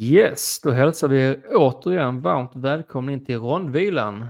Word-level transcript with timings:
Yes, 0.00 0.60
då 0.60 0.70
hälsar 0.70 1.08
vi 1.08 1.36
återigen 1.54 2.20
varmt 2.20 2.50
välkomna 2.54 3.12
in 3.12 3.24
till 3.24 3.38
Rondvilan. 3.38 4.22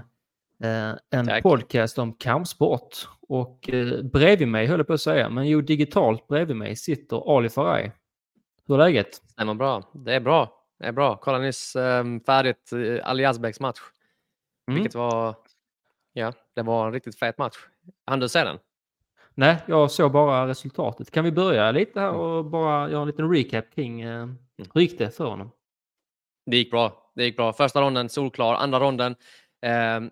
Eh, 0.63 0.93
en 1.09 1.27
Tack. 1.27 1.43
podcast 1.43 1.97
om 1.97 2.13
kampsport. 2.13 3.07
Och 3.21 3.69
eh, 3.69 4.03
bredvid 4.03 4.47
mig 4.47 4.67
höll 4.67 4.79
jag 4.79 4.87
på 4.87 4.93
att 4.93 5.01
säga, 5.01 5.29
men 5.29 5.47
jo 5.47 5.61
digitalt 5.61 6.27
bredvid 6.27 6.55
mig 6.55 6.75
sitter 6.75 7.37
Ali 7.37 7.49
Faraj. 7.49 7.91
Hur 8.67 8.75
är 8.75 8.79
läget? 8.79 9.15
Stämmer 9.15 9.53
bra. 9.53 9.83
Det 9.93 10.13
är 10.15 10.19
bra. 10.19 10.65
Det 10.79 10.85
är 10.85 10.91
bra. 10.91 11.15
Kolla 11.15 11.37
nyss 11.37 11.75
um, 11.75 12.21
färdigt 12.21 12.69
uh, 12.73 12.99
Ali 13.03 13.23
Yazbeks 13.23 13.59
match. 13.59 13.79
Mm. 14.67 14.75
Vilket 14.75 14.95
var... 14.95 15.35
Ja, 16.13 16.33
det 16.55 16.61
var 16.61 16.87
en 16.87 16.93
riktigt 16.93 17.19
fet 17.19 17.37
match. 17.37 17.57
Han 18.05 18.19
du 18.19 18.29
se 18.29 18.43
den? 18.43 18.57
Nej, 19.33 19.57
jag 19.65 19.91
såg 19.91 20.11
bara 20.11 20.47
resultatet. 20.47 21.11
Kan 21.11 21.23
vi 21.23 21.31
börja 21.31 21.71
lite 21.71 21.99
här 21.99 22.09
Mm. 22.09 22.21
och 22.21 22.45
bara 22.45 22.89
göra 22.89 23.01
en 23.01 23.07
liten 23.07 23.33
recap 23.33 23.65
kring 23.75 24.01
eh, 24.01 24.27
det 24.97 25.15
för 25.15 25.25
honom? 25.25 25.51
Det 26.49 26.57
gick 26.57 26.71
bra. 26.71 27.11
Det 27.15 27.23
gick 27.23 27.35
bra. 27.37 27.53
Första 27.53 27.81
ronden 27.81 28.09
solklar. 28.09 28.53
Andra 28.53 28.79
ronden... 28.79 29.15
ehm, 29.61 30.09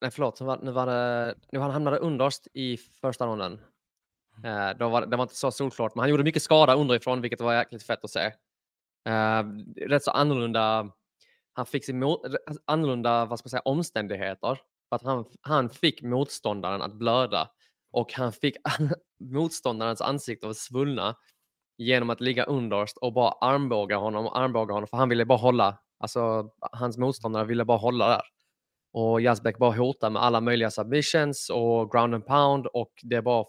nej, 0.00 0.10
förlåt. 0.10 0.40
Nu 0.40 0.70
var, 0.70 0.86
det... 0.86 1.34
Nu 1.52 1.58
han 1.58 1.70
hamnade 1.70 1.98
underst 1.98 2.48
i 2.54 2.76
första 2.76 3.26
ronden. 3.26 3.60
Eh, 4.44 4.70
då 4.78 4.88
var, 4.88 5.06
det 5.06 5.16
var 5.16 5.22
inte 5.22 5.36
så 5.36 5.50
solklart, 5.50 5.94
men 5.94 6.00
han 6.00 6.10
gjorde 6.10 6.24
mycket 6.24 6.42
skada 6.42 6.74
underifrån, 6.74 7.20
vilket 7.20 7.40
var 7.40 7.54
jäkligt 7.54 7.82
fett 7.82 8.04
att 8.04 8.10
se. 8.10 8.32
Eh, 9.08 9.42
rätt 9.88 10.04
så 10.04 10.10
annorlunda... 10.10 10.90
Han 11.52 11.66
fick 11.66 11.84
sin 11.84 11.98
mot, 11.98 12.20
annorlunda 12.64 13.24
vad 13.24 13.38
ska 13.38 13.46
man 13.46 13.50
säga, 13.50 13.62
omständigheter. 13.64 14.60
För 14.88 14.96
att 14.96 15.02
han, 15.02 15.24
han 15.40 15.70
fick 15.70 16.02
motståndaren 16.02 16.82
att 16.82 16.92
blöda 16.94 17.50
och 17.92 18.12
han 18.12 18.32
fick 18.32 18.56
motståndarens 19.20 20.00
ansikte 20.00 20.48
att 20.48 20.56
svullna 20.56 21.16
genom 21.78 22.10
att 22.10 22.20
ligga 22.20 22.44
underst 22.44 22.96
och 22.96 23.12
bara 23.12 23.30
armbåga 23.30 23.96
honom 23.96 24.26
och 24.26 24.38
armbåga 24.38 24.74
honom 24.74 24.86
för 24.86 24.96
han 24.96 25.08
ville 25.08 25.24
bara 25.24 25.38
hålla, 25.38 25.78
alltså 25.98 26.50
hans 26.72 26.98
motståndare 26.98 27.44
ville 27.44 27.64
bara 27.64 27.78
hålla 27.78 28.08
där. 28.08 28.22
Och 28.92 29.20
Yazbek 29.20 29.58
bara 29.58 29.76
hotar 29.76 30.10
med 30.10 30.22
alla 30.22 30.40
möjliga 30.40 30.70
submissions 30.70 31.50
och 31.50 31.92
ground 31.92 32.14
and 32.14 32.26
pound 32.26 32.66
och 32.66 32.92
det 33.02 33.22
bara, 33.22 33.44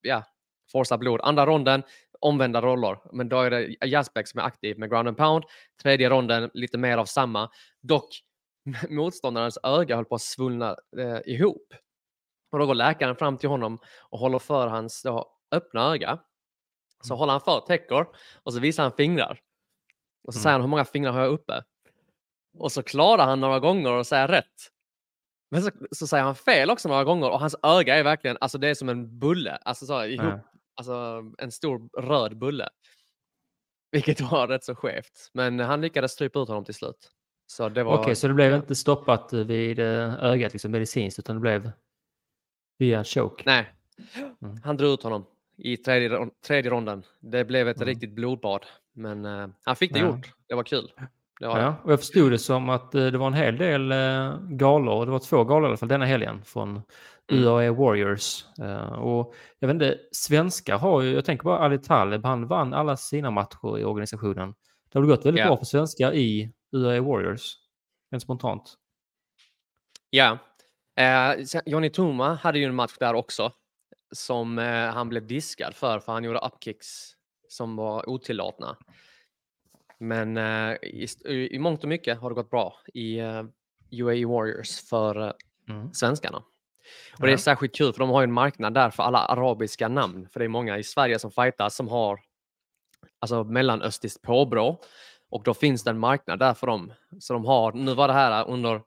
ja, 0.00 0.24
forsa 0.72 0.98
blod. 0.98 1.20
Andra 1.22 1.46
ronden, 1.46 1.82
omvända 2.20 2.60
roller, 2.60 2.98
men 3.12 3.28
då 3.28 3.40
är 3.40 3.50
det 3.50 3.86
Yazbek 3.86 4.28
som 4.28 4.40
är 4.40 4.44
aktiv 4.44 4.78
med 4.78 4.90
ground 4.90 5.08
and 5.08 5.16
pound. 5.16 5.44
Tredje 5.82 6.10
ronden, 6.10 6.50
lite 6.54 6.78
mer 6.78 6.98
av 6.98 7.04
samma. 7.04 7.50
Dock, 7.80 8.08
motståndarens 8.88 9.58
öga 9.62 9.96
höll 9.96 10.04
på 10.04 10.14
att 10.14 10.22
svullna 10.22 10.76
eh, 10.98 11.32
ihop. 11.34 11.74
Och 12.52 12.58
då 12.58 12.66
går 12.66 12.74
läkaren 12.74 13.16
fram 13.16 13.38
till 13.38 13.48
honom 13.48 13.78
och 14.10 14.18
håller 14.18 14.38
för 14.38 14.66
hans 14.66 15.02
då, 15.02 15.26
öppna 15.50 15.92
öga. 15.92 16.18
Så 17.02 17.14
håller 17.14 17.32
han 17.32 17.40
för, 17.40 17.60
täcker 17.60 18.06
och 18.42 18.52
så 18.52 18.60
visar 18.60 18.82
han 18.82 18.92
fingrar. 18.92 19.40
Och 20.24 20.34
så 20.34 20.38
Mm. 20.38 20.42
säger 20.42 20.52
han 20.52 20.60
hur 20.60 20.68
många 20.68 20.84
fingrar 20.84 21.12
har 21.12 21.20
jag 21.20 21.30
uppe? 21.32 21.62
Och 22.58 22.72
så 22.72 22.82
klarar 22.82 23.24
han 23.26 23.40
några 23.40 23.60
gånger 23.60 23.92
och 23.92 24.06
säger 24.06 24.28
rätt. 24.28 24.68
Men 25.50 25.62
så, 25.62 25.70
så 25.90 26.06
säger 26.06 26.24
han 26.24 26.34
fel 26.34 26.70
också 26.70 26.88
några 26.88 27.04
gånger 27.04 27.30
och 27.30 27.40
hans 27.40 27.56
öga 27.62 27.94
är 27.94 28.04
verkligen, 28.04 28.36
alltså 28.40 28.58
det 28.58 28.68
är 28.68 28.74
som 28.74 28.88
en 28.88 29.18
bulle. 29.18 29.56
Alltså 29.56 29.86
så 29.86 30.04
ihop, 30.04 30.26
Ja. 30.26 30.40
alltså 30.76 31.22
en 31.38 31.52
stor 31.52 32.00
röd 32.02 32.38
bulle. 32.38 32.68
Vilket 33.92 34.20
var 34.20 34.48
rätt 34.48 34.64
så 34.64 34.74
skevt. 34.74 35.30
Men 35.34 35.60
han 35.60 35.80
lyckades 35.80 36.12
strypa 36.12 36.38
ut 36.38 36.48
honom 36.48 36.64
till 36.64 36.74
slut. 36.74 37.10
Så 37.46 37.68
det 37.68 37.82
var... 37.84 37.98
Okej, 37.98 38.16
så 38.16 38.28
det 38.28 38.34
blev 38.34 38.54
inte 38.54 38.74
stoppat 38.74 39.32
vid 39.32 39.78
eh, 39.78 40.14
ögat 40.24 40.52
liksom, 40.52 40.70
medicinskt, 40.70 41.18
utan 41.18 41.36
det 41.36 41.40
blev 41.40 41.70
via 42.78 42.98
en 42.98 43.04
choke? 43.04 43.42
Nej, 43.46 43.72
Mm. 44.42 44.56
han 44.64 44.76
drog 44.76 44.92
ut 44.92 45.02
honom 45.02 45.26
i 45.56 45.76
tredje, 45.76 46.28
tredje 46.46 46.70
ronden. 46.70 47.02
Det 47.20 47.44
blev 47.44 47.68
ett 47.68 47.76
Mm. 47.76 47.86
riktigt 47.88 48.12
blodbad. 48.12 48.66
Men 48.94 49.24
eh, 49.24 49.48
han 49.64 49.76
fick 49.76 49.92
det 49.92 49.98
Ja. 49.98 50.06
gjort. 50.06 50.32
Det 50.48 50.54
var 50.54 50.62
kul. 50.64 50.92
Det 51.40 51.46
var. 51.46 51.58
Ja, 51.60 51.74
och 51.84 51.92
jag 51.92 51.98
förstod 52.00 52.30
det 52.30 52.38
som 52.38 52.68
att 52.68 52.94
eh, 52.94 53.06
det 53.06 53.18
var 53.18 53.26
en 53.26 53.34
hel 53.34 53.56
del 53.56 53.92
eh, 53.92 54.38
galor, 54.40 55.06
det 55.06 55.12
var 55.12 55.18
två 55.18 55.44
galor 55.44 55.64
i 55.64 55.68
alla 55.68 55.76
fall 55.76 55.88
denna 55.88 56.04
helgen 56.06 56.44
från 56.44 56.82
Mm. 57.32 57.44
UAE 57.44 57.70
Warriors. 57.70 58.44
Eh, 58.58 58.92
och 58.92 59.34
jag 59.58 59.68
vet 59.68 59.74
inte, 59.74 59.98
svenskar 60.12 60.78
har 60.78 61.02
ju, 61.02 61.12
jag 61.14 61.24
tänker 61.24 61.44
bara 61.44 61.58
Ali 61.58 61.78
Taleb, 61.78 62.24
han 62.24 62.46
vann 62.46 62.74
alla 62.74 62.96
sina 62.96 63.30
matcher 63.30 63.78
i 63.78 63.84
organisationen. 63.84 64.54
Det 64.92 64.98
har 64.98 65.06
gått 65.06 65.26
väldigt 65.26 65.40
Ja. 65.40 65.46
bra 65.46 65.56
för 65.56 65.64
svenskar 65.64 66.12
i 66.14 66.52
UAE 66.72 67.00
Warriors, 67.00 67.54
rent 68.10 68.22
spontant. 68.22 68.74
Ja. 70.10 70.38
Sen- 71.46 71.62
Johnny 71.66 71.90
Tuma 71.90 72.34
hade 72.34 72.58
ju 72.58 72.64
en 72.64 72.74
match 72.74 72.96
där 73.00 73.14
också 73.14 73.52
som 74.12 74.58
eh, 74.58 74.90
han 74.90 75.08
blev 75.08 75.26
diskad 75.26 75.74
för, 75.74 75.98
för 75.98 76.12
han 76.12 76.24
gjorde 76.24 76.38
upkicks 76.38 77.16
som 77.48 77.76
var 77.76 78.08
otillåtna. 78.08 78.76
Men 79.98 80.36
eh, 80.36 80.74
i, 80.82 81.08
i, 81.50 81.58
mångt 81.58 81.82
och 81.82 81.88
mycket 81.88 82.18
har 82.18 82.30
det 82.30 82.34
gått 82.34 82.50
bra 82.50 82.76
i 82.94 83.18
eh, 83.18 83.44
UAE 83.90 84.26
Warriors 84.26 84.80
för 84.88 85.34
Mm. 85.68 85.92
svenskarna. 85.92 86.42
Och 87.18 87.26
det 87.26 87.32
är 87.32 87.36
särskilt 87.36 87.74
kul 87.74 87.92
för 87.92 87.98
de 87.98 88.10
har 88.10 88.22
en 88.22 88.32
marknad 88.32 88.74
där 88.74 88.90
för 88.90 89.02
alla 89.02 89.18
arabiska 89.18 89.88
namn. 89.88 90.28
För 90.28 90.40
det 90.40 90.46
är 90.46 90.48
många 90.48 90.78
i 90.78 90.82
Sverige 90.82 91.18
som 91.18 91.30
fightas 91.30 91.74
som 91.76 91.88
har 91.88 92.20
alltså 93.18 93.44
mellanöstiskt 93.44 94.22
påbrå. 94.22 94.80
Och 95.30 95.42
då 95.42 95.54
finns 95.54 95.84
det 95.84 95.90
en 95.90 95.98
marknad 95.98 96.38
där 96.38 96.54
för 96.54 96.66
dem. 96.66 96.92
Så 97.20 97.32
de 97.32 97.44
har, 97.44 97.72
nu 97.72 97.94
var 97.94 98.08
det 98.08 98.14
här 98.14 98.48
under, 98.48 98.82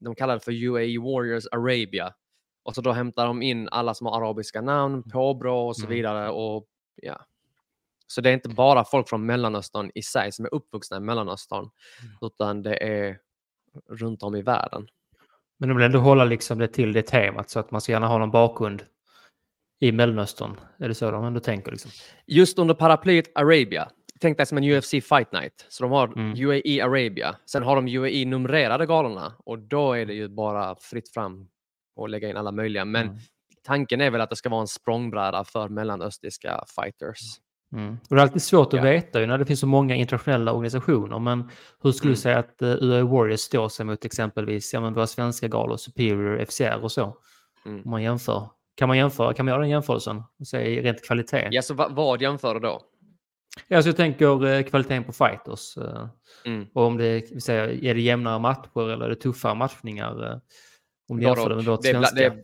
de 0.00 0.14
kallar 0.14 0.34
det 0.34 0.40
för 0.40 0.52
UAE 0.52 0.98
Warriors 0.98 1.46
Arabia. 1.52 2.14
Och 2.62 2.74
så 2.74 2.80
då 2.80 2.92
hämtar 2.92 3.26
de 3.26 3.42
in 3.42 3.68
alla 3.68 3.94
som 3.94 4.06
har 4.06 4.20
arabiska 4.22 4.60
namn, 4.60 5.02
påbrå 5.02 5.68
och 5.68 5.76
så 5.76 5.82
Mm. 5.86 5.94
vidare. 5.96 6.30
Och, 6.30 6.66
ja. 7.02 7.20
Så 8.06 8.20
det 8.20 8.30
är 8.30 8.34
inte 8.34 8.48
bara 8.48 8.84
folk 8.84 9.08
från 9.08 9.26
Mellanöstern 9.26 9.90
i 9.94 10.02
sig 10.02 10.32
som 10.32 10.44
är 10.44 10.54
uppvuxna 10.54 10.96
i 10.96 11.00
Mellanöstern. 11.00 11.70
Utan 12.20 12.62
det 12.62 12.76
är 12.84 13.18
runt 13.88 14.22
om 14.22 14.34
i 14.34 14.42
världen. 14.42 14.88
Men 15.58 15.68
de 15.68 15.74
vill 15.78 15.86
ändå 15.86 15.98
hålla 15.98 16.24
liksom 16.24 16.58
det 16.58 16.68
till 16.68 16.92
det 16.92 17.02
temat 17.02 17.50
så 17.50 17.60
att 17.60 17.70
man 17.70 17.80
ska 17.80 17.92
gärna 17.92 18.06
ha 18.08 18.18
någon 18.18 18.30
bakgrund 18.30 18.82
i 19.80 19.92
Mellanöstern. 19.92 20.60
Är 20.78 20.88
det 20.88 20.94
så 20.94 21.10
de 21.10 21.24
ändå 21.24 21.40
tänker? 21.40 21.70
Liksom? 21.70 21.90
Just 22.26 22.58
under 22.58 22.74
paraplyet 22.74 23.30
Arabia. 23.34 23.90
Tänk 24.20 24.36
dig 24.36 24.46
som 24.46 24.58
en 24.58 24.64
UFC 24.64 24.90
Fight 24.90 25.32
Night. 25.32 25.66
Så 25.68 25.82
de 25.84 25.92
har 25.92 26.06
Mm. 26.08 26.34
UAE 26.46 26.84
Arabia. 26.84 27.36
Sen 27.46 27.62
har 27.62 27.76
de 27.76 27.88
UAE 27.88 28.24
numrerade 28.24 28.86
galorna 28.86 29.32
och 29.44 29.58
då 29.58 29.92
är 29.92 30.06
det 30.06 30.14
ju 30.14 30.28
bara 30.28 30.76
fritt 30.76 31.08
fram 31.14 31.48
och 31.96 32.08
lägga 32.08 32.30
in 32.30 32.36
alla 32.36 32.52
möjliga. 32.52 32.84
Men 32.84 33.02
Mm. 33.06 33.16
tanken 33.64 34.00
är 34.00 34.10
väl 34.10 34.20
att 34.20 34.30
det 34.30 34.36
ska 34.36 34.48
vara 34.48 34.60
en 34.60 34.66
språngbräda 34.66 35.44
för 35.44 35.68
mellanöstiska 35.68 36.64
fighters. 36.80 37.18
Mm. 37.72 37.92
Och 38.10 38.16
det 38.16 38.20
är 38.20 38.22
alltid 38.22 38.42
svårt 38.42 38.66
att 38.66 38.72
Ja. 38.78 38.82
veta 38.82 39.20
ju 39.20 39.26
när 39.26 39.38
det 39.38 39.46
finns 39.46 39.60
så 39.60 39.66
många 39.66 39.94
internationella 39.94 40.52
organisationer. 40.52 41.18
Men 41.18 41.50
hur 41.82 41.92
skulle 41.92 42.08
Mm. 42.08 42.14
du 42.14 42.20
säga 42.20 42.38
att 42.38 42.62
uh, 42.62 42.68
UAE 42.68 43.02
Warriors 43.02 43.40
står 43.40 43.68
sig 43.68 43.86
mot 43.86 44.04
exempelvis 44.04 44.72
ja, 44.74 44.80
men 44.80 44.94
våra 44.94 45.06
svenska 45.06 45.48
galor, 45.48 45.76
Superior, 45.76 46.44
FCR 46.44 46.78
och 46.82 46.92
så? 46.92 47.16
Mm. 47.66 47.82
Om 47.84 47.90
man 47.90 48.02
jämför. 48.02 48.48
Kan 48.74 48.88
man 48.88 48.96
jämföra? 48.98 49.34
Kan 49.34 49.44
man 49.46 49.52
göra 49.52 49.60
den 49.60 49.70
jämförelsen? 49.70 50.22
Se 50.46 50.58
rent 50.82 51.04
kvalitet? 51.06 51.48
Ja, 51.50 51.62
så 51.62 51.74
va- 51.74 51.88
vad 51.90 52.22
jämför 52.22 52.54
du 52.54 52.60
då? 52.60 52.80
Ja, 53.68 53.82
så 53.82 53.88
jag 53.88 53.96
tänker 53.96 54.46
eh, 54.46 54.62
kvaliteten 54.62 55.04
på 55.04 55.12
fighters. 55.12 55.76
eh, 55.76 56.06
Mm. 56.44 56.66
och 56.74 56.82
om 56.84 56.96
det, 56.96 57.30
vill 57.30 57.42
säga, 57.42 57.64
är 57.72 57.94
det 57.94 58.00
jämnare 58.00 58.38
matcher 58.38 58.90
eller 58.90 59.04
är 59.04 59.08
det 59.08 59.14
tuffare 59.16 59.54
matchningar? 59.54 60.32
eh, 60.32 60.38
om 61.10 61.16
du 61.16 61.22
jämför 61.22 61.50
och. 61.50 61.56
med 61.56 61.64
vårt 61.64 61.84
svenska. 61.84 62.36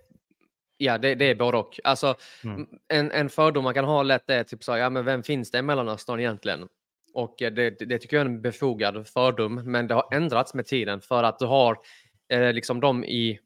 Ja, 0.78 0.98
det, 0.98 1.14
det 1.14 1.24
är 1.24 1.34
både 1.34 1.58
och. 1.58 1.80
Alltså, 1.84 2.14
Mm. 2.44 2.66
en, 2.88 3.10
en 3.10 3.28
fördom 3.28 3.64
man 3.64 3.74
kan 3.74 3.84
ha 3.84 4.02
lätt 4.02 4.30
är 4.30 4.44
typ 4.44 4.64
så, 4.64 4.76
ja 4.76 4.90
men 4.90 5.04
vem 5.04 5.22
finns 5.22 5.50
det 5.50 5.58
i 5.58 5.62
Mellanöstern 5.62 6.20
egentligen? 6.20 6.68
Och 7.14 7.42
eh, 7.42 7.52
det, 7.52 7.70
det 7.70 7.98
tycker 7.98 8.16
jag 8.16 8.26
är 8.26 8.30
en 8.30 8.42
befogad 8.42 9.08
fördom, 9.08 9.54
men 9.54 9.86
det 9.86 9.94
har 9.94 10.08
ändrats 10.14 10.54
med 10.54 10.66
tiden 10.66 11.00
för 11.00 11.22
att 11.22 11.38
du 11.38 11.46
har 11.46 11.78
eh, 12.28 12.52
liksom 12.52 12.80
de 12.80 13.04
i, 13.04 13.38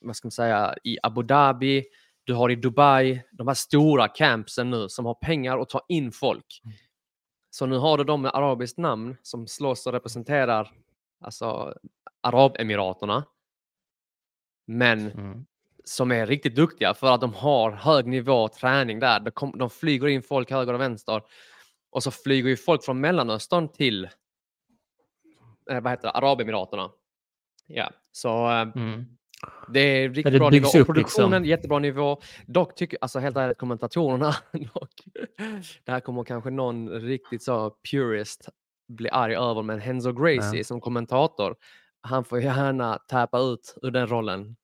vad 0.00 0.16
ska 0.16 0.26
man 0.26 0.32
säga, 0.32 0.74
i 0.84 0.98
Abu 1.02 1.22
Dhabi, 1.22 1.84
du 2.24 2.34
har 2.34 2.50
i 2.50 2.54
Dubai, 2.56 3.22
de 3.32 3.46
här 3.48 3.54
stora 3.54 4.08
campsen 4.08 4.70
nu 4.70 4.88
som 4.88 5.06
har 5.06 5.14
pengar 5.14 5.58
att 5.58 5.68
ta 5.68 5.80
in 5.88 6.12
folk. 6.12 6.60
Mm. 6.64 6.76
Så 7.50 7.66
nu 7.66 7.76
har 7.78 7.98
du 7.98 8.04
de 8.04 8.22
med 8.22 8.30
arabiskt 8.34 8.78
namn 8.78 9.16
som 9.22 9.46
slåss 9.46 9.86
och 9.86 9.92
representerar 9.92 10.70
alltså 11.20 11.74
Arabemiraterna. 12.20 13.24
Men 14.66 15.10
Mm. 15.10 15.44
som 15.84 16.12
är 16.12 16.26
riktigt 16.26 16.56
duktiga 16.56 16.94
för 16.94 17.06
att 17.12 17.20
de 17.20 17.34
har 17.34 17.70
hög 17.70 18.06
nivå 18.06 18.48
träning 18.48 19.00
där. 19.00 19.20
De, 19.20 19.30
kom, 19.30 19.58
de 19.58 19.70
flyger 19.70 20.06
in 20.08 20.22
folk 20.22 20.50
höger 20.50 20.72
och 20.74 20.80
vänster. 20.80 21.22
Och 21.90 22.02
så 22.02 22.10
flyger 22.10 22.48
ju 22.48 22.56
folk 22.56 22.84
från 22.84 23.00
Mellanöstern 23.00 23.68
till 23.68 24.04
eh, 25.70 25.80
vad 25.80 25.92
heter 25.92 26.02
det, 26.02 26.10
Arabemiraterna. 26.10 26.90
Ja, 27.66 27.90
så 28.12 28.50
eh, 28.50 28.60
Mm. 28.60 29.04
det 29.68 29.80
är 29.80 30.08
riktigt 30.08 30.32
det 30.32 30.38
bra 30.38 30.50
nivå. 30.50 30.68
Och 30.68 30.74
upp 30.80 30.86
produktionen, 30.86 31.30
liksom. 31.30 31.44
jättebra 31.44 31.78
nivå. 31.78 32.20
Dock 32.46 32.74
tycker, 32.74 32.98
alltså 33.00 33.18
helt 33.18 33.36
ärligt, 33.36 33.58
kommentatorerna, 33.58 34.34
dock, 34.74 34.90
det 35.84 35.92
här 35.92 36.00
kommer 36.00 36.24
kanske 36.24 36.50
någon 36.50 36.90
riktigt 36.90 37.42
så 37.42 37.76
purist 37.90 38.48
bli 38.88 39.10
arg 39.10 39.34
över, 39.36 39.62
men 39.62 39.80
Henzo 39.80 40.12
Gracie 40.12 40.58
Ja. 40.58 40.64
som 40.64 40.80
kommentator, 40.80 41.56
han 42.04 42.24
får 42.24 42.40
gärna 42.40 42.98
täpa 42.98 43.38
ut 43.38 43.74
ur 43.82 43.90
den 43.90 44.06
rollen. 44.06 44.56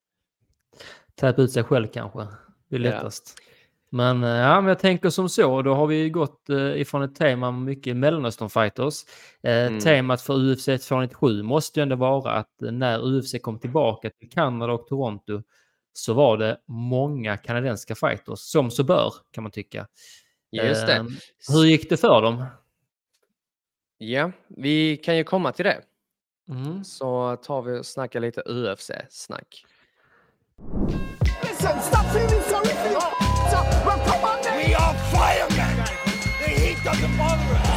Täpa 1.15 1.43
ut 1.43 1.53
sig 1.53 1.65
själv 1.65 1.87
kanske. 1.87 2.19
Det 2.69 2.77
är 2.77 2.81
Ja. 2.81 2.91
lättast. 2.91 3.35
Men, 3.93 4.25
eh, 4.25 4.31
ja, 4.31 4.61
men 4.61 4.69
jag 4.69 4.79
tänker 4.79 5.11
som 5.11 5.29
så, 5.29 5.63
då 5.63 5.75
har 5.75 5.87
vi 5.87 6.11
gått 6.11 6.51
eh, 6.51 6.81
ifrån 6.81 7.03
ett 7.03 7.15
tema 7.15 7.51
mycket 7.51 7.97
Mellanöstern-fighters. 7.97 9.05
Eh, 9.43 9.67
Mm. 9.67 9.81
Temat 9.81 10.23
för 10.23 10.35
UFC 10.35 10.65
297 10.89 11.43
måste 11.43 11.81
ju 11.81 11.83
ändå 11.83 11.97
vara 11.97 12.33
att 12.33 12.55
när 12.61 12.99
UFC 13.05 13.39
kom 13.43 13.59
tillbaka 13.59 14.11
till 14.11 14.31
Kanada 14.31 14.73
och 14.73 14.87
Toronto 14.87 15.43
så 15.93 16.15
var 16.15 16.37
det 16.39 16.61
många 16.67 17.37
kanadensiska 17.37 17.95
fighters, 17.95 18.39
som 18.39 18.71
så 18.71 18.85
bör 18.85 19.15
kan 19.31 19.43
man 19.45 19.51
tycka. 19.53 19.87
Just 20.51 20.87
det. 20.87 20.97
Eh, 20.97 21.05
hur 21.49 21.65
gick 21.65 21.91
det 21.91 21.97
för 21.97 22.23
dem? 22.23 22.45
Ja, 23.99 24.33
vi 24.49 24.97
kan 24.97 25.17
ju 25.17 25.25
komma 25.25 25.53
till 25.53 25.65
det. 25.65 25.81
Mm. 26.51 26.85
Så 26.85 27.37
tar 27.37 27.63
vi 27.63 27.79
och 27.79 27.87
snackar 27.87 28.21
lite 28.21 28.43
UFC-snack. 28.43 29.65
Listen, 31.43 31.81
stop 31.81 32.05
feeling 32.13 32.43
sorry 32.43 32.75
for 32.83 32.91
your 32.91 33.03
f***er. 33.21 33.87
Well, 33.87 33.99
come 34.07 34.25
on 34.31 34.43
then. 34.43 34.57
We 34.59 34.75
are 34.75 34.95
firemen! 35.15 35.77
The 36.45 36.51
heat 36.61 36.79
doesn't 36.85 37.19
bother 37.19 37.55
us. 37.55 37.71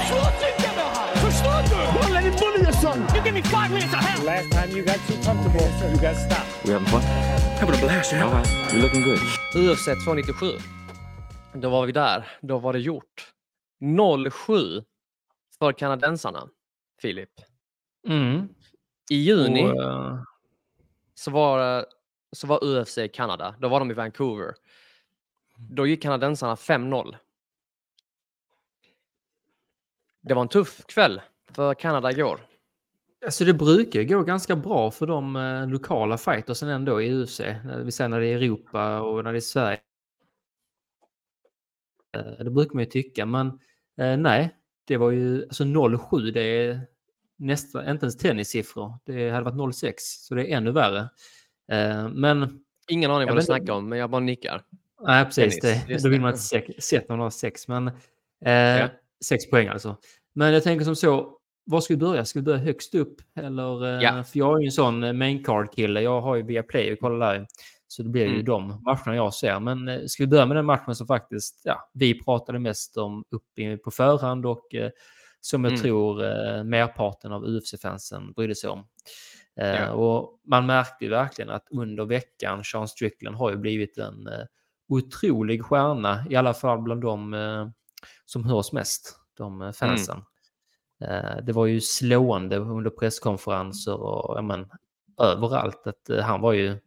Förstår 1.26 1.62
du? 1.70 2.00
Don't 2.00 2.14
let 2.14 2.24
him 2.24 2.34
bully 2.40 2.64
your 2.64 2.74
son. 2.74 3.00
You 3.16 3.24
give 3.24 3.34
me 3.34 3.42
five 3.44 3.70
minutes 3.70 3.94
of 3.94 4.00
hell! 4.00 4.26
Last 4.26 4.52
time 4.52 4.70
you 4.78 4.86
got 4.86 5.00
too 5.08 5.18
comfortable, 5.26 5.68
you 5.92 6.00
got 6.02 6.16
stopped. 6.16 6.66
We 6.66 6.74
having 6.74 6.88
fun? 6.88 7.02
Having 7.60 7.76
a 7.76 7.82
blast, 7.82 8.12
man. 8.14 8.24
All 8.24 8.34
right. 8.34 8.74
You're 8.74 8.82
looking 8.82 9.04
good. 9.04 9.20
UFC 9.56 9.86
297. 9.86 10.48
Då 11.54 11.70
var 11.70 11.86
vi 11.86 11.92
där. 11.92 12.28
Då 12.42 12.60
var 12.60 12.74
det 12.74 12.80
gjort. 12.80 13.34
07 14.32 14.84
för 15.60 15.74
kanadensarna, 15.74 16.48
Filip. 17.02 17.30
Mm. 18.08 18.48
I 19.10 19.16
juni 19.16 19.64
Och, 19.64 19.84
eh, 19.84 20.20
så, 21.14 21.32
var, 21.32 21.86
så 22.32 22.48
var 22.48 22.64
UFC 22.64 22.98
i 22.98 23.10
Kanada. 23.10 23.56
Då 23.60 23.68
var 23.68 23.80
de 23.80 23.92
i 23.92 23.94
Vancouver. 23.94 24.56
Då 25.58 25.88
gick 25.88 26.02
kanadensarna 26.02 26.56
5-0. 26.56 27.16
Det 30.22 30.34
var 30.34 30.42
en 30.42 30.48
tuff 30.48 30.86
kväll 30.86 31.22
för 31.52 31.74
Kanada 31.74 32.12
igår. 32.12 32.40
Alltså 33.26 33.46
det 33.46 33.54
brukar 33.54 34.04
gå 34.04 34.24
ganska 34.24 34.56
bra 34.56 34.92
för 34.92 35.08
de 35.08 35.36
eh, 35.36 35.68
lokala 35.68 36.18
fightersen 36.18 36.70
ändå 36.70 37.02
i 37.02 37.14
UFC. 37.14 37.40
När 37.40 37.84
vi 37.84 37.92
säger 37.92 38.10
när 38.10 38.20
det 38.20 38.28
är 38.28 38.36
Europa 38.36 39.02
och 39.02 39.24
när 39.24 39.32
det 39.32 39.40
är 39.40 39.42
Sverige. 39.42 39.80
Eh, 42.18 42.44
det 42.44 42.52
brukar 42.52 42.74
man 42.74 42.84
ju 42.84 42.90
tycka, 42.90 43.26
men 43.26 43.48
eh, 43.98 44.18
nej, 44.18 44.56
det 44.86 44.98
var 44.98 45.12
ju 45.12 45.44
alltså 45.44 45.64
0,7. 45.64 46.32
Det 46.32 46.42
är 46.42 46.88
nästan 47.44 47.90
inte 47.90 48.06
ens 48.06 48.18
tennissiffror. 48.18 48.94
Det 49.06 49.30
hade 49.30 49.44
varit 49.44 49.56
0,6, 49.56 49.94
så 49.98 50.36
det 50.36 50.52
är 50.52 50.58
ännu 50.58 50.72
värre. 50.72 51.00
Eh, 51.72 52.10
men 52.10 52.60
Ingen 52.88 53.12
aning 53.12 53.28
vad 53.28 53.38
du 53.38 53.42
snackar 53.42 53.74
om, 53.74 53.90
men 53.90 54.00
jag 54.00 54.10
bara 54.10 54.20
nickar. 54.22 54.62
Nej, 55.08 55.26
precis. 55.26 55.60
Tennis, 55.60 55.86
Det, 55.88 56.04
då 56.04 56.10
vill 56.10 56.22
man 56.22 56.30
inte 56.32 56.42
se- 56.44 56.82
sett 56.82 57.10
man 57.10 57.20
har 57.20 57.30
sex. 57.30 57.68
Men, 57.68 57.88
eh, 58.46 58.90
Sex 59.26 59.50
poäng 59.50 59.68
alltså. 59.68 59.96
Men 60.36 60.54
jag 60.54 60.64
tänker 60.64 60.86
som 60.86 60.96
så, 60.96 61.38
var 61.66 61.82
ska 61.82 61.94
vi 61.94 61.98
börja? 61.98 62.26
Ska 62.26 62.40
vi 62.40 62.44
börja 62.44 62.58
högst 62.60 62.96
upp? 62.96 63.16
Eller, 63.36 63.86
eh, 63.98 64.02
Ja. 64.04 64.24
För 64.24 64.40
jag 64.40 64.58
är 64.58 64.62
ju 64.62 64.66
en 64.66 64.72
sån 64.72 65.04
eh, 65.04 65.14
main 65.14 65.44
card-kille. 65.44 66.02
Jag 66.02 66.22
har 66.22 66.36
ju 66.36 66.44
via 66.44 66.64
Play 66.64 66.94
och 66.94 67.00
kollar 67.00 67.34
där. 67.34 67.48
Så 67.88 68.04
det 68.04 68.10
blir 68.10 68.26
ju 68.26 68.34
Mm. 68.34 68.46
de 68.46 68.82
matcherna 68.84 69.16
jag 69.16 69.34
ser. 69.34 69.60
Men 69.60 69.88
eh, 69.88 70.00
ska 70.06 70.24
vi 70.24 70.28
börja 70.28 70.46
med 70.46 70.58
den 70.58 70.66
matchen 70.66 70.96
som 70.96 71.08
faktiskt 71.08 71.62
ja, 71.64 71.90
vi 71.94 72.24
pratade 72.24 72.60
mest 72.60 72.98
om 72.98 73.24
upp 73.32 73.60
i- 73.60 73.78
på 73.78 73.92
förhand 73.92 74.46
och 74.46 74.76
som 75.46 75.64
jag 75.64 75.72
Mm. 75.74 75.82
tror 75.84 76.24
eh, 76.24 76.64
merparten 76.64 77.32
av 77.32 77.44
UFC-fansen 77.46 78.32
brydde 78.34 78.56
sig 78.56 78.70
om. 78.70 78.88
Eh, 79.56 79.68
Ja. 79.76 79.92
Och 79.92 80.40
man 80.48 80.66
märkte 80.66 81.04
ju 81.06 81.10
verkligen 81.10 81.50
att 81.52 81.68
under 81.72 82.06
veckan, 82.06 82.64
Sean 82.64 82.88
Strickland 82.88 83.36
har 83.36 83.52
ju 83.52 83.58
blivit 83.58 83.98
en 83.98 84.28
eh, 84.28 84.46
otrolig 84.90 85.66
stjärna, 85.66 86.26
i 86.30 86.36
alla 86.36 86.54
fall 86.54 86.82
bland 86.82 87.02
de 87.02 87.34
eh, 87.34 87.68
som 88.26 88.46
hörs 88.46 88.72
mest, 88.72 89.16
de 89.38 89.62
eh, 89.62 89.72
fansen. 89.72 90.22
Eh, 91.02 91.38
det 91.44 91.54
var 91.54 91.66
ju 91.66 91.82
slående 91.82 92.58
under 92.58 92.90
presskonferenser 92.90 93.94
och 93.94 94.38
ja, 94.38 94.42
men, 94.42 94.70
överallt 95.22 95.88
att 95.88 96.10
eh, 96.10 96.20
han 96.24 96.42
var 96.42 96.54
ju 96.54 96.78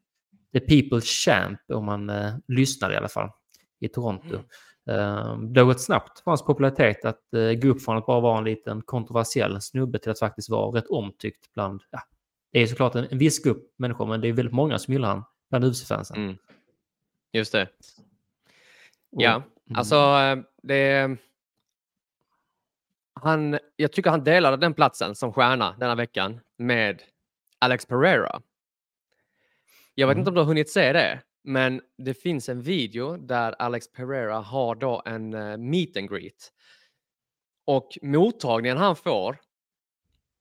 the 0.52 0.58
people's 0.58 1.04
champ 1.24 1.60
om 1.68 1.84
man 1.84 2.10
lyssnade 2.48 2.94
i 2.94 2.96
alla 2.96 3.08
fall 3.08 3.30
i 3.80 3.88
Toronto. 3.88 4.34
Eh, 4.34 4.40
det 4.86 5.60
har 5.60 5.64
gått 5.64 5.80
snabbt 5.80 6.20
för 6.20 6.30
hans 6.30 6.44
popularitet 6.44 7.04
att 7.04 7.34
eh, 7.34 7.52
gå 7.52 7.68
upp 7.68 7.82
från 7.82 7.96
att 7.96 8.06
bara 8.06 8.20
vara 8.20 8.38
en 8.38 8.44
liten 8.44 8.82
kontroversiell 8.82 9.60
snubbe 9.60 9.98
till 9.98 10.10
att 10.10 10.18
faktiskt 10.18 10.48
vara 10.50 10.78
rätt 10.78 10.86
omtyckt 10.86 11.54
bland, 11.54 11.82
ja, 11.90 12.02
det 12.52 12.60
är 12.60 12.66
såklart 12.66 12.94
en, 12.94 13.06
en 13.10 13.18
viss 13.18 13.42
grupp 13.42 13.74
människor, 13.76 14.06
men 14.06 14.20
det 14.20 14.28
är 14.28 14.32
väldigt 14.32 14.54
många 14.54 14.78
som 14.78 14.92
gillar 14.94 15.08
han 15.08 15.24
bland 15.50 15.64
UFC-fansen. 15.64 16.16
Mm. 16.16 16.36
Just 17.32 17.52
det. 17.52 17.68
Ja, 19.10 19.34
mm. 19.34 19.78
alltså 19.78 19.96
eh, 19.96 20.36
det... 20.62 21.16
Han, 23.20 23.58
jag 23.76 23.92
tycker 23.92 24.10
han 24.10 24.24
delade 24.24 24.56
den 24.56 24.74
platsen 24.74 25.14
som 25.14 25.32
stjärna 25.32 25.76
denna 25.78 25.94
veckan 25.94 26.40
med 26.56 27.02
Alex 27.58 27.86
Pereira. 27.86 28.40
Jag 29.94 30.06
vet 30.06 30.14
Mm. 30.14 30.20
inte 30.20 30.28
om 30.28 30.34
du 30.34 30.40
har 30.40 30.46
hunnit 30.46 30.70
se 30.70 30.92
det, 30.92 31.22
men 31.46 31.80
det 31.98 32.14
finns 32.14 32.48
en 32.48 32.62
video 32.62 33.16
där 33.16 33.52
Alex 33.58 33.92
Pereira 33.92 34.38
har 34.38 34.74
då 34.74 35.02
en 35.06 35.34
eh, 35.34 35.56
meet 35.56 35.96
and 35.96 36.10
greet. 36.10 36.52
Och 37.66 37.98
mottagningen 38.02 38.76
han 38.76 38.96
får 38.96 39.38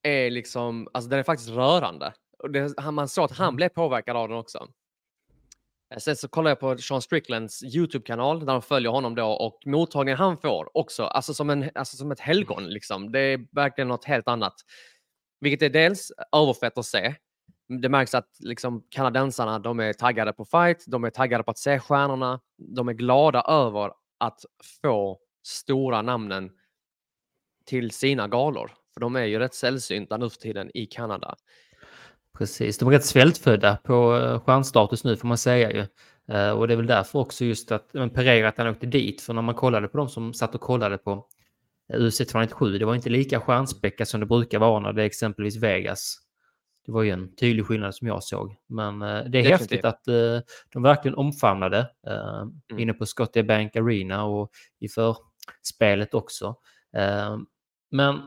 är 0.02 0.30
liksom, 0.30 0.88
alltså 0.92 1.10
den 1.10 1.18
är 1.18 1.22
faktiskt 1.22 1.50
rörande. 1.50 2.12
Och 2.38 2.50
det, 2.50 2.90
man 2.92 3.08
såg 3.08 3.24
att 3.24 3.38
han 3.38 3.56
blev 3.56 3.68
påverkad 3.68 4.16
av 4.16 4.28
den 4.28 4.38
också. 4.38 4.68
Eh, 5.94 5.98
Sen 5.98 6.16
så 6.16 6.28
kollar 6.28 6.50
jag 6.50 6.60
på 6.60 6.78
Sean 6.78 7.02
Stricklands 7.02 7.62
YouTube-kanal 7.62 8.40
där 8.40 8.46
de 8.46 8.62
följer 8.62 8.90
honom 8.90 9.14
då 9.14 9.26
och 9.26 9.58
mottagningen 9.66 10.18
han 10.18 10.38
får 10.38 10.76
också, 10.76 11.02
alltså 11.02 11.34
som, 11.34 11.50
en, 11.50 11.70
alltså 11.74 11.96
som 11.96 12.10
ett 12.10 12.20
helgon 12.20 12.66
liksom. 12.66 13.12
Det 13.12 13.20
är 13.20 13.46
verkligen 13.52 13.88
något 13.88 14.04
helt 14.04 14.28
annat. 14.28 14.54
Vilket 15.40 15.62
är 15.62 15.70
dels 15.70 16.12
överfett 16.36 16.78
att 16.78 16.86
se. 16.86 17.14
Det 17.68 17.88
märks 17.88 18.14
att 18.14 18.28
liksom 18.40 18.82
kanadensarna, 18.88 19.58
de 19.58 19.80
är 19.80 19.92
taggade 19.92 20.32
på 20.32 20.44
fight, 20.44 20.84
de 20.86 21.04
är 21.04 21.10
taggade 21.10 21.44
på 21.44 21.50
att 21.50 21.58
se 21.58 21.78
stjärnorna, 21.78 22.40
de 22.58 22.88
är 22.88 22.92
glada 22.92 23.40
över 23.40 23.92
att 24.18 24.40
få 24.82 25.18
stora 25.46 26.02
namnen 26.02 26.50
till 27.66 27.90
sina 27.90 28.28
galor. 28.28 28.70
För 28.94 29.00
de 29.00 29.16
är 29.16 29.24
ju 29.24 29.38
rätt 29.38 29.54
sällsynta 29.54 30.16
nu 30.16 30.30
för 30.30 30.38
tiden 30.38 30.70
i 30.74 30.86
Kanada. 30.86 31.36
Precis, 32.38 32.78
de 32.78 32.88
är 32.88 32.92
rätt 32.92 33.04
svältfödda 33.04 33.76
på 33.76 34.16
eh, 34.16 34.40
stjärnstatus 34.40 35.04
nu 35.04 35.16
får 35.16 35.28
man 35.28 35.38
säga 35.38 35.72
ju. 35.72 35.86
Eh, 36.34 36.50
och 36.50 36.68
det 36.68 36.74
är 36.74 36.76
väl 36.76 36.86
därför 36.86 37.18
också 37.18 37.44
just 37.44 37.72
att 37.72 37.94
men 37.94 38.10
Pereira 38.10 38.48
att 38.48 38.58
han 38.58 38.68
åkte 38.68 38.86
dit. 38.86 39.20
För 39.20 39.34
när 39.34 39.42
man 39.42 39.54
kollade 39.54 39.88
på 39.88 39.98
de 39.98 40.08
som 40.08 40.34
satt 40.34 40.54
och 40.54 40.60
kollade 40.60 40.98
på 40.98 41.26
UC 41.92 42.20
UFC 42.20 42.26
297, 42.26 42.78
det 42.78 42.84
var 42.84 42.94
inte 42.94 43.10
lika 43.10 43.40
stjärnspäckat 43.40 44.08
som 44.08 44.20
det 44.20 44.26
brukar 44.26 44.58
vara 44.58 44.80
när 44.80 44.92
det 44.92 45.02
är 45.02 45.06
exempelvis 45.06 45.56
Vegas. 45.56 46.25
Det 46.86 46.92
var 46.92 47.02
ju 47.02 47.10
en 47.10 47.34
tydlig 47.36 47.66
skillnad 47.66 47.94
som 47.94 48.08
jag 48.08 48.22
såg. 48.22 48.56
Men 48.66 49.02
eh, 49.02 49.08
det 49.08 49.14
är 49.14 49.22
Definitivt. 49.28 49.60
häftigt 49.60 49.84
att 49.84 50.08
eh, 50.08 50.38
de 50.72 50.82
verkligen 50.82 51.14
omfamnade 51.14 51.78
eh, 52.06 52.40
Mm. 52.70 52.78
inne 52.78 52.92
på 52.92 53.06
Scottie 53.06 53.44
Bank 53.44 53.76
Arena 53.76 54.24
och 54.24 54.50
i 54.80 54.88
förspelet 54.88 56.14
också. 56.14 56.56
Men 57.90 58.20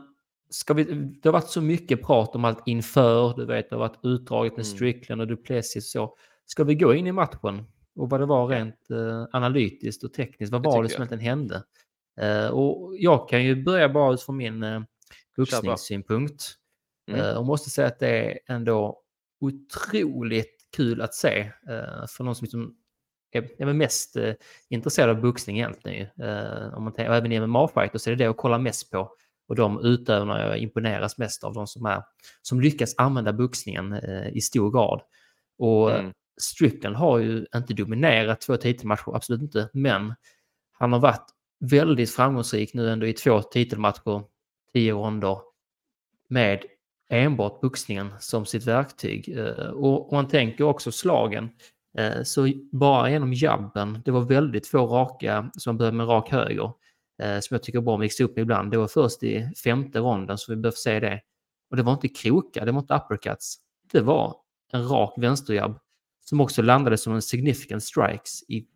ska 0.50 0.74
vi, 0.74 0.84
det 0.84 1.28
har 1.28 1.32
varit 1.32 1.48
så 1.50 1.60
mycket 1.60 2.02
prat 2.02 2.34
om 2.36 2.44
allt 2.44 2.62
inför, 2.66 3.34
du 3.36 3.46
vet, 3.46 3.70
det 3.70 3.76
har 3.76 3.80
varit 3.80 3.98
utdraget 4.02 4.52
med 4.56 4.66
Mm. 4.66 4.76
Strickland 4.76 5.20
och 5.20 5.26
Duplessis 5.26 5.84
och 5.94 6.08
så. 6.08 6.16
Ska 6.46 6.64
vi 6.64 6.74
gå 6.74 6.94
in 6.94 7.06
i 7.06 7.12
matchen 7.12 7.64
och 7.96 8.10
vad 8.10 8.20
det 8.20 8.26
var 8.26 8.46
rent 8.48 8.90
eh, 8.90 9.26
analytiskt 9.32 10.04
och 10.04 10.12
tekniskt, 10.12 10.52
vad 10.52 10.62
Det 10.62 10.68
var 10.68 10.82
det 10.82 10.88
som 10.88 11.02
egentligen 11.02 11.24
hände? 11.24 11.62
Eh, 12.20 12.46
och 12.50 12.94
jag 12.98 13.28
kan 13.28 13.44
ju 13.44 13.64
börja 13.64 13.88
bara 13.88 14.14
utifrån 14.14 14.36
min 14.36 14.62
eh, 14.62 14.80
boxningssynpunkt 15.36 16.54
Mm. 17.10 17.20
eh, 17.20 17.34
och 17.34 17.46
måste 17.46 17.70
säga 17.70 17.88
att 17.88 17.98
det 17.98 18.08
är 18.08 18.38
ändå 18.46 19.02
otroligt 19.40 20.56
kul 20.76 21.00
att 21.02 21.14
se 21.14 21.38
eh, 21.68 22.06
för 22.08 22.24
någon 22.24 22.34
som 22.34 22.44
liksom 22.44 22.76
är, 23.32 23.72
mest 23.72 24.16
eh, 24.16 24.34
intresserad 24.68 25.10
av 25.10 25.20
boxning 25.20 25.56
egentligen. 25.56 26.08
om 26.74 26.84
man 26.84 26.92
tänker, 26.92 27.10
och 27.10 27.16
även 27.16 27.32
i 27.32 27.40
MMA-fighter 27.40 27.98
så 27.98 28.10
är 28.10 28.16
det 28.16 28.24
det 28.24 28.30
att 28.30 28.36
kolla 28.36 28.58
mest 28.58 28.90
på. 28.90 29.10
Och 29.48 29.56
de 29.56 29.84
utövarna 29.84 30.40
jag 30.40 30.58
imponeras 30.58 31.18
mest 31.18 31.44
av, 31.44 31.54
de 31.54 31.66
som, 31.66 31.86
är, 31.86 32.02
som 32.42 32.60
lyckas 32.60 32.94
använda 32.98 33.32
boxningen 33.32 33.94
i 34.32 34.40
stor 34.40 34.70
grad. 34.70 35.02
Och 35.58 35.90
Mm. 35.90 36.12
Strickland 36.40 36.96
har 36.96 37.18
ju 37.18 37.46
inte 37.54 37.74
dominerat 37.74 38.40
två 38.40 38.56
titelmatcher, 38.56 39.16
absolut 39.16 39.42
inte, 39.42 39.68
men 39.72 40.14
han 40.72 40.92
har 40.92 41.00
varit 41.00 41.26
väldigt 41.60 42.10
framgångsrik 42.10 42.74
nu 42.74 42.90
ändå 42.90 43.06
i 43.06 43.12
två 43.12 43.42
titelmatcher, 43.42 44.22
tio 44.72 44.92
ronder, 44.92 45.38
med 46.28 46.64
enbart 47.10 47.60
boxningen 47.60 48.14
som 48.20 48.46
sitt 48.46 48.66
verktyg. 48.66 49.38
Eh, 49.38 49.66
och 49.66 50.12
om 50.12 50.16
man 50.16 50.28
tänker 50.28 50.64
också 50.64 50.92
slagen, 50.92 51.50
eh, 51.98 52.22
så 52.22 52.48
bara 52.72 53.10
genom 53.10 53.32
jabben, 53.32 54.02
det 54.04 54.10
var 54.10 54.20
väldigt 54.20 54.66
få 54.66 54.86
raka 54.86 55.50
som 55.54 55.76
började 55.76 55.96
med 55.96 56.08
rak 56.08 56.30
höger, 56.30 56.72
eh, 57.22 57.40
som 57.40 57.54
jag 57.54 57.62
tycker 57.62 57.80
bra 57.80 57.96
mixar 57.96 58.24
upp 58.24 58.38
ibland. 58.38 58.70
Det 58.70 58.76
var 58.76 58.88
först 58.88 59.22
i 59.22 59.52
femte 59.64 59.98
ronden 59.98 60.38
som 60.38 60.54
vi 60.54 60.60
behövde 60.60 60.76
se 60.76 61.00
det. 61.00 61.20
Och 61.70 61.76
det 61.76 61.82
var 61.82 61.92
inte 61.92 62.08
krokar, 62.08 62.66
det 62.66 62.72
var 62.72 62.80
inte 62.80 62.94
uppercuts. 62.94 63.56
Det 63.92 64.00
var 64.00 64.36
en 64.72 64.88
rak 64.88 65.14
vänsterjabb 65.16 65.78
som 66.24 66.40
också 66.40 66.62
landade 66.62 66.98
som 66.98 67.14
en 67.14 67.22
significant 67.22 67.82
strikes. 67.82 68.42
I, 68.48 68.66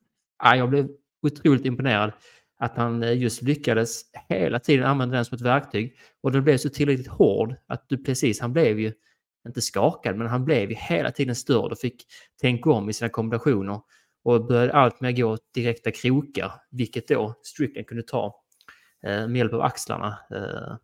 ja, 0.42 0.56
jag 0.56 0.70
blev 0.70 0.88
otroligt 1.22 1.64
imponerad 1.64 2.12
att 2.58 2.76
han 2.76 3.02
eh, 3.02 3.18
just 3.18 3.42
lyckades 3.42 4.02
hela 4.28 4.58
tiden 4.58 4.86
använda 4.86 5.14
den 5.14 5.24
som 5.24 5.36
ett 5.36 5.42
verktyg. 5.42 5.96
Och 6.22 6.32
den 6.32 6.44
blev 6.44 6.56
så 6.56 6.68
tillräckligt 6.68 7.08
hård 7.08 7.54
att 7.66 7.88
du 7.88 8.04
precis, 8.04 8.40
han 8.40 8.52
blev 8.52 8.80
ju 8.80 8.92
inte 9.48 9.60
skakad, 9.60 10.16
men 10.16 10.26
han 10.26 10.44
blev 10.44 10.70
ju 10.70 10.76
hela 10.76 11.10
tiden 11.10 11.34
störd 11.34 11.72
och 11.72 11.78
fick 11.78 12.06
tänka 12.40 12.70
om 12.70 12.90
i 12.90 12.92
sina 12.92 13.08
kombinationer 13.08 13.80
och 14.24 14.46
började 14.46 14.72
allt 14.72 15.00
mer 15.00 15.12
gå 15.12 15.38
direkta 15.54 15.90
krokar, 15.90 16.52
vilket 16.70 17.08
då 17.08 17.34
Strickland 17.42 17.86
kunde 17.86 18.02
ta 18.02 18.34
eh, 19.06 19.28
med 19.28 19.36
hjälp 19.36 19.52
av 19.52 19.60
axlarna. 19.60 20.18
Eh, 20.30 20.76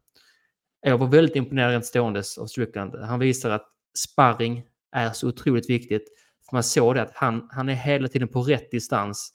jag 0.82 0.98
var 0.98 1.06
väldigt 1.06 1.36
imponerad 1.36 1.70
rent 1.70 1.86
ståendes 1.86 2.38
av 2.38 2.46
Strickland. 2.46 2.96
Han 2.96 3.18
visar 3.18 3.50
att 3.50 3.66
sparring 3.98 4.62
är 4.92 5.10
så 5.10 5.28
otroligt 5.28 5.70
viktigt. 5.70 6.04
För 6.48 6.56
man 6.56 6.62
såg 6.62 6.94
det 6.94 7.02
att 7.02 7.14
han, 7.14 7.48
han 7.50 7.68
är 7.68 7.74
hela 7.74 8.08
tiden 8.08 8.28
på 8.28 8.42
rätt 8.42 8.70
distans 8.70 9.32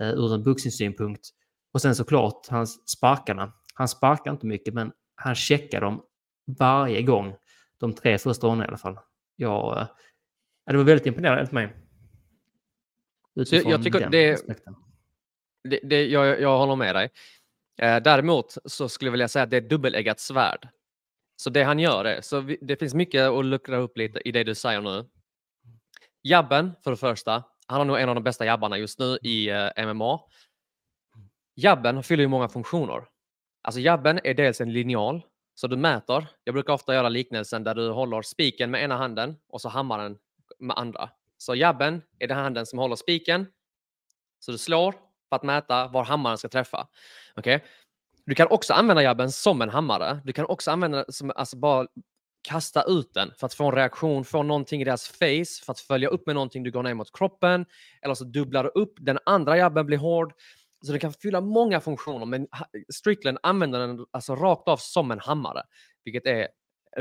eh, 0.00 0.08
ur 0.08 0.34
en 0.34 0.44
boxningssynpunkt. 0.44 1.28
Och 1.72 1.82
sen 1.82 1.94
såklart 1.94 2.46
hans 2.48 2.88
sparkarna. 2.88 3.52
Han 3.74 3.88
sparkar 3.88 4.30
inte 4.30 4.46
mycket 4.46 4.74
men 4.74 4.92
han 5.14 5.34
checkar 5.34 5.80
dem 5.80 6.02
varje 6.58 7.02
gång. 7.02 7.34
De 7.80 7.92
tre 7.92 8.18
första 8.18 8.46
ronderna 8.46 8.64
i 8.64 8.68
alla 8.68 8.78
fall. 8.78 8.98
Ja, 9.36 9.80
eh, 9.80 9.86
det 10.72 10.76
var 10.76 10.84
väldigt 10.84 11.06
imponerande 11.06 11.46
för 11.46 11.54
mig. 11.54 11.76
Jag, 13.34 13.46
jag 13.64 13.84
tycker 13.84 14.10
det, 14.10 14.40
det, 15.64 15.80
det, 15.82 16.06
jag, 16.06 16.40
jag 16.40 16.58
håller 16.58 16.76
med 16.76 16.94
dig. 16.94 17.10
Eh, 17.82 17.96
däremot 18.02 18.56
så 18.64 18.88
skulle 18.88 19.06
jag 19.06 19.12
vilja 19.12 19.28
säga 19.28 19.42
att 19.42 19.50
det 19.50 19.56
är 19.56 19.60
dubbeleggat 19.60 20.20
svärd. 20.20 20.68
Så 21.36 21.50
det 21.50 21.62
han 21.62 21.78
gör 21.78 22.04
är, 22.04 22.20
så 22.20 22.40
vi, 22.40 22.58
det 22.60 22.76
finns 22.76 22.94
mycket 22.94 23.28
att 23.28 23.44
luckra 23.44 23.76
upp 23.76 23.96
lite 23.96 24.28
i 24.28 24.32
det 24.32 24.44
du 24.44 24.54
säger 24.54 24.80
nu. 24.80 25.04
Jabben 26.22 26.72
för 26.84 26.90
det 26.90 26.96
första, 26.96 27.44
han 27.66 27.78
har 27.78 27.84
nog 27.84 28.00
en 28.00 28.08
av 28.08 28.14
de 28.14 28.24
bästa 28.24 28.46
jabbarna 28.46 28.78
just 28.78 28.98
nu 28.98 29.18
i 29.22 29.50
eh, 29.50 29.86
MMA. 29.86 30.20
Jabben 31.60 32.02
fyller 32.02 32.22
ju 32.22 32.28
många 32.28 32.48
funktioner. 32.48 33.04
Alltså 33.62 33.80
jabben 33.80 34.20
är 34.24 34.34
dels 34.34 34.60
en 34.60 34.72
linjal, 34.72 35.22
så 35.54 35.66
du 35.66 35.76
mäter. 35.76 36.26
Jag 36.44 36.54
brukar 36.54 36.72
ofta 36.72 36.94
göra 36.94 37.08
liknelsen 37.08 37.64
där 37.64 37.74
du 37.74 37.90
håller 37.90 38.22
spiken 38.22 38.70
med 38.70 38.82
ena 38.82 38.96
handen 38.96 39.36
och 39.48 39.60
så 39.60 39.68
hammaren 39.68 40.18
med 40.58 40.78
andra. 40.78 41.10
Så 41.38 41.54
jabben 41.54 42.02
är 42.18 42.28
den 42.28 42.36
handen 42.36 42.66
som 42.66 42.78
håller 42.78 42.96
spiken. 42.96 43.46
Så 44.38 44.52
du 44.52 44.58
slår 44.58 44.92
för 45.28 45.36
att 45.36 45.42
mäta 45.42 45.88
var 45.88 46.04
hammaren 46.04 46.38
ska 46.38 46.48
träffa. 46.48 46.88
Okay? 47.36 47.60
Du 48.26 48.34
kan 48.34 48.48
också 48.48 48.72
använda 48.72 49.02
jabben 49.02 49.32
som 49.32 49.62
en 49.62 49.70
hammare. 49.70 50.20
Du 50.24 50.32
kan 50.32 50.46
också 50.46 50.70
använda 50.70 50.98
den 50.98 51.12
som 51.12 51.32
alltså 51.36 51.56
bara 51.56 51.86
kasta 52.42 52.82
ut 52.82 53.14
den 53.14 53.32
för 53.36 53.46
att 53.46 53.54
få 53.54 53.64
en 53.64 53.74
reaktion, 53.74 54.24
få 54.24 54.42
någonting 54.42 54.80
i 54.80 54.84
deras 54.84 55.08
face, 55.08 55.64
för 55.64 55.72
att 55.72 55.80
följa 55.80 56.08
upp 56.08 56.26
med 56.26 56.34
någonting 56.34 56.62
du 56.62 56.70
går 56.70 56.82
ner 56.82 56.94
mot 56.94 57.12
kroppen. 57.12 57.66
Eller 58.02 58.14
så 58.14 58.24
dubblar 58.24 58.64
du 58.64 58.70
upp, 58.70 58.94
den 59.00 59.18
andra 59.26 59.56
jabben 59.56 59.86
blir 59.86 59.98
hård. 59.98 60.32
Så 60.86 60.92
det 60.92 60.98
kan 60.98 61.12
fylla 61.12 61.40
många 61.40 61.80
funktioner, 61.80 62.26
men 62.26 62.46
Strickland 62.94 63.38
använder 63.42 63.78
den 63.78 64.06
alltså 64.10 64.34
rakt 64.34 64.68
av 64.68 64.76
som 64.76 65.10
en 65.10 65.20
hammare, 65.20 65.62
vilket 66.04 66.26
är 66.26 66.48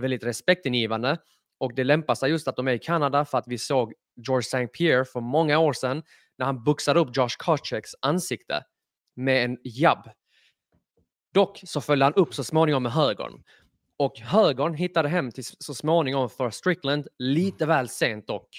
väldigt 0.02 0.24
respektingivande. 0.24 1.18
Och 1.60 1.76
det 1.76 1.84
lämpar 1.84 2.16
sig 2.16 2.32
just 2.32 2.48
att 2.48 2.56
de 2.56 2.68
är 2.68 2.72
i 2.72 2.80
Kanada 2.80 3.26
för 3.26 3.38
att 3.38 3.48
vi 3.48 3.58
såg 3.58 3.94
George 4.28 4.40
St. 4.40 4.68
Pierre 4.68 5.06
för 5.06 5.22
många 5.22 5.60
år 5.60 5.74
sedan 5.74 6.04
när 6.38 6.46
han 6.46 6.64
buxade 6.64 7.00
upp 7.00 7.18
Josh 7.18 7.38
Kocheks 7.38 7.92
ansikte 8.02 8.64
med 9.16 9.46
en 9.46 9.58
jabb. 9.64 10.10
Dock 11.34 11.62
så 11.64 11.82
följde 11.82 12.06
han 12.06 12.14
upp 12.14 12.34
så 12.34 12.44
småningom 12.44 12.84
med 12.84 12.92
högern. 12.92 13.44
Och 13.98 14.20
högern 14.20 14.74
hittade 14.74 15.10
hem 15.10 15.32
till 15.32 15.44
så 15.44 15.74
småningom 15.74 16.30
för 16.30 16.50
Strickland, 16.50 17.08
lite 17.20 17.66
väl 17.66 17.90
sent 17.90 18.28
dock. 18.28 18.50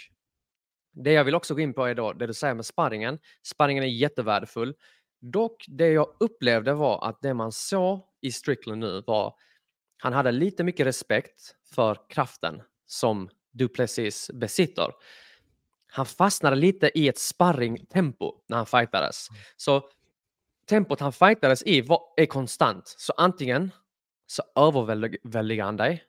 Det 0.93 1.13
jag 1.13 1.25
vill 1.25 1.35
också 1.35 1.55
gå 1.55 1.61
in 1.61 1.75
på 1.75 1.87
är 1.87 1.95
då 1.95 2.13
det 2.13 2.27
du 2.27 2.35
säger 2.35 2.55
med 2.55 2.67
sparringen. 2.67 3.19
Sparringen 3.43 3.85
är 3.85 3.89
jättevärdefull. 3.89 4.75
Dock, 5.21 5.65
det 5.69 5.89
jag 5.89 6.17
upplevde 6.21 6.75
var 6.75 7.09
att 7.09 7.23
det 7.23 7.35
man 7.35 7.53
såg 7.53 8.01
i 8.21 8.33
Strickland 8.33 8.81
nu 8.81 9.03
var 9.07 9.35
han 9.99 10.13
hade 10.13 10.33
lite 10.33 10.65
mycket 10.65 10.87
respekt 10.87 11.55
för 11.75 11.99
kraften 12.09 12.63
som 12.87 13.31
Duplessis 13.53 14.31
besitter. 14.35 14.93
Han 15.87 16.07
fastnade 16.07 16.57
lite 16.57 16.91
i 16.99 17.09
ett 17.09 17.19
sparringtempo 17.19 18.35
när 18.47 18.57
han 18.57 18.67
fightades. 18.67 19.29
Så 19.57 19.89
tempot 20.69 21.01
han 21.01 21.13
fightades 21.13 21.63
i 21.63 21.81
var, 21.81 22.01
är 22.17 22.27
konstant. 22.27 22.95
Så 22.99 23.13
antingen 23.17 23.71
så 24.27 24.43
överväldigar 24.57 25.65
han 25.65 25.77
dig 25.77 26.05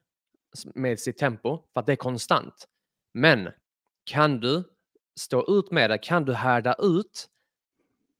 med 0.75 0.99
sitt 0.99 1.17
tempo 1.17 1.63
för 1.73 1.79
att 1.79 1.85
det 1.85 1.91
är 1.91 1.95
konstant. 1.95 2.67
Men 3.13 3.49
kan 4.03 4.39
du 4.39 4.63
stå 5.19 5.59
ut 5.59 5.71
med 5.71 5.89
det, 5.89 5.97
kan 5.97 6.25
du 6.25 6.33
härda 6.33 6.75
ut 6.79 7.29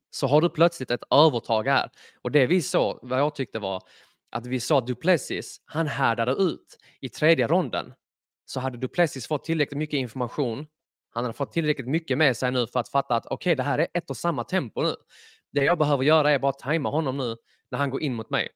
så 0.09 0.27
har 0.27 0.41
du 0.41 0.49
plötsligt 0.49 0.91
ett 0.91 1.03
övertag 1.11 1.67
här. 1.67 1.89
Och 2.21 2.31
det 2.31 2.47
vi 2.47 2.61
såg, 2.61 2.99
vad 3.01 3.19
jag 3.19 3.35
tyckte 3.35 3.59
var 3.59 3.83
att 4.31 4.45
vi 4.45 4.59
sa 4.59 4.81
Duplessis, 4.81 5.61
han 5.65 5.87
härdade 5.87 6.31
ut 6.31 6.77
i 7.01 7.09
tredje 7.09 7.47
ronden. 7.47 7.93
Så 8.45 8.59
hade 8.59 8.77
Duplessis 8.77 9.27
fått 9.27 9.43
tillräckligt 9.43 9.77
mycket 9.77 9.97
information, 9.97 10.67
han 11.09 11.23
hade 11.23 11.33
fått 11.33 11.51
tillräckligt 11.51 11.87
mycket 11.87 12.17
med 12.17 12.37
sig 12.37 12.51
nu 12.51 12.67
för 12.67 12.79
att 12.79 12.89
fatta 12.89 13.15
att 13.15 13.25
okej, 13.25 13.35
okay, 13.35 13.55
det 13.55 13.63
här 13.63 13.79
är 13.79 13.87
ett 13.93 14.09
och 14.09 14.17
samma 14.17 14.43
tempo 14.43 14.81
nu. 14.81 14.95
Det 15.51 15.63
jag 15.63 15.77
behöver 15.77 16.03
göra 16.03 16.31
är 16.31 16.39
bara 16.39 16.49
att 16.49 16.59
tajma 16.59 16.89
honom 16.89 17.17
nu 17.17 17.35
när 17.71 17.79
han 17.79 17.89
går 17.89 18.01
in 18.01 18.15
mot 18.15 18.29
mig. 18.29 18.49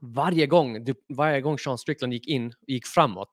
Varje 0.00 0.46
gång, 0.46 0.86
varje 1.16 1.40
gång 1.40 1.58
Sean 1.58 1.78
Strickland 1.78 2.12
gick 2.12 2.28
in 2.28 2.46
och 2.46 2.68
gick 2.68 2.86
framåt 2.86 3.30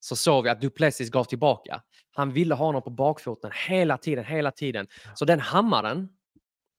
så 0.00 0.16
såg 0.16 0.44
vi 0.44 0.50
att 0.50 0.60
Duplessis 0.60 1.10
gav 1.10 1.24
tillbaka. 1.24 1.82
Han 2.12 2.32
ville 2.32 2.54
ha 2.54 2.66
honom 2.66 2.82
på 2.82 2.90
bakfoten 2.90 3.50
hela 3.68 3.98
tiden, 3.98 4.24
hela 4.24 4.50
tiden. 4.50 4.86
Så 5.14 5.24
den 5.24 5.40
hammaren 5.40 6.08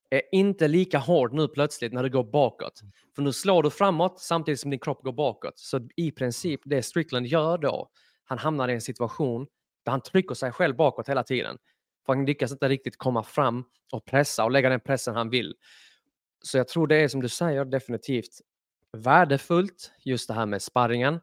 är 0.10 0.22
inte 0.32 0.68
lika 0.68 0.98
hård 0.98 1.34
nu 1.34 1.48
plötsligt 1.48 1.94
när 1.94 2.04
det 2.04 2.10
går 2.10 2.24
bakåt. 2.24 2.82
Mm. 2.82 2.92
För 3.16 3.22
nu 3.22 3.34
slår 3.34 3.64
du 3.64 3.70
framåt 3.70 4.20
samtidigt 4.20 4.60
som 4.60 4.72
din 4.72 4.80
kropp 4.80 5.04
går 5.04 5.12
bakåt. 5.12 5.60
Så 5.60 5.88
i 5.96 6.12
princip 6.12 6.62
det 6.66 6.84
Strickland 6.84 7.28
gör 7.28 7.58
då, 7.58 7.90
han 8.24 8.38
hamnar 8.38 8.68
i 8.68 8.74
en 8.74 8.82
situation 8.82 9.48
där 9.86 9.92
han 9.92 10.02
trycker 10.02 10.36
sig 10.36 10.52
själv 10.52 10.76
bakåt 10.76 11.10
hela 11.10 11.24
tiden. 11.24 11.58
För 12.06 12.14
han 12.14 12.26
lyckas 12.26 12.52
inte 12.52 12.70
riktigt 12.70 12.98
komma 12.98 13.24
fram 13.24 13.64
och 13.92 14.06
pressa 14.06 14.44
och 14.44 14.52
lägga 14.52 14.70
den 14.70 14.80
pressen 14.80 15.16
han 15.16 15.30
vill. 15.30 15.56
Så 16.42 16.58
jag 16.58 16.68
tror 16.68 16.88
det 16.88 16.96
är 16.96 17.08
som 17.08 17.22
du 17.22 17.30
säger 17.30 17.66
definitivt 17.66 18.42
värdefullt 18.98 19.92
just 20.04 20.28
det 20.28 20.34
här 20.34 20.46
med 20.46 20.62
sparringen. 20.62 21.20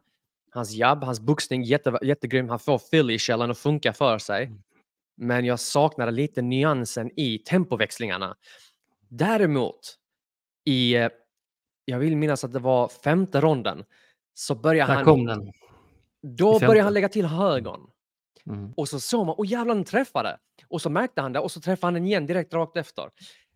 Hans 0.51 0.71
jabb, 0.71 1.03
hans 1.03 1.19
boxning 1.19 1.63
jätte, 1.63 1.99
jättegrym. 2.01 2.49
Han 2.49 2.59
får 2.59 2.79
Philly-källan 2.79 3.51
att 3.51 3.57
funka 3.57 3.93
för 3.93 4.17
sig. 4.17 4.45
Mm. 4.45 4.61
Men 5.17 5.45
jag 5.45 5.59
saknade 5.59 6.11
lite 6.11 6.41
nyansen 6.41 7.11
i 7.19 7.37
tempoväxlingarna. 7.37 8.35
Däremot 9.09 9.95
i, 10.65 10.95
eh, 10.95 11.09
jag 11.85 11.99
vill 11.99 12.17
minnas 12.17 12.43
att 12.43 12.53
det 12.53 12.59
var 12.59 12.87
femte 12.87 13.41
ronden, 13.41 13.83
så 14.33 14.55
börjar 14.55 14.87
Där 14.87 14.95
han... 14.95 15.05
kom 15.05 15.25
den. 15.25 15.51
Då 16.21 16.59
börjar 16.59 16.83
han 16.83 16.93
lägga 16.93 17.09
till 17.09 17.25
högern. 17.25 17.81
Mm. 18.49 18.73
Och 18.77 18.89
så 18.89 18.99
såg 18.99 19.25
man, 19.25 19.35
och 19.35 19.45
jävlar 19.45 19.75
den 19.75 19.83
träffade! 19.83 20.37
Och 20.67 20.81
så 20.81 20.89
märkte 20.89 21.21
han 21.21 21.33
det 21.33 21.39
och 21.39 21.51
så 21.51 21.61
träffade 21.61 21.87
han 21.87 21.93
den 21.93 22.05
igen 22.05 22.25
direkt 22.25 22.53
rakt 22.53 22.77
efter. 22.77 23.09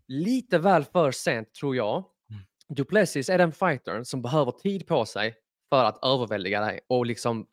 Lite 0.08 0.58
väl 0.58 0.84
för 0.84 1.12
sent 1.12 1.54
tror 1.54 1.76
jag. 1.76 1.96
Mm. 1.96 2.42
Duplessis 2.70 3.30
är 3.30 3.38
den 3.38 3.52
fightern 3.52 4.06
som 4.06 4.22
behöver 4.22 4.52
tid 4.52 4.88
på 4.88 5.06
sig 5.06 5.36
för 5.70 5.86
att 5.86 6.06
överväldiga 6.06 6.62
dig 6.62 6.80
och 6.88 7.06
liksom 7.06 7.48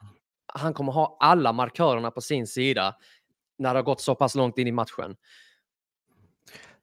han 0.46 0.74
kommer 0.74 0.92
ha 0.92 1.16
alla 1.20 1.52
markörerna 1.52 2.10
på 2.10 2.20
sin 2.20 2.46
sida 2.46 2.94
när 3.58 3.74
det 3.74 3.78
har 3.78 3.84
gått 3.84 4.00
så 4.00 4.14
pass 4.14 4.34
långt 4.34 4.58
in 4.58 4.66
i 4.66 4.72
matchen. 4.72 5.16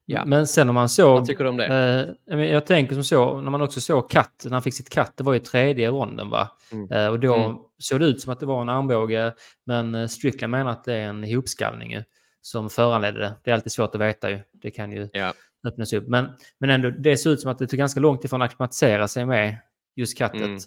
Ja, 0.05 0.25
men 0.25 0.47
sen 0.47 0.69
om 0.69 0.75
man 0.75 0.89
såg... 0.89 1.19
Vad 1.19 1.25
tycker 1.25 1.43
du 1.43 1.49
om 1.49 1.57
det? 1.57 2.15
Eh, 2.27 2.39
jag 2.39 2.65
tänker 2.65 2.93
som 2.93 3.03
så, 3.03 3.41
när 3.41 3.51
man 3.51 3.61
också 3.61 3.81
såg 3.81 4.09
katt, 4.09 4.41
när 4.43 4.51
han 4.51 4.61
fick 4.61 4.73
sitt 4.73 4.89
katt, 4.89 5.13
det 5.17 5.23
var 5.23 5.33
ju 5.33 5.39
tredje 5.39 5.89
ronden 5.89 6.29
va? 6.29 6.49
Mm. 6.71 6.91
Eh, 6.91 7.07
och 7.07 7.19
då 7.19 7.35
mm. 7.35 7.57
såg 7.77 7.99
det 7.99 8.05
ut 8.05 8.21
som 8.21 8.33
att 8.33 8.39
det 8.39 8.45
var 8.45 8.61
en 8.61 8.69
armbåge, 8.69 9.33
men 9.65 9.95
eh, 9.95 10.07
Strickland 10.07 10.51
menar 10.51 10.71
att 10.71 10.83
det 10.83 10.93
är 10.93 11.07
en 11.07 11.23
ihopskallning 11.23 12.03
som 12.41 12.69
föranledde 12.69 13.19
det. 13.19 13.33
Det 13.43 13.51
är 13.51 13.55
alltid 13.55 13.71
svårt 13.71 13.95
att 13.95 14.01
veta 14.01 14.29
ju. 14.29 14.39
Det 14.51 14.71
kan 14.71 14.91
ju 14.91 15.09
ja. 15.13 15.33
öppnas 15.67 15.93
upp. 15.93 16.07
Men, 16.07 16.29
men 16.59 16.69
ändå, 16.69 16.89
det 16.89 17.17
såg 17.17 17.33
ut 17.33 17.41
som 17.41 17.51
att 17.51 17.59
det 17.59 17.67
tog 17.67 17.79
ganska 17.79 17.99
långt 17.99 18.25
ifrån 18.25 18.41
att 18.41 18.51
acklimatisera 18.51 19.07
sig 19.07 19.25
med 19.25 19.57
just 19.95 20.17
kattet. 20.17 20.41
Mm. 20.41 20.59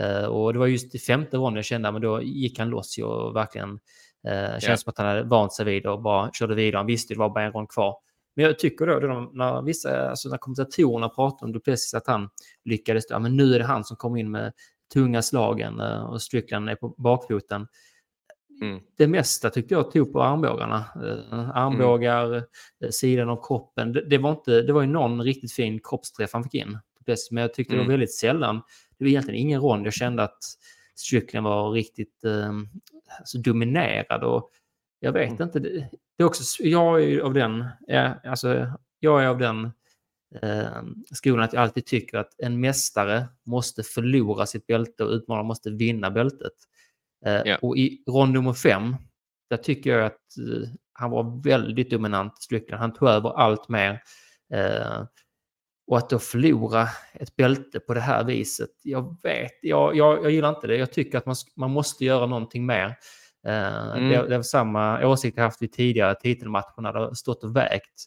Uh, 0.00 0.24
och 0.24 0.52
det 0.52 0.58
var 0.58 0.66
just 0.66 0.94
i 0.94 0.98
femte 0.98 1.36
ronden 1.36 1.56
jag 1.56 1.64
kände, 1.64 1.92
men 1.92 2.02
då 2.02 2.22
gick 2.22 2.58
han 2.58 2.68
loss 2.68 2.98
och 2.98 3.36
verkligen 3.36 3.70
uh, 3.70 3.78
känns 4.50 4.64
yeah. 4.64 4.76
som 4.76 4.90
att 4.90 4.98
han 4.98 5.06
hade 5.06 5.22
vant 5.22 5.52
sig 5.52 5.64
vid 5.64 5.86
och 5.86 6.02
bara 6.02 6.30
körde 6.32 6.54
vidare. 6.54 6.78
Han 6.78 6.86
visste 6.86 7.12
att 7.12 7.16
det 7.16 7.20
var 7.20 7.30
bara 7.30 7.44
en 7.44 7.52
rond 7.52 7.68
kvar. 7.68 7.96
Men 8.36 8.44
jag 8.44 8.58
tycker 8.58 8.86
då, 8.86 9.00
då 9.00 9.30
när, 9.32 9.62
vissa, 9.62 10.10
alltså 10.10 10.28
när 10.28 10.38
kommentatorerna 10.38 11.08
pratar 11.08 11.46
om 11.46 11.52
Duplessis 11.52 11.94
att 11.94 12.06
han 12.06 12.28
lyckades, 12.64 13.04
ja, 13.08 13.18
men 13.18 13.36
nu 13.36 13.54
är 13.54 13.58
det 13.58 13.64
han 13.64 13.84
som 13.84 13.96
kommer 13.96 14.18
in 14.18 14.30
med 14.30 14.52
tunga 14.92 15.22
slagen 15.22 15.80
eh, 15.80 16.04
och 16.04 16.22
Strickland 16.22 16.70
är 16.70 16.74
på 16.74 16.88
bakfoten. 16.88 17.66
Mm. 18.62 18.80
Det 18.96 19.06
mesta 19.06 19.50
tyckte 19.50 19.74
jag 19.74 19.90
tog 19.90 20.12
på 20.12 20.22
armbågarna. 20.22 20.84
Eh, 20.96 21.50
armbågar, 21.56 22.26
mm. 22.26 22.44
sidan 22.90 23.28
av 23.28 23.46
kroppen. 23.46 23.92
Det, 23.92 24.08
det, 24.08 24.18
var 24.18 24.30
inte, 24.30 24.62
det 24.62 24.72
var 24.72 24.80
ju 24.80 24.86
någon 24.86 25.22
riktigt 25.22 25.52
fin 25.52 25.80
kroppsträff 25.84 26.32
han 26.32 26.44
fick 26.44 26.54
in. 26.54 26.78
Men 27.30 27.40
jag 27.40 27.54
tyckte 27.54 27.74
mm. 27.74 27.78
det 27.78 27.88
var 27.88 27.94
mm. 27.94 28.00
väldigt 28.00 28.14
sällan. 28.14 28.62
Det 28.98 29.04
var 29.04 29.08
egentligen 29.08 29.40
ingen 29.40 29.60
rond 29.60 29.86
jag 29.86 29.94
kände 29.94 30.22
att 30.22 30.38
Strickland 30.94 31.44
var 31.44 31.70
riktigt 31.70 32.24
eh, 32.24 32.52
alltså 33.18 33.38
dominerad. 33.38 34.24
Och 34.24 34.50
jag 35.04 35.12
vet 35.12 35.30
mm. 35.30 35.42
inte, 35.42 35.58
det, 35.58 35.88
är 36.18 36.24
också, 36.24 36.62
jag 36.62 37.02
är 37.02 37.20
av 37.20 37.34
den, 37.34 37.64
ja, 37.86 38.14
alltså, 38.24 38.72
jag 39.00 39.22
är 39.22 39.26
av 39.26 39.38
den 39.38 39.64
eh, 40.42 40.82
skolan 41.12 41.44
att 41.44 41.52
jag 41.52 41.62
alltid 41.62 41.86
tycker 41.86 42.18
att 42.18 42.34
en 42.38 42.60
mästare 42.60 43.26
måste 43.46 43.82
förlora 43.82 44.46
sitt 44.46 44.66
bälte 44.66 45.04
och 45.04 45.10
utmanaren 45.10 45.46
måste 45.46 45.70
vinna 45.70 46.10
bältet. 46.10 46.52
Eh, 47.26 47.42
Ja. 47.44 47.58
Och 47.62 47.76
i 47.76 48.02
rond 48.06 48.32
nummer 48.32 48.52
fem, 48.52 48.96
där 49.50 49.56
tycker 49.56 49.90
jag 49.90 50.06
att 50.06 50.38
eh, 50.38 50.68
han 50.92 51.10
var 51.10 51.42
väldigt 51.44 51.90
dominant, 51.90 52.42
Strickland. 52.42 52.80
Han 52.80 52.92
tog 52.92 53.08
över 53.08 53.30
allt 53.30 53.68
mer. 53.68 54.02
Eh, 54.54 55.04
och 55.86 55.98
att 55.98 56.10
då 56.10 56.18
förlora 56.18 56.88
ett 57.12 57.36
bälte 57.36 57.80
på 57.80 57.94
det 57.94 58.00
här 58.00 58.24
viset, 58.24 58.70
jag 58.82 59.16
vet, 59.22 59.52
jag, 59.62 59.96
jag, 59.96 60.24
jag 60.24 60.30
gillar 60.30 60.48
inte 60.48 60.66
det. 60.66 60.76
Jag 60.76 60.92
tycker 60.92 61.18
att 61.18 61.26
man, 61.26 61.36
man 61.56 61.70
måste 61.70 62.04
göra 62.04 62.26
någonting 62.26 62.66
mer. 62.66 62.96
Eh, 63.46 63.96
Mm. 63.96 64.08
det, 64.08 64.28
det 64.28 64.36
var 64.36 64.42
samma 64.42 65.06
åsikt 65.06 65.36
jag 65.36 65.44
haft 65.44 65.62
vid 65.62 65.72
tidigare 65.72 66.14
titelmatcher 66.14 66.80
när 66.82 66.92
det 66.92 66.98
har 66.98 67.14
stått 67.14 67.44
och 67.44 67.56
vägt. 67.56 68.04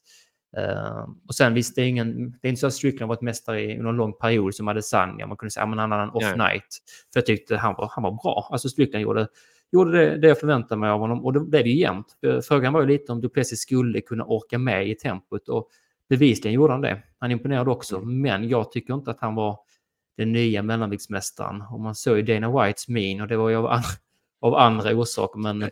Eh, 0.58 1.08
och 1.28 1.36
sen 1.36 1.54
visst, 1.54 1.76
det 1.76 1.82
är, 1.82 1.88
ingen, 1.88 2.32
det 2.42 2.48
är 2.48 2.50
inte 2.50 2.60
så 2.60 2.68
att 2.68 2.74
Strickland 2.74 3.10
varit 3.10 3.22
mästare 3.22 3.62
i 3.62 3.78
under 3.78 3.90
en 3.90 3.96
lång 3.96 4.14
period 4.14 4.56
som 4.56 4.68
Adesanya. 4.68 5.28
Man 5.28 5.38
kunde 5.38 5.52
säga 5.52 5.64
att 5.64 5.70
han 5.78 5.92
hade 5.92 6.04
en 6.04 6.10
off 6.10 6.24
Nej. 6.24 6.38
night. 6.54 6.68
För 7.14 7.20
jag 7.20 7.26
tyckte 7.26 7.58
han 7.58 7.76
var, 7.78 7.90
han 7.94 8.04
var 8.04 8.12
bra. 8.12 8.50
Alltså 8.52 8.70
Strickland 8.70 9.04
gjorde, 9.04 9.28
gjorde 9.72 9.92
det, 9.92 10.18
det 10.18 10.28
jag 10.28 10.40
förväntade 10.40 10.80
mig 10.82 10.90
av 10.90 11.00
honom 11.00 11.26
och 11.26 11.34
då 11.34 11.40
blev 11.40 11.64
det 11.64 11.70
ju 11.70 11.80
jämnt. 11.80 12.08
Frågan 12.48 12.74
var 12.74 12.82
ju 12.82 12.88
lite 12.88 13.12
om 13.12 13.22
Duplessis 13.22 13.60
skulle 13.62 14.02
kunna 14.02 14.24
orka 14.26 14.58
med 14.58 14.88
i 14.90 14.96
tempot 14.96 15.50
och 15.50 15.68
bevisligen 16.10 16.54
gjorde 16.56 16.74
han 16.74 16.82
det. 16.82 17.04
Han 17.20 17.32
imponerade 17.32 17.70
också, 17.72 18.00
men 18.02 18.50
jag 18.50 18.72
tycker 18.72 18.94
inte 18.94 19.12
att 19.12 19.20
han 19.20 19.36
var 19.36 19.60
den 20.18 20.32
nya 20.32 20.64
mellanviktsmästaren. 20.64 21.62
Och 21.72 21.80
man 21.80 21.96
såg 21.96 22.18
ju 22.18 22.24
Dana 22.24 22.64
Whites 22.66 22.88
min 22.88 23.22
och 23.22 23.28
det 23.28 23.38
var 23.38 23.50
ju 23.50 23.56
av, 23.56 23.66
an- 23.66 23.82
av 24.42 24.56
andra 24.56 24.92
orsaker. 24.96 25.40
Men 25.40 25.62
eh, 25.64 25.70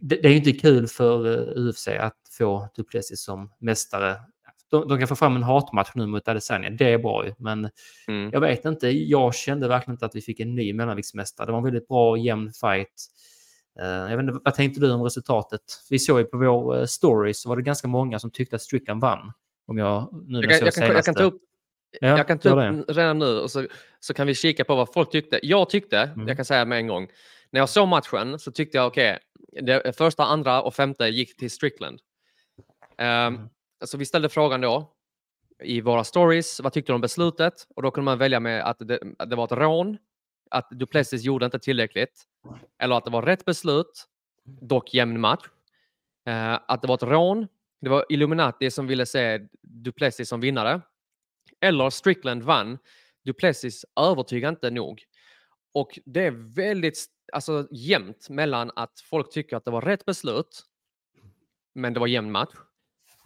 det, 0.00 0.16
det 0.16 0.24
är 0.24 0.30
ju 0.30 0.36
inte 0.36 0.52
kul 0.52 0.86
för 0.86 1.26
eh, 1.58 1.62
UFC 1.68 1.88
att 1.88 2.16
få 2.38 2.68
Duplessis 2.76 3.22
som 3.24 3.52
mästare. 3.58 4.16
De, 4.70 4.88
de 4.88 4.98
kan 4.98 5.08
få 5.08 5.16
fram 5.16 5.36
en 5.36 5.42
hatmatch 5.42 5.90
nu 5.94 6.06
mot 6.06 6.28
Adesanya, 6.28 6.70
det 6.70 6.92
är 6.92 6.98
bra 6.98 7.26
ju. 7.26 7.34
Men 7.38 7.70
Mm. 8.08 8.30
jag 8.32 8.40
vet 8.40 8.64
inte, 8.64 8.88
jag 8.88 9.34
kände 9.34 9.68
verkligen 9.68 9.94
inte 9.94 10.06
att 10.06 10.14
vi 10.16 10.20
fick 10.20 10.40
en 10.40 10.54
ny 10.54 10.72
mellanviktsmästare. 10.72 11.46
Det 11.46 11.52
var 11.52 11.58
en 11.58 11.64
väldigt 11.64 11.88
bra 11.88 12.10
och 12.10 12.18
jämn 12.18 12.52
fight. 12.52 13.06
Eh, 13.80 13.86
jag 13.86 14.16
vet 14.16 14.20
inte, 14.20 14.40
vad 14.44 14.54
tänkte 14.54 14.80
du 14.80 14.92
om 14.92 15.02
resultatet? 15.02 15.60
Vi 15.90 15.98
såg 15.98 16.18
ju 16.18 16.24
på 16.24 16.38
vår 16.38 16.86
story 16.86 17.34
så 17.34 17.48
var 17.48 17.56
det 17.56 17.62
ganska 17.62 17.88
många 17.88 18.18
som 18.18 18.30
tyckte 18.30 18.56
att 18.56 18.62
Strickland 18.62 19.00
vann. 19.00 19.32
Om 19.66 19.78
jag 19.78 20.24
nu 20.26 20.40
Jag 20.40 20.50
kan, 20.50 20.64
jag, 20.64 20.74
kan, 20.74 20.86
jag 20.86 21.04
kan 21.04 21.14
ta 21.14 21.22
upp, 21.22 21.42
Ja, 22.00 22.08
jag 22.18 22.26
kan 22.26 22.38
ta 22.38 22.68
upp 22.70 22.84
redan 22.88 23.18
nu 23.18 23.38
och 23.38 23.50
så, 23.50 23.66
så 24.00 24.14
kan 24.14 24.26
vi 24.26 24.34
kika 24.34 24.64
på 24.64 24.74
vad 24.74 24.92
folk 24.92 25.10
tyckte. 25.10 25.40
Jag 25.42 25.70
tyckte, 25.70 25.98
Mm. 25.98 26.28
jag 26.28 26.36
kan 26.36 26.44
säga 26.44 26.64
med 26.64 26.78
en 26.78 26.86
gång, 26.86 27.08
när 27.52 27.60
jag 27.60 27.68
såg 27.68 27.88
matchen 27.88 28.38
så 28.38 28.52
tyckte 28.52 28.76
jag 28.76 28.86
okej, 28.86 29.18
det 29.62 29.96
första, 29.96 30.24
andra 30.24 30.62
och 30.62 30.74
femte 30.74 31.08
gick 31.08 31.36
till 31.36 31.50
Strickland. 31.50 32.00
Um, 32.98 33.06
Mm. 33.06 33.48
Så 33.84 33.98
vi 33.98 34.06
ställde 34.06 34.28
frågan 34.28 34.60
då 34.60 34.92
i 35.62 35.80
våra 35.80 36.04
stories, 36.04 36.60
vad 36.60 36.72
tyckte 36.72 36.92
du 36.92 36.94
om 36.94 37.00
beslutet? 37.00 37.54
Och 37.76 37.82
då 37.82 37.90
kunde 37.90 38.04
man 38.04 38.18
välja 38.18 38.40
med 38.40 38.64
att 38.64 38.76
det, 38.78 38.98
att 39.18 39.30
det 39.30 39.36
var 39.36 39.44
ett 39.44 39.52
rån, 39.52 39.98
att 40.50 40.70
Duplessis 40.70 41.22
gjorde 41.22 41.44
inte 41.44 41.58
tillräckligt, 41.58 42.24
eller 42.78 42.96
att 42.96 43.04
det 43.04 43.10
var 43.10 43.22
rätt 43.22 43.44
beslut, 43.44 44.04
dock 44.44 44.94
jämn 44.94 45.20
match. 45.20 45.44
Eh, 46.26 46.58
att 46.68 46.82
det 46.82 46.88
var 46.88 46.94
ett 46.94 47.02
rån, 47.02 47.48
det 47.80 47.88
var 47.88 48.04
Illuminati 48.08 48.70
som 48.70 48.86
ville 48.86 49.06
se 49.06 49.40
Duplessis 49.62 50.28
som 50.28 50.40
vinnare. 50.40 50.80
Eller 51.60 51.90
Strickland 51.90 52.42
vann. 52.42 52.78
Duplessis 53.24 53.84
övertygar 54.00 54.48
inte 54.48 54.70
nog. 54.70 55.04
Och 55.72 55.98
det 56.04 56.20
är 56.26 56.54
väldigt 56.54 57.06
alltså, 57.32 57.68
jämnt 57.70 58.28
mellan 58.28 58.70
att 58.76 59.00
folk 59.00 59.30
tycker 59.30 59.56
att 59.56 59.64
det 59.64 59.70
var 59.70 59.82
rätt 59.82 60.04
beslut, 60.04 60.62
men 61.74 61.94
det 61.94 62.00
var 62.00 62.06
jämn 62.06 62.32
match, 62.32 62.54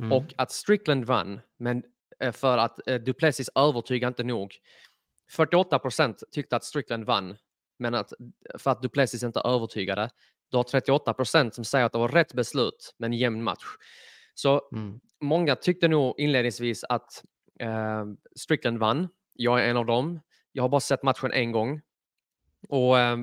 Mm. 0.01 0.13
och 0.13 0.35
att 0.37 0.53
Strickland 0.53 1.05
vann, 1.05 1.41
men 1.59 1.83
eh, 2.21 2.33
för 2.33 2.59
att 2.59 2.89
eh, 2.89 3.01
Duplessis 3.01 3.51
övertygar 3.55 4.09
inte 4.09 4.25
nog. 4.25 4.57
48 5.31 5.79
procent 5.79 6.23
tyckte 6.33 6.57
att 6.57 6.65
Strickland 6.65 7.05
vann, 7.05 7.37
men 7.79 7.95
att, 7.95 8.13
för 8.59 8.71
att 8.71 8.83
Duplessis 8.83 9.23
inte 9.23 9.41
övertygade. 9.41 10.11
Du 10.51 10.57
har 10.57 10.65
38 10.65 11.13
procent 11.15 11.55
som 11.55 11.65
säger 11.65 11.87
att 11.87 11.93
det 11.93 11.99
var 11.99 12.09
rätt 12.09 12.33
beslut, 12.35 12.95
men 12.99 13.13
jämn 13.13 13.43
match. 13.43 13.65
Så 14.35 14.69
Mm. 14.73 15.01
många 15.21 15.57
tyckte 15.57 15.89
nog 15.89 16.15
inledningsvis 16.21 16.85
att 16.85 17.25
eh, 17.61 18.05
Strickland 18.37 18.79
vann. 18.79 19.09
Jag 19.33 19.61
är 19.65 19.69
en 19.71 19.77
av 19.77 19.87
dem. 19.87 20.21
Jag 20.53 20.63
har 20.63 20.69
bara 20.69 20.81
sett 20.81 21.03
matchen 21.03 21.33
en 21.33 21.53
gång. 21.53 21.81
Och 22.69 22.99
eh, 22.99 23.17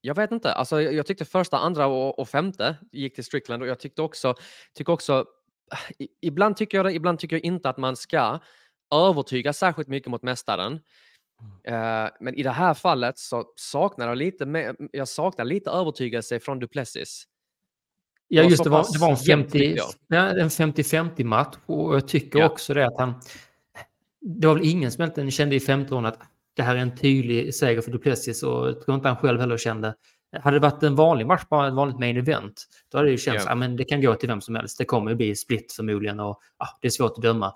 jag 0.00 0.14
vet 0.14 0.32
inte, 0.32 0.52
alltså, 0.52 0.80
jag 0.82 1.06
tyckte 1.06 1.24
första, 1.24 1.58
andra 1.58 1.86
och, 1.86 2.18
och 2.18 2.28
femte 2.28 2.76
gick 2.92 3.14
till 3.14 3.24
Strickland 3.24 3.62
och 3.62 3.68
jag 3.68 3.80
tyckte 3.80 4.02
också, 4.02 4.34
tycker 4.74 4.92
också 4.92 5.24
i, 5.98 6.08
ibland 6.20 6.56
tycker 6.56 6.78
jag 6.78 6.86
det, 6.86 6.92
ibland 6.92 7.18
tycker 7.18 7.36
jag 7.36 7.44
inte 7.44 7.68
att 7.68 7.76
man 7.78 7.96
ska 7.96 8.38
övertyga 8.94 9.52
särskilt 9.52 9.88
mycket 9.88 10.10
mot 10.10 10.22
mästaren. 10.22 10.80
Eh, 11.64 12.08
men 12.20 12.34
i 12.34 12.42
det 12.42 12.50
här 12.50 12.74
fallet 12.74 13.18
så 13.18 13.44
saknar 13.56 14.08
jag 14.08 14.18
lite, 14.18 14.74
jag 14.92 15.08
saknar 15.08 15.44
lite 15.44 15.70
övertygelse 15.70 16.40
från 16.40 16.58
Duplessis. 16.58 17.24
Ja, 18.28 18.42
just 18.42 18.64
det 18.64 18.70
var, 18.70 18.86
det 18.92 18.98
var 18.98 19.10
en 19.10 19.16
jämnt, 19.16 19.44
50 19.52 19.58
tyckte 19.58 19.78
jag. 19.78 19.88
ja, 20.06 20.40
en 20.40 20.48
50-50 20.48 21.24
match 21.24 21.56
och 21.66 21.94
jag 21.94 22.08
tycker 22.08 22.38
Ja. 22.38 22.46
också 22.46 22.74
det 22.74 22.86
att 22.86 22.98
han... 22.98 23.14
Det 24.20 24.46
var 24.46 24.54
väl 24.54 24.64
ingen 24.68 24.92
som 24.92 25.02
egentligen 25.02 25.30
kände 25.30 25.56
i 25.56 25.60
femte 25.60 25.94
rundan 25.94 26.12
att 26.12 26.20
det 26.56 26.62
här 26.62 26.76
är 26.76 26.80
en 26.80 26.96
tydlig 26.96 27.54
seger 27.54 27.80
för 27.80 27.90
Duplessis 27.90 28.42
och 28.42 28.68
jag 28.68 28.80
tror 28.80 28.94
inte 28.94 29.08
han 29.08 29.16
själv 29.16 29.40
heller 29.40 29.56
kände. 29.56 29.94
Hade 30.42 30.56
det 30.56 30.60
varit 30.60 30.82
en 30.82 30.94
vanlig 30.94 31.26
match, 31.26 31.42
bara 31.50 31.68
ett 31.68 31.74
vanligt 31.74 31.98
main 31.98 32.16
event, 32.16 32.66
då 32.92 32.98
hade 32.98 33.08
det 33.08 33.12
ju 33.12 33.18
känts 33.18 33.44
Ja. 33.44 33.52
att 33.52 33.58
men 33.58 33.76
det 33.76 33.84
kan 33.84 34.02
gå 34.02 34.14
till 34.14 34.28
vem 34.28 34.40
som 34.40 34.54
helst. 34.54 34.78
Det 34.78 34.84
kommer 34.84 35.10
ju 35.10 35.16
bli 35.16 35.36
split 35.36 35.72
förmodligen 35.72 36.20
och 36.20 36.40
ah, 36.56 36.68
det 36.80 36.88
är 36.88 36.90
svårt 36.90 37.12
att 37.16 37.22
döma. 37.22 37.46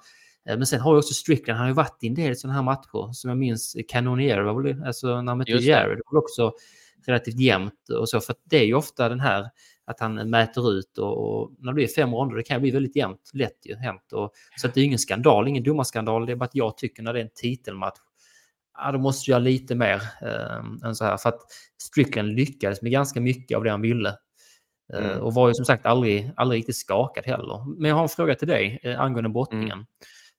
Eh, 0.48 0.56
Men 0.56 0.66
sen 0.66 0.80
har 0.80 0.92
ju 0.94 0.98
också 0.98 1.14
Strickland, 1.14 1.56
han 1.58 1.64
har 1.64 1.70
ju 1.70 1.74
varit 1.74 1.98
i 2.00 2.06
en 2.06 2.14
del 2.14 2.36
sådana 2.36 2.54
här 2.54 2.62
matcher 2.62 3.12
som 3.12 3.28
jag 3.28 3.38
minns, 3.38 3.76
Cannonier 3.88 4.40
var 4.40 4.62
väl, 4.62 4.82
alltså 4.84 5.06
när 5.06 5.30
han 5.30 5.38
mötte. 5.38 5.50
Jared, 5.52 5.96
det 5.96 6.02
var 6.10 6.18
också 6.18 6.52
relativt 7.06 7.40
jämnt 7.40 7.88
och 8.00 8.08
så, 8.08 8.20
för 8.20 8.34
det 8.44 8.56
är 8.56 8.64
ju 8.64 8.74
ofta 8.74 9.08
den 9.08 9.20
här 9.20 9.50
att 9.84 10.00
han 10.00 10.30
mäter 10.30 10.72
ut 10.72 10.98
och, 10.98 11.40
och 11.42 11.52
när 11.58 11.72
det 11.72 11.74
blir 11.74 11.86
fem 11.86 12.14
ronder, 12.14 12.36
det 12.36 12.42
kan 12.42 12.60
bli 12.60 12.70
väldigt 12.70 12.96
jämnt, 12.96 13.30
lätt 13.34 13.66
ju 13.66 13.76
hänt. 13.76 14.12
Och, 14.12 14.32
så 14.56 14.66
att 14.66 14.74
det 14.74 14.80
är 14.80 14.84
ingen 14.84 14.98
skandal, 14.98 15.48
ingen 15.48 15.62
domarskandal, 15.62 16.26
det 16.26 16.32
är 16.32 16.36
bara 16.36 16.44
att 16.44 16.54
jag 16.54 16.76
tycker 16.76 17.02
när 17.02 17.12
det 17.12 17.20
är 17.20 17.24
en 17.24 17.30
titelmatch, 17.34 17.98
ja, 18.78 18.92
då 18.92 18.98
måste 18.98 19.30
jag 19.30 19.42
lite 19.42 19.74
mer 19.74 20.02
eh, 20.22 20.86
än 20.88 20.94
så 20.94 21.04
här. 21.04 21.16
För 21.16 21.28
att 21.28 21.40
Strickland 21.82 22.28
lyckades 22.28 22.82
med 22.82 22.92
ganska 22.92 23.20
mycket 23.20 23.56
av 23.56 23.64
det 23.64 23.70
han 23.70 23.80
ville. 23.82 24.08
Eh, 24.08 25.06
Mm. 25.06 25.18
Och 25.20 25.34
var 25.34 25.48
ju 25.48 25.54
som 25.54 25.64
sagt 25.64 25.86
aldrig, 25.86 26.30
aldrig 26.36 26.58
riktigt 26.58 26.76
skakad 26.76 27.24
heller. 27.26 27.78
Men 27.80 27.88
jag 27.88 27.96
har 27.96 28.02
en 28.02 28.08
fråga 28.08 28.34
till 28.34 28.48
dig 28.48 28.80
eh, 28.82 29.00
angående 29.00 29.30
brottningen. 29.30 29.86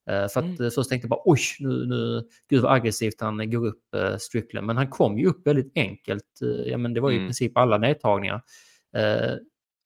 Eh, 0.10 0.28
för 0.28 0.40
att 0.40 0.60
eh, 0.60 0.70
först 0.76 0.90
tänkte 0.90 1.06
jag 1.06 1.10
bara 1.10 1.22
oj, 1.26 1.40
nu, 1.60 1.86
nu, 1.86 2.24
gud 2.50 2.62
vad 2.62 2.72
aggressivt 2.74 3.22
han 3.22 3.52
går 3.52 3.66
upp 3.68 3.94
eh, 3.96 4.18
Strickland. 4.18 4.68
Men 4.68 4.78
han 4.78 4.88
kom 4.90 5.18
ju 5.18 5.28
upp 5.28 5.48
väldigt 5.48 5.72
enkelt. 5.76 6.40
Ja, 6.66 6.78
men 6.78 6.94
det 6.94 7.00
var 7.02 7.10
ju 7.10 7.16
i 7.16 7.20
Mm. 7.20 7.28
princip 7.28 7.58
alla 7.58 7.78
nedtagningar. 7.78 8.42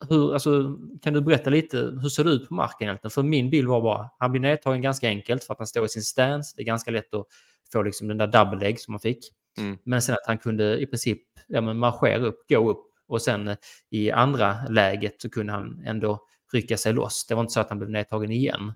Eh, 0.01 0.07
hur, 0.09 0.33
alltså, 0.33 0.77
kan 1.01 1.13
du 1.13 1.21
berätta 1.21 1.49
lite, 1.49 1.77
hur 1.77 2.09
ser 2.09 2.23
det 2.23 2.29
ut 2.31 2.47
på 2.47 2.53
marken 2.53 2.87
egentligen? 2.87 3.11
För 3.11 3.23
min 3.23 3.49
bild 3.49 3.67
var 3.67 3.81
bara, 3.81 4.09
han 4.19 4.31
blir 4.31 4.41
nedtagen 4.41 4.81
ganska 4.81 5.07
enkelt 5.07 5.43
för 5.43 5.53
att 5.53 5.59
han 5.59 5.67
står 5.67 5.85
i 5.85 5.89
sin 5.89 6.01
stance. 6.03 6.53
Det 6.55 6.61
är 6.61 6.65
ganska 6.65 6.91
lätt 6.91 7.13
att 7.13 7.25
få 7.73 7.81
liksom 7.83 8.07
den 8.07 8.17
där 8.17 8.27
double 8.27 8.59
leg 8.59 8.79
som 8.79 8.93
han 8.93 8.99
fick. 8.99 9.19
Mm. 9.57 9.77
Men 9.83 10.01
sen 10.01 10.13
att 10.15 10.27
han 10.27 10.37
kunde 10.37 10.81
i 10.81 10.85
princip 10.87 11.21
ja, 11.47 11.61
men 11.61 11.77
marschera 11.77 12.17
upp, 12.25 12.49
gå 12.49 12.69
upp 12.69 12.85
och 13.07 13.21
sen 13.21 13.47
eh, 13.47 13.57
i 13.89 14.11
andra 14.11 14.57
läget 14.69 15.21
så 15.21 15.29
kunde 15.29 15.53
han 15.53 15.83
ändå 15.85 16.19
rycka 16.53 16.77
sig 16.77 16.93
loss. 16.93 17.25
Det 17.27 17.35
var 17.35 17.41
inte 17.41 17.53
så 17.53 17.59
att 17.59 17.69
han 17.69 17.77
blev 17.79 17.89
nedtagen 17.89 18.31
igen. 18.31 18.73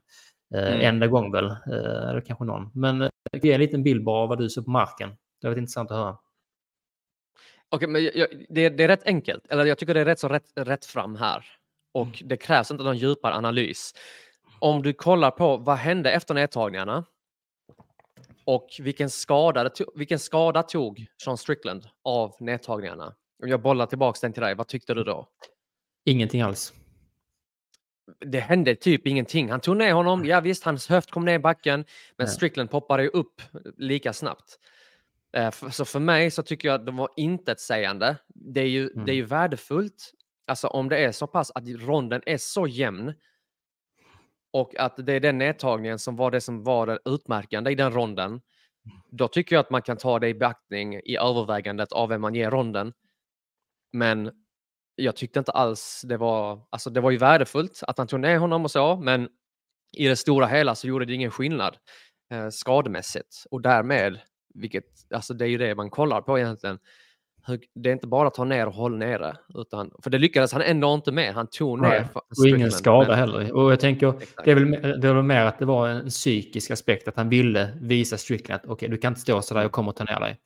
Eh, 0.55 0.67
Mm. 0.67 0.81
Enda 0.81 1.07
gång 1.07 1.31
väl, 1.31 1.45
eh, 1.45 2.09
eller 2.09 2.21
kanske 2.21 2.45
någon. 2.45 2.69
Men 2.73 3.01
eh, 3.01 3.09
ge 3.41 3.53
en 3.53 3.59
liten 3.59 3.83
bild 3.83 4.03
bara 4.03 4.23
av 4.23 4.29
vad 4.29 4.38
du 4.38 4.49
ser 4.49 4.61
på 4.61 4.69
marken. 4.69 5.09
Det 5.41 5.47
var 5.49 5.57
intressant 5.57 5.91
att 5.91 5.97
höra. 5.97 6.17
Okej, 7.75 7.88
men 7.88 8.03
jag, 8.03 8.27
det, 8.49 8.69
det 8.69 8.83
är 8.83 8.88
rätt 8.88 9.05
enkelt. 9.05 9.47
Eller 9.49 9.65
jag 9.65 9.77
tycker 9.77 9.93
det 9.93 9.99
är 10.01 10.05
rätt 10.05 10.19
så 10.19 10.27
rätt, 10.27 10.51
rätt 10.55 10.85
fram 10.85 11.15
här. 11.15 11.45
Och 11.93 12.07
Mm. 12.07 12.27
det 12.27 12.38
krävs 12.38 12.71
inte 12.71 12.83
någon 12.83 12.97
djupare 12.97 13.33
analys. 13.35 13.93
Om 14.59 14.81
du 14.83 14.93
kollar 14.93 15.31
på 15.31 15.57
vad 15.57 15.77
hände 15.77 16.11
efter 16.11 16.33
nedtagningarna 16.33 17.05
och 18.45 18.67
vilken 18.79 19.09
skada, 19.09 19.69
vilken 19.95 20.19
skada 20.19 20.63
tog 20.63 21.05
Sean 21.23 21.38
Strickland 21.38 21.88
av 22.03 22.35
nedtagningarna? 22.39 23.13
Om 23.43 23.49
jag 23.49 23.61
bollar 23.61 23.85
tillbaka 23.85 24.17
den 24.21 24.33
till 24.33 24.41
dig, 24.43 24.55
vad 24.55 24.67
tyckte 24.67 24.93
du 24.93 25.03
då? 25.03 25.27
Ingenting 26.05 26.41
alls. 26.41 26.73
Det 28.25 28.39
hände 28.39 28.75
typ 28.75 29.07
ingenting. 29.07 29.51
Han 29.51 29.59
tog 29.59 29.77
ner 29.77 29.93
honom, 29.93 30.25
ja 30.25 30.39
visst, 30.39 30.63
hans 30.63 30.88
höft 30.89 31.11
kom 31.11 31.25
ner 31.25 31.33
i 31.33 31.39
backen, 31.39 31.85
men 32.17 32.27
Ja. 32.27 32.33
Strickland 32.33 32.71
poppade 32.71 33.03
ju 33.03 33.09
upp 33.09 33.41
lika 33.77 34.13
snabbt. 34.13 34.59
Eh, 35.38 35.52
Så 35.52 35.86
för 35.86 36.00
mig 36.00 36.32
så 36.32 36.43
tycker 36.43 36.67
jag 36.67 36.76
att 36.76 36.86
de 36.86 36.98
var 36.98 37.10
intetsägande. 37.15 38.17
Det 38.28 38.62
är 38.62 38.67
ju, 38.67 38.89
det 38.89 39.12
är 39.12 39.15
ju 39.15 39.26
värdefullt, 39.26 40.12
alltså 40.48 40.67
om 40.67 40.89
det 40.89 40.98
är 40.98 41.12
så 41.12 41.28
pass 41.28 41.52
att 41.56 41.63
ronden 41.67 42.21
är 42.26 42.38
så 42.38 42.67
jämn 42.67 43.13
och 44.54 44.76
att 44.80 45.06
det 45.06 45.13
är 45.13 45.19
den 45.19 45.38
nedtagningen 45.38 46.00
som 46.00 46.15
var 46.15 46.32
det 46.32 46.41
som 46.41 46.63
var 46.63 46.88
det 46.88 47.00
utmärkande 47.06 47.71
i 47.71 47.76
den 47.76 47.91
ronden. 47.93 48.41
Då 49.12 49.28
tycker 49.28 49.56
jag 49.56 49.62
att 49.63 49.69
man 49.69 49.82
kan 49.82 49.98
ta 49.98 50.19
det 50.19 50.28
i 50.28 50.34
beaktning 50.34 50.95
i 50.95 51.17
övervägandet 51.17 51.91
av 51.91 52.10
vem 52.10 52.21
man 52.21 52.36
ger 52.36 52.52
ronden. 52.52 52.93
Men 53.93 54.32
jag 54.95 55.15
tyckte 55.15 55.39
inte 55.39 55.52
alls 55.52 56.02
det 56.08 56.17
var, 56.17 56.67
alltså 56.69 56.89
det 56.89 57.02
var 57.02 57.12
ju 57.12 57.17
värdefullt 57.17 57.84
att 57.88 57.98
han 57.98 58.08
tog 58.08 58.19
ner 58.19 58.38
honom 58.38 58.63
och 58.63 58.71
så, 58.71 58.95
men 58.95 59.30
i 59.98 60.08
det 60.08 60.15
stora 60.15 60.48
hela 60.48 60.76
så 60.76 60.88
gjorde 60.88 61.06
det 61.06 61.13
ingen 61.13 61.32
skillnad 61.32 61.78
eh, 62.32 62.50
skademässigt 62.50 63.43
och 63.52 63.62
därmed, 63.62 64.19
vilket, 64.55 64.83
alltså 65.13 65.33
det 65.33 65.45
är 65.45 65.49
ju 65.49 65.57
det 65.57 65.75
man 65.75 65.89
kollar 65.89 66.21
på 66.21 66.39
egentligen. 66.39 66.79
Det 67.75 67.89
är 67.89 67.93
inte 67.93 68.07
bara 68.07 68.27
att 68.27 68.33
ta 68.33 68.43
ner 68.43 68.67
och 68.67 68.73
hålla 68.73 68.97
nere, 68.97 69.37
utan, 69.55 69.91
för 70.03 70.09
det 70.09 70.17
lyckades 70.17 70.53
han 70.53 70.61
ändå 70.61 70.93
inte 70.93 71.11
med. 71.11 71.33
Han 71.33 71.47
tog 71.47 71.81
ner 71.81 71.89
Nej, 71.89 72.07
Och 72.39 72.47
ingen 72.47 72.71
skada 72.71 73.07
men- 73.09 73.17
heller. 73.19 73.53
Och 73.55 73.71
jag 73.71 73.79
tänker, 73.79 74.09
Exakt. 74.21 74.45
det 74.45 74.51
är, 74.51 74.55
väl, 74.55 74.71
det 75.01 75.07
är 75.07 75.13
väl 75.13 75.23
mer 75.23 75.45
att 75.45 75.59
det 75.59 75.65
var 75.65 75.87
en 75.89 76.09
psykisk 76.09 76.71
aspekt, 76.71 77.07
att 77.07 77.15
han 77.15 77.29
ville 77.29 77.77
visa 77.81 78.17
Strickland 78.17 78.61
att 78.63 78.69
okej, 78.69 78.89
du 78.89 78.97
kan 78.97 79.11
inte 79.11 79.21
stå 79.21 79.41
så 79.41 79.53
där, 79.53 79.61
jag 79.61 79.71
kommer 79.71 79.89
att 79.89 79.95
ta 79.95 80.03
ner 80.03 80.19
dig. 80.19 80.37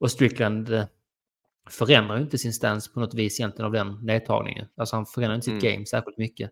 Och 0.00 0.10
Strickland 0.10 0.72
eh, 0.72 0.84
förändrar 1.70 2.16
ju 2.16 2.22
inte 2.22 2.38
sin 2.38 2.52
stance 2.52 2.92
på 2.92 3.00
något 3.00 3.14
vis 3.14 3.40
egentligen 3.40 3.66
av 3.66 3.72
den 3.72 3.98
nedtagningen. 4.02 4.66
Alltså 4.76 4.96
han 4.96 5.06
förändrar 5.06 5.34
inte 5.34 5.44
sitt 5.44 5.62
Mm. 5.62 5.74
game 5.74 5.86
särskilt 5.86 6.18
mycket. 6.18 6.50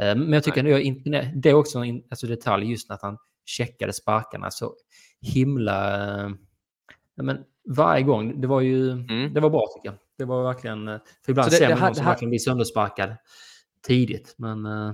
Eh, 0.00 0.14
Men 0.16 0.32
jag 0.32 0.44
tycker 0.44 0.60
ändå, 0.60 0.78
impone- 0.78 1.32
det 1.34 1.50
är 1.50 1.54
också 1.54 1.78
en 1.78 2.02
alltså 2.10 2.26
detalj 2.26 2.70
just 2.70 2.90
att 2.90 3.02
han 3.02 3.18
checkade 3.46 3.92
sparkarna 3.92 4.50
så 4.50 4.74
himla... 5.20 6.36
Men 7.16 7.44
varje 7.68 8.02
gång, 8.02 8.40
det 8.40 8.46
var 8.46 8.60
ju, 8.60 8.90
Mm. 8.90 9.34
det 9.34 9.40
var 9.40 9.50
bra 9.50 9.66
tycker 9.74 9.88
jag. 9.88 9.98
Det 10.18 10.24
var 10.24 10.42
verkligen, 10.44 10.88
eh, 10.88 10.98
för 11.24 11.32
ibland 11.32 11.50
det- 11.50 11.56
ser 11.56 11.68
det 11.68 11.74
man 11.74 11.80
någon 11.80 11.94
som 11.94 12.02
det 12.02 12.04
här- 12.04 12.10
verkligen 12.12 12.30
blir 12.30 12.38
söndersparkad 12.38 13.16
tidigt. 13.86 14.34
Men 14.38 14.66
eh, 14.66 14.92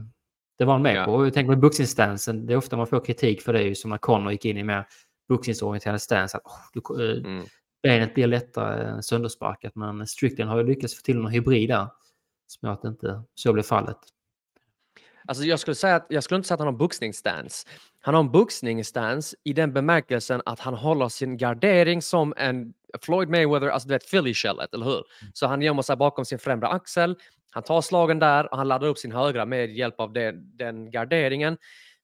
det 0.58 0.64
var 0.64 0.72
han 0.72 0.82
med 0.82 0.96
Ja. 0.96 1.04
på. 1.04 1.12
Och 1.14 1.26
jag 1.26 1.34
tänker 1.34 1.54
på 1.54 1.60
boxningsstansen, 1.60 2.46
det 2.46 2.52
är 2.52 2.56
ofta 2.56 2.76
man 2.76 2.86
får 2.86 3.04
kritik 3.04 3.42
för 3.42 3.52
det, 3.52 3.62
ju 3.62 3.74
som 3.74 3.90
när 3.90 3.98
Conor 3.98 4.32
gick 4.32 4.44
in 4.44 4.56
i 4.58 4.62
mer 4.64 4.86
boxningsorienterad 5.28 6.02
stance. 6.02 6.36
Att, 6.36 6.44
oh, 6.44 6.96
du, 6.96 7.10
eh, 7.10 7.18
Mm. 7.24 7.44
benet 7.82 8.14
blir 8.14 8.26
lättare 8.26 9.02
söndersparkat. 9.02 9.74
Men 9.76 10.06
Strickland 10.06 10.50
har 10.50 10.58
ju 10.58 10.64
lyckats 10.66 10.94
få 10.94 11.02
till 11.02 11.16
någon 11.18 11.30
hybrid 11.32 11.68
där. 11.70 11.86
Som 12.46 12.66
gör 12.66 12.74
att 12.74 12.84
inte 12.84 13.22
så 13.34 13.52
blev 13.52 13.62
fallet. 13.62 13.96
Alltså 15.30 15.44
jag 15.44 15.60
skulle 15.60 15.74
säga 15.74 15.96
att 15.96 16.06
jag 16.08 16.24
skulle 16.24 16.36
inte 16.36 16.48
säga 16.48 16.54
att 16.54 16.60
han 16.60 16.66
har 16.66 16.72
en 16.72 16.78
boxningsstance. 16.78 17.68
Han 18.00 18.14
har 18.14 18.20
en 18.22 18.30
boxningsstance 18.30 19.36
i 19.44 19.52
den 19.52 19.72
bemärkelsen 19.72 20.42
att 20.46 20.60
han 20.60 20.74
håller 20.74 21.08
sin 21.08 21.36
gardering 21.36 22.02
som 22.02 22.34
en 22.36 22.72
Floyd 23.02 23.28
Mayweather, 23.28 23.68
alltså 23.68 23.88
du 23.88 23.94
vet 23.94 24.10
Philly 24.10 24.34
shellet, 24.34 24.74
eller 24.74 24.86
hur? 24.86 25.02
Så 25.34 25.46
han 25.46 25.62
gömmer 25.62 25.82
sig 25.82 25.96
bakom 25.96 26.24
sin 26.24 26.38
främre 26.38 26.68
axel, 26.68 27.16
han 27.50 27.62
tar 27.62 27.80
slagen 27.80 28.18
där 28.18 28.52
och 28.52 28.58
han 28.58 28.68
laddar 28.68 28.86
upp 28.86 28.98
sin 28.98 29.12
högra 29.12 29.46
med 29.46 29.70
hjälp 29.76 30.00
av 30.00 30.12
det, 30.12 30.32
den 30.58 30.90
garderingen. 30.90 31.56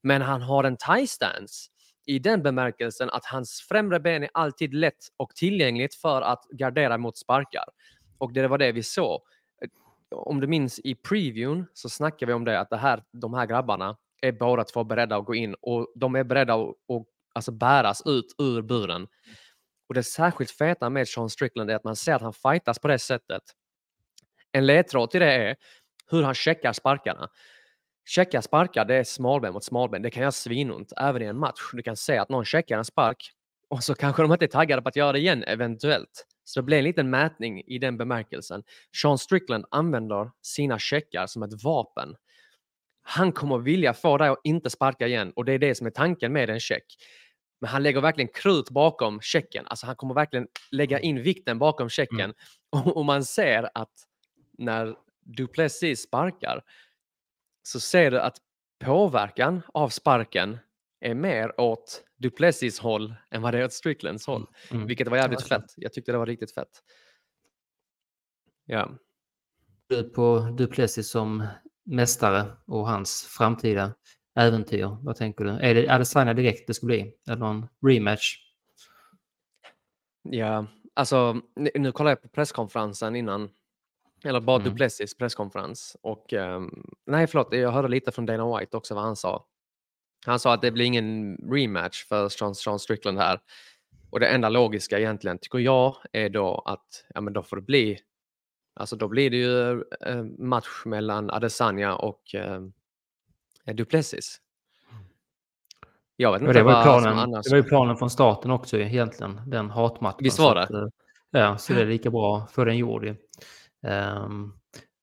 Men 0.02 0.22
han 0.22 0.42
har 0.42 0.64
en 0.64 0.76
tie 0.76 1.06
stance 1.06 1.70
i 2.06 2.18
den 2.18 2.42
bemärkelsen 2.42 3.10
att 3.10 3.24
hans 3.24 3.66
främre 3.68 4.00
ben 4.00 4.22
är 4.22 4.30
alltid 4.34 4.74
lätt 4.74 5.08
och 5.16 5.34
tillgängligt 5.34 5.94
för 5.94 6.22
att 6.22 6.44
gardera 6.50 6.98
mot 6.98 7.18
sparkar. 7.18 7.64
Och 8.18 8.32
det 8.32 8.48
var 8.48 8.58
det 8.58 8.72
vi 8.72 8.82
såg 8.82 9.20
om 10.10 10.40
du 10.40 10.46
minns 10.46 10.78
i 10.78 10.94
previewn 10.94 11.66
så 11.72 11.88
snackade 11.88 12.26
vi 12.26 12.32
om 12.32 12.44
det 12.44 12.60
att 12.60 12.70
det 12.70 12.76
här, 12.76 13.02
de 13.12 13.34
här 13.34 13.46
grabbarna 13.46 13.96
är 14.22 14.32
båda 14.32 14.64
två 14.64 14.84
beredda 14.84 15.16
att 15.16 15.24
gå 15.24 15.34
in 15.34 15.54
och 15.60 15.92
de 15.94 16.14
är 16.14 16.24
beredda 16.24 16.54
att, 16.54 16.74
och, 16.88 17.06
alltså 17.34 17.52
bäras 17.52 18.02
ut 18.06 18.34
ur 18.38 18.62
buren. 18.62 19.06
Och 19.88 19.94
det 19.94 20.02
särskilt 20.02 20.50
feta 20.50 20.90
med 20.90 21.08
Sean 21.08 21.30
Strickland 21.30 21.70
är 21.70 21.74
att 21.74 21.84
man 21.84 21.96
ser 21.96 22.14
att 22.14 22.22
han 22.22 22.32
fightas 22.32 22.78
på 22.78 22.88
det 22.88 22.98
sättet. 22.98 23.42
En 24.52 24.66
ledtråd 24.66 25.10
till 25.10 25.20
det 25.20 25.32
är 25.32 25.56
hur 26.10 26.22
han 26.22 26.34
checkar 26.34 26.72
sparkarna. 26.72 27.28
Checka 28.08 28.42
sparkar, 28.42 28.84
det 28.84 28.94
är 28.94 29.04
smalben 29.04 29.52
mot 29.52 29.64
smalben. 29.64 30.02
Det 30.02 30.10
kan 30.10 30.20
göra 30.20 30.32
svinont 30.32 30.92
även 30.96 31.22
i 31.22 31.24
en 31.24 31.38
match. 31.38 31.60
Du 31.72 31.82
kan 31.82 31.96
se 31.96 32.18
att 32.18 32.28
någon 32.28 32.44
checkar 32.44 32.78
en 32.78 32.84
spark 32.84 33.30
och 33.68 33.84
så 33.84 33.94
kanske 33.94 34.22
de 34.22 34.32
inte 34.32 34.44
är 34.44 34.48
taggade 34.48 34.82
på 34.82 34.88
att 34.88 34.96
göra 34.96 35.12
det 35.12 35.18
igen 35.18 35.44
eventuellt. 35.44 36.26
Så 36.48 36.60
det 36.60 36.64
blir 36.64 36.78
en 36.78 36.84
liten 36.84 37.10
mätning 37.10 37.62
i 37.66 37.78
den 37.78 37.96
bemärkelsen. 37.96 38.62
Sean 39.02 39.18
Strickland 39.18 39.64
använder 39.70 40.30
sina 40.42 40.78
checkar 40.78 41.26
som 41.26 41.42
ett 41.42 41.64
vapen. 41.64 42.16
Han 43.02 43.32
kommer 43.32 43.58
vilja 43.58 43.94
få 43.94 44.18
dig 44.18 44.28
att 44.28 44.40
inte 44.44 44.70
sparka 44.70 45.06
igen 45.06 45.32
och 45.36 45.44
det 45.44 45.52
är 45.52 45.58
det 45.58 45.74
som 45.74 45.86
är 45.86 45.90
tanken 45.90 46.32
med 46.32 46.50
en 46.50 46.60
check. 46.60 46.84
Men 47.60 47.70
han 47.70 47.82
lägger 47.82 48.00
verkligen 48.00 48.28
krut 48.28 48.70
bakom 48.70 49.20
checken. 49.20 49.66
Alltså 49.66 49.86
han 49.86 49.96
kommer 49.96 50.14
verkligen 50.14 50.46
lägga 50.70 51.00
in 51.00 51.22
vikten 51.22 51.58
bakom 51.58 51.88
checken. 51.88 52.34
Och, 52.70 52.86
och 52.96 53.04
man 53.04 53.24
ser 53.24 53.70
att 53.74 53.92
när 54.58 54.96
Duplessis 55.20 56.02
sparkar 56.02 56.62
så 57.62 57.80
ser 57.80 58.10
du 58.10 58.20
att 58.20 58.36
påverkan 58.84 59.62
av 59.74 59.88
sparken 59.88 60.58
är 61.00 61.14
mer 61.14 61.60
åt 61.60 62.05
Duplessis 62.16 62.78
håll 62.80 63.14
än 63.30 63.42
vad 63.42 63.54
det 63.54 63.58
är 63.60 63.64
åt 63.64 63.72
Stricklands 63.72 64.26
håll. 64.26 64.46
Mm. 64.70 64.86
Vilket 64.86 65.08
var 65.08 65.16
jävligt 65.16 65.48
fett. 65.48 65.74
Jag 65.76 65.92
tyckte 65.92 66.12
det 66.12 66.18
var 66.18 66.26
riktigt 66.26 66.54
fett. 66.54 66.82
Ja. 68.64 68.90
Du 69.88 70.02
på 70.02 70.38
Duplessis 70.58 71.10
som 71.10 71.46
mästare 71.84 72.44
och 72.66 72.88
hans 72.88 73.22
framtida 73.22 73.94
äventyr. 74.34 74.96
Vad 75.02 75.16
tänker 75.16 75.44
du? 75.44 75.50
Är 75.50 75.74
det 75.74 75.88
Adesanya 75.88 76.34
direkt 76.34 76.66
det 76.66 76.74
ska 76.74 76.86
bli? 76.86 77.14
Eller 77.26 77.36
någon 77.36 77.66
rematch? 77.86 78.36
Ja, 80.22 80.66
alltså 80.94 81.40
nu, 81.74 81.92
kollar 81.92 82.10
jag 82.10 82.22
på 82.22 82.28
presskonferensen 82.28 83.16
innan. 83.16 83.50
Eller 84.24 84.40
bara 84.40 84.56
Mm. 84.56 84.68
Duplessis 84.70 85.16
presskonferens. 85.16 85.96
Och 86.02 86.32
ehm, 86.32 86.84
nej, 87.06 87.26
förlåt, 87.26 87.48
jag 87.50 87.72
hörde 87.72 87.88
lite 87.88 88.12
från 88.12 88.26
Dana 88.26 88.58
White 88.58 88.76
också 88.76 88.94
vad 88.94 89.04
han 89.04 89.16
sa. 89.16 89.46
Han 90.26 90.38
sa 90.38 90.54
att 90.54 90.62
det 90.62 90.70
blir 90.70 90.84
ingen 90.84 91.36
rematch 91.52 92.04
för 92.04 92.28
Sean, 92.28 92.54
Sean 92.54 92.78
Strickland 92.78 93.18
här. 93.18 93.40
Och 94.10 94.20
det 94.20 94.26
enda 94.26 94.48
logiska 94.48 94.98
egentligen 94.98 95.38
tycker 95.38 95.58
jag 95.58 95.96
är 96.12 96.28
då 96.28 96.62
att 96.66 97.04
ja, 97.14 97.20
men 97.20 97.32
då 97.32 97.42
får 97.42 97.56
det 97.56 97.62
bli 97.62 97.98
Alltså 98.80 98.96
då 98.96 99.08
blir 99.08 99.30
det 99.30 99.36
ju 99.36 99.70
eh, 99.80 100.22
match 100.38 100.82
mellan 100.84 101.30
Adesanya 101.30 101.94
och 101.94 102.34
eh, 102.34 102.60
Duplessis. 103.74 104.40
Jag 106.16 106.32
vet 106.32 106.40
inte 106.40 106.52
det, 106.52 106.62
var 106.62 106.72
vad 106.72 106.82
planen, 106.82 107.18
annars... 107.18 107.44
det 107.44 107.50
var 107.50 107.56
ju 107.56 107.62
planen 107.62 107.96
från 107.96 108.10
starten 108.10 108.50
också 108.50 108.78
egentligen, 108.78 109.40
den 109.46 109.70
hatmatchen. 109.70 110.18
Visst 110.20 110.38
var 110.38 110.56
att, 110.56 110.68
det? 110.68 110.78
eh, 110.78 110.90
ja, 111.30 111.58
så 111.58 111.72
det 111.72 111.80
är 111.80 111.86
lika 111.86 112.10
bra 112.10 112.38
att 112.38 112.52
få 112.52 112.64
den 112.64 112.76
gjord 112.76 113.04
ju. 113.04 113.16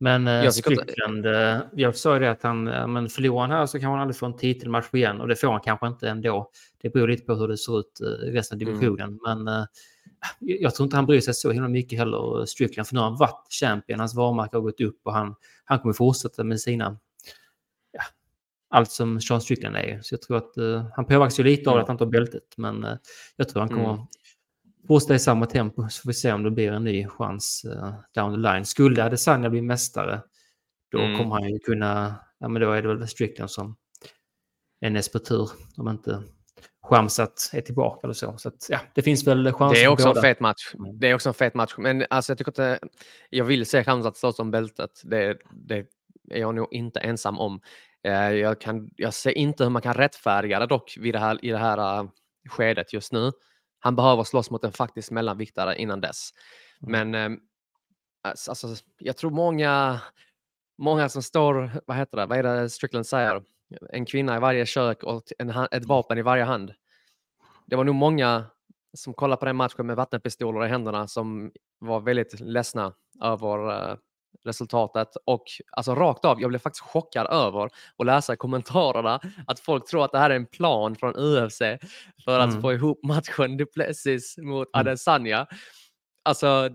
Men 0.04 0.28
uh, 0.28 0.34
Jag 0.34 0.54
Strickland, 0.54 1.26
eh, 1.26 1.60
jag 1.74 1.96
sa 1.96 2.14
ju 2.14 2.20
det 2.20 2.32
att 2.32 2.44
han, 2.44 2.64
men 2.64 3.10
förlorar 3.10 3.42
han 3.42 3.52
här 3.52 3.66
så 3.66 3.80
kan 3.80 3.92
han 3.92 4.00
aldrig 4.00 4.16
få 4.18 4.26
en 4.26 4.38
titelmatch 4.38 4.94
igen 4.94 5.22
och 5.22 5.28
det 5.28 5.36
får 5.36 5.52
han 5.52 5.62
kanske 5.62 5.88
inte 5.88 6.10
ändå. 6.10 6.50
Det 6.82 6.90
beror 6.94 7.08
lite 7.08 7.26
på 7.26 7.34
hur 7.36 7.48
det 7.48 7.58
ser 7.58 7.80
ut 7.80 8.00
uh, 8.02 8.28
i 8.28 8.32
resten 8.32 8.58
av 8.58 8.62
Mm. 8.62 8.74
divisionen. 8.80 9.20
Men 9.26 9.48
eh, 9.48 9.66
jag 10.40 10.76
tror 10.76 10.86
inte 10.86 10.96
han 10.96 11.06
bryr 11.06 11.22
sig 11.22 11.34
så 11.34 11.52
himla 11.52 11.70
mycket 11.70 12.00
heller, 12.00 12.46
Strickland, 12.46 12.88
för 12.88 12.96
nu 12.96 13.00
har 13.02 13.10
han 13.10 13.18
varit 13.18 13.48
champion, 13.62 14.00
hans 14.00 14.16
varumärke 14.16 14.58
har 14.58 14.62
gått 14.62 14.82
upp 14.82 15.00
och 15.04 15.14
han, 15.14 15.36
han 15.66 15.80
kommer 15.80 15.94
fortsätta 15.94 16.44
med 16.44 16.60
sina 16.60 16.98
ja, 17.92 18.02
allt 18.70 18.92
som 18.92 19.22
Sean 19.22 19.42
Strickland 19.42 19.76
är. 19.76 20.00
Så 20.02 20.14
jag 20.14 20.22
tror 20.22 20.38
att 20.38 20.58
eh, 20.58 20.86
han 20.96 21.06
påverkas 21.06 21.40
ju 21.40 21.44
lite 21.44 21.70
av 21.70 21.76
Mm. 21.76 21.82
att 21.82 21.88
han 21.88 21.98
tar 21.98 22.06
bältet. 22.06 22.54
Men 22.58 22.84
eh, 22.84 22.94
jag 23.36 23.50
tror 23.50 23.60
han 23.60 23.70
kommer 23.70 23.94
Mm. 23.94 24.06
Fortsätta 24.88 25.16
i 25.16 25.20
samma 25.20 25.46
tempo. 25.46 25.90
Så 25.90 26.02
får 26.02 26.10
vi 26.10 26.14
se 26.14 26.32
om 26.34 26.44
det 26.44 26.52
blir 26.52 26.72
en 26.72 26.84
ny 26.84 27.08
chans 27.08 27.66
eh, 27.66 27.94
down 28.16 28.34
the 28.34 28.52
line. 28.54 28.66
Skulle 28.66 29.04
Adesanya 29.04 29.50
bli 29.50 29.62
mästare, 29.62 30.22
då 30.92 31.00
Mm. 31.00 31.18
kommer 31.18 31.36
han 31.36 31.50
ju 31.50 31.60
kunna... 31.60 32.16
Ja, 32.40 32.48
men 32.48 32.62
då 32.62 32.72
är 32.72 32.82
det 32.82 32.88
väl 32.88 33.08
Strickland 33.08 33.52
som 33.52 33.76
är 34.82 34.90
näst 34.90 35.14
på 35.14 35.20
tur. 35.20 35.50
Om 35.78 35.90
inte 35.90 36.24
Shamsat 36.86 37.50
är 37.54 37.62
tillbaka 37.62 38.00
eller 38.04 38.14
så. 38.14 38.38
Så 38.38 38.48
att, 38.48 38.68
ja, 38.70 38.80
det 38.96 39.02
finns 39.02 39.28
väl 39.28 39.52
chanser 39.54 39.80
Det 39.80 39.84
är 39.84 39.88
också 39.88 40.10
en 40.10 40.22
fet 40.22 40.40
match. 40.40 40.74
Det 41.00 41.08
är 41.08 41.16
också 41.16 41.30
en 41.30 41.34
fet 41.34 41.54
match. 41.54 41.74
Men 41.78 42.06
alltså, 42.10 42.32
jag 42.32 42.38
tycker 42.38 42.52
inte... 42.52 42.80
Jag 43.30 43.46
vill 43.46 43.66
se 43.66 43.84
Khamzat 43.84 44.18
stå 44.18 44.32
som 44.34 44.52
bältet. 44.52 44.90
Det, 45.04 45.38
det 45.52 45.78
är 45.78 45.86
jag 46.40 46.56
nog 46.56 46.68
inte 46.74 47.00
ensam 47.00 47.40
om. 47.40 47.62
Eh, 48.04 48.32
Jag, 48.32 48.62
kan, 48.62 48.90
jag 48.96 49.14
ser 49.14 49.38
inte 49.38 49.64
hur 49.64 49.70
man 49.72 49.82
kan 49.82 49.94
rättfärdiga 49.94 50.60
det 50.60 50.66
dock 50.68 50.98
vid 51.00 51.14
det 51.16 51.20
här, 51.20 51.46
i 51.46 51.50
det 51.50 51.58
här 51.58 52.00
eh, 52.00 52.10
skedet 52.50 52.94
just 52.94 53.12
nu. 53.14 53.32
Han 53.84 53.96
behöver 53.96 54.24
slåss 54.24 54.52
mot 54.52 54.64
en 54.64 54.72
faktisk 54.72 55.12
mellanviktare 55.12 55.76
innan 55.76 56.02
dess. 56.02 56.30
Mm. 56.82 57.12
Men 57.12 57.34
eh, 57.34 57.40
alltså, 58.50 58.68
jag 59.00 59.18
tror 59.18 59.32
många, 59.32 60.02
många 60.78 61.10
som 61.10 61.24
står, 61.24 61.72
vad 61.86 61.98
heter 61.98 62.18
det, 62.18 62.26
vad 62.26 62.38
är 62.38 62.44
det 62.44 62.70
Strickland 62.70 63.06
säger? 63.06 63.44
En 63.90 64.06
kvinna 64.06 64.38
i 64.38 64.40
varje 64.40 64.66
kök 64.66 65.04
och 65.04 65.24
en, 65.40 65.50
ett 65.50 65.86
vapen 65.86 66.18
i 66.18 66.22
varje 66.22 66.44
hand. 66.44 66.74
Det 67.66 67.76
var 67.76 67.84
nog 67.84 67.96
många 67.96 68.46
som 68.94 69.14
kollade 69.14 69.40
på 69.40 69.46
den 69.46 69.56
matchen 69.56 69.88
med 69.88 69.96
vattenpistoler 69.96 70.66
i 70.66 70.70
händerna 70.70 71.08
som 71.08 71.52
var 71.80 72.00
väldigt 72.00 72.40
ledsna 72.40 72.94
över 73.22 73.72
eh, 73.72 73.98
resultatet 74.46 75.08
och 75.26 75.44
alltså 75.72 75.96
rakt 75.96 76.26
av, 76.26 76.42
jag 76.42 76.50
blev 76.50 76.60
faktiskt 76.60 76.84
chockad 76.84 77.28
över 77.28 77.70
att 77.98 78.06
läsa 78.06 78.36
kommentarerna 78.36 79.20
att 79.48 79.60
folk 79.60 79.88
tror 79.88 80.06
att 80.06 80.12
det 80.12 80.20
här 80.20 80.30
är 80.30 80.36
en 80.36 80.46
plan 80.46 80.96
från 80.96 81.16
UFC 81.16 81.60
för 82.26 82.40
att 82.40 82.50
Mm. 82.50 82.62
få 82.62 82.74
ihop 82.74 83.04
matchen 83.04 83.58
Duplessis 83.58 84.38
mot 84.38 84.68
Mm. 84.76 84.88
Adesanya. 84.88 85.48
Alltså, 86.24 86.70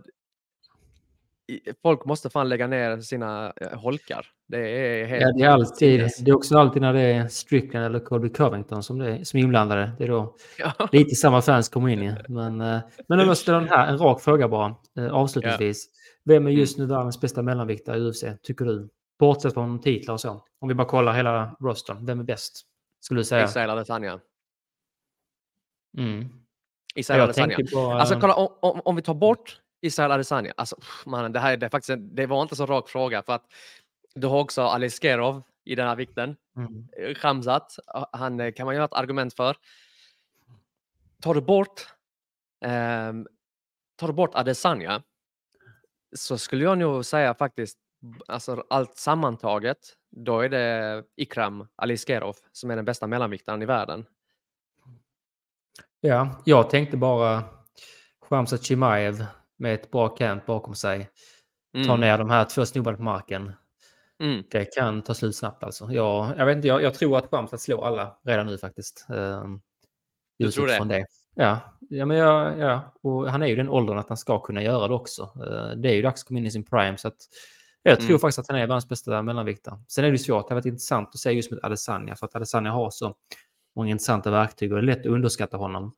folk 1.83 2.05
måste 2.05 2.31
fan 2.31 2.49
lägga 2.49 2.67
ner 2.67 3.01
sina 3.01 3.53
eh, 3.61 3.79
holkar. 3.79 4.27
Det 4.49 4.59
är 4.59 5.07
helt 5.07 5.23
Ja, 5.23 5.33
det 5.33 5.45
är 5.45 5.49
alltid, 5.49 6.01
det 6.25 6.31
är 6.31 6.37
också 6.37 6.59
alltid 6.59 6.83
när 6.83 6.93
det 6.93 7.01
är 7.01 7.29
Strickland 7.29 7.87
eller 7.87 8.01
Colby 8.01 8.29
Covington 8.29 8.83
som, 8.83 8.99
det 8.99 9.11
är, 9.11 9.25
som 9.25 9.39
är 9.39 9.43
inblandade. 9.45 9.93
Det 9.99 10.05
är 10.05 10.09
då 10.09 10.37
Ja. 10.59 10.89
lite 10.93 11.15
samma 11.15 11.43
fans 11.43 11.69
kommer 11.69 11.89
in 11.89 12.03
i. 12.03 12.15
Men, 12.29 12.61
eh, 12.61 12.79
men 13.09 13.19
jag 13.19 13.37
ställer 13.37 13.61
den 13.61 13.69
här, 13.69 13.87
en 13.89 13.99
rak 13.99 14.21
fråga 14.23 14.49
bara, 14.49 14.75
eh, 14.99 15.09
avslutningsvis. 15.15 15.87
Vem 16.29 16.47
är 16.47 16.51
just 16.51 16.79
nu 16.79 16.87
världens 16.87 17.21
bästa 17.21 17.43
mellanviktare 17.43 17.99
i 17.99 18.01
UFC, 18.01 18.25
tycker 18.43 18.65
du? 18.65 18.89
Bortsett 19.19 19.55
från 19.55 19.81
titlar 19.81 20.15
och 20.15 20.21
så. 20.21 20.45
Om 20.59 20.69
vi 20.69 20.75
bara 20.75 20.89
kollar 20.89 21.13
hela 21.13 21.57
rostern, 21.61 22.07
vem 22.07 22.21
är 22.21 22.25
bäst? 22.25 22.69
skulle 23.01 23.21
du 23.21 23.25
säga. 23.25 23.45
Israel 23.45 23.71
Adesanya. 23.71 24.21
Mm. 25.99 26.29
Israel 26.95 27.21
Adesanya. 27.21 27.59
på... 27.73 27.93
Alltså 27.93 28.15
eh, 28.15 28.21
kolla, 28.21 28.35
om, 28.35 28.49
om, 28.61 28.81
om 28.85 28.97
vi 28.97 29.03
tar 29.03 29.15
bort 29.15 29.61
Israel 29.81 30.13
Adesanya. 30.13 30.53
Alltså, 30.57 30.77
mannen, 31.07 31.33
det 31.33 31.41
här 31.41 31.53
är 31.53 31.57
det 31.57 31.67
är 31.67 31.71
faktiskt 31.71 31.91
en, 31.91 32.15
det 32.15 32.27
var 32.27 32.43
inte 32.43 32.57
så 32.57 32.67
rak 32.67 32.89
fråga 32.89 33.23
för 33.23 33.33
att 33.33 33.45
du 34.15 34.27
har 34.27 34.41
också 34.41 34.63
Ali 34.63 34.91
Skerov 34.91 35.43
i 35.65 35.75
den 35.75 35.89
här 35.89 35.97
vikten. 35.97 36.37
mm. 36.57 36.89
Eh, 36.99 37.15
Khamzat, 37.15 37.79
eh, 37.95 38.05
han 38.13 38.41
eh, 38.41 38.53
kan 38.53 38.67
man 38.67 38.75
göra 38.75 38.85
ett 38.85 38.93
argument 38.93 39.35
för. 39.35 39.57
Tar 41.23 41.35
du 41.35 41.41
bort 41.41 41.87
ehm, 42.65 43.27
tar 43.97 44.07
du 44.07 44.13
bort 44.13 44.35
Adesanya 44.35 45.03
så 46.17 46.39
skulle 46.39 46.65
jag 46.65 46.79
nog 46.79 47.05
säga 47.05 47.35
faktiskt 47.35 47.79
alltså 48.29 48.65
allt 48.71 48.97
sammantaget 48.97 49.79
då 50.11 50.41
är 50.41 50.49
det 50.49 51.05
Ikram 51.17 51.69
Aliskerov 51.77 52.37
som 52.53 52.71
är 52.71 52.77
den 52.77 52.85
bästa 52.85 53.07
mellanviktaren 53.07 53.63
i 53.63 53.67
världen. 53.67 54.07
Ja, 56.01 56.43
jag 56.45 56.71
tänkte 56.71 56.97
bara 56.97 57.45
Shamsat 58.21 58.63
Chimaev 58.65 59.25
med 59.57 59.75
ett 59.75 59.91
bra 59.91 60.09
camp 60.09 60.47
bakom 60.47 60.75
sig. 60.75 61.11
Ta 61.73 61.79
Mm. 61.79 62.01
ner 62.01 62.19
de 62.19 62.31
här 62.31 62.45
två 62.45 62.67
snubbarna 62.67 62.97
på 62.97 63.03
marken. 63.03 63.53
Mm. 64.21 64.45
Det 64.51 64.65
kan 64.75 65.03
ta 65.03 65.15
slut 65.15 65.37
snabbt 65.37 65.65
alltså. 65.65 65.91
Jag, 65.93 66.39
jag, 66.39 66.47
vet 66.47 66.57
inte, 66.57 66.69
jag, 66.69 66.83
jag 66.83 66.95
tror 66.95 67.19
att 67.19 67.31
Shamsat 67.31 67.61
slår 67.61 67.87
alla 67.87 68.19
redan 68.25 68.47
nu 68.47 68.59
faktiskt. 68.59 69.07
Um, 69.09 69.63
Du 70.39 70.51
tror 70.51 70.67
det? 70.67 70.85
det? 70.85 71.07
Ja, 71.41 71.59
ja, 71.91 72.07
men 72.07 72.17
jag, 72.17 72.59
ja, 72.59 72.93
och 73.03 73.31
han 73.31 73.43
är 73.43 73.47
ju 73.47 73.57
den 73.57 73.69
åldern 73.69 73.99
att 73.99 74.09
han 74.09 74.17
ska 74.17 74.39
kunna 74.41 74.63
göra 74.63 74.89
det 74.89 74.95
också. 74.95 75.23
Eh, 75.23 75.77
det 75.77 75.89
är 75.89 75.95
ju 75.95 76.03
dags 76.03 76.23
att 76.23 76.29
komma 76.29 76.39
in 76.41 76.47
i 76.47 76.51
sin 76.51 76.65
prime. 76.65 76.97
Så 76.99 77.09
att 77.09 77.17
jag 77.83 77.99
tror 77.99 78.09
Mm. 78.09 78.19
faktiskt 78.19 78.39
att 78.39 78.49
han 78.49 78.57
är 78.57 78.61
världens 78.67 78.89
bästa 78.89 79.23
mellanviktare. 79.23 79.79
Sen 79.89 80.05
är 80.05 80.13
det 80.13 80.19
svårt. 80.19 80.49
Det 80.49 80.55
har 80.55 80.61
varit 80.61 80.67
intressant 80.67 81.09
att 81.09 81.19
se 81.19 81.31
just 81.33 81.51
med 81.51 81.61
Adesanya. 81.63 82.17
För 82.17 82.27
att 82.27 82.35
Adesanya 82.37 82.71
har 82.71 82.91
så 82.91 83.15
många 83.77 83.91
intressanta 83.91 84.31
verktyg 84.31 84.73
och 84.73 84.79
det 84.79 84.83
är 84.85 84.87
lätt 84.87 85.01
att 85.01 85.07
underskatta 85.07 85.57
honom. 85.57 85.93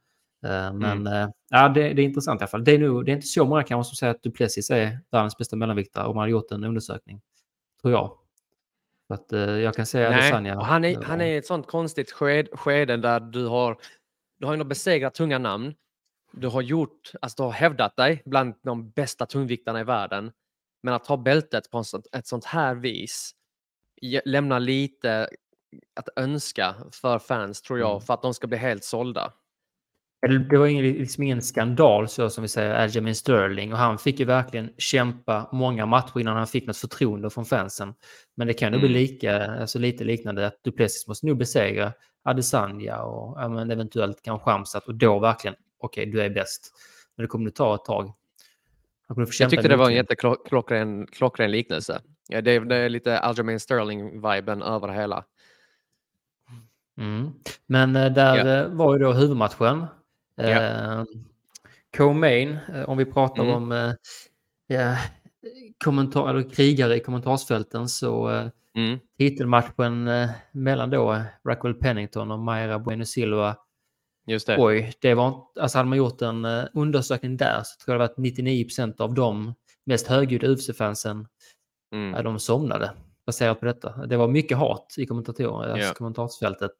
Eh, 0.44 0.50
Men 0.72 1.06
Mm. 1.06 1.06
eh, 1.06 1.28
ja, 1.50 1.68
det, 1.68 1.80
det 1.92 2.02
är 2.02 2.04
intressant 2.04 2.40
i 2.40 2.42
alla 2.42 2.48
fall. 2.48 2.64
Det 2.64 2.72
är, 2.72 2.78
nog, 2.78 3.04
det 3.04 3.10
är 3.12 3.14
inte 3.14 3.26
så 3.26 3.44
många 3.44 3.62
kanske 3.62 3.88
som 3.90 3.96
säger 3.96 4.10
att 4.14 4.22
Duplessis 4.22 4.70
är 4.70 4.98
världens 5.10 5.38
bästa 5.38 5.56
mellanviktare 5.56 6.06
om 6.06 6.14
man 6.14 6.22
hade 6.22 6.30
gjort 6.32 6.50
en 6.50 6.64
undersökning. 6.64 7.20
Tror 7.82 7.92
jag. 7.94 8.16
Så 9.06 9.14
att, 9.14 9.32
jag 9.62 9.74
kan 9.74 9.86
säga 9.86 10.10
Nej, 10.10 10.18
Adesanya. 10.18 10.60
han, 10.60 10.84
är, 10.84 11.02
han 11.02 11.20
är 11.20 11.26
i 11.26 11.36
ett 11.36 11.46
sånt 11.46 11.66
konstigt 11.66 12.12
sked, 12.12 12.48
skede 12.52 12.96
där 12.96 13.20
du 13.20 13.46
har, 13.46 13.76
du 14.40 14.46
har 14.46 14.52
ändå 14.52 14.64
besegrat 14.64 15.14
tunga 15.14 15.38
namn. 15.38 15.74
Du 16.32 16.48
har 16.48 16.62
gjort, 16.62 17.12
alltså 17.22 17.36
du 17.36 17.42
har 17.42 17.50
hävdat 17.52 17.96
dig 17.96 18.22
bland 18.24 18.54
de 18.62 18.90
bästa 18.90 19.26
tungviktarna 19.26 19.80
i 19.80 19.84
världen. 19.84 20.32
Men 20.82 20.94
att 20.94 21.04
ta 21.04 21.16
bältet 21.16 21.70
på 21.70 21.78
en 21.78 21.84
sånt, 21.84 22.06
ett 22.16 22.26
sånt 22.26 22.44
här 22.44 22.74
vis 22.74 23.32
lämnar 24.24 24.60
lite 24.60 25.28
att 26.00 26.08
önska 26.16 26.74
för 26.92 27.18
fans 27.18 27.62
tror 27.62 27.78
jag, 27.78 27.90
Mm. 27.90 28.00
för 28.00 28.14
att 28.14 28.22
de 28.22 28.34
ska 28.34 28.46
bli 28.46 28.58
helt 28.58 28.84
sålda. 28.84 29.32
Det 30.50 30.58
var 30.58 30.66
ingen, 30.66 30.84
liksom 30.84 31.22
ingen 31.22 31.42
skandal 31.42 32.08
så 32.08 32.30
som 32.30 32.42
vi 32.42 32.48
säger, 32.48 32.74
Aljamain 32.74 33.14
Sterling. 33.14 33.72
Och 33.72 33.78
han 33.78 33.98
fick 33.98 34.18
ju 34.20 34.24
verkligen 34.24 34.70
kämpa 34.78 35.48
många 35.52 35.86
matcher 35.86 36.20
innan 36.20 36.36
han 36.36 36.46
fick 36.46 36.66
något 36.66 36.76
förtroende 36.76 37.30
från 37.30 37.44
fansen. 37.44 37.94
Men 38.36 38.46
det 38.46 38.54
kan 38.54 38.72
nog 38.72 38.80
Mm. 38.80 38.92
bli 38.92 39.00
lika, 39.00 39.46
alltså 39.46 39.78
lite 39.78 40.04
liknande 40.04 40.46
att 40.46 40.64
Duplessis 40.64 41.06
måste 41.08 41.26
nog 41.26 41.38
besegra 41.38 41.92
Adesanya 42.22 43.02
och 43.02 43.50
men 43.50 43.70
eventuellt 43.70 44.22
kanske 44.22 44.44
Shamsat 44.44 44.86
och 44.88 44.94
då 44.94 45.18
verkligen, 45.18 45.56
okej, 45.78 46.06
du 46.06 46.22
är 46.22 46.30
bäst. 46.30 46.72
Men 47.16 47.24
det 47.24 47.28
kommer 47.28 47.44
nog 47.44 47.54
ta 47.54 47.74
ett 47.74 47.84
tag. 47.84 48.12
Jag 49.38 49.50
tyckte 49.50 49.68
det 49.68 49.76
var 49.76 49.86
en 49.90 49.94
jätteklockren 49.96 51.06
klockren 51.06 51.50
liknelse. 51.50 52.00
Ja, 52.28 52.40
det, 52.40 52.50
är- 52.50 52.60
det 52.60 52.76
är 52.76 52.88
lite 52.88 53.18
Aljamain 53.18 53.60
Sterling-viben 53.60 54.62
över 54.62 54.88
det 54.88 54.94
hela. 54.94 55.24
Mm. 56.98 57.30
Men 57.66 57.96
eh, 57.96 58.12
där 58.12 58.62
eh, 58.64 58.68
var 58.68 58.92
ju 58.92 59.04
då 59.04 59.12
huvudmatchen. 59.12 59.86
Ja. 60.34 60.44
Eh, 60.44 61.04
Co-main, 61.96 62.58
eh, 62.74 62.82
om 62.88 62.98
vi 62.98 63.04
pratar 63.04 63.42
Mm. 63.42 63.54
om 63.54 63.72
eh, 64.68 64.98
kommentar, 65.84 66.30
eller 66.30 66.50
krigare 66.50 66.96
i 66.96 67.00
kommentarsfälten 67.00 67.88
så 67.88 68.30
eh, 68.30 68.46
Mm. 68.78 68.98
titelmatchen 69.18 70.08
eh, 70.08 70.30
mellan 70.52 70.90
då 70.90 71.22
Raquel 71.48 71.74
Pennington 71.74 72.30
och 72.30 72.38
Mayra 72.38 72.78
Bueno 72.78 73.04
Silva. 73.04 73.56
Just 74.26 74.46
det. 74.46 74.56
Oj, 74.58 74.92
det 75.00 75.14
var 75.14 75.28
inte- 75.28 75.62
alltså 75.62 75.78
hade 75.78 75.88
man 75.88 75.98
gjort 75.98 76.22
en 76.22 76.44
eh, 76.44 76.64
undersökning 76.74 77.36
där 77.36 77.62
så 77.64 77.84
tror 77.84 77.94
jag 77.94 78.00
det 78.00 78.08
varit 78.22 78.36
99% 78.36 79.00
av 79.00 79.14
de 79.14 79.54
mest 79.86 80.06
högljudda 80.06 80.46
UFC-fansen 80.46 81.26
Mm. 81.94 82.24
De 82.24 82.38
somnade 82.38 82.92
baserat 83.26 83.60
på 83.60 83.66
detta. 83.66 84.06
Det 84.06 84.16
var 84.16 84.28
mycket 84.28 84.58
hat 84.58 84.94
i 84.98 85.06
kommentator, 85.06 85.64
alltså 85.64 85.94
kommentarsfältet. 85.94 86.70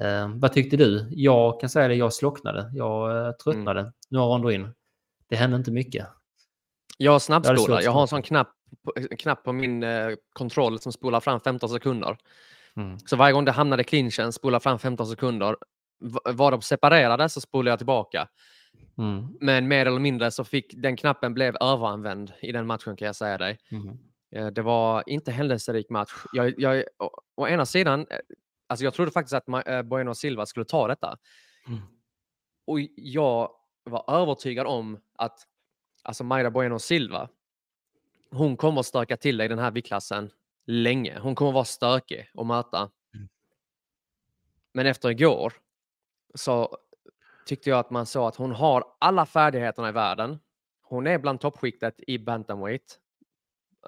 Eh, 0.00 0.28
vad 0.34 0.52
tyckte 0.52 0.76
du? 0.76 1.06
Jag 1.10 1.60
kan 1.60 1.70
säga 1.70 1.88
det, 1.88 1.94
jag 1.94 2.12
slocknade. 2.12 2.70
Jag 2.74 3.26
eh, 3.26 3.32
tröttnade 3.32 3.80
Mm. 3.80 3.92
några 4.10 4.26
ronder 4.34 4.50
in. 4.50 4.74
Det 5.28 5.36
hände 5.36 5.56
inte 5.56 5.70
mycket. 5.70 6.06
Jag 6.98 7.12
hade 7.12 7.20
snabbspolar. 7.20 7.56
svårt 7.66 7.82
Jag 7.82 7.92
har 7.92 8.00
en 8.02 8.08
sån 8.08 8.22
knapp, 8.22 8.48
på- 8.84 9.16
knapp 9.18 9.44
på 9.44 9.52
min 9.52 9.82
eh, 9.82 10.08
kontroll 10.32 10.78
som 10.78 10.92
spolar 10.92 11.20
fram 11.20 11.40
15 11.40 11.68
sekunder. 11.68 12.18
Mm. 12.76 12.98
Så 12.98 13.16
varje 13.16 13.32
gång 13.32 13.44
det 13.44 13.52
hamnade 13.52 13.82
i 13.82 13.84
clinchen, 13.84 14.32
spolar 14.32 14.60
fram 14.60 14.78
15 14.78 15.06
sekunder. 15.06 15.56
Var 16.24 16.50
de 16.50 16.62
separerade 16.62 17.28
så 17.28 17.40
spolar 17.40 17.72
jag 17.72 17.78
tillbaka. 17.78 18.28
Mm. 18.98 19.26
Men 19.40 19.68
mer 19.68 19.86
eller 19.86 19.98
mindre 20.00 20.30
så 20.30 20.44
fick 20.44 20.74
den 20.76 20.96
knappen 20.96 21.34
blev 21.34 21.56
överanvänd 21.60 22.32
i 22.40 22.52
den 22.52 22.66
matchen 22.66 22.96
kan 22.96 23.06
jag 23.06 23.16
säga 23.16 23.38
dig. 23.38 23.58
Mm. 23.70 23.98
Eh, 24.32 24.46
Det 24.46 24.62
var 24.62 25.02
inte 25.06 25.32
händelserik 25.32 25.90
match. 25.90 26.12
Jag, 26.32 26.54
jag, 26.60 26.84
å, 26.98 27.10
å 27.36 27.48
ena 27.48 27.66
sidan, 27.66 28.00
eh, 28.10 28.18
alltså 28.66 28.84
jag 28.84 28.94
trodde 28.94 29.10
faktiskt 29.10 29.34
att 29.34 29.66
eh, 29.68 29.82
Bueno 29.82 30.14
Silva 30.14 30.46
skulle 30.46 30.64
ta 30.66 30.88
detta. 30.88 31.16
Mm. 31.66 31.80
Och 32.66 32.78
jag 32.96 33.50
var 33.84 34.04
övertygad 34.22 34.66
om 34.66 34.98
att 35.18 35.38
alltså 36.02 36.24
Mayra 36.24 36.50
Bueno 36.50 36.78
Silva, 36.78 37.28
hon 38.30 38.56
kommer 38.56 38.80
att 38.80 38.86
stöka 38.86 39.16
till 39.16 39.36
dig 39.36 39.44
i 39.44 39.48
den 39.48 39.58
här 39.58 39.70
viktklassen 39.70 40.30
länge. 40.66 41.18
Hon 41.18 41.34
kommer 41.34 41.50
att 41.50 41.54
vara 41.54 41.64
stökig 41.64 42.30
att 42.34 42.46
möta. 42.46 42.90
Mm. 43.14 43.28
Men 44.72 44.86
efter 44.86 45.08
igår 45.10 45.52
så 46.34 46.78
tyckte 47.46 47.70
jag 47.70 47.78
att 47.78 47.90
man 47.90 48.06
såg 48.06 48.28
att 48.28 48.36
hon 48.36 48.52
har 48.52 48.84
alla 48.98 49.26
färdigheterna 49.26 49.88
i 49.88 49.92
världen. 49.92 50.38
Hon 50.82 51.06
är 51.06 51.18
bland 51.18 51.40
toppskiktet 51.40 51.94
i 52.06 52.18
bantamweight. 52.18 52.98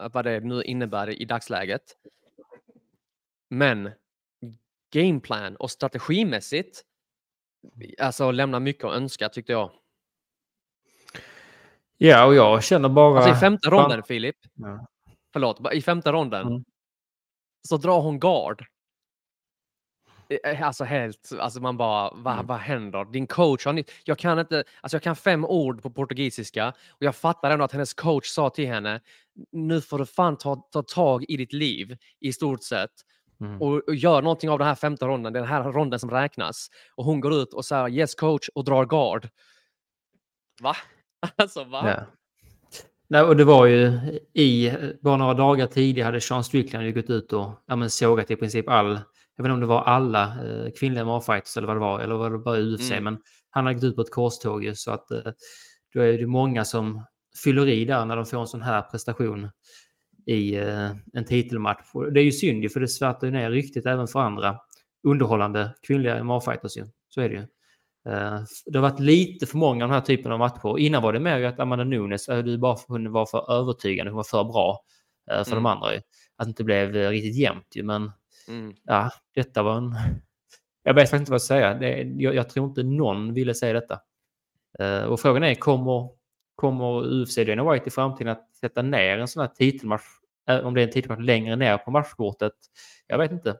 eh, 0.01 0.09
Vad 0.13 0.25
det 0.25 0.41
nu 0.41 0.63
innebär 0.63 1.23
i 1.23 1.25
dagsläget. 1.25 1.97
Men 3.49 3.91
gameplan 4.93 5.57
och 5.57 5.71
strategimässigt 5.71 6.85
alltså 7.99 8.31
lämnar 8.31 8.61
mycket 8.61 8.85
att 8.85 8.95
önska 8.95 9.29
tyckte 9.29 9.53
jag. 9.53 9.71
Ja, 12.03 12.25
och 12.27 12.35
jag 12.35 12.65
känner 12.65 12.89
bara... 12.89 13.17
Alltså 13.19 13.31
i 13.37 13.41
femte 13.41 13.71
ronden, 13.71 14.03
Filip, 14.03 14.37
Ja. 14.55 14.87
förlåt, 15.33 15.73
i 15.73 15.83
femte 15.83 16.13
ronden 16.13 16.47
Mm. 16.47 16.65
så 17.69 17.77
drar 17.77 18.01
hon 18.01 18.19
guard. 18.21 18.65
Eh, 20.45 20.63
Alltså 20.67 20.85
helt, 20.85 21.33
alltså 21.39 21.61
man 21.61 21.77
bara, 21.77 22.11
vad, 22.15 22.35
Mm. 22.35 22.47
vad 22.47 22.59
händer? 22.59 23.05
Din 23.05 23.27
coach 23.27 23.65
har 23.67 23.73
ny- 23.73 23.85
jag 24.05 24.19
kan 24.19 24.39
inte, 24.39 24.65
alltså 24.81 24.95
jag 24.95 25.03
kan 25.03 25.17
fem 25.17 25.45
ord 25.45 25.83
på 25.83 25.91
portugisiska 25.91 26.69
och 26.91 27.03
jag 27.03 27.17
fattar 27.17 27.51
ändå 27.51 27.65
att 27.65 27.73
hennes 27.73 27.95
coach 27.95 28.27
sa 28.27 28.51
till 28.51 28.67
henne, 28.69 29.01
nu 29.53 29.81
får 29.81 29.99
du 29.99 30.07
fan 30.07 30.37
ta, 30.39 30.57
ta 30.57 30.83
tag 30.83 31.25
i 31.29 31.37
ditt 31.37 31.53
liv 31.53 31.97
i 32.21 32.33
stort 32.33 32.63
sett 32.63 32.91
Mm. 33.41 33.63
och, 33.63 33.89
och 33.89 33.95
gör 33.95 34.23
någonting 34.23 34.51
av 34.51 34.59
den 34.59 34.69
här 34.69 34.75
femte 34.75 35.07
ronden, 35.07 35.33
den 35.33 35.45
här 35.45 35.63
ronden 35.73 35.99
som 36.01 36.11
räknas. 36.11 36.69
Och 36.95 37.05
hon 37.05 37.21
går 37.21 37.35
ut 37.35 37.55
och 37.55 37.65
säger 37.65 37.89
yes 37.89 38.15
coach 38.15 38.49
och 38.55 38.65
drar 38.65 38.85
guard. 38.87 39.29
Va? 40.63 40.77
Alltså 41.37 41.65
va? 41.65 41.83
Ja. 41.85 42.07
Nej, 43.09 43.23
och 43.23 43.37
det 43.37 43.45
var 43.45 43.67
ju 43.67 43.87
i, 44.35 44.73
bara 45.03 45.17
några 45.17 45.35
dagar 45.35 45.67
tidigare 45.67 46.07
hade 46.07 46.21
Sean 46.21 46.45
Strickland 46.45 46.87
ju 46.87 46.93
gått 46.93 47.11
ut 47.11 47.33
och 47.33 47.51
ja, 47.67 47.77
men 47.77 47.91
sågat 47.91 48.31
i 48.31 48.37
princip 48.37 48.69
all, 48.69 48.89
jag 49.37 49.43
vet 49.45 49.51
inte 49.51 49.53
om 49.53 49.61
det 49.61 49.67
var 49.67 49.83
alla 49.83 50.25
eh, 50.25 50.71
kvinnliga 50.79 51.05
MMA-fighters 51.05 51.59
eller 51.59 51.67
vad 51.67 51.77
det 51.77 51.81
var, 51.81 52.01
eller 52.01 52.15
var 52.15 52.31
det 52.31 52.39
bara 52.39 52.59
UFC, 52.59 52.91
Mm. 52.91 53.05
men 53.05 53.19
han 53.51 53.67
har 53.67 53.73
gått 53.73 53.85
ut 53.85 53.97
på 53.97 54.03
ett 54.03 54.11
korståg 54.11 54.65
ju, 54.65 54.75
så 54.75 54.91
att 54.91 55.11
eh, 55.11 55.33
då 55.95 56.01
är 56.01 56.19
det 56.19 56.27
många 56.27 56.65
som 56.65 57.05
fyller 57.45 57.69
i 57.69 57.85
där 57.85 58.05
när 58.05 58.17
de 58.17 58.27
får 58.27 58.41
en 58.41 58.47
sån 58.47 58.63
här 58.63 58.83
prestation 58.83 59.51
i 60.27 60.57
eh, 60.57 60.91
en 61.13 61.25
titelmatch. 61.29 61.93
Det 62.13 62.21
är 62.21 62.25
ju 62.25 62.33
synd 62.33 62.63
ju, 62.63 62.69
för 62.69 62.81
det 62.81 62.89
svärtar 62.89 63.27
ju 63.27 63.33
ner 63.33 63.51
ryktet 63.51 63.87
även 63.87 64.07
för 64.07 64.21
andra 64.21 64.57
underhållande 65.09 65.75
kvinnliga 65.87 66.23
MMA-fighters 66.23 66.79
ju. 66.79 66.85
Så 67.09 67.21
är 67.21 67.29
det 67.29 67.35
ju. 67.35 67.47
Eh, 68.09 68.41
Det 68.67 68.79
har 68.79 68.83
varit 68.91 69.01
lite 69.01 69.47
för 69.47 69.59
många 69.59 69.85
av 69.85 69.91
den 69.91 69.95
här 69.95 70.07
typen 70.07 70.33
av 70.33 70.39
matcher. 70.39 70.79
Innan 70.79 71.03
var 71.03 71.13
det 71.13 71.21
mer 71.21 71.43
att 71.45 71.61
Amanda 71.61 71.85
Nunes, 71.85 72.29
eh, 72.29 72.39
du 72.45 72.59
bara 72.59 72.77
hon 72.89 73.13
var 73.13 73.27
för 73.27 73.53
övertygande, 73.53 74.11
hon 74.11 74.17
var 74.17 74.25
för 74.25 74.45
bra 74.45 74.81
eh, 75.31 75.45
för 75.45 75.53
Mm. 75.53 75.63
de 75.65 75.67
andra. 75.71 75.87
Att 76.37 76.47
det 76.47 76.49
inte 76.49 76.65
blev 76.65 76.93
riktigt 76.93 77.37
jämnt 77.37 77.75
men 77.83 78.13
Mm. 78.49 78.75
ja, 78.85 79.11
detta 79.35 79.63
var 79.63 79.77
en... 79.77 79.95
Jag 80.83 80.95
vet 80.95 81.11
faktiskt 81.11 81.21
inte 81.21 81.31
vad 81.31 81.35
jag 81.35 81.43
ska 81.43 81.55
säga. 81.55 81.75
Det, 81.75 82.03
jag, 82.23 82.35
jag 82.35 82.49
tror 82.49 82.67
inte 82.69 82.83
någon 82.83 83.35
ville 83.35 83.55
säga 83.55 83.73
detta. 83.73 84.01
Och 85.09 85.21
frågan 85.21 85.43
är, 85.45 85.55
kommer, 85.55 86.09
kommer 86.55 87.03
UFC 87.23 87.37
Dana 87.37 87.73
White 87.73 87.87
i 87.87 87.91
framtiden 87.91 88.33
att 88.33 88.55
sätta 88.61 88.83
ner 88.83 89.19
en 89.19 89.29
sån 89.29 89.41
här 89.41 89.49
titelmatch, 89.49 90.03
om 90.63 90.75
det 90.75 90.81
är 90.83 90.87
en 90.87 90.93
titelmatch 90.93 91.21
längre 91.21 91.57
ner 91.57 91.79
på 91.79 91.91
matchkortet? 91.91 92.53
Jag 93.07 93.19
vet 93.19 93.33
inte. 93.33 93.57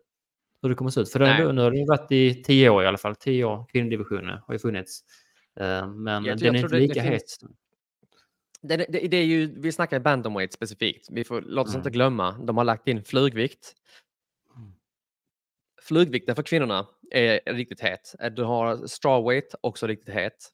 Hur 0.63 0.69
det 0.69 0.75
kommer 0.75 0.91
se 0.91 1.01
ut. 1.01 1.13
För 1.13 1.19
det, 1.19 1.27
Nej. 1.27 1.53
nu 1.53 1.63
har 1.63 1.71
det 1.71 1.85
varit 1.89 2.13
i 2.13 2.43
tio 2.43 2.69
år 2.71 2.83
i 2.83 2.87
alla 2.87 2.99
fall. 2.99 3.17
Tio 3.17 3.45
år, 3.45 3.67
kvinnodivisionen 3.73 4.39
har 4.47 4.55
ju 4.55 4.59
funnits. 4.59 5.01
Eh, 5.61 5.89
Men 5.89 6.25
Jag- 6.25 6.39
den 6.39 6.47
jag 6.47 6.57
är 6.57 6.65
inte 6.65 6.77
lika 6.77 7.03
het. 7.03 7.23
Det, 8.63 8.77
det, 8.77 8.87
det 9.09 9.17
är 9.17 9.25
ju, 9.25 9.61
vi 9.61 9.73
snackar 9.73 10.01
bantamweight 10.01 10.53
specifikt. 10.53 11.09
Vi 11.11 11.25
får, 11.25 11.41
låt 11.43 11.67
oss 11.67 11.75
Mm. 11.75 11.81
inte 11.81 11.91
glömma, 11.91 12.33
de 12.33 12.57
har 12.57 12.65
lagt 12.65 12.89
in 12.89 13.05
flugvikt. 13.05 13.75
Flugvikten 15.83 16.37
för 16.37 16.43
kvinnorna 16.43 16.87
är 17.11 17.41
riktigt 17.55 17.81
het. 17.81 18.15
Eh, 18.21 18.31
Du 18.31 18.43
har 18.43 18.87
strawweight, 18.87 19.55
också 19.61 19.87
riktigt 19.87 20.15
het. 20.15 20.51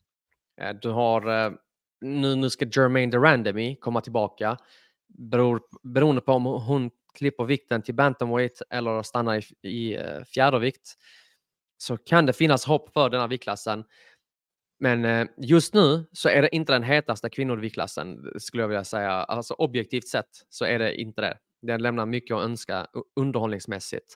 Eh, 0.60 0.76
Du 0.82 0.88
har, 0.90 1.50
nu, 2.00 2.34
nu 2.36 2.50
ska 2.50 2.64
Jermaine 2.66 3.10
Durandamy 3.10 3.76
komma 3.76 4.00
tillbaka. 4.00 4.56
Beror, 5.08 5.60
beroende 5.82 6.20
på 6.20 6.32
om 6.32 6.44
hon 6.44 6.90
klipper 7.16 7.44
vikten 7.44 7.82
till 7.82 7.94
bantamweight 7.94 8.62
eller 8.70 9.02
stannar 9.02 9.36
i, 9.36 9.68
i 9.68 9.96
eh, 9.96 10.24
fjädervikt 10.24 10.94
så 11.78 11.96
kan 11.96 12.26
det 12.26 12.32
finnas 12.32 12.64
hopp 12.64 12.92
för 12.92 13.10
den 13.10 13.20
här 13.20 13.28
viktklassen. 13.28 13.84
Men 14.78 15.04
eh, 15.04 15.26
just 15.38 15.74
nu 15.74 16.06
så 16.12 16.28
är 16.28 16.42
det 16.42 16.54
inte 16.56 16.72
den 16.72 16.82
hetaste 16.82 17.30
kvinnoviktklassen 17.30 18.18
skulle 18.38 18.62
jag 18.62 18.68
vilja 18.68 18.84
säga. 18.84 19.10
Alltså 19.10 19.54
objektivt 19.54 20.08
sett 20.08 20.30
så 20.48 20.64
är 20.64 20.78
det 20.78 21.00
inte 21.00 21.20
det. 21.20 21.38
Den 21.62 21.82
lämnar 21.82 22.06
mycket 22.06 22.36
att 22.36 22.44
önska 22.44 22.86
underhållningsmässigt. 23.16 24.14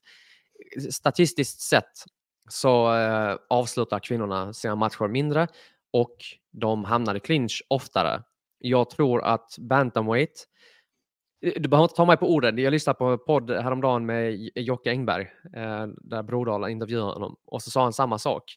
Statistiskt 0.91 1.61
sett 1.61 2.05
så 2.49 2.95
eh, 2.95 3.37
avslutar 3.49 3.99
kvinnorna 3.99 4.53
sina 4.53 4.75
matcher 4.75 5.09
mindre 5.09 5.49
och 5.93 6.17
de 6.53 6.85
hamnar 6.85 7.15
i 7.15 7.21
clinch 7.21 7.63
oftare. 7.69 8.23
Jag 8.59 8.91
tror 8.91 9.23
att 9.23 9.57
bantamweight 9.59 10.47
du 11.41 11.69
behöver 11.69 11.85
inte 11.85 11.95
ta 11.95 12.05
mig 12.05 12.17
på 12.17 12.35
orden. 12.35 12.59
Jag 12.59 12.71
lyssnade 12.71 12.99
på 12.99 13.05
en 13.05 13.19
podd 13.19 13.51
häromdagen 13.51 14.07
med 14.07 14.51
Jocke 14.55 14.91
Engberg 14.91 15.31
eh, 15.57 15.87
där 15.87 16.23
Brodal 16.23 16.71
intervjuade 16.71 17.13
honom 17.13 17.37
och 17.45 17.63
så 17.63 17.71
sa 17.71 17.83
han 17.83 17.93
samma 17.93 18.19
sak. 18.19 18.57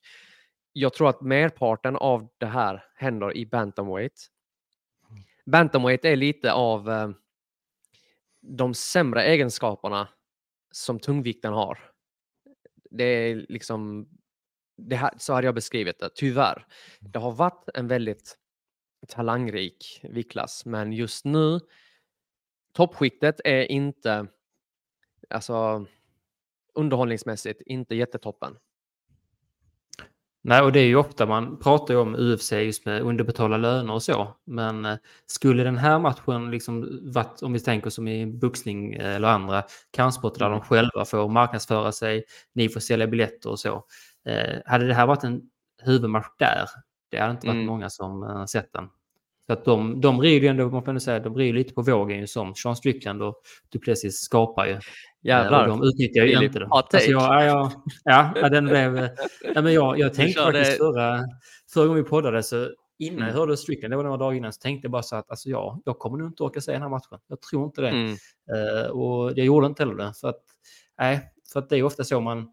Jag 0.74 0.93
tror 0.93 1.10
att 1.10 1.22
merparten 1.22 1.96
av 1.96 2.28
det 2.38 2.46
här 2.46 2.86
händer 2.96 3.38
i 3.38 3.46
bantamweight. 3.46 4.28
Bantamweight 5.46 6.06
är 6.06 6.15
lite 6.15 6.54
av 6.54 6.89
eh, 6.89 7.10
de 8.41 8.74
sämre 8.74 9.24
egenskaperna 9.24 10.08
som 10.72 11.00
tungvikten 11.00 11.54
har. 11.54 11.80
Det 12.91 13.04
är 13.04 13.46
liksom, 13.50 14.08
det 14.78 14.96
här, 14.96 15.12
så 15.17 15.34
hade 15.34 15.48
jag 15.48 15.56
beskrivit 15.56 16.00
det, 16.00 16.10
tyvärr. 16.15 16.67
Det 17.00 17.19
har 17.19 17.32
varit 17.32 17.69
en 17.74 17.88
väldigt 17.88 18.38
talangrik 19.08 20.00
viktklass, 20.04 20.65
men 20.65 20.93
just 20.93 21.26
nu 21.26 21.60
toppskiktet 22.73 23.41
är 23.43 23.71
inte, 23.71 24.27
alltså 25.29 25.86
underhållningsmässigt, 26.73 27.62
inte 27.62 27.95
jättetoppen. 27.95 28.57
Nej, 30.45 30.62
och 30.62 30.71
det 30.71 30.79
är 30.79 30.86
ju 30.86 30.95
ofta 30.95 31.25
man 31.25 31.59
pratar 31.59 31.93
ju 31.93 31.99
om 31.99 32.15
UFC 32.15 32.51
just 32.51 32.86
med 32.86 33.01
underbetalda 33.01 33.57
löner 33.57 33.93
och 33.93 34.03
så. 34.03 34.36
Men 34.45 34.86
eh, 34.86 34.97
skulle 35.25 35.63
den 35.63 35.77
här 35.77 35.99
matchen 35.99 36.51
liksom 36.51 36.99
varit, 37.13 37.41
om 37.43 37.53
vi 37.53 37.59
tänker 37.59 37.89
som 37.89 38.07
i 38.07 38.25
boxning 38.25 38.93
eh, 38.93 39.15
eller 39.15 39.27
andra 39.27 39.63
kampsporter 39.91 40.39
där 40.39 40.49
de 40.49 40.62
själva 40.62 41.05
får 41.05 41.29
marknadsföra 41.29 41.91
sig, 41.91 42.23
ni 42.53 42.69
får 42.69 42.79
sälja 42.79 43.07
biljetter 43.07 43.49
och 43.49 43.59
så. 43.59 43.86
Eh, 44.25 44.59
hade 44.65 44.88
det 44.88 44.93
här 44.93 45.07
varit 45.07 45.23
en 45.23 45.41
huvudmatch 45.83 46.27
där, 46.39 46.65
det 47.12 47.17
hade 47.17 47.31
inte 47.31 47.47
varit 47.47 47.55
Mm. 47.55 47.65
många 47.67 47.89
som 47.89 48.23
eh, 48.23 48.45
sett 48.45 48.73
den. 48.73 48.89
Så 49.47 49.53
att 49.53 49.65
de, 49.65 50.01
de 50.01 50.21
rider 50.21 50.41
ju 50.41 50.47
ändå, 50.47 50.69
man 50.69 50.84
får 50.86 50.99
säga, 50.99 51.19
de 51.19 51.36
rider 51.36 51.53
lite 51.53 51.73
på 51.73 51.82
vågen 51.82 52.19
ju 52.19 52.27
som 52.27 52.56
Sean 52.56 52.75
Strickland 52.75 53.21
och 53.21 53.36
Duplessis 53.71 54.15
skapar 54.19 54.65
ju. 54.65 54.79
Jävlar. 55.23 55.67
Eh, 55.67 55.73
Och 55.73 55.79
de 55.79 55.88
utnyttjar 55.88 56.23
ju 56.25 56.45
inte 56.45 56.60
det. 56.60 56.67
Alltså 56.69 56.97
jag, 57.12 57.21
ja, 57.21 57.43
jag, 57.43 57.71
ja, 58.03 58.34
ja, 58.41 58.49
den 58.49 58.65
blev... 58.65 58.97
eh, 58.97 59.10
Ja, 59.56 59.62
men 59.62 59.73
jag, 59.73 59.99
jag 59.99 60.13
tänkte 60.13 60.41
körde- 60.41 60.58
faktiskt 60.58 60.77
förra, 60.77 61.19
förra 61.73 61.88
gången 61.88 62.03
vi 62.03 62.10
poddade 62.10 62.43
så 62.43 62.69
innan 62.99 63.19
jag 63.19 63.29
Mm. 63.29 63.36
hörde 63.36 63.58
Strickland, 63.58 63.91
det 63.91 63.95
var 63.97 64.03
några 64.03 64.17
dagar 64.17 64.38
innan, 64.38 64.53
så 64.53 64.60
tänkte 64.62 64.86
jag 64.86 64.91
bara 64.91 65.03
så 65.03 65.15
att 65.15 65.29
alltså, 65.29 65.49
ja, 65.49 65.82
jag 65.86 65.99
kommer 65.99 66.17
nog 66.17 66.27
inte 66.27 66.43
orka 66.43 66.62
se 66.62 66.71
den 66.71 66.82
här 66.82 66.89
matchen. 66.89 67.19
Jag 67.27 67.41
tror 67.41 67.65
inte 67.65 67.82
det. 67.82 67.89
Mm. 67.89 68.12
Eh, 68.53 68.86
och 68.89 69.32
jag 69.36 69.45
gjorde 69.45 69.67
inte 69.67 69.84
heller 69.84 69.95
det. 69.95 70.13
För 70.21 70.27
att, 70.29 70.39
nej, 70.99 71.19
för 71.53 71.60
att 71.60 71.69
det 71.69 71.77
är 71.77 71.84
ofta 71.84 72.03
så 72.03 72.19
man, 72.21 72.47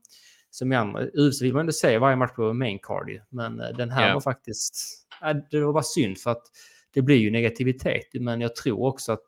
som 0.50 0.72
i 0.72 0.76
andra, 0.76 1.02
UFC 1.14 1.42
vill 1.42 1.52
man 1.52 1.60
ändå 1.60 1.72
se 1.72 1.98
varje 1.98 2.16
match 2.16 2.32
på 2.36 2.52
main 2.52 2.78
card 2.82 3.08
ju. 3.08 3.20
Men 3.28 3.60
eh, 3.60 3.68
den 3.76 3.90
här 3.90 4.08
Ja. 4.08 4.14
var 4.14 4.20
faktiskt, 4.20 4.74
det 5.50 5.60
var 5.64 5.72
bara 5.72 5.82
synd 5.82 6.18
för 6.18 6.30
att 6.30 6.42
det 6.94 7.02
blir 7.02 7.16
ju 7.16 7.30
negativitet. 7.30 8.06
Men 8.14 8.40
jag 8.40 8.56
tror 8.56 8.82
också 8.82 9.12
att 9.12 9.24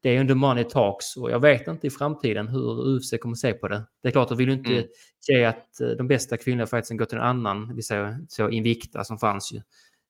det 0.00 0.16
är 0.16 0.20
under 0.20 0.34
money 0.34 0.64
talks 0.64 1.16
och 1.16 1.30
jag 1.30 1.40
vet 1.40 1.68
inte 1.68 1.86
i 1.86 1.90
framtiden 1.90 2.48
hur 2.48 2.96
UFC 2.96 3.14
kommer 3.20 3.34
se 3.34 3.52
på 3.52 3.68
det. 3.68 3.84
Det 4.02 4.08
är 4.08 4.12
klart, 4.12 4.28
de 4.28 4.38
vill 4.38 4.48
ju 4.48 4.54
inte 4.54 4.70
Mm. 4.72 4.84
ge 5.28 5.44
att 5.44 5.80
eh, 5.80 5.88
de 5.88 6.08
bästa 6.08 6.36
kvinnliga 6.36 6.66
fightsen 6.66 6.96
går 6.96 7.04
till 7.04 7.18
en 7.18 7.24
annan, 7.24 7.76
vi 7.76 7.82
säger 7.82 8.18
så 8.28 8.48
Invicta 8.50 9.04
som 9.04 9.18
fanns 9.18 9.52
ju, 9.52 9.56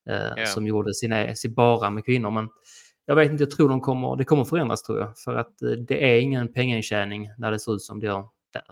eh, 0.09 0.33
Ja. 0.37 0.47
som 0.47 0.67
gjorde 0.67 0.95
sina, 0.95 1.35
sin 1.35 1.55
bara 1.55 1.91
med 1.91 2.05
kvinnor. 2.05 2.31
Men 2.31 2.49
jag 3.07 3.17
vet 3.17 3.31
inte, 3.33 3.43
jag 3.43 3.51
tror 3.51 3.69
de 3.69 3.81
kommer, 3.81 4.17
det 4.17 4.25
kommer 4.25 4.45
förändras 4.45 4.83
tror 4.83 4.99
jag. 4.99 5.19
För 5.19 5.35
att 5.35 5.63
eh, 5.63 5.69
det 5.71 6.05
är 6.15 6.21
ingen 6.21 6.53
pengaintjäning 6.53 7.29
när 7.39 7.51
det 7.51 7.59
ser 7.59 7.75
ut 7.75 7.83
som 7.83 8.01
det 8.01 8.07
gör 8.07 8.29
där. 8.53 8.63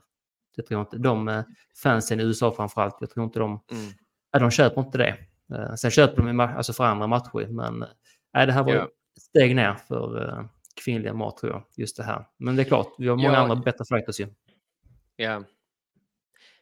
Det 0.57 0.63
tror 0.63 0.81
jag 0.81 0.87
inte. 0.87 0.99
De 0.99 1.29
eh, 1.29 1.43
fansen 1.83 2.21
i 2.21 2.23
USA 2.23 2.53
framförallt, 2.57 2.97
jag 3.01 3.11
tror 3.11 3.25
inte 3.25 3.39
de, 3.39 3.51
Mm. 3.73 3.85
ja, 4.33 4.39
de 4.39 4.51
köper 4.51 4.81
inte 4.81 4.99
det. 4.99 5.17
Eh, 5.55 5.75
Sen 5.75 5.91
köper 5.91 6.23
de 6.23 6.41
alltså 6.41 6.73
för 6.73 6.85
andra 6.85 7.07
matcher, 7.07 7.47
men 7.49 7.83
eh, 7.83 7.89
nej, 8.35 8.47
det 8.47 8.53
här 8.53 8.63
var 8.65 8.75
Ja. 8.75 8.85
ett 8.85 9.23
steg 9.23 9.57
ner 9.57 9.75
för 9.75 10.29
eh, 10.29 10.45
kvinnliga 10.85 11.15
mat 11.15 11.37
tror 11.37 11.53
jag, 11.53 11.63
just 11.77 11.97
det 11.97 12.03
här. 12.03 12.27
Men 12.39 12.57
det 12.57 12.63
är 12.63 12.65
klart, 12.65 12.95
vi 12.99 13.09
har 13.09 13.17
många 13.17 13.33
Ja. 13.33 13.37
andra 13.39 13.57
bättre 13.57 13.85
fighters 13.89 14.21
ju. 14.21 14.27
Ja. 15.17 15.43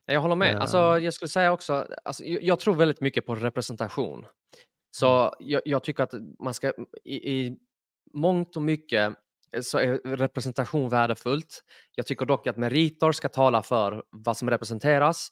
Jag 0.06 0.20
håller 0.20 0.36
med. 0.36 0.54
Ja. 0.54 0.58
Alltså, 0.58 0.78
jag 0.98 1.14
skulle 1.14 1.28
säga 1.28 1.52
också, 1.52 1.86
alltså, 2.04 2.24
jag, 2.24 2.60
tror 2.60 2.74
väldigt 2.74 3.00
mycket 3.00 3.26
på 3.26 3.34
representation. 3.34 4.26
Så 4.90 5.20
Mm. 5.20 5.32
jag, 5.38 5.62
jag 5.64 5.84
tycker 5.84 6.02
att 6.02 6.14
man 6.40 6.54
ska, 6.54 6.72
i, 7.04 7.30
i 7.32 7.58
mångt 8.14 8.56
och 8.56 8.62
mycket 8.62 9.14
eh, 9.52 9.60
så 9.62 9.78
är 9.78 10.16
representation 10.16 10.88
värdefullt. 10.88 11.64
Jag 11.94 12.06
tycker 12.06 12.26
dock 12.26 12.46
att 12.46 12.56
meriter 12.56 13.12
ska 13.12 13.28
tala 13.28 13.62
för 13.62 14.02
vad 14.10 14.36
som 14.36 14.50
representeras. 14.50 15.28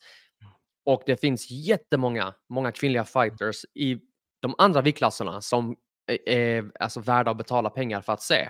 Och 0.87 1.03
det 1.07 1.17
finns 1.21 1.51
jättemånga 1.51 2.35
många 2.49 2.73
kvinnliga 2.73 3.05
fighters 3.05 3.65
i 3.75 4.01
de 4.41 4.55
andra 4.59 4.83
viktklasserna 4.83 5.41
som 5.41 5.77
är, 6.07 6.29
är 6.29 6.73
alltså 6.81 7.01
värda 7.01 7.31
att 7.31 7.37
betala 7.37 7.71
pengar 7.71 8.01
för 8.01 8.13
att 8.13 8.23
se. 8.23 8.49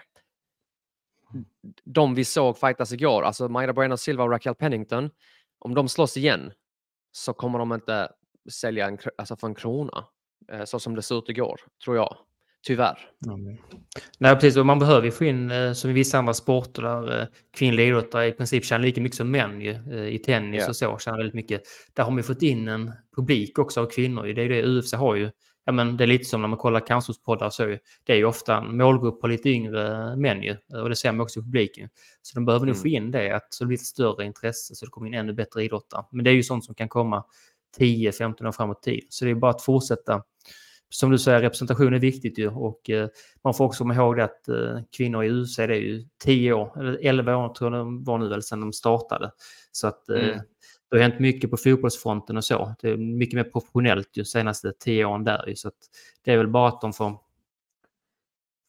De 1.84 2.14
vi 2.14 2.24
såg 2.24 2.58
fightas 2.58 2.92
igår, 2.92 3.22
alltså 3.22 3.48
Mayra 3.48 3.72
Bueno 3.72 3.96
Silva 3.96 4.24
och 4.24 4.30
Raquel 4.30 4.54
Pennington, 4.54 5.10
om 5.58 5.74
de 5.74 5.88
slåss 5.88 6.16
igen 6.16 6.52
så 7.12 7.32
kommer 7.32 7.58
de 7.58 7.72
inte 7.72 8.12
sälja 8.50 8.86
en, 8.86 8.98
alltså 9.18 9.36
för 9.36 9.46
en 9.46 9.54
krona. 9.54 10.04
eh, 10.52 10.64
Så 10.64 10.80
som 10.80 10.94
det 10.94 11.02
såg 11.02 11.22
ut 11.22 11.28
igår, 11.28 11.60
tror 11.84 11.96
jag. 11.96 12.16
Tyvärr. 12.66 12.98
Mm. 13.26 13.56
Nej, 14.18 14.34
precis. 14.34 14.56
Och 14.56 14.66
man 14.66 14.78
behöver 14.78 15.04
ju 15.04 15.10
få 15.10 15.24
in, 15.24 15.50
eh, 15.50 15.72
som 15.72 15.90
i 15.90 15.92
vissa 15.92 16.18
andra 16.18 16.34
sporter, 16.34 16.82
där 16.82 17.20
eh, 17.20 17.26
kvinnliga 17.56 17.86
idrottare 17.86 18.26
i 18.26 18.32
princip 18.32 18.64
tjänar 18.64 18.84
lika 18.84 19.00
mycket 19.00 19.16
som 19.16 19.30
män 19.30 19.62
eh, 19.62 20.06
I 20.06 20.18
tennis 20.18 20.62
Ja. 20.62 20.68
och 20.68 20.76
så 20.76 20.98
tjänar 20.98 21.18
väldigt 21.18 21.34
mycket. 21.34 21.62
Där 21.94 22.02
har 22.04 22.10
man 22.10 22.16
ju 22.18 22.22
fått 22.22 22.42
in 22.42 22.68
en 22.68 22.92
publik 23.16 23.58
också 23.58 23.80
av 23.80 23.86
kvinnor. 23.86 24.22
Det 24.26 24.42
är 24.42 24.48
det 24.48 24.62
UFC 24.66 24.92
har 24.92 25.14
ju. 25.14 25.30
Ja, 25.64 25.72
men 25.72 25.96
det 25.96 26.04
är 26.04 26.08
lite 26.08 26.24
som 26.24 26.40
när 26.40 26.48
man 26.48 26.58
kollar 26.58 26.86
cancerpoddar 26.86 27.50
så. 27.50 27.64
Det 28.04 28.12
är 28.12 28.16
ju 28.16 28.24
ofta 28.24 28.56
en 28.56 28.76
målgrupp 28.76 29.20
på 29.20 29.26
lite 29.26 29.48
yngre 29.48 30.16
män 30.16 30.42
ju. 30.42 30.56
Och 30.82 30.88
det 30.88 30.96
ser 30.96 31.12
man 31.12 31.20
också 31.20 31.40
i 31.40 31.42
publiken. 31.42 31.88
Så 32.22 32.34
de 32.34 32.44
behöver 32.44 32.66
nog 32.66 32.74
Mm. 32.74 32.82
få 32.82 32.88
in 32.88 33.10
det, 33.10 33.30
att 33.36 33.54
så 33.54 33.64
det 33.64 33.68
blir 33.68 33.78
ett 33.78 33.84
större 33.84 34.24
intresse 34.24 34.74
så 34.74 34.84
det 34.84 34.90
kommer 34.90 35.08
in 35.08 35.14
ännu 35.14 35.32
bättre 35.32 35.64
idrottare. 35.64 36.04
Men 36.12 36.24
det 36.24 36.30
är 36.30 36.34
ju 36.34 36.42
sånt 36.42 36.64
som 36.64 36.74
kan 36.74 36.88
komma 36.88 37.24
10-15 37.78 38.46
år 38.48 38.52
framåt 38.52 38.86
i 38.86 38.90
tid. 38.90 39.06
Så 39.08 39.24
det 39.24 39.30
är 39.30 39.34
bara 39.34 39.50
att 39.50 39.62
fortsätta 39.62 40.22
som 40.88 41.10
du 41.10 41.18
säger, 41.18 41.40
representation 41.40 41.94
är 41.94 41.98
viktigt 41.98 42.38
ju 42.38 42.48
och 42.48 42.90
eh, 42.90 43.08
man 43.44 43.54
får 43.54 43.64
också 43.64 43.78
komma 43.84 43.94
ihåg 43.94 44.20
att 44.20 44.48
eh, 44.48 44.80
kvinnor 44.96 45.24
i 45.24 45.28
USA 45.28 45.66
det 45.66 45.74
är 45.74 45.80
ju 45.80 46.04
10 46.24 46.52
år, 46.52 46.80
eller 46.80 46.98
11 47.02 47.36
år 47.36 47.54
tror 47.54 47.72
jag 47.72 47.80
de 47.80 48.04
var 48.04 48.18
nu 48.18 48.28
väl 48.28 48.42
sedan 48.42 48.60
de 48.60 48.72
startade. 48.72 49.30
Så 49.72 49.86
att 49.86 50.08
eh, 50.08 50.16
Mm. 50.28 50.38
det 50.90 50.96
har 50.96 51.02
hänt 51.02 51.18
mycket 51.20 51.50
på 51.50 51.56
fotbollsfronten 51.56 52.36
och 52.36 52.44
så. 52.44 52.74
Det 52.80 52.88
är 52.90 52.96
mycket 52.96 53.34
mer 53.34 53.44
professionellt 53.44 54.08
ju 54.16 54.24
senaste 54.24 54.72
10 54.78 55.04
åren 55.04 55.24
där 55.24 55.44
ju. 55.48 55.56
Så 55.56 55.68
att 55.68 55.74
det 56.24 56.32
är 56.32 56.36
väl 56.36 56.48
bara 56.48 56.68
att 56.68 56.80
de 56.80 56.92
får 56.92 57.18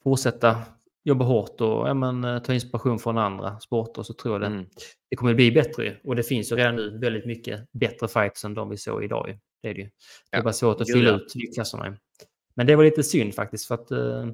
fortsätta 0.04 0.58
jobba 1.04 1.26
hårt 1.26 1.62
och 1.62 1.88
ja, 1.90 1.94
men, 1.94 2.24
eh, 2.24 2.40
ta 2.40 2.54
inspiration 2.54 3.00
från 3.00 3.18
andra 3.18 3.60
sporter 3.60 4.04
så 4.04 4.14
tror 4.14 4.34
jag 4.34 4.42
det, 4.42 4.48
Mm. 4.48 4.66
det 5.10 5.16
kommer 5.16 5.34
bli 5.34 5.52
bättre. 5.52 5.84
ju. 5.86 5.96
Och 6.04 6.16
det 6.16 6.24
finns 6.24 6.52
ju 6.52 6.56
redan 6.56 6.76
nu 6.76 6.98
väldigt 6.98 7.26
mycket 7.26 7.72
bättre 7.72 8.08
fights 8.08 8.46
än 8.46 8.54
de 8.54 8.70
vi 8.70 8.78
såg 8.78 9.04
idag. 9.04 9.30
Ju. 9.30 9.38
Det 9.62 9.70
är 9.70 9.74
det 9.74 9.80
ju. 9.82 9.86
Det 9.86 9.92
är 10.32 10.38
Ja, 10.40 10.44
bara 10.44 10.54
svårt 10.54 10.82
att 10.82 10.92
fylla 10.94 11.10
ut 11.16 11.32
viktklasserna. 11.36 11.98
Men 12.58 12.68
det 12.68 12.76
var 12.76 12.84
lite 12.84 13.04
synd 13.04 13.36
faktiskt 13.36 13.66
för 13.68 13.76
att 13.76 13.92
eh, 13.92 14.26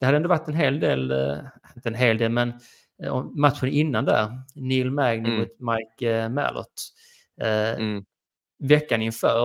det 0.00 0.06
hade 0.06 0.16
ändå 0.16 0.28
varit 0.28 0.48
en 0.48 0.54
hel 0.54 0.80
del, 0.80 1.10
eh, 1.10 1.38
inte 1.76 1.88
en 1.88 1.94
hel 1.94 2.18
del, 2.18 2.30
men 2.32 2.52
eh, 3.02 3.24
matchen 3.24 3.68
innan 3.68 4.04
där, 4.04 4.40
Neil 4.54 4.90
Magny 4.90 5.28
Mm. 5.28 5.40
mot 5.40 5.48
Mike 5.60 6.28
Mallott. 6.28 6.92
Mm. 7.78 8.04
Veckan 8.58 9.02
inför, 9.02 9.44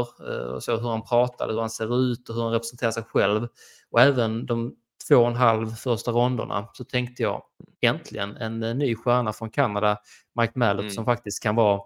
och 0.54 0.64
så 0.64 0.78
hur 0.78 0.90
han 0.90 1.02
pratade, 1.04 1.54
hur 1.54 1.60
han 1.60 1.70
ser 1.70 2.00
ut 2.12 2.30
och 2.30 2.36
hur 2.36 2.42
han 2.44 2.52
representerar 2.52 2.92
sig 2.92 3.04
själv. 3.04 3.48
Och 3.90 4.02
även 4.02 4.46
de 4.46 4.76
två 5.08 5.16
och 5.16 5.28
en 5.28 5.36
halv 5.36 5.70
första 5.70 6.12
ronderna 6.12 6.68
så 6.74 6.84
tänkte 6.84 7.24
jag 7.24 7.44
äntligen 7.82 8.38
en 8.38 8.60
ny 8.60 8.96
stjärna 8.96 9.34
från 9.34 9.50
Kanada, 9.50 9.98
Mike 10.40 10.54
Mallott, 10.60 10.82
Mm. 10.82 10.92
som 10.92 11.06
faktiskt 11.06 11.44
kan 11.44 11.56
vara 11.56 11.82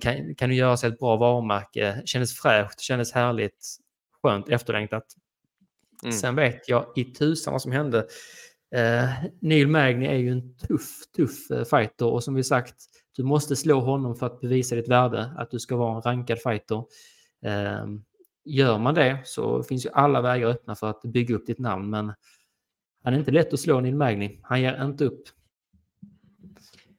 kan, 0.00 0.34
kan 0.34 0.48
du 0.48 0.54
göra 0.54 0.76
sig 0.76 0.88
ett 0.90 0.98
bra 0.98 1.16
varumärke? 1.16 2.02
Kändes 2.04 2.38
fräscht, 2.38 2.80
kändes 2.80 3.12
härligt, 3.12 3.76
skönt, 4.22 4.48
efterlängtat. 4.48 5.04
Mm. 6.02 6.12
Sen 6.12 6.36
vet 6.36 6.68
jag 6.68 6.86
i 6.96 7.04
tusan 7.04 7.52
vad 7.52 7.62
som 7.62 7.72
hände. 7.72 8.06
Eh, 8.74 9.10
Neil 9.40 9.68
Magny 9.68 10.06
är 10.06 10.16
ju 10.16 10.30
en 10.30 10.56
tuff, 10.56 11.12
tuff 11.16 11.50
eh, 11.50 11.64
fighter 11.64 12.06
och 12.06 12.24
som 12.24 12.34
vi 12.34 12.44
sagt, 12.44 12.74
du 13.16 13.22
måste 13.22 13.56
slå 13.56 13.80
honom 13.80 14.16
för 14.16 14.26
att 14.26 14.40
bevisa 14.40 14.76
ditt 14.76 14.88
värde, 14.88 15.30
att 15.36 15.50
du 15.50 15.58
ska 15.58 15.76
vara 15.76 15.96
en 15.96 16.02
rankad 16.02 16.38
fighter. 16.42 16.84
Eh, 17.44 17.86
gör 18.44 18.78
man 18.78 18.94
det 18.94 19.20
så 19.24 19.62
finns 19.62 19.86
ju 19.86 19.90
alla 19.92 20.20
vägar 20.20 20.48
öppna 20.48 20.74
för 20.74 20.90
att 20.90 21.02
bygga 21.02 21.34
upp 21.34 21.46
ditt 21.46 21.58
namn, 21.58 21.90
men 21.90 22.12
han 23.04 23.14
är 23.14 23.18
inte 23.18 23.30
lätt 23.30 23.52
att 23.52 23.60
slå 23.60 23.80
Neil 23.80 23.96
Magny. 23.96 24.40
Han 24.42 24.62
ger 24.62 24.84
inte 24.84 25.04
upp. 25.04 25.22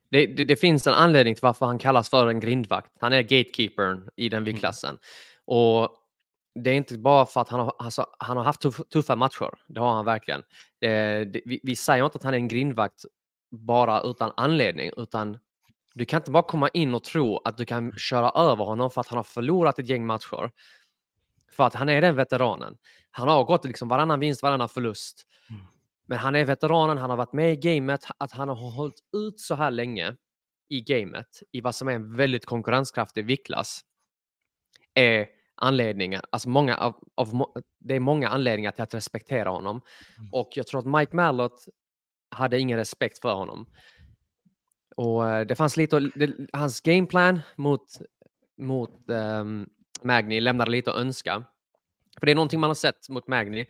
Det, 0.09 0.25
det, 0.25 0.45
det 0.45 0.55
finns 0.55 0.87
en 0.87 0.93
anledning 0.93 1.35
till 1.35 1.41
varför 1.41 1.65
han 1.65 1.79
kallas 1.79 2.09
för 2.09 2.27
en 2.27 2.39
grindvakt. 2.39 2.91
Han 2.99 3.13
är 3.13 3.21
gatekeepern 3.21 4.09
i 4.15 4.29
den 4.29 4.43
viktklassen. 4.43 4.97
Och 5.45 5.89
det 6.63 6.69
är 6.69 6.73
inte 6.73 6.97
bara 6.97 7.25
för 7.25 7.41
att 7.41 7.49
han 7.49 7.59
har, 7.59 7.75
alltså, 7.79 8.05
han 8.19 8.37
har 8.37 8.43
haft 8.43 8.61
tuff, 8.61 8.81
tuffa 8.93 9.15
matcher. 9.15 9.49
Det 9.67 9.79
har 9.79 9.93
han 9.93 10.05
verkligen. 10.05 10.43
Det, 10.79 11.25
det, 11.25 11.41
vi, 11.45 11.59
vi 11.63 11.75
säger 11.75 12.05
inte 12.05 12.15
att 12.15 12.23
han 12.23 12.33
är 12.33 12.37
en 12.37 12.47
grindvakt 12.47 13.05
bara 13.51 14.01
utan 14.01 14.33
anledning, 14.37 14.91
utan 14.97 15.39
du 15.93 16.05
kan 16.05 16.17
inte 16.21 16.31
bara 16.31 16.43
komma 16.43 16.69
in 16.69 16.93
och 16.95 17.03
tro 17.03 17.37
att 17.37 17.57
du 17.57 17.65
kan 17.65 17.93
köra 17.97 18.29
över 18.29 18.65
honom 18.65 18.91
för 18.91 19.01
att 19.01 19.07
han 19.07 19.17
har 19.17 19.23
förlorat 19.23 19.79
ett 19.79 19.89
gäng 19.89 20.05
matcher. 20.05 20.51
För 21.51 21.63
att 21.63 21.73
han 21.73 21.89
är 21.89 22.01
den 22.01 22.15
veteranen. 22.15 22.77
Han 23.11 23.27
har 23.27 23.43
gått 23.43 23.65
liksom 23.65 23.87
varannan 23.87 24.19
vinst, 24.19 24.43
varannan 24.43 24.69
förlust. 24.69 25.23
Mm. 25.49 25.61
Men 26.05 26.17
han 26.17 26.35
är 26.35 26.45
veteranen, 26.45 26.97
han 26.97 27.09
har 27.09 27.17
varit 27.17 27.33
med 27.33 27.53
i 27.53 27.55
gamet, 27.55 28.05
att 28.17 28.31
han 28.31 28.49
har 28.49 28.55
hållit 28.55 28.99
ut 29.15 29.39
så 29.39 29.55
här 29.55 29.71
länge 29.71 30.15
i 30.69 30.81
gamet, 30.81 31.27
i 31.51 31.61
vad 31.61 31.75
som 31.75 31.87
är 31.87 31.93
en 31.93 32.15
väldigt 32.15 32.45
konkurrenskraftig 32.45 33.25
viktklass, 33.25 33.81
är 34.93 35.27
anledningar, 35.57 36.21
alltså 36.29 36.49
många 36.49 36.77
av, 36.77 36.95
av, 37.15 37.51
det 37.79 37.95
är 37.95 37.99
många 37.99 38.29
anledningar 38.29 38.71
till 38.71 38.83
att 38.83 38.93
respektera 38.93 39.49
honom. 39.49 39.81
Mm. 40.17 40.33
Och 40.33 40.49
jag 40.55 40.67
tror 40.67 40.79
att 40.79 40.99
Mike 40.99 41.15
Mallott 41.15 41.65
hade 42.29 42.59
ingen 42.59 42.77
respekt 42.77 43.19
för 43.21 43.33
honom. 43.33 43.65
Och 44.95 45.29
eh, 45.29 45.45
det 45.45 45.55
fanns 45.55 45.77
lite, 45.77 45.99
det, 45.99 46.35
hans 46.53 46.81
gameplan 46.81 47.39
mot, 47.55 47.87
mot 48.57 49.09
um, 49.09 49.69
Magni 50.01 50.41
lämnade 50.41 50.71
lite 50.71 50.91
att 50.91 50.97
önska. 50.97 51.43
För 52.19 52.25
det 52.25 52.31
är 52.31 52.35
någonting 52.35 52.59
man 52.59 52.69
har 52.69 52.75
sett 52.75 53.09
mot 53.09 53.27
Magni, 53.27 53.65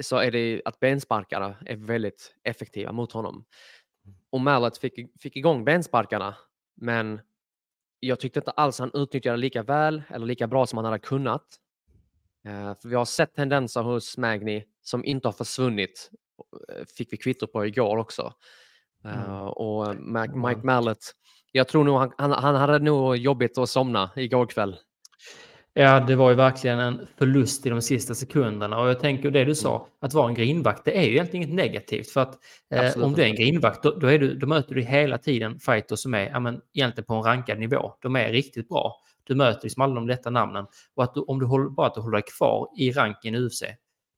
så 0.00 0.16
är 0.16 0.30
det 0.30 0.62
att 0.64 0.80
bensparkarna 0.80 1.56
är 1.66 1.76
väldigt 1.76 2.34
effektiva 2.42 2.92
mot 2.92 3.12
honom. 3.12 3.44
Och 4.30 4.40
Mallott 4.40 4.78
fick, 4.78 5.22
fick 5.22 5.36
igång 5.36 5.64
bensparkarna, 5.64 6.34
men 6.74 7.20
jag 8.06 8.20
tyckte 8.20 8.38
inte 8.38 8.50
alls 8.50 8.78
han 8.78 8.90
utnyttjade 8.94 9.36
lika 9.36 9.62
väl 9.62 10.02
eller 10.08 10.26
lika 10.26 10.46
bra 10.46 10.66
som 10.66 10.76
han 10.76 10.84
hade 10.84 10.98
kunnat. 10.98 11.44
Eh, 12.46 12.74
för 12.82 12.88
vi 12.88 12.94
har 12.94 13.04
sett 13.04 13.34
tendenser 13.34 13.82
hos 13.82 14.18
Magni 14.18 14.64
som 14.82 15.04
inte 15.04 15.28
har 15.28 15.32
försvunnit. 15.32 16.10
eh, 16.68 16.84
Fick 16.96 17.12
vi 17.12 17.16
kvitto 17.16 17.46
på 17.46 17.66
igår 17.66 17.96
också. 17.96 18.32
Eh, 19.04 19.24
Mm. 19.30 19.48
och 19.48 19.94
Mac- 19.96 20.48
Mike 20.48 20.66
Mallett, 20.66 20.98
jag 21.52 21.68
tror 21.68 21.84
nog 21.84 21.98
han, 21.98 22.12
han, 22.18 22.30
han 22.32 22.54
hade 22.54 22.78
nog 22.78 23.16
jobbigt 23.16 23.58
att 23.58 23.68
somna 23.68 24.10
igår 24.16 24.46
kväll. 24.46 24.76
Ja, 25.74 26.00
det 26.00 26.16
var 26.16 26.30
ju 26.30 26.36
verkligen 26.36 26.78
en 26.78 27.06
förlust 27.18 27.66
i 27.66 27.70
de 27.70 27.82
sista 27.82 28.14
sekunderna. 28.14 28.80
Och 28.80 28.88
jag 28.88 29.00
tänker 29.00 29.30
det 29.30 29.44
du 29.44 29.54
sa, 29.54 29.88
att 30.00 30.14
vara 30.14 30.28
en 30.28 30.34
grindvakt, 30.34 30.84
det 30.84 30.98
är 30.98 31.02
ju 31.02 31.10
egentligen 31.10 31.42
inget 31.42 31.56
negativt. 31.56 32.10
För 32.10 32.20
att 32.20 32.38
eh, 32.74 33.02
om 33.04 33.12
du 33.12 33.22
är 33.22 33.26
en 33.26 33.34
grindvakt, 33.34 33.82
då, 33.82 33.90
då, 33.90 34.06
är 34.06 34.18
du, 34.18 34.34
då 34.34 34.46
möter 34.46 34.74
du 34.74 34.82
hela 34.82 35.18
tiden 35.18 35.58
fighters 35.58 35.98
som 35.98 36.14
är 36.14 36.30
ja, 36.30 36.40
men, 36.40 36.60
egentligen 36.74 37.06
på 37.06 37.14
en 37.14 37.22
rankad 37.22 37.58
nivå. 37.58 37.92
De 38.02 38.16
är 38.16 38.32
riktigt 38.32 38.68
bra. 38.68 38.96
Du 39.24 39.34
möter 39.34 39.60
liksom 39.62 39.82
alla 39.82 39.94
de 39.94 40.08
lätta 40.08 40.30
namnen. 40.30 40.66
Och 40.94 41.04
att 41.04 41.14
du, 41.14 41.20
om 41.20 41.38
du 41.38 41.46
håller, 41.46 41.70
bara 41.70 41.86
att 41.86 41.94
du 41.94 42.00
håller 42.00 42.16
dig 42.16 42.24
kvar 42.38 42.68
i 42.78 42.92
ranken 42.92 43.34
i 43.34 43.38
UFC, 43.38 43.62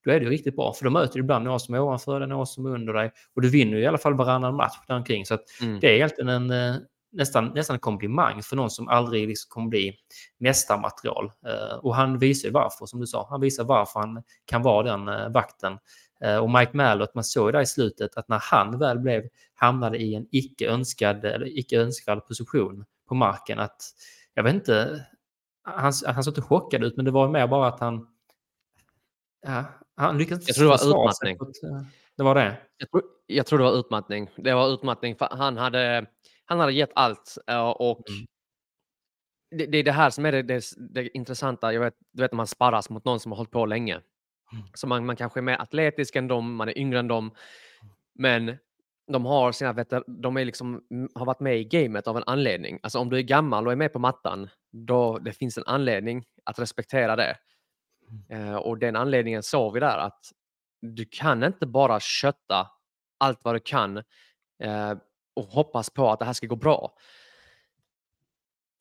då 0.05 0.11
är 0.11 0.21
det 0.21 0.25
ju 0.25 0.31
riktigt 0.31 0.57
bra. 0.57 0.73
För 0.73 0.85
då 0.85 0.91
möter 0.91 1.15
du 1.15 1.21
ibland 1.21 1.45
några 1.45 1.59
som 1.59 1.75
är 1.75 1.81
ovanför 1.81 2.21
dig, 2.21 2.29
några 2.29 2.47
som 2.47 2.67
är 2.67 2.71
under 2.71 2.93
dig. 2.93 3.11
Och 3.37 3.43
du 3.43 3.49
vinner 3.51 3.77
ju 3.77 3.83
i 3.83 3.87
alla 3.87 3.99
fall 3.99 4.15
varannan 4.15 4.55
match 4.55 4.77
där 4.89 4.97
omkring. 4.97 5.27
Så 5.27 5.39
Mm. 5.63 5.81
det 5.81 5.87
är 5.87 5.93
egentligen 5.95 6.29
en, 6.29 6.51
eh, 6.51 6.77
nästan, 7.15 7.53
nästan 7.55 7.75
en 7.75 7.81
komplimang 7.81 8.43
för 8.43 8.57
någon 8.57 8.71
som 8.71 8.89
aldrig 8.89 9.29
liksom 9.29 9.49
kommer 9.49 9.69
bli 9.69 9.97
mästarmaterial. 10.39 11.33
Eh, 11.47 11.77
och 11.77 11.95
han 11.95 12.19
visar 12.19 12.49
ju 12.49 12.53
varför, 12.53 12.87
som 12.87 13.01
du 13.01 13.07
sa. 13.07 13.27
Han 13.31 13.41
visar 13.41 13.65
varför 13.65 14.01
han 14.01 14.23
kan 14.45 14.63
vara 14.63 14.83
den 14.83 15.09
eh, 15.09 15.29
vakten. 15.29 15.79
Eh, 16.21 16.37
och 16.37 16.51
Mike 16.51 16.77
Mallott, 16.77 17.15
man 17.15 17.25
såg 17.25 17.49
ju 17.49 17.53
där 17.53 17.61
i 17.61 17.67
slutet 17.67 18.17
att 18.17 18.29
när 18.29 18.41
han 18.43 18.79
väl 18.79 18.99
blev, 18.99 19.23
hamnade 19.55 19.99
i 19.99 20.15
en 20.15 20.27
icke 20.31 20.69
önskad 20.69 21.25
eller 21.25 21.59
icke 21.59 21.81
önskvärd 21.81 22.27
position 22.27 22.85
på 23.09 23.15
marken, 23.15 23.59
att 23.59 23.83
jag 24.35 24.43
vet 24.43 24.55
inte, 24.55 25.07
han, 25.63 25.93
han 26.07 26.25
såg 26.25 26.31
inte 26.31 26.43
chockad 26.43 26.85
ut, 26.85 26.97
men 26.97 27.05
det 27.05 27.11
var 27.11 27.29
mer 27.29 27.47
bara 27.47 27.69
att 27.69 27.81
han 27.81 28.07
Ja, 29.47 29.65
han 29.97 30.19
lyckades 30.19 30.43
inte 30.43 30.51
Jag 30.51 30.57
tror 30.57 30.91
det 30.91 30.95
var 30.95 31.03
utmattning. 31.03 31.39
Det 32.17 32.23
var 32.23 32.35
det. 32.35 32.57
Jag 32.77 32.91
tror, 32.91 33.03
jag 33.27 33.47
tror 33.47 33.59
det 33.59 33.65
var 33.65 33.79
utmattning. 33.79 34.31
Det 34.37 34.55
var 34.55 34.69
utmattning 34.75 35.17
för 35.17 35.29
han 35.31 35.57
hade, 35.57 36.07
han 36.45 36.61
hade 36.61 36.73
gett 36.73 36.93
allt 36.95 37.39
eh, 37.47 37.69
och 37.69 38.03
Mm. 38.09 38.27
det, 39.51 39.67
det 39.67 39.79
är 39.79 39.85
det 39.85 39.93
här 39.93 40.11
som 40.11 40.27
är 40.27 40.33
det, 40.33 40.43
det, 40.43 40.63
det 40.91 41.17
intressanta. 41.17 41.73
Jag 41.73 41.81
vet, 41.81 41.95
du 42.13 42.23
vet 42.23 42.33
när 42.33 42.37
man 42.37 42.47
sparras 42.47 42.91
mot 42.91 43.05
någon 43.05 43.21
som 43.21 43.33
har 43.33 43.37
hållit 43.37 43.51
på 43.51 43.67
länge. 43.67 43.95
Mm. 43.95 44.65
Så 44.75 44.87
man, 44.87 45.07
man 45.07 45.17
kanske 45.17 45.41
är 45.41 45.43
mer 45.43 45.61
atletisk 45.61 46.17
än 46.17 46.29
dem, 46.29 46.55
man 46.55 46.69
är 46.69 46.79
yngre 46.79 46.99
än 46.99 47.09
dem. 47.09 47.35
Men 48.15 48.57
de 49.13 49.25
har 49.25 49.53
sina 49.53 49.73
veter, 49.73 50.05
de 50.07 50.37
är 50.37 50.45
liksom, 50.45 50.83
har 51.15 51.27
varit 51.27 51.41
med 51.41 51.59
i 51.59 51.65
gamet 51.65 52.07
av 52.07 52.17
en 52.17 52.25
anledning. 52.27 52.81
Alltså 52.83 52.99
om 52.99 53.11
du 53.11 53.19
är 53.19 53.23
gammal 53.23 53.67
och 53.67 53.73
är 53.73 53.77
med 53.77 53.93
på 53.93 53.99
mattan, 53.99 54.49
då 54.73 55.19
det 55.19 55.33
finns 55.33 55.59
en 55.59 55.65
anledning 55.67 56.25
att 56.45 56.59
respektera 56.59 57.17
det. 57.17 57.37
Eh, 58.29 58.57
och 58.57 58.79
den 58.79 58.97
anledningen 58.97 59.43
såg 59.43 59.75
vi 59.75 59.81
där 59.81 59.99
att 59.99 60.25
du 60.81 61.05
kan 61.11 61.45
inte 61.45 61.67
bara 61.67 62.01
kötta 62.01 62.71
allt 63.19 63.41
vad 63.43 63.55
du 63.55 63.61
kan 63.61 63.97
eh, 64.63 64.93
och 65.35 65.45
hoppas 65.45 65.91
på 65.91 66.11
att 66.11 66.19
det 66.19 66.25
här 66.25 66.33
ska 66.33 66.47
gå 66.47 66.57
bra. 66.57 66.93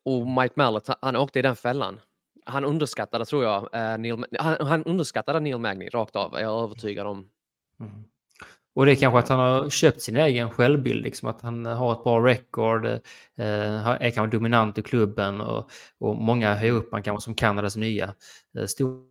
Och 0.05 0.27
Mike 0.27 0.53
Mallett, 0.55 0.87
han- 1.01 1.15
åkte 1.15 1.39
i 1.39 1.41
den 1.41 1.55
fällan. 1.55 1.99
Han 2.45 2.65
underskattade, 2.65 3.25
tror 3.25 3.43
jag, 3.43 3.69
eh, 3.73 3.97
Neil, 3.97 4.25
han, 4.39 4.67
han 4.67 4.83
underskattade 4.83 5.39
Neil 5.39 5.57
Magny 5.57 5.89
rakt 5.89 6.15
av, 6.15 6.35
är 6.35 6.41
jag 6.41 6.63
övertygad 6.63 7.07
om. 7.07 7.29
Mm. 7.79 8.03
Och 8.75 8.85
det 8.85 8.91
är 8.91 8.95
kanske 8.95 9.19
att 9.19 9.29
han 9.29 9.39
har 9.39 9.69
köpt 9.69 10.01
sin 10.01 10.17
egen 10.17 10.49
självbild, 10.49 11.03
liksom 11.03 11.29
att 11.29 11.41
han 11.41 11.65
har 11.65 11.93
ett 11.93 12.03
bra 12.03 12.25
record, 12.25 12.85
eh, 12.85 13.87
är 13.87 14.11
kanske 14.11 14.37
dominant 14.37 14.77
i 14.77 14.81
klubben 14.81 15.41
och, 15.41 15.71
och 15.97 16.15
många 16.15 16.55
höjer 16.55 16.73
upp 16.73 16.89
han 16.91 17.03
kanske 17.03 17.23
som 17.23 17.35
Kanadas 17.35 17.75
nya 17.75 18.15
eh, 18.57 18.65
stor 18.65 19.05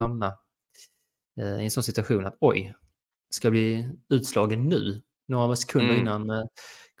hamna 0.00 0.38
eh, 1.40 1.60
i 1.60 1.64
en 1.64 1.70
sån 1.70 1.82
situation 1.82 2.26
att 2.26 2.36
oj, 2.40 2.74
ska 3.30 3.46
jag 3.46 3.52
bli 3.52 3.88
utslagen 4.08 4.68
nu, 4.68 5.02
några 5.28 5.56
sekunder 5.56 5.88
Mm. 5.94 6.00
innan 6.00 6.30
eh, 6.30 6.44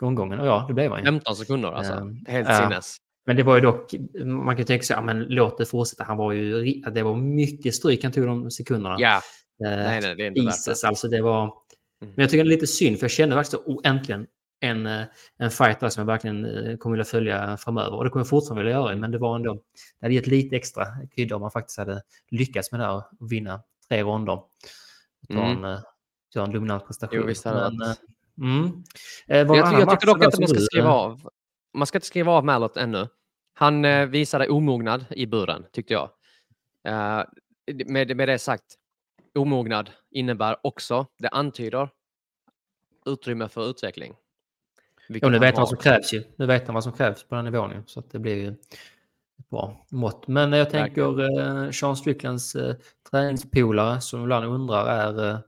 omgången. 0.00 0.40
Och 0.40 0.46
ja, 0.46 0.64
det 0.68 0.74
blev 0.74 0.90
han 0.90 1.00
ju. 1.00 1.04
15 1.06 1.36
sekunder 1.36 1.72
alltså. 1.72 1.92
Ehm, 1.92 2.24
Helt 2.28 2.48
ja. 2.48 2.68
sinnes. 2.68 2.96
Men 3.26 3.36
det 3.36 3.42
var 3.42 3.54
ju 3.54 3.60
dock, 3.60 3.94
man 4.24 4.56
kan 4.56 4.66
tänka 4.66 4.82
sig, 4.84 4.96
ja, 4.96 5.02
men 5.02 5.20
låt 5.20 5.58
det 5.58 5.66
fortsätta. 5.66 6.04
Han 6.04 6.16
var 6.16 6.32
ju, 6.32 6.64
det 6.80 7.02
var 7.02 7.16
mycket 7.16 7.74
stryk 7.74 8.02
han 8.04 8.12
tog 8.12 8.26
de 8.26 8.50
sekunderna. 8.50 8.96
Ja, 8.98 9.20
Eh, 9.64 9.70
nej, 9.70 10.00
nej, 10.00 10.14
det 10.16 10.22
är 10.22 10.26
inte 10.26 10.40
värt 10.40 10.46
Jesus, 10.54 10.80
det. 10.82 10.88
alltså 10.88 11.08
det 11.08 11.22
var... 11.22 11.42
Mm. 11.42 11.52
Men 11.98 12.14
jag 12.16 12.30
tycker 12.30 12.44
det 12.44 12.48
är 12.48 12.54
lite 12.54 12.66
synd, 12.66 12.98
för 12.98 13.04
jag 13.04 13.10
kände 13.10 13.34
faktiskt 13.36 13.62
oh, 13.66 13.80
äntligen 13.84 14.26
en, 14.60 14.86
eh, 14.86 15.02
en 15.38 15.50
fighter 15.50 15.88
som 15.88 16.00
jag 16.00 16.06
verkligen 16.06 16.44
eh, 16.44 16.76
kommer 16.76 16.96
vilja 16.96 17.04
följa 17.04 17.56
framöver. 17.56 17.94
Och 17.96 18.04
det 18.04 18.10
kommer 18.10 18.20
jag 18.20 18.28
fortfarande 18.28 18.64
vilja 18.64 18.78
göra, 18.78 18.96
men 18.96 19.10
det 19.10 19.18
var 19.18 19.36
ändå... 19.36 19.54
Det 19.54 19.60
hade 20.06 20.14
gett 20.14 20.26
lite 20.26 20.56
extra 20.56 20.86
krydda 21.14 21.34
om 21.36 21.40
man 21.42 21.50
faktiskt 21.50 21.78
hade 21.78 22.02
lyckats 22.30 22.72
med 22.72 22.80
det 22.80 22.84
här 22.86 23.02
och 23.20 23.32
vinna 23.32 23.60
tre 23.88 24.02
ronder. 24.02 24.40
Ta 25.28 25.34
Mm. 25.44 25.64
en, 25.64 25.72
eh, 25.72 25.80
göra 26.34 26.46
en 26.46 26.52
dominant 26.52 26.86
prestation. 26.86 27.18
Jo, 27.20 27.26
visst 27.26 27.44
hade 27.44 27.76
men, 27.78 27.88
eh, 27.90 27.94
mm. 28.38 28.84
Eh, 29.26 29.38
Jag, 29.38 29.56
jag 29.56 29.90
tycker 29.90 30.06
dock 30.06 30.24
inte 30.24 30.40
man 30.40 30.48
ska 30.48 30.60
skriva 30.60 30.88
eh, 30.88 30.92
av. 30.92 31.30
Man 31.74 31.86
ska 31.86 31.98
inte 31.98 32.06
skriva 32.06 32.32
av 32.32 32.44
Mallot 32.44 32.76
ännu. 32.76 33.08
Han 33.54 33.84
eh, 33.84 34.06
visade 34.06 34.48
omognad 34.48 35.04
i 35.10 35.26
buren, 35.26 35.64
tyckte 35.72 35.92
jag. 35.92 36.10
Eh, 36.84 37.24
med, 37.86 38.16
med 38.16 38.28
det 38.28 38.38
sagt, 38.38 38.64
omognad 39.34 39.90
innebär 40.10 40.56
också, 40.62 41.06
det 41.18 41.28
antyder 41.28 41.88
utrymme 43.06 43.48
för 43.48 43.70
utveckling. 43.70 44.14
Ja, 45.08 45.28
nu 45.28 45.38
vet 45.38 45.54
han 45.54 45.62
vad 45.62 45.68
som 45.68 45.78
krävs 45.78 46.12
ju. 46.12 46.24
Nu 46.36 46.46
vet 46.46 46.66
han 46.66 46.74
vad 46.74 46.84
som 46.84 46.92
krävs 46.92 47.24
på 47.24 47.34
den 47.34 47.44
nivån 47.44 47.70
ju. 47.70 47.82
Så 47.86 48.00
att 48.00 48.10
det 48.10 48.18
blir 48.18 48.36
ju 48.36 48.48
ett 48.48 49.50
bra 49.50 49.86
mått. 49.90 50.28
Men 50.28 50.52
jag 50.52 50.70
tänker 50.70 51.40
eh, 51.40 51.70
Sean 51.70 51.96
Stricklands 51.96 52.54
eh, 52.54 52.74
träningspolare 53.10 54.00
som 54.00 54.22
ibland 54.22 54.46
undrar 54.46 54.86
är 54.86 55.30
eh, 55.30 55.38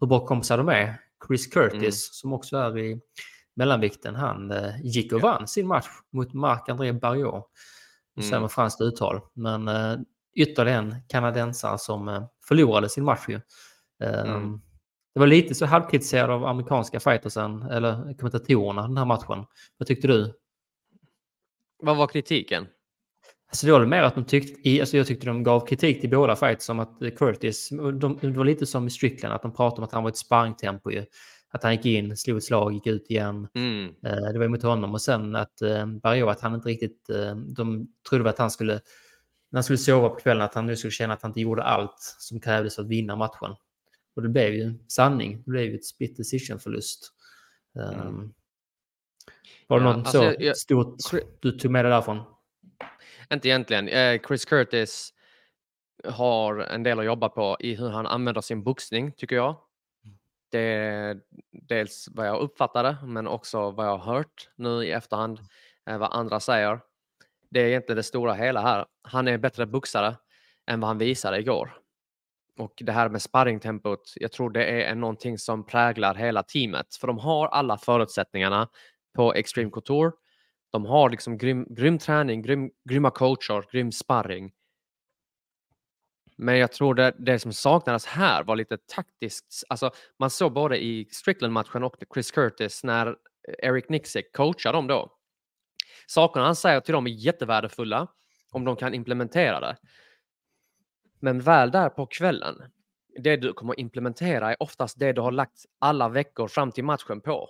hur 0.00 0.06
bra 0.06 0.26
kompisar 0.26 0.58
de 0.58 0.68
är. 0.68 0.94
Chris 1.26 1.46
Curtis 1.46 1.80
Mm. 1.82 1.92
som 1.92 2.32
också 2.32 2.56
är 2.56 2.78
i 2.78 3.00
mellanvikten. 3.56 4.14
Han 4.14 4.50
eh, 4.50 4.80
gick 4.82 5.12
och 5.12 5.20
vann 5.20 5.48
sin 5.48 5.66
match 5.66 5.86
mot 6.12 6.32
Marc-André 6.32 6.92
Barriot. 6.92 7.50
Nu 8.16 8.22
säger 8.22 8.32
Mm. 8.34 8.42
man 8.42 8.50
franskt 8.50 8.80
uttal. 8.80 9.20
Men 9.34 9.68
eh, 9.68 9.96
ytterligare 10.36 10.78
en 10.78 10.94
kanadensare 11.08 11.78
som 11.78 12.08
eh, 12.08 12.24
förlorade 12.48 12.88
sin 12.88 13.04
match 13.04 13.24
ju. 13.28 13.40
Eh, 14.02 14.20
Mm. 14.30 14.60
Det 15.14 15.20
var 15.20 15.26
lite 15.26 15.54
så 15.54 15.66
halvkritiserad 15.66 16.30
av 16.30 16.44
amerikanska 16.46 17.00
fightersen, 17.00 17.62
eller 17.62 18.14
kommentatorerna, 18.18 18.82
den 18.82 18.96
här 18.98 19.04
matchen. 19.04 19.44
Vad 19.78 19.86
tyckte 19.86 20.08
du? 20.08 20.34
Vad 21.78 21.96
var 21.96 22.06
kritiken? 22.06 22.66
Alltså 23.48 23.66
det 23.66 23.72
var 23.72 23.86
mer 23.86 24.02
att 24.02 24.14
de 24.14 24.24
tyckte, 24.24 24.80
alltså 24.80 24.96
jag 24.96 25.06
tyckte 25.06 25.26
de 25.26 25.42
gav 25.42 25.66
kritik 25.66 26.00
till 26.00 26.10
båda 26.10 26.36
fights 26.36 26.64
som 26.66 26.78
att 26.80 27.02
eh, 27.02 27.10
Curtis, 27.10 27.68
de, 28.00 28.18
det 28.20 28.28
var 28.30 28.44
lite 28.44 28.66
som 28.66 28.86
i 28.86 28.90
Strickland, 28.90 29.34
att 29.34 29.42
de 29.42 29.52
pratade 29.54 29.78
om 29.78 29.84
att 29.84 29.92
han 29.92 30.02
var 30.02 30.10
ett 30.10 30.16
sparringtempo 30.16 30.90
ju. 30.90 31.04
Att 31.50 31.62
han 31.62 31.72
gick 31.76 31.86
in, 31.86 32.16
slog 32.16 32.36
ett 32.36 32.44
slag, 32.44 32.72
gick 32.72 32.86
ut 32.86 33.10
igen. 33.10 33.48
Mm. 33.54 33.84
Eh, 34.06 34.32
Det 34.32 34.38
var 34.38 34.44
emot 34.44 34.62
honom 34.62 34.92
och 34.94 35.02
sen 35.02 35.36
att 35.36 35.62
eh, 35.62 35.86
Barrio, 35.86 36.26
att 36.28 36.40
han 36.40 36.54
inte 36.54 36.68
riktigt, 36.68 37.10
eh, 37.10 37.36
de 37.36 37.88
trodde 38.10 38.30
att 38.30 38.38
han 38.38 38.50
skulle, 38.50 38.72
när 38.72 39.56
han 39.56 39.64
skulle 39.64 39.78
sova 39.78 40.08
på 40.08 40.14
kvällen, 40.16 40.42
att 40.42 40.54
han 40.54 40.66
nu 40.66 40.76
skulle 40.76 40.90
känna 40.90 41.14
att 41.14 41.22
han 41.22 41.30
inte 41.30 41.40
gjorde 41.40 41.62
allt 41.62 41.94
som 42.18 42.40
krävdes 42.40 42.74
för 42.74 42.82
att 42.82 42.88
vinna 42.88 43.16
matchen. 43.16 43.54
Och 44.16 44.22
det 44.22 44.28
blev 44.28 44.54
ju 44.54 44.74
sanning, 44.88 45.42
det 45.44 45.50
blev 45.50 45.64
ju 45.64 45.74
ett 45.74 45.84
split 45.84 46.16
decision-förlust. 46.16 47.12
Um, 47.74 48.32
var 49.66 49.80
det 49.80 49.84
Ja, 49.86 49.92
något 49.92 49.96
alltså 49.96 50.18
så 50.18 50.24
jag- 50.24 50.42
jag- 50.42 50.56
stort 50.56 50.96
du 51.40 51.52
tog 51.52 51.70
med 51.70 51.84
dig 51.84 51.90
därifrån? 51.92 52.20
Inte 53.32 53.48
egentligen. 53.48 53.88
Eh, 53.88 54.20
Chris 54.28 54.44
Curtis 54.44 55.14
har 56.04 56.58
en 56.58 56.82
del 56.82 56.98
att 56.98 57.04
jobba 57.04 57.28
på 57.28 57.56
i 57.60 57.74
hur 57.74 57.88
han 57.88 58.06
använder 58.06 58.40
sin 58.40 58.62
boxning, 58.62 59.12
tycker 59.12 59.36
jag. 59.36 59.56
Det 60.50 60.60
är 60.60 61.20
dels 61.52 62.08
vad 62.10 62.26
jag 62.26 62.40
uppfattade, 62.40 62.96
men 63.02 63.26
också 63.26 63.70
vad 63.70 63.86
jag 63.86 63.98
har 63.98 64.14
hört 64.14 64.48
nu 64.56 64.84
i 64.84 64.92
efterhand, 64.92 65.40
eh, 65.90 65.98
vad 65.98 66.12
andra 66.12 66.40
säger. 66.40 66.80
Det 67.50 67.60
är 67.60 67.66
egentligen 67.66 67.96
det 67.96 68.02
stora 68.02 68.34
hela 68.34 68.60
här. 68.60 68.86
Han 69.02 69.28
är 69.28 69.38
bättre 69.38 69.66
boxare 69.66 70.16
än 70.66 70.80
vad 70.80 70.88
han 70.88 70.98
visade 70.98 71.38
igår. 71.38 71.72
Och 72.58 72.72
det 72.76 72.92
här 72.92 73.08
med 73.08 73.22
sparringtempot, 73.22 74.12
jag 74.16 74.32
tror 74.32 74.50
det 74.50 74.64
är 74.64 74.94
någonting 74.94 75.38
som 75.38 75.66
präglar 75.66 76.14
hela 76.14 76.42
teamet. 76.42 76.94
För 76.94 77.06
de 77.06 77.18
har 77.18 77.46
alla 77.46 77.78
förutsättningarna 77.78 78.68
på 79.14 79.34
Extreme 79.34 79.70
Couture. 79.70 80.12
De 80.70 80.86
har 80.86 81.10
liksom 81.10 81.38
grym, 81.38 81.66
grym 81.70 81.98
träning, 81.98 82.42
grym, 82.42 82.70
grymma 82.84 83.10
coacher, 83.10 83.64
grym 83.72 83.92
sparring. 83.92 84.52
Men 86.36 86.58
jag 86.58 86.72
tror 86.72 86.94
det, 86.94 87.14
det 87.18 87.38
som 87.38 87.52
saknades 87.52 88.06
här 88.06 88.44
var 88.44 88.56
lite 88.56 88.76
taktiskt. 88.76 89.64
Alltså, 89.68 89.90
man 90.18 90.30
såg 90.30 90.52
både 90.52 90.84
i 90.84 91.08
Strickland-matchen 91.10 91.84
och 91.84 91.96
Chris 92.14 92.30
Curtis 92.30 92.84
när 92.84 93.06
eh, 93.06 93.14
Eric 93.58 93.88
Nixick 93.88 94.32
coachar 94.32 94.72
dem 94.72 94.86
då. 94.86 95.12
Sakerna 96.06 96.44
han 96.44 96.56
säger 96.56 96.80
till 96.80 96.92
dem 96.92 97.06
är 97.06 97.10
jättevärdefulla 97.10 98.08
om 98.50 98.64
de 98.64 98.76
kan 98.76 98.94
implementera 98.94 99.60
det. 99.60 99.76
Men 101.20 101.40
väl 101.40 101.70
där 101.70 101.88
på 101.88 102.06
kvällen, 102.06 102.54
det 103.18 103.36
du 103.36 103.52
kommer 103.52 103.80
implementera 103.80 104.50
är 104.50 104.62
oftast 104.62 104.98
det 104.98 105.12
du 105.12 105.20
har 105.20 105.32
lagt 105.32 105.64
alla 105.78 106.08
veckor 106.08 106.48
fram 106.48 106.72
till 106.72 106.84
matchen 106.84 107.20
på. 107.20 107.48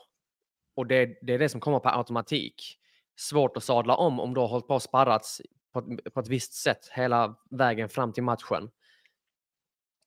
Och 0.76 0.86
det, 0.86 1.18
det 1.22 1.34
är 1.34 1.38
det 1.38 1.48
som 1.48 1.60
kommer 1.60 1.78
på 1.78 1.88
automatik. 1.88 2.78
Svårt 3.20 3.56
att 3.56 3.64
sadla 3.64 3.96
om 3.96 4.20
om 4.20 4.34
du 4.34 4.40
har 4.40 4.48
hållit 4.48 4.66
på 4.66 4.74
och 4.74 4.82
sparrats 4.82 5.42
på 5.72 5.78
ett, 5.78 6.14
på 6.14 6.20
ett 6.20 6.28
visst 6.28 6.52
sätt 6.52 6.88
hela 6.92 7.34
vägen 7.50 7.88
fram 7.88 8.12
till 8.12 8.22
matchen. 8.22 8.70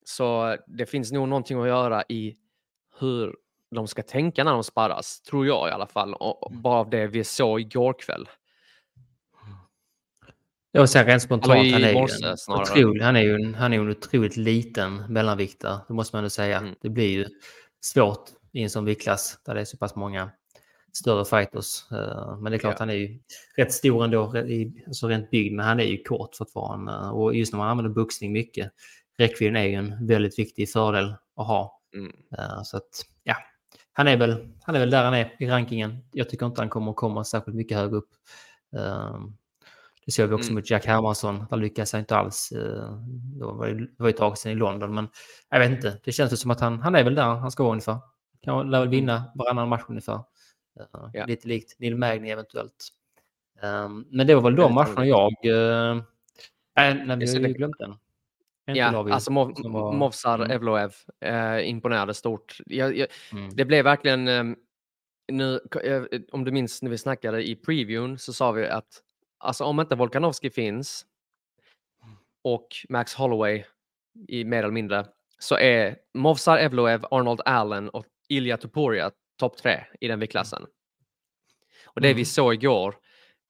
Så 0.06 0.58
det 0.68 0.86
finns 0.86 1.12
nog 1.12 1.28
någonting 1.28 1.62
att 1.62 1.68
göra 1.68 2.04
i 2.10 2.38
hur 3.00 3.36
de 3.72 3.88
ska 3.88 4.04
tänka 4.04 4.44
när 4.44 4.52
de 4.52 4.64
sparras, 4.64 5.22
tror 5.22 5.48
jag 5.48 5.70
i 5.70 5.72
alla 5.72 5.88
fall. 5.88 6.14
Och 6.14 6.44
och 6.44 6.52
bara 6.52 6.80
av 6.80 6.90
det 6.90 7.08
vi 7.08 7.24
såg 7.24 7.62
igår 7.62 7.94
kväll. 8.00 8.30
Jag 10.72 10.82
vill 10.82 10.88
säga 10.88 11.06
rent 11.06 11.22
spontant, 11.22 11.66
i 11.66 11.72
han 11.72 11.84
är, 11.84 11.94
morse 11.94 12.36
otrolig, 12.48 13.02
han, 13.02 13.16
är 13.16 13.22
ju 13.22 13.36
en, 13.36 13.56
han 13.56 13.74
är 13.74 13.78
ju 13.78 13.84
en 13.84 13.90
otroligt 13.90 14.38
liten 14.38 15.14
mellanviktare, 15.14 15.80
det 15.88 15.94
måste 15.94 16.16
man 16.16 16.20
ändå 16.20 16.30
säga. 16.30 16.58
Mm. 16.58 16.76
Det 16.82 16.90
blir 16.90 17.10
ju 17.10 17.26
svårt 17.82 18.30
i 18.52 18.64
en 18.64 18.70
sån 18.70 18.86
viktklass 18.86 19.40
där 19.46 19.56
det 19.56 19.62
är 19.62 19.66
så 19.66 19.78
pass 19.78 19.96
många 19.96 20.32
större 20.94 21.26
fighters. 21.26 21.92
Eh, 21.92 22.38
Men 22.38 22.52
det 22.52 22.56
är 22.56 22.60
klart, 22.60 22.74
Ja. 22.74 22.80
han 22.80 22.90
är 22.90 22.94
ju 22.94 23.20
rätt 23.58 23.74
stor 23.74 24.04
ändå, 24.04 24.34
alltså 24.88 25.08
rent 25.08 25.30
byggd, 25.32 25.54
men 25.56 25.66
han 25.66 25.80
är 25.80 25.84
ju 25.84 26.04
kort 26.04 26.36
fortfarande. 26.36 26.94
Och 27.10 27.36
just 27.36 27.54
när 27.54 27.58
man 27.58 27.70
använder 27.70 27.92
boxning 27.92 28.32
mycket, 28.32 28.72
räckvidden 29.18 29.56
är 29.56 29.64
ju 29.66 29.74
en 29.74 30.08
väldigt 30.08 30.40
viktig 30.40 30.70
fördel 30.72 31.16
att 31.36 31.48
ha. 31.48 31.82
Mm. 31.94 32.12
Eh, 32.38 32.64
Så 32.64 32.78
att, 32.78 32.90
ja, 33.24 33.36
han 33.94 34.08
är, 34.08 34.18
väl, 34.18 34.48
han 34.64 34.76
är 34.76 34.80
väl 34.80 34.90
där 34.90 35.04
han 35.04 35.14
är 35.14 35.36
i 35.40 35.48
rankingen. 35.50 35.98
Jag 36.12 36.30
tycker 36.30 36.46
inte 36.46 36.62
han 36.62 36.70
kommer 36.70 36.92
att 36.92 36.98
komma 36.98 37.24
särskilt 37.24 37.58
mycket 37.58 37.78
högre 37.78 37.96
upp. 37.98 38.10
Eh, 38.76 39.20
Det 40.06 40.12
såg 40.12 40.30
vi 40.30 40.36
också 40.36 40.50
Mm. 40.50 40.56
mot 40.56 40.70
Jack 40.70 40.86
Hermansson. 40.86 41.46
Där 41.50 41.58
lyckades 41.58 41.92
han 41.94 42.00
inte 42.00 42.16
alls. 42.16 42.54
var 43.36 43.68
det, 43.68 43.88
var 43.98 44.08
ju 44.08 44.10
ett 44.10 44.18
tag 44.18 44.38
sedan 44.38 44.52
i 44.52 44.56
London, 44.56 44.94
men 44.96 45.08
jag 45.50 45.60
vet 45.60 45.72
inte. 45.72 45.98
Det 46.04 46.12
känns 46.12 46.40
som 46.42 46.52
att 46.52 46.60
han, 46.60 46.80
han 46.82 46.96
är 46.96 47.04
väl 47.04 47.16
där 47.16 47.24
han 47.24 47.52
ska 47.52 47.64
vara 47.64 47.72
ungefär. 47.72 47.98
Kan 48.42 48.72
lär 48.72 48.80
väl 48.80 48.90
vinna 48.90 49.24
varannan 49.36 49.70
match 49.70 49.84
ungefär. 49.88 50.20
Eh. 50.80 51.10
Ja. 51.14 51.26
Lite 51.26 51.48
likt 51.48 51.80
Neil 51.80 51.98
Magny 51.98 52.30
eventuellt. 52.30 52.88
Um, 53.62 54.08
men 54.12 54.28
det 54.28 54.36
var 54.36 54.42
väl 54.42 54.56
de 54.56 54.74
matcherna 54.74 55.06
jag... 55.06 55.32
Uh, 55.46 56.04
äh, 56.80 56.96
nej, 57.06 57.18
vi 57.18 57.40
har 57.42 57.48
ju 57.48 57.54
glömt 57.54 57.78
den. 57.80 57.96
Ja, 58.66 58.92
Lavi, 58.92 59.12
alltså 59.12 59.32
Mov, 59.32 59.54
var- 59.64 59.94
Movsar 59.94 60.36
Mm. 60.40 60.52
Evloev 60.52 60.94
eh, 61.20 61.70
imponerade 61.70 62.14
stort. 62.14 62.58
Jag, 62.66 62.98
jag, 62.98 63.08
Mm. 63.34 63.50
det 63.56 63.66
blev 63.66 63.84
verkligen... 63.84 64.28
Eh, 64.28 64.44
nu, 65.32 65.60
eh, 65.84 66.04
om 66.32 66.44
du 66.44 66.52
minns 66.52 66.82
när 66.82 66.90
vi 66.90 66.98
snackade 66.98 67.48
i 67.50 67.56
previewn 67.56 68.18
så 68.18 68.34
sa 68.34 68.52
vi 68.52 68.68
att 68.68 69.02
alltså, 69.38 69.64
om 69.64 69.80
inte 69.80 69.96
Volkanovski 69.96 70.50
finns 70.50 71.06
och 72.44 72.68
Max 72.90 73.14
Holloway 73.14 73.64
i 74.28 74.44
mer 74.46 74.60
eller 74.64 74.72
mindre 74.72 75.06
så 75.40 75.58
är 75.58 75.96
Movsar 76.14 76.58
Evloev, 76.58 77.06
Arnold 77.12 77.42
Allen 77.46 77.90
och 77.90 78.06
Ilya 78.28 78.58
Topuria 78.58 79.12
topp 79.40 79.58
tre 79.58 79.84
i 80.02 80.08
den 80.08 80.20
viktklassen. 80.20 80.66
Och 81.86 82.02
det 82.02 82.08
vi 82.08 82.12
Mm. 82.14 82.26
såg 82.26 82.54
igår 82.54 82.96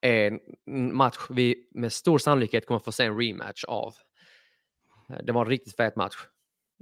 är 0.01 0.39
en 0.65 0.95
match 0.95 1.17
vi 1.29 1.67
med 1.71 1.93
stor 1.93 2.17
sannolikhet 2.17 2.65
kommer 2.65 2.79
få 2.79 2.91
se 2.91 3.03
en 3.05 3.17
rematch 3.19 3.63
av. 3.63 3.93
Eh, 5.09 5.17
Det 5.23 5.32
var 5.32 5.41
en 5.41 5.49
riktigt 5.49 5.75
fet 5.75 5.95
match. 5.95 6.15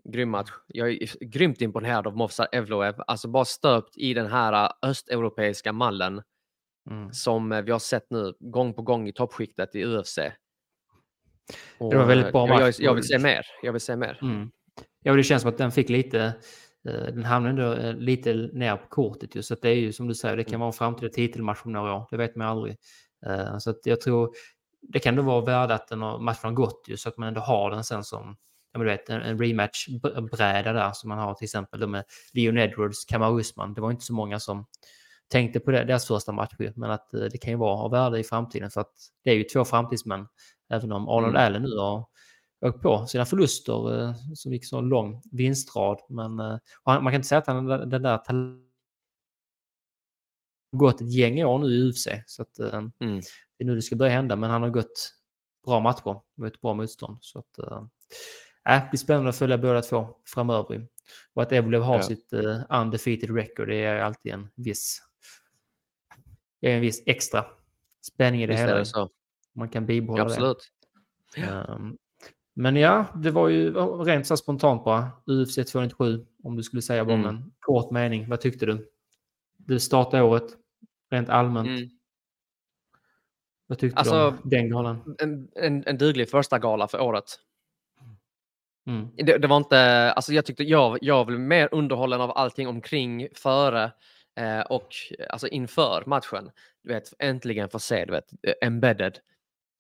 Grym 0.04 0.30
match. 0.30 0.50
Jag 0.68 0.89
är 0.89 1.26
grymt 1.26 1.62
imponerad 1.62 2.08
av 2.08 2.18
Movsar 2.18 2.47
Evloev. 2.52 2.95
Alltså 3.08 3.28
bara 3.28 3.45
stöpt 3.45 3.97
i 3.97 4.14
den 4.14 4.28
här 4.28 4.66
eh, 4.66 4.89
östeuropeiska 4.89 5.74
mallen 5.74 6.22
Mm. 6.89 7.14
som 7.14 7.52
eh, 7.52 7.62
vi 7.62 7.72
har 7.72 7.80
sett 7.80 8.06
nu 8.10 8.34
gång 8.39 8.74
på 8.74 8.82
gång 8.82 9.08
i 9.08 9.14
toppskiktet 9.14 9.76
i 9.76 9.84
UFC. 9.86 10.18
Och, 11.78 11.91
Det 11.91 11.97
var 11.97 12.06
väldigt 12.06 12.32
bra 12.32 12.47
jag, 12.47 12.60
jag, 12.62 12.66
match. 12.68 12.76
jag 12.80 12.93
vill 12.93 13.04
se 13.04 13.20
mer. 13.20 13.45
Jag 13.64 13.72
vill 13.72 13.82
se 13.82 13.95
mer. 13.95 14.20
Mm. 14.22 14.52
Ja, 15.04 15.14
det 15.14 15.24
känns 15.24 15.41
som 15.41 15.52
att 15.52 15.58
den 15.58 15.72
fick 15.72 15.89
lite, 15.89 16.34
den 16.92 17.24
hamnade 17.24 17.50
ändå 17.50 17.74
eh, 17.74 17.96
lite 17.96 18.34
ner 18.34 18.76
på 18.76 18.88
kortet 18.88 19.36
ju. 19.36 19.44
Så 19.44 19.56
det 19.62 19.70
är 19.70 19.76
ju 19.76 19.94
som 19.94 20.08
du 20.08 20.16
säger, 20.16 20.38
det 20.38 20.44
kan 20.44 20.52
Mm. 20.54 20.60
vara 20.60 20.68
en 20.70 20.74
framtida 20.74 21.10
titelmatch 21.14 21.60
om 21.66 21.72
några 21.72 21.94
år. 21.96 22.08
Det 22.12 22.18
vet 22.18 22.36
man 22.36 22.48
aldrig. 22.48 22.78
Eh, 23.26 23.58
Så 23.58 23.70
att 23.70 23.80
jag 23.84 24.02
tror 24.02 24.30
det 24.82 25.00
kan 25.00 25.16
då 25.16 25.22
vara 25.22 25.42
värde 25.46 25.74
att 25.74 25.88
den 25.88 26.02
har, 26.02 26.20
matchen 26.20 26.40
har 26.44 26.52
gått 26.52 26.86
ju 26.88 26.98
så 26.98 27.10
att 27.10 27.18
man 27.18 27.28
ändå 27.28 27.42
har 27.42 27.72
den 27.72 27.84
sen 27.84 28.04
som 28.04 28.36
ja, 28.74 28.80
men 28.80 28.88
du 28.88 28.92
vet, 28.94 29.10
en, 29.10 29.22
en 29.22 29.40
rematch-bräda 29.40 30.74
där 30.74 30.92
som 30.94 31.10
man 31.10 31.18
har 31.20 31.34
till 31.34 31.46
exempel 31.46 31.88
med 31.88 32.04
Leon 32.34 32.58
Edwards, 32.58 33.06
Kamaru 33.06 33.40
Usman. 33.40 33.74
Det 33.74 33.82
var 33.82 33.92
inte 33.92 34.06
så 34.06 34.14
många 34.14 34.40
som 34.40 34.66
tänkte 35.32 35.60
på 35.60 35.72
det, 35.72 35.84
deras 35.84 36.08
första 36.08 36.32
match 36.32 36.54
men 36.76 36.92
att 36.92 37.14
eh, 37.14 37.20
det 37.22 37.38
kan 37.38 37.52
ju 37.52 37.58
vara 37.58 37.78
av 37.84 37.92
värde 37.92 38.20
i 38.20 38.24
framtiden 38.24 38.70
för 38.72 38.82
att 38.82 38.94
det 39.24 39.30
är 39.32 39.36
ju 39.36 39.44
två 39.44 39.66
framtidsmän. 39.66 40.28
Även 40.70 40.92
om 40.92 41.10
Arnold 41.10 41.36
Mm. 41.36 41.46
Allen 41.46 41.62
nu 41.62 41.78
har 41.78 42.06
åkt 42.62 42.82
på 42.82 43.07
sina 43.07 43.26
förluster 43.26 44.01
eh, 44.03 44.16
som 44.36 44.53
gick 44.53 44.66
så 44.66 44.82
lång 44.82 45.22
vinstrad. 45.32 45.99
Men 46.10 46.39
eh, 46.39 46.57
man 46.86 47.03
kan 47.05 47.14
inte 47.16 47.28
säga 47.28 47.39
att 47.39 47.47
han 47.47 47.66
den 47.68 48.01
där 48.01 48.18
tal- 48.18 48.66
gått 50.78 51.01
ett 51.01 51.14
gäng 51.14 51.43
år 51.43 51.60
nu 51.60 51.68
i 51.68 51.89
UFC. 51.89 52.07
Så 52.26 52.41
att, 52.41 52.60
eh, 52.60 52.74
Mm. 52.74 52.91
det 53.57 53.64
är 53.64 53.66
nu 53.66 53.76
det 53.76 53.82
ska 53.82 53.95
börja 53.95 54.12
hända, 54.12 54.36
men 54.36 54.49
han 54.49 54.62
har 54.62 54.70
gått 54.70 55.14
bra 55.66 55.80
matcher 55.80 56.22
med 56.36 56.47
ett 56.47 56.62
bra 56.62 56.74
motstånd. 56.74 57.18
Så 57.22 57.39
att, 57.39 57.60
äh, 57.60 57.84
det 58.66 58.88
blir 58.91 58.97
spännande 58.97 59.30
att 59.30 59.36
följa 59.38 59.57
båda 59.57 59.82
två 59.82 60.16
framöver. 60.26 60.88
Och 61.34 61.41
att 61.43 61.51
Evlev 61.51 61.82
har 61.82 61.95
Ja. 61.95 62.03
sitt 62.03 62.34
uh, 62.34 62.62
undefeated 62.70 63.36
record, 63.36 63.68
det 63.68 63.76
är 63.84 63.99
alltid 64.01 64.32
en 64.34 64.47
viss, 64.55 65.01
är 66.62 66.76
en 66.76 66.82
viss 66.82 67.03
extra 67.05 67.45
spänning 68.07 68.43
i 68.43 68.47
det 68.47 68.53
Visst 68.53 68.95
hela. 68.95 69.10
Man 69.53 69.70
kan 69.70 69.86
bibehålla 69.86 70.24
det. 70.24 70.32
Absolut. 70.32 70.72
Men 72.62 72.76
ja, 72.76 73.05
det 73.16 73.32
var 73.32 73.47
ju 73.49 73.74
rent 74.03 74.28
så 74.28 74.38
spontant 74.38 74.84
bara. 74.84 75.12
UFC 75.26 75.55
297, 75.55 76.26
om 76.43 76.55
du 76.55 76.64
skulle 76.64 76.82
säga 76.82 77.05
bara 77.05 77.14
Mm. 77.18 77.26
en 77.30 77.51
kort 77.60 77.91
mening. 77.91 78.30
Vad 78.30 78.41
tyckte 78.41 78.66
du? 78.66 78.89
Du 79.57 79.80
startade 79.80 80.24
året, 80.24 80.43
rent 81.12 81.30
allmänt. 81.30 81.68
Mm. 81.68 81.89
Vad 83.68 83.78
tyckte 83.80 83.99
Alltså- 83.99 84.14
du 84.16 84.26
om 84.28 84.49
den 84.49 84.70
galan? 84.70 85.16
En, 85.20 85.49
en, 85.55 85.84
en 85.88 85.97
duglig 85.97 86.30
första 86.30 86.60
gala 86.60 86.88
för 86.88 87.01
året. 87.01 87.26
Mm. 88.88 89.07
Det, 89.16 89.38
det 89.38 89.47
var 89.47 89.57
inte, 89.57 89.80
alltså 90.12 90.34
jag 90.34 90.45
tyckte 90.45 90.64
jag, 90.64 90.97
jag 91.01 91.28
blev 91.28 91.39
mer 91.39 91.70
underhållen 91.72 92.22
av 92.22 92.32
allting 92.38 92.68
omkring, 92.68 93.28
före 93.36 93.91
eh, 94.36 94.60
och 94.62 94.89
alltså 95.30 95.47
inför 95.47 96.03
matchen. 96.05 96.51
Du 96.84 96.89
vet, 96.93 97.14
äntligen 97.20 97.70
få 97.70 97.80
se, 97.80 98.05
du 98.05 98.12
vet, 98.12 98.34
eh, 98.43 98.53
embedded. 98.68 99.20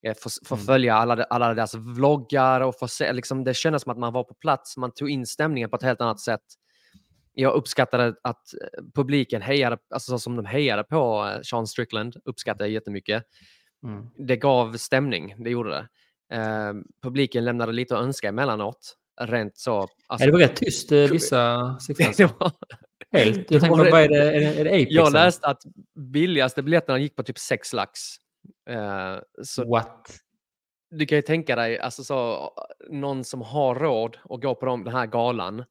Eh, 0.07 0.13
Få, 0.21 0.29
få 0.45 0.55
Mm. 0.55 0.65
följa 0.65 0.95
alla, 0.95 1.23
alla 1.23 1.53
deras 1.53 1.75
vloggar 1.75 2.61
och 2.61 2.79
få 2.79 2.87
se, 2.87 3.13
liksom, 3.13 3.43
det 3.43 3.53
kändes 3.53 3.81
som 3.81 3.91
att 3.91 3.97
man 3.97 4.13
var 4.13 4.23
på 4.23 4.33
plats, 4.33 4.77
man 4.77 4.91
tog 4.93 5.09
in 5.09 5.25
stämningen 5.25 5.69
på 5.69 5.75
ett 5.75 5.83
helt 5.83 6.01
annat 6.01 6.19
sätt. 6.19 6.41
Jag 7.33 7.53
uppskattade 7.53 8.07
att 8.23 8.53
eh, 8.53 8.83
publiken 8.95 9.41
hejade, 9.41 9.77
alltså 9.89 10.11
så 10.11 10.19
som 10.19 10.35
de 10.35 10.45
hejade 10.45 10.83
på 10.83 11.27
eh, 11.35 11.41
Sean 11.41 11.67
Strickland, 11.67 12.15
uppskattade 12.25 12.63
jag 12.63 12.73
jättemycket. 12.73 13.23
Mm. 13.83 14.05
det 14.27 14.35
gav 14.37 14.77
stämning, 14.77 15.35
det 15.43 15.49
gjorde 15.49 15.69
det. 15.69 15.87
Eh, 16.35 16.73
publiken 17.03 17.45
lämnade 17.45 17.71
lite 17.71 17.97
att 17.97 18.03
önska 18.03 18.27
emellanåt. 18.29 18.95
Rent 19.21 19.57
så. 19.57 19.87
Alltså, 20.07 20.25
det 20.25 20.31
var 20.31 20.39
rätt 20.39 20.55
tyst 20.55 20.91
vissa 20.91 21.75
sekvenser. 21.87 22.29
Helt. 23.11 23.51
Jag 23.51 23.61
tänkte, 23.61 23.91
vad 23.91 24.01
är 24.01 24.09
det? 24.09 24.31
Är 24.35 24.39
det, 24.39 24.59
är 24.59 24.63
det 24.63 24.69
Apex? 24.69 24.91
jag 24.91 25.13
läste 25.13 25.47
att 25.47 25.61
billigaste 25.95 26.63
biljetterna 26.63 26.99
gick 26.99 27.15
på 27.15 27.23
typ 27.23 27.37
6 27.39 27.73
lax. 27.73 27.99
Eh, 28.69 29.19
så 29.43 29.69
What? 29.69 30.07
du 30.91 31.05
kan 31.05 31.15
ju 31.15 31.21
tänka 31.21 31.55
dig, 31.55 31.79
alltså 31.79 32.03
så, 32.03 32.49
någon 32.89 33.23
som 33.23 33.41
har 33.41 33.75
råd 33.75 34.17
att 34.29 34.41
gå 34.41 34.55
på 34.55 34.65
de, 34.65 34.83
den 34.83 34.93
här 34.93 35.05
galan. 35.05 35.63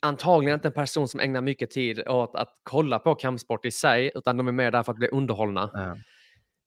Antagligen 0.00 0.54
inte 0.54 0.68
en 0.68 0.72
person 0.74 1.08
som 1.08 1.20
ägnar 1.20 1.40
mycket 1.40 1.70
tid 1.70 2.08
åt 2.08 2.34
att 2.34 2.48
kolla 2.62 2.98
på 2.98 3.14
kampsport 3.14 3.64
i 3.66 3.70
sig, 3.70 4.10
utan 4.14 4.36
de 4.36 4.48
är 4.48 4.52
med 4.52 4.72
där 4.72 4.82
för 4.82 4.92
att 4.92 4.98
bli 4.98 5.08
underhållna. 5.08 5.70
Ja. 5.74 5.96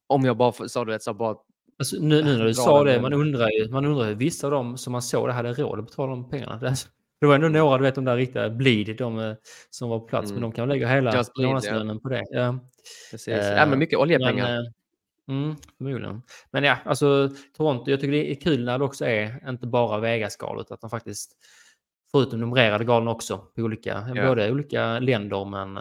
Om 0.08 0.26
jag 0.26 0.38
bara 0.38 0.52
sa 0.52 0.86
du 0.86 0.92
vet, 0.92 1.04
så 1.04 1.14
bara 1.14 1.36
Alltså, 1.80 1.96
nu, 2.00 2.24
nu 2.24 2.38
när 2.38 2.46
du 2.46 2.54
sa 2.54 2.84
det, 2.84 3.02
man 3.02 3.14
undrar 3.14 3.50
ju, 3.50 3.70
man 3.72 3.86
undrar 3.86 4.06
hur 4.06 4.16
vissa 4.16 4.48
av 4.48 4.52
dem 4.52 4.78
som 4.78 4.92
man 4.92 5.02
såg 5.02 5.28
det 5.28 5.34
hade 5.34 5.54
råd 5.54 5.80
att 5.80 5.86
betala 5.86 6.10
de 6.10 6.30
pengarna. 6.30 6.58
Det, 6.58 6.76
det 7.22 7.28
var 7.28 7.36
ändå 7.36 7.48
några, 7.48 7.78
du 7.78 7.84
vet 7.84 7.96
de 7.96 8.06
där 8.06 8.16
riktiga 8.18 8.50
bleed, 8.50 8.98
de 8.98 9.20
eh, 9.20 9.34
som 9.70 9.90
var 9.90 10.00
på 10.00 10.06
plats, 10.06 10.32
men 10.32 10.38
Mm. 10.38 10.50
de 10.50 10.56
kan 10.56 10.70
lägga 10.70 10.88
hela 10.88 11.12
Bleed, 11.12 11.26
ja. 11.36 11.48
månadslönen 11.48 12.00
på 12.00 12.10
det. 12.10 12.24
Ja. 12.30 12.60
precis. 13.12 13.28
Eh, 13.34 13.56
ja, 13.58 13.66
men 13.66 13.80
mycket 13.80 14.00
oljepengar. 14.00 14.48
Men, 14.48 14.66
eh, 14.66 14.72
mm, 15.30 15.56
förmodligen. 15.78 16.22
Men 16.52 16.64
ja, 16.64 16.78
alltså 16.86 17.30
Toronto, 17.58 17.92
jag 17.92 18.00
tycker 18.00 18.12
det 18.12 18.32
är 18.32 18.36
kul 18.42 18.66
när 18.66 18.80
det 18.80 18.86
också 18.86 19.06
är 19.06 19.50
inte 19.50 19.68
bara 19.68 20.00
Vegas-galet, 20.00 20.72
att 20.72 20.82
de 20.82 20.90
faktiskt, 20.90 21.32
förutom 22.12 22.40
numrerade 22.40 22.86
galor 22.86 23.10
också, 23.14 23.38
på 23.38 23.62
olika, 23.62 24.10
Ja. 24.16 24.28
både 24.28 24.52
olika 24.52 25.00
länder 25.00 25.46
men 25.46 25.78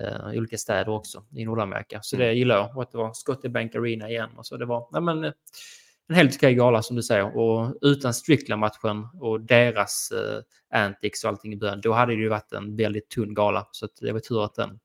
eh, 0.00 0.26
olika 0.38 0.58
städer 0.58 0.88
också 0.92 1.24
i 1.32 1.44
Nordamerika. 1.44 1.98
Så 2.02 2.16
Mm. 2.16 2.28
det 2.28 2.34
gillar 2.34 2.56
jag. 2.56 2.76
Och 2.76 2.82
att 2.82 2.90
det 2.92 2.98
var 2.98 3.12
Scotiabank 3.14 3.74
Arena 3.74 4.10
igen. 4.10 4.30
Och 4.36 4.46
så 4.46 4.56
det 4.56 4.66
var 4.66 4.88
nej, 4.92 5.02
men, 5.02 5.24
en 6.08 6.14
helt 6.14 6.36
okej 6.36 6.54
gala 6.54 6.82
som 6.82 6.96
du 6.96 7.02
säger. 7.02 7.36
Och 7.36 7.74
utan 7.80 8.14
Strickland-matchen 8.14 9.08
och 9.20 9.40
deras 9.40 10.10
eh, 10.12 10.42
antics 10.80 11.24
och 11.24 11.30
allting 11.30 11.52
i 11.52 11.56
början, 11.56 11.80
då 11.80 11.92
hade 11.92 12.12
det 12.14 12.20
ju 12.20 12.28
varit 12.28 12.52
en 12.52 12.76
väldigt 12.76 13.08
tunn 13.10 13.34
gala. 13.34 13.68
Så 13.72 13.88
det 14.00 14.12
var 14.12 14.20
tur 14.20 14.44
att 14.44 14.54
den 14.54 14.78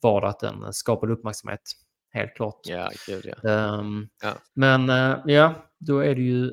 var 0.00 0.22
att 0.22 0.40
den 0.40 0.72
skapade 0.72 1.12
uppmärksamhet. 1.12 1.60
Helt 2.12 2.34
klart. 2.34 2.60
Ja, 2.64 2.90
gud 3.06 3.32
ja. 3.42 3.50
Ehm, 3.50 4.08
Ja. 4.22 4.32
Men 4.54 4.90
eh, 4.90 5.16
ja, 5.26 5.54
då 5.78 5.98
är 5.98 6.14
det 6.14 6.22
ju 6.22 6.52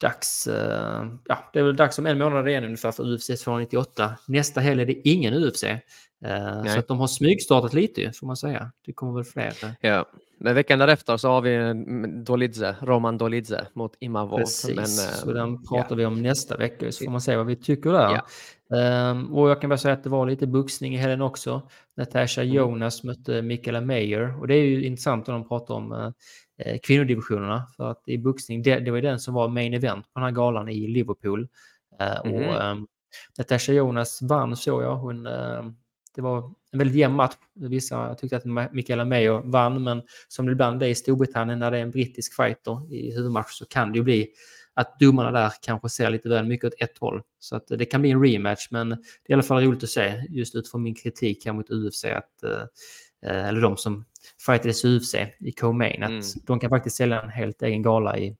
dags. 0.00 0.46
eh, 0.46 1.06
ja, 1.24 1.50
det 1.52 1.58
är 1.58 1.62
väl 1.62 1.76
dags 1.76 1.98
om 1.98 2.06
en 2.06 2.18
månad 2.18 2.48
igen 2.48 2.64
ungefär 2.64 2.92
för 2.92 3.14
UFC 3.14 3.26
298. 3.44 4.16
Nästa 4.28 4.60
helg 4.60 4.82
är 4.82 4.86
det 4.86 5.08
ingen 5.08 5.34
UFC. 5.34 5.62
eh, 5.64 5.78
Nej. 6.20 6.68
så 6.68 6.78
att 6.78 6.88
de 6.88 6.98
har 7.00 7.06
smygstartat 7.06 7.72
lite 7.74 8.12
får 8.12 8.26
man 8.26 8.36
säga. 8.36 8.72
Det 8.86 8.92
kommer 8.92 9.12
väl 9.14 9.24
fler. 9.24 9.46
eh, 9.64 9.70
ja. 9.90 10.04
Men 10.38 10.54
veckan 10.54 10.78
därefter 10.78 11.16
så 11.16 11.28
har 11.28 11.40
vi 11.40 11.54
mm, 11.54 12.24
Dolidze, 12.24 12.76
Roman 12.82 13.18
Dolidze 13.18 13.66
mot 13.74 13.92
Imavov. 14.00 14.38
Precis, 14.38 14.74
Men, 14.74 14.84
eh, 14.84 15.14
så 15.14 15.32
den 15.32 15.52
ja. 15.52 15.60
pratar 15.68 15.96
vi 15.96 16.04
om 16.06 16.22
nästa 16.22 16.56
vecka 16.56 16.92
så 16.92 17.04
får 17.04 17.10
man 17.12 17.20
se 17.20 17.36
vad 17.36 17.46
vi 17.46 17.56
tycker 17.56 17.92
där. 17.92 18.00
Ja. 18.12 18.26
Ehm, 18.74 19.34
och 19.34 19.50
jag 19.50 19.60
kan 19.60 19.70
bara 19.70 19.78
säga 19.78 19.94
att 19.94 20.04
det 20.04 20.10
var 20.10 20.26
lite 20.26 20.46
boxning 20.46 20.94
i 20.94 20.98
helgen 20.98 21.22
också. 21.22 21.62
Natasha 21.96 22.42
Mm. 22.42 22.54
Jonas 22.54 23.02
mötte 23.04 23.42
Michaela 23.42 23.80
Mayer 23.80 24.40
och 24.40 24.48
det 24.48 24.54
är 24.54 24.64
ju 24.64 24.84
intressant 24.84 25.26
när 25.26 25.34
de 25.34 25.48
pratar 25.48 25.74
om 25.74 25.92
eh, 26.58 26.78
kvinnodivisionerna 26.82 27.66
för 27.76 27.90
att 27.90 28.02
i 28.08 28.18
boxning, 28.18 28.62
det, 28.62 28.78
det 28.78 28.90
var 28.90 28.98
ju 28.98 29.02
den 29.02 29.20
som 29.20 29.34
var 29.34 29.48
main 29.48 29.74
event 29.74 30.04
på 30.12 30.20
den 30.20 30.22
här 30.24 30.30
galan 30.30 30.68
i 30.68 30.88
Liverpool. 30.88 31.48
Eh, 32.00 32.24
Mhm. 32.24 32.34
Och 32.34 32.62
ehm, 32.62 32.86
Natasha 33.38 33.72
Jonas 33.72 34.22
vann 34.22 34.56
såg 34.56 34.82
jag. 34.82 34.96
Hon, 34.96 35.26
ehm, 35.26 35.76
det 36.14 36.22
var 36.22 36.52
en 36.72 36.78
väldigt 36.78 36.96
jämn 36.96 37.14
match. 37.14 37.34
Vissa 37.54 38.14
tyckte 38.14 38.36
att 38.36 38.72
Michaela 38.72 39.04
Mayer 39.04 39.42
vann, 39.44 39.82
men 39.84 40.02
som 40.28 40.46
det 40.46 40.52
ibland 40.52 40.82
är 40.82 40.86
i 40.86 40.94
Storbritannien 40.94 41.58
när 41.58 41.70
det 41.70 41.78
är 41.78 41.82
en 41.82 41.90
brittisk 41.90 42.34
fighter 42.36 42.92
i 42.94 43.14
huvudmatch 43.16 43.50
så 43.52 43.66
kan 43.66 43.92
det 43.92 43.98
ju 43.98 44.04
bli 44.04 44.28
att 44.76 44.98
domarna 45.00 45.30
där 45.30 45.52
kanske 45.62 45.88
ser 45.88 46.10
lite 46.10 46.28
väl 46.28 46.46
mycket 46.46 46.66
åt 46.66 46.80
ett 46.82 46.98
håll. 46.98 47.22
Så 47.38 47.56
att 47.56 47.66
det 47.68 47.84
kan 47.84 48.00
bli 48.00 48.10
en 48.10 48.22
rematch, 48.24 48.68
men 48.70 48.88
det 48.88 48.96
är 48.96 49.30
i 49.30 49.32
alla 49.32 49.42
fall 49.42 49.62
roligt 49.64 49.82
att 49.82 49.88
se 49.90 50.22
just 50.30 50.54
utifrån 50.54 50.82
min 50.82 50.94
kritik 50.94 51.46
här 51.46 51.52
mot 51.52 51.70
UFC, 51.70 52.04
att, 52.04 52.42
eh, 52.42 53.46
eller 53.48 53.60
de 53.60 53.76
som 53.76 54.04
fightades 54.46 54.84
i 54.84 54.88
UFC 54.88 55.14
i 55.40 55.52
Co-Main, 55.52 56.02
att 56.02 56.10
Mm. 56.10 56.22
de 56.46 56.60
kan 56.60 56.70
faktiskt 56.70 56.96
sälja 56.96 57.22
en 57.22 57.28
helt 57.30 57.62
egen 57.62 57.82
gala 57.82 58.18
i 58.18 58.36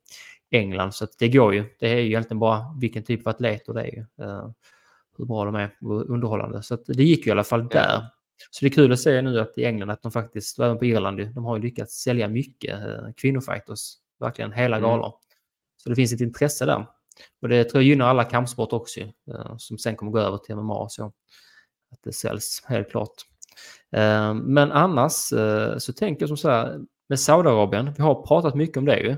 England. 0.50 0.92
Så 0.94 1.04
att 1.04 1.18
det 1.18 1.28
går 1.28 1.54
ju. 1.54 1.64
Det 1.78 1.88
är 1.88 1.96
ju 1.96 2.06
egentligen 2.06 2.38
bara 2.38 2.64
vilken 2.80 3.02
typ 3.04 3.26
av 3.26 3.30
atleter 3.30 3.72
det 3.74 3.80
är 3.80 3.94
ju. 3.94 4.00
eh, 4.24 4.50
hur 5.18 5.24
bra 5.24 5.44
de 5.44 5.54
är 5.54 5.70
och 5.80 6.10
underhållande. 6.10 6.62
Så 6.62 6.76
det 6.86 7.04
gick 7.04 7.26
ju 7.26 7.28
i 7.28 7.32
alla 7.32 7.44
fall 7.44 7.68
där. 7.68 8.04
Så 8.50 8.64
det 8.64 8.66
är 8.68 8.70
kul 8.74 8.92
att 8.92 9.00
se 9.00 9.22
nu 9.22 9.40
att 9.40 9.58
i 9.58 9.64
England 9.64 9.90
att 9.90 10.02
de 10.02 10.12
faktiskt, 10.12 10.58
och 10.58 10.64
även 10.64 10.78
på 10.78 10.84
Irland, 10.84 11.34
de 11.34 11.44
har 11.44 11.56
ju 11.56 11.62
lyckats 11.62 11.94
sälja 12.02 12.28
mycket 12.28 12.80
eh, 12.80 13.12
kvinnofighters. 13.16 13.92
Verkligen 14.20 14.52
hela 14.52 14.76
Mm. 14.76 14.90
Så 15.86 15.90
det 15.90 15.96
finns 15.96 16.12
ett 16.12 16.20
intresse 16.20 16.66
där. 16.66 16.86
Och 17.42 17.48
det 17.48 17.64
tror 17.64 17.82
jag 17.82 17.88
gynnar 17.88 18.06
alla 18.06 18.24
kampsport 18.24 18.72
också, 18.72 19.00
eh, 19.00 19.56
som 19.58 19.78
sen 19.78 19.96
kommer 19.96 20.12
gå 20.12 20.18
över 20.18 20.38
till 20.38 20.56
MMA 20.56 20.74
och 20.74 20.92
så. 20.92 21.04
Att 21.92 22.02
det 22.04 22.12
säljs, 22.12 22.62
helt 22.64 22.90
klart. 22.90 23.12
Eh, 23.96 24.34
Men 24.34 24.72
annars 24.72 25.32
eh, 25.32 25.78
så 25.78 25.92
tänker 25.92 26.22
jag 26.22 26.28
som 26.28 26.36
så 26.36 26.50
här, 26.50 26.80
med 27.08 27.20
Saudiarabien, 27.20 27.92
vi 27.96 28.02
har 28.02 28.26
pratat 28.26 28.54
mycket 28.54 28.76
om 28.76 28.84
det 28.84 29.00
ju. 29.00 29.16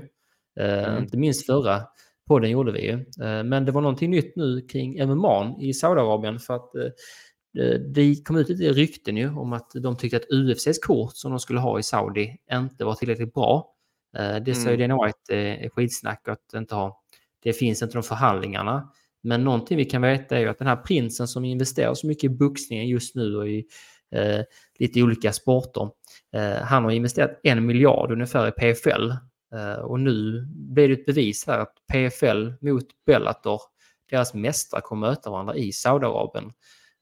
Mm. 0.59 1.03
Inte 1.03 1.17
minst 1.17 1.45
förra 1.45 1.81
podden 2.27 2.49
gjorde 2.49 2.71
vi 2.71 2.85
ju. 2.85 3.05
Men 3.43 3.65
det 3.65 3.71
var 3.71 3.81
någonting 3.81 4.11
nytt 4.11 4.35
nu 4.35 4.61
kring 4.61 5.07
MMA 5.07 5.55
i 5.61 5.73
Saudiarabien 5.73 6.39
för 6.39 6.55
att 6.55 6.71
det 7.93 8.25
kom 8.25 8.35
ut 8.35 8.49
lite 8.49 8.63
rykten 8.63 9.17
ju 9.17 9.29
om 9.29 9.53
att 9.53 9.71
de 9.73 9.97
tyckte 9.97 10.17
att 10.17 10.29
UFCs 10.29 10.79
kort 10.79 11.11
som 11.15 11.31
de 11.31 11.39
skulle 11.39 11.59
ha 11.59 11.79
i 11.79 11.83
Saudi 11.83 12.37
inte 12.51 12.85
var 12.85 12.95
tillräckligt 12.95 13.33
bra. 13.33 13.75
Eh, 14.17 14.35
Det 14.35 14.55
sa 14.55 14.69
ju 14.69 14.75
Mm. 14.75 14.89
Dana 14.89 15.05
White 15.05 15.35
eh, 15.37 15.65
är 15.65 15.69
skitsnack 15.69 16.27
att 16.27 16.53
inte 16.55 16.75
ha. 16.75 17.01
Det 17.43 17.53
finns 17.53 17.81
inte 17.81 17.93
de 17.97 18.03
förhandlingarna. 18.03 18.91
Men 19.23 19.43
någonting 19.43 19.77
vi 19.77 19.85
kan 19.85 20.01
veta 20.01 20.35
är 20.37 20.39
ju 20.39 20.47
att 20.47 20.57
den 20.57 20.67
här 20.67 20.75
prinsen 20.75 21.27
som 21.27 21.45
investerar 21.45 21.93
så 21.93 22.07
mycket 22.07 22.23
i 22.23 22.29
boxningen 22.29 22.87
just 22.87 23.15
nu 23.15 23.35
och 23.35 23.49
i 23.49 23.65
eh, 24.15 24.41
lite 24.79 25.03
olika 25.03 25.33
sporter. 25.33 25.89
Eh, 26.33 26.61
han 26.63 26.83
har 26.83 26.91
investerat 26.91 27.39
en 27.43 27.65
miljard 27.65 28.11
ungefär 28.11 28.47
i 28.47 28.51
PFL. 28.51 29.09
Eh, 29.55 29.79
och 29.79 29.99
nu 29.99 30.45
blir 30.49 30.87
det 30.87 30.93
ett 30.93 31.05
bevis 31.05 31.47
här 31.47 31.59
att 31.59 31.73
PFL 31.93 32.51
mot 32.61 32.85
Bellator, 33.05 33.61
deras 34.09 34.33
mästare 34.33 34.81
kommer 34.81 35.07
möta 35.09 35.29
varandra 35.29 35.55
i 35.55 35.71
Saudiarabien. 35.71 36.51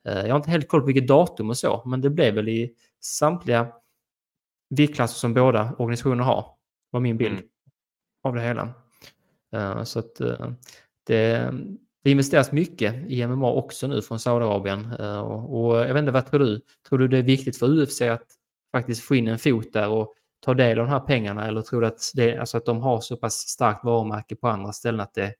Eh, 0.07 0.21
jag 0.21 0.29
har 0.29 0.35
inte 0.35 0.51
helt 0.51 0.67
koll 0.67 0.79
på 0.81 0.87
vilket 0.87 1.07
datum 1.07 1.49
och 1.49 1.57
så, 1.57 1.83
men 1.85 2.01
det 2.01 2.09
blev 2.09 2.33
väl 2.35 2.49
i 2.49 2.71
samtliga 3.01 3.67
viktklasser 4.69 5.15
som 5.19 5.33
båda 5.33 5.73
organisationer 5.77 6.23
har, 6.23 6.45
var 6.89 6.99
min 6.99 7.17
bild 7.17 7.33
Mm. 7.33 7.49
av 8.23 8.35
det 8.35 8.41
hela. 8.41 8.73
Eh, 9.53 9.83
så 9.83 9.99
att 9.99 10.19
eh, 10.19 10.51
det, 11.07 11.53
det 12.03 12.11
investeras 12.11 12.51
mycket 12.51 12.95
i 13.07 13.27
MMA 13.27 13.51
också 13.51 13.87
nu 13.87 14.01
från 14.01 14.19
Saudiarabien. 14.19 14.91
Och, 15.01 15.65
och 15.65 15.77
jag 15.77 15.93
vet 15.93 15.99
inte, 15.99 16.11
vad 16.11 16.25
tror 16.25 16.39
du? 16.39 16.61
Tror 16.89 16.99
du 16.99 17.07
det 17.07 17.17
är 17.17 17.23
viktigt 17.23 17.57
för 17.57 17.67
UFC 17.81 18.01
att 18.01 18.27
faktiskt 18.71 19.03
få 19.03 19.15
in 19.15 19.27
en 19.27 19.39
fot 19.39 19.73
där 19.73 19.89
och 19.89 20.13
ta 20.39 20.53
del 20.53 20.79
av 20.79 20.85
de 20.85 20.91
här 20.91 20.99
pengarna 20.99 21.47
eller 21.47 21.61
tror 21.61 21.81
du 21.81 21.87
att, 21.87 22.11
det, 22.15 22.37
alltså 22.37 22.57
att 22.57 22.65
de 22.65 22.81
har 22.81 23.01
så 23.01 23.17
pass 23.17 23.33
starkt 23.33 23.83
varumärke 23.83 24.35
på 24.35 24.47
andra 24.47 24.73
ställen 24.73 24.99
att 24.99 25.13
det 25.13 25.23
är 25.23 25.33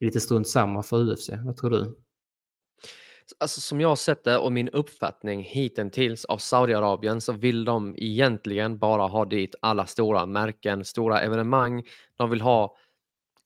lite 0.00 0.20
strunt 0.20 0.48
samma 0.48 0.82
för 0.82 1.12
UFC? 1.12 1.30
Vad 1.44 1.56
tror 1.56 1.70
du? 1.70 1.94
Alltså, 3.38 3.60
som 3.60 3.80
jag 3.80 3.88
har 3.88 3.96
sett 3.96 4.24
det 4.24 4.38
och 4.38 4.52
min 4.52 4.68
uppfattning 4.68 5.42
hittills 5.42 6.24
av 6.24 6.38
Saudiarabien 6.38 7.20
så 7.20 7.32
vill 7.32 7.64
de 7.64 7.94
egentligen 7.98 8.78
bara 8.78 9.06
ha 9.06 9.24
dit 9.24 9.54
alla 9.60 9.86
stora 9.86 10.26
märken, 10.26 10.84
stora 10.84 11.20
evenemang. 11.20 11.84
De 12.16 12.30
vill 12.30 12.40
ha, 12.40 12.76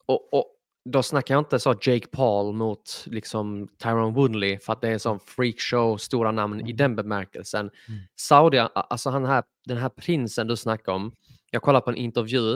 och, 0.07 0.35
och 0.35 0.55
då 0.85 1.03
snackar 1.03 1.35
jag 1.35 1.41
inte 1.41 1.59
så 1.59 1.71
Jake 1.71 2.07
Paul 2.07 2.55
mot 2.55 3.05
liksom 3.07 3.69
Tyron 3.83 4.15
Woodley 4.15 4.59
för 4.59 4.73
att 4.73 4.81
det 4.81 4.89
är 4.89 4.93
en 4.93 5.01
sån 5.01 5.21
freakshow, 5.21 5.97
stora 5.97 6.31
namn 6.31 6.67
i 6.67 6.73
den 6.73 6.97
bemärkelsen. 6.97 7.71
Mm. 7.89 8.01
Saudi, 8.17 8.59
alltså 8.75 9.11
han 9.11 9.25
här, 9.25 9.45
den 9.65 9.77
här 9.77 9.89
prinsen 9.89 10.47
du 10.47 10.57
snackar 10.57 10.93
om, 10.93 11.13
jag 11.51 11.63
kollade 11.63 11.85
på 11.85 11.91
en 11.91 11.97
intervju 11.97 12.55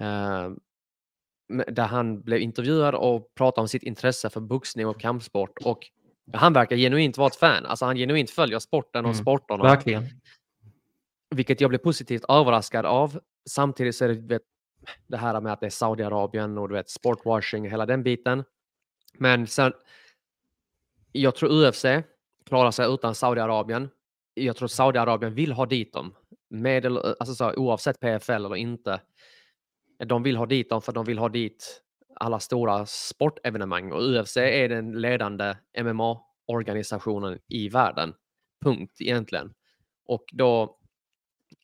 eh, 0.00 0.50
där 1.66 1.86
han 1.86 2.22
blev 2.22 2.40
intervjuad 2.40 2.94
och 2.94 3.34
pratade 3.34 3.62
om 3.62 3.68
sitt 3.68 3.82
intresse 3.82 4.30
för 4.30 4.40
boxning 4.40 4.86
och 4.86 5.00
kampsport 5.00 5.58
och 5.64 5.90
han 6.34 6.52
verkar 6.52 6.76
genuint 6.76 7.18
vara 7.18 7.26
ett 7.26 7.36
fan. 7.36 7.66
Alltså 7.66 7.84
han 7.84 7.96
genuint 7.96 8.30
följer 8.30 8.58
sporten 8.58 9.04
och 9.04 9.10
Mm, 9.10 9.22
sporterna. 9.22 9.62
Verkligen. 9.62 10.08
Vilket 11.34 11.60
jag 11.60 11.70
blev 11.70 11.78
positivt 11.78 12.24
överraskad 12.28 12.86
av. 12.86 13.20
Samtidigt 13.50 13.96
så 13.96 14.04
är 14.04 14.08
det 14.08 14.14
vet, 14.14 14.42
det 15.06 15.16
här 15.16 15.40
med 15.40 15.52
att 15.52 15.60
det 15.60 15.66
är 15.66 15.70
Saudiarabien 15.70 16.58
och 16.58 16.68
du 16.68 16.74
vet 16.74 16.90
sportwashing 16.90 17.64
och 17.64 17.72
hela 17.72 17.86
den 17.86 18.02
biten. 18.02 18.44
Men 19.18 19.46
sen, 19.46 19.72
jag 21.12 21.34
tror 21.34 21.68
UFC 21.68 21.84
klarar 22.46 22.70
sig 22.70 22.94
utan 22.94 23.14
Saudiarabien. 23.14 23.90
Jag 24.34 24.56
tror 24.56 24.68
Saudiarabien 24.68 25.34
vill 25.34 25.52
ha 25.52 25.66
dit 25.66 25.92
dem. 25.92 26.14
Med, 26.50 26.86
alltså 26.86 27.34
så, 27.34 27.54
oavsett 27.54 28.00
PFL 28.00 28.32
eller 28.32 28.56
inte. 28.56 29.00
De 30.04 30.22
vill 30.22 30.36
ha 30.36 30.46
dit 30.46 30.70
dem 30.70 30.82
för 30.82 30.92
de 30.92 31.04
vill 31.04 31.18
ha 31.18 31.28
dit 31.28 31.82
alla 32.14 32.40
stora 32.40 32.86
sportevenemang 32.86 33.92
och 33.92 34.02
UFC 34.02 34.36
är 34.36 34.68
den 34.68 35.00
ledande 35.00 35.54
MMA-organisationen 35.80 37.38
i 37.48 37.68
världen. 37.68 38.14
Punkt 38.64 39.00
egentligen. 39.00 39.54
Och 40.06 40.24
då, 40.32 40.78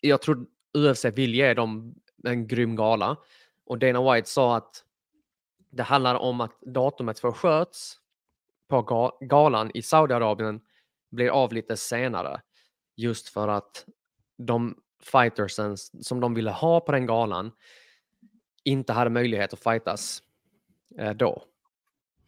jag 0.01 0.23
tror 0.23 0.47
UFC 0.79 1.05
vill 1.05 1.35
ge 1.35 1.55
dem 1.55 1.95
en 2.25 2.47
grym 2.47 2.77
gala. 2.77 3.17
Och 3.65 3.79
Dana 3.79 4.13
White 4.13 4.29
sa 4.29 4.57
att 4.57 4.85
det 5.71 5.83
handlar 5.83 6.15
om 6.15 6.41
att 6.41 6.61
datumet 6.61 7.21
för 7.21 7.33
sköts 7.33 7.97
på 8.69 8.77
ga- 8.83 9.27
galan 9.27 9.71
i 9.75 9.83
Saudiarabien 9.83 10.61
blir 11.11 11.29
av 11.29 11.53
lite 11.53 11.77
senare. 11.77 12.41
Just 12.97 13.29
för 13.29 13.49
att 13.49 13.87
de 14.39 14.77
fightersen 15.03 15.77
som 15.77 16.21
de 16.21 16.35
ville 16.35 16.51
ha 16.51 16.81
på 16.81 16.93
den 16.93 17.07
galan 17.07 17.53
inte 18.65 18.93
hade 18.93 19.11
möjlighet 19.11 19.53
att 19.53 19.63
fightas 19.63 20.23
då. 21.17 21.43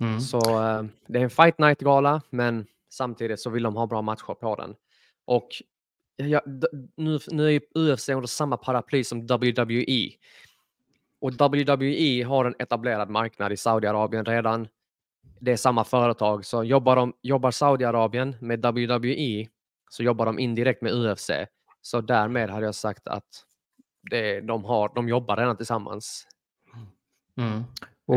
Mm. 0.00 0.20
Så 0.20 0.38
eh, 0.38 0.82
det 1.06 1.18
är 1.18 1.22
en 1.22 1.30
fight 1.30 1.58
night-gala, 1.58 2.22
men 2.30 2.66
samtidigt 2.90 3.40
så 3.40 3.50
vill 3.50 3.62
de 3.62 3.76
ha 3.76 3.86
bra 3.86 4.02
matcher 4.02 4.34
på 4.34 4.56
den. 4.56 4.74
Och 5.24 5.48
ja, 6.16 6.42
nu, 6.96 7.18
nu 7.30 7.46
är 7.46 7.50
ju 7.50 7.60
UFC 7.74 8.08
under 8.08 8.26
samma 8.26 8.56
paraply 8.56 9.04
som 9.04 9.26
WWE. 9.26 10.10
Och 11.20 11.32
WWE 11.32 12.24
har 12.24 12.44
en 12.44 12.54
etablerad 12.58 13.10
marknad 13.10 13.52
i 13.52 13.56
Saudiarabien 13.56 14.24
redan. 14.24 14.68
Det 15.40 15.52
är 15.52 15.56
samma 15.56 15.84
företag, 15.84 16.44
så 16.44 16.64
jobbar, 16.64 16.96
de, 16.96 17.12
jobbar 17.22 17.50
Saudiarabien 17.50 18.36
med 18.40 18.66
WWE 18.66 19.48
så 19.90 20.02
jobbar 20.02 20.26
de 20.26 20.38
indirekt 20.38 20.82
med 20.82 20.92
UFC. 20.92 21.30
Så 21.82 22.00
därmed 22.00 22.50
hade 22.50 22.66
jag 22.66 22.74
sagt 22.74 23.08
att 23.08 23.44
det, 24.10 24.40
de, 24.40 24.64
har, 24.64 24.92
de 24.94 25.08
jobbar 25.08 25.36
redan 25.36 25.56
tillsammans. 25.56 26.26
Mm. 27.36 27.64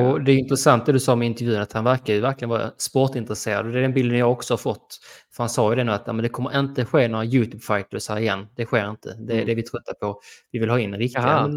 Och 0.02 0.24
det 0.24 0.32
är 0.32 0.38
intressant 0.38 0.86
det 0.86 0.91
du 0.91 1.00
sa 1.00 1.16
med 1.16 1.26
intervjun, 1.26 1.62
att 1.62 1.74
han 1.74 1.84
verkar 1.84 2.14
ju 2.14 2.20
verkligen 2.20 2.50
vara 2.50 2.72
sportintresserad. 2.78 3.66
Och 3.66 3.72
det 3.72 3.80
är 3.80 3.82
den 3.82 3.94
bilden 3.94 4.18
jag 4.18 4.32
också 4.32 4.54
har 4.54 4.58
fått. 4.58 5.00
För 5.36 5.44
han 5.44 5.50
sa 5.50 5.70
ju 5.70 5.76
det 5.76 5.84
nu 5.84 5.91
att 5.91 6.06
men 6.08 6.18
det 6.18 6.30
kommer 6.30 6.60
inte 6.60 6.86
ske 6.86 7.08
några 7.08 7.26
YouTube-fighters 7.26 8.10
här 8.10 8.20
igen. 8.20 8.48
Det 8.56 8.66
sker 8.66 8.89
inte. 8.89 9.16
Det 9.20 9.34
är 9.34 9.38
Mm. 9.38 9.48
det 9.48 9.56
vi 9.56 9.62
är 9.62 9.66
trötta 9.66 9.94
på. 9.94 10.20
Vi 10.52 10.60
vill 10.60 10.70
ha 10.70 10.80
in 10.80 10.96
riktiga 10.96 11.50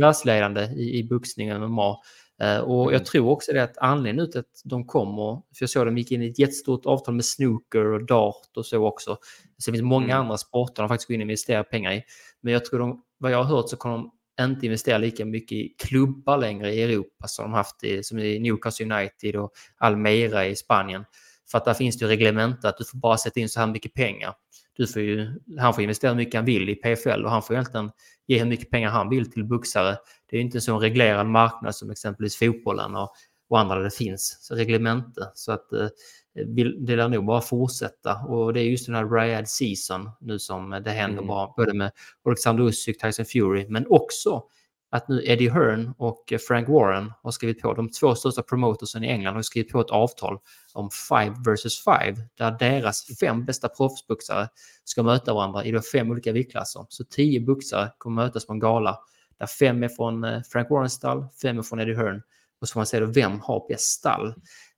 världsledande 0.00 0.62
i, 0.64 0.98
i 0.98 1.04
boxning 1.04 1.52
och 1.52 1.70
MMA. 1.70 1.96
Eh, 2.42 2.58
och 2.58 2.82
Mm. 2.82 2.92
jag 2.92 3.04
tror 3.06 3.28
också 3.30 3.52
det 3.52 3.62
att 3.62 3.78
anledningen 3.78 4.30
till 4.30 4.40
att 4.40 4.60
de 4.64 4.86
kommer, 4.86 5.34
för 5.34 5.62
jag 5.62 5.70
såg 5.70 5.86
de 5.86 5.98
gick 5.98 6.12
in 6.12 6.22
i 6.22 6.30
ett 6.30 6.38
jättestort 6.38 6.86
avtal 6.86 7.14
med 7.14 7.24
snooker 7.24 7.84
och 7.86 8.06
dart 8.06 8.56
och 8.56 8.66
så 8.66 8.86
också. 8.86 9.16
Så 9.58 9.70
det 9.70 9.76
finns 9.76 9.82
många 9.90 10.04
Mm. 10.04 10.18
andra 10.20 10.36
sporter 10.38 10.82
de 10.82 10.88
faktiskt 10.88 11.08
går 11.08 11.14
in 11.14 11.20
och 11.20 11.22
investerar 11.22 11.62
pengar 11.62 11.92
i. 11.92 12.02
Men 12.40 12.52
jag 12.52 12.64
tror 12.64 12.78
de, 12.80 13.02
vad 13.18 13.32
jag 13.32 13.38
har 13.44 13.56
hört 13.56 13.68
så 13.68 13.76
kommer 13.76 13.96
de 13.96 14.10
inte 14.40 14.66
investerar 14.66 14.98
lika 14.98 15.24
mycket 15.24 15.52
i 15.52 15.74
klubbar 15.78 16.38
längre 16.38 16.74
i 16.74 16.82
Europa 16.82 17.26
som 17.26 17.42
de 17.42 17.52
haft 17.52 17.84
i, 17.84 18.02
som 18.02 18.18
i 18.18 18.38
Newcastle 18.38 18.94
United 18.94 19.36
och 19.36 19.52
Almeida 19.78 20.46
i 20.46 20.56
Spanien. 20.56 21.04
För 21.50 21.58
att 21.58 21.64
där 21.64 21.74
finns 21.74 21.98
det 21.98 22.04
ju 22.04 22.08
reglement 22.08 22.64
att 22.64 22.78
du 22.78 22.84
får 22.84 22.98
bara 22.98 23.16
sätta 23.16 23.40
in 23.40 23.48
så 23.48 23.60
här 23.60 23.66
mycket 23.66 23.94
pengar. 23.94 24.34
Du 24.76 24.86
får 24.86 25.02
ju, 25.02 25.40
han 25.58 25.74
får 25.74 25.82
investera 25.82 26.10
hur 26.10 26.16
mycket 26.16 26.34
han 26.34 26.44
vill 26.44 26.68
i 26.68 26.74
PFL 26.74 27.24
och 27.24 27.30
han 27.30 27.42
får 27.42 27.56
egentligen 27.56 27.90
ge 28.26 28.38
hur 28.38 28.46
mycket 28.46 28.70
pengar 28.70 28.90
han 28.90 29.08
vill 29.08 29.32
till 29.32 29.44
boxare. 29.44 29.96
Det 30.30 30.36
är 30.36 30.38
ju 30.38 30.44
inte 30.44 30.58
en 30.58 30.62
sån 30.62 30.80
reglerad 30.80 31.26
marknad 31.26 31.74
som 31.74 31.90
exempelvis 31.90 32.36
fotbollen 32.36 32.96
och, 32.96 33.12
och 33.48 33.60
andra 33.60 33.74
där 33.74 33.84
det 33.84 33.94
finns 33.94 34.38
så 34.40 34.54
reglemente. 34.54 35.30
Så 35.34 35.52
att 35.52 35.72
eh, 35.72 35.88
vill- 36.34 36.86
det 36.86 36.96
lär 36.96 37.08
nog 37.08 37.24
bara 37.26 37.40
fortsätta 37.40 38.16
och 38.18 38.52
det 38.52 38.60
är 38.60 38.64
just 38.64 38.86
den 38.86 38.94
här 38.94 39.08
Riad 39.08 39.48
Season 39.48 40.10
nu 40.20 40.38
som 40.38 40.70
det 40.70 40.90
händer 40.90 41.18
Mm. 41.18 41.26
bara 41.28 41.52
både 41.56 41.74
med 41.74 41.90
Alexander 42.24 42.64
Usyk, 42.68 43.00
Tyson 43.02 43.24
Fury 43.24 43.66
men 43.68 43.86
också 43.88 44.42
att 44.90 45.08
nu 45.08 45.22
Eddie 45.24 45.48
Hearn 45.50 45.94
och 45.98 46.32
Frank 46.48 46.68
Warren 46.68 47.12
har 47.22 47.30
skrivit 47.30 47.62
på, 47.62 47.74
de 47.74 47.90
två 47.90 48.14
största 48.14 48.42
promotorsen 48.42 49.04
i 49.04 49.08
England 49.08 49.34
har 49.34 49.42
skrivit 49.42 49.72
på 49.72 49.80
ett 49.80 49.90
avtal 49.90 50.38
om 50.72 50.90
five 51.08 51.34
versus 51.46 51.84
five 51.84 52.16
där 52.38 52.56
deras 52.58 53.06
fem 53.20 53.44
bästa 53.44 53.68
proffsboxare 53.68 54.48
ska 54.84 55.02
möta 55.02 55.34
varandra 55.34 55.64
i 55.64 55.70
då 55.72 55.80
fem 55.80 56.10
olika 56.10 56.32
viktklasser. 56.32 56.86
Så 56.88 57.04
tio 57.04 57.40
boxare 57.40 57.90
kommer 57.98 58.22
mötas 58.22 58.46
på 58.46 58.52
en 58.52 58.58
gala 58.58 58.98
där 59.38 59.46
fem 59.46 59.82
är 59.82 59.88
från 59.88 60.24
eh, 60.24 60.40
Frank 60.52 60.70
Warrens 60.70 60.92
stall, 60.92 61.26
fem 61.42 61.58
är 61.58 61.62
från 61.62 61.80
Eddie 61.80 61.94
Hearn 61.96 62.22
och 62.60 62.68
så 62.68 62.72
får 62.72 62.80
man 62.80 62.86
se 62.86 63.00
då 63.00 63.06
vem 63.06 63.40
har 63.40 63.66
bäst 63.68 63.84
stall. 63.98 64.34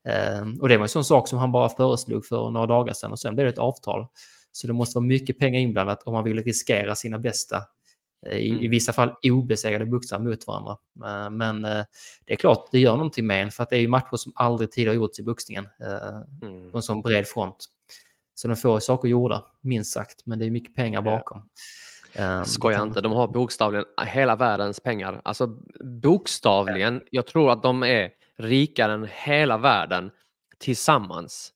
Eh, 0.07 0.41
och 0.61 0.69
det 0.69 0.77
var 0.77 0.83
en 0.85 0.89
sån 0.89 1.03
sak 1.05 1.27
som 1.27 1.39
han 1.39 1.51
bara 1.51 1.69
föreslog 1.69 2.25
för 2.25 2.49
några 2.51 2.65
dagar 2.67 2.93
sedan 2.93 3.11
och 3.11 3.19
sen 3.19 3.35
blev 3.35 3.45
det 3.47 3.53
ett 3.53 3.59
avtal. 3.59 4.07
Så 4.51 4.67
det 4.67 4.73
måste 4.73 4.97
vara 4.97 5.05
mycket 5.05 5.39
pengar 5.39 5.59
inblandat 5.59 6.03
om 6.03 6.13
man 6.13 6.23
vill 6.23 6.43
riskera 6.43 6.95
sina 6.95 7.19
bästa 7.19 7.63
eh, 8.27 8.37
i, 8.37 8.47
i 8.47 8.51
Mm. 8.51 8.71
vissa 8.71 8.93
fall 8.93 9.13
obesegrade 9.23 9.85
boxare 9.85 10.19
mot 10.19 10.47
varandra. 10.47 10.77
Eh, 11.05 11.29
Men 11.29 11.65
eh, 11.65 11.83
det 12.25 12.33
är 12.33 12.37
klart, 12.37 12.67
det 12.71 12.79
gör 12.79 12.95
någonting 12.95 13.27
med 13.27 13.43
en 13.43 13.51
för 13.51 13.63
att 13.63 13.69
det 13.69 13.75
är 13.75 13.79
ju 13.81 13.87
matcher 13.87 14.15
som 14.17 14.31
aldrig 14.35 14.71
tidigare 14.71 14.95
gjorts 14.95 15.19
i 15.19 15.23
boxningen 15.23 15.67
eh, 15.81 16.47
Mm. 16.47 16.71
på 16.71 16.77
en 16.77 16.81
sån 16.83 17.01
bred 17.01 17.27
front. 17.27 17.65
Så 18.35 18.47
de 18.47 18.55
får 18.55 18.79
saker 18.79 19.07
gjorda, 19.07 19.43
minst 19.61 19.93
sagt, 19.93 20.25
men 20.25 20.39
det 20.39 20.45
är 20.45 20.51
mycket 20.51 20.75
pengar 20.75 21.01
bakom. 21.01 21.49
Eh, 22.13 22.43
Skoja 22.43 22.77
det- 22.77 22.83
inte, 22.83 23.01
de 23.01 23.11
har 23.11 23.27
bokstavligen 23.27 23.85
hela 24.07 24.35
världens 24.35 24.79
pengar. 24.79 25.21
Alltså 25.23 25.47
bokstavligen, 26.01 27.01
jag 27.11 27.25
tror 27.25 27.51
att 27.51 27.63
de 27.63 27.83
är 27.83 28.09
rikare 28.37 28.93
än 28.93 29.07
hela 29.11 29.57
världen 29.57 30.11
tillsammans. 30.57 31.53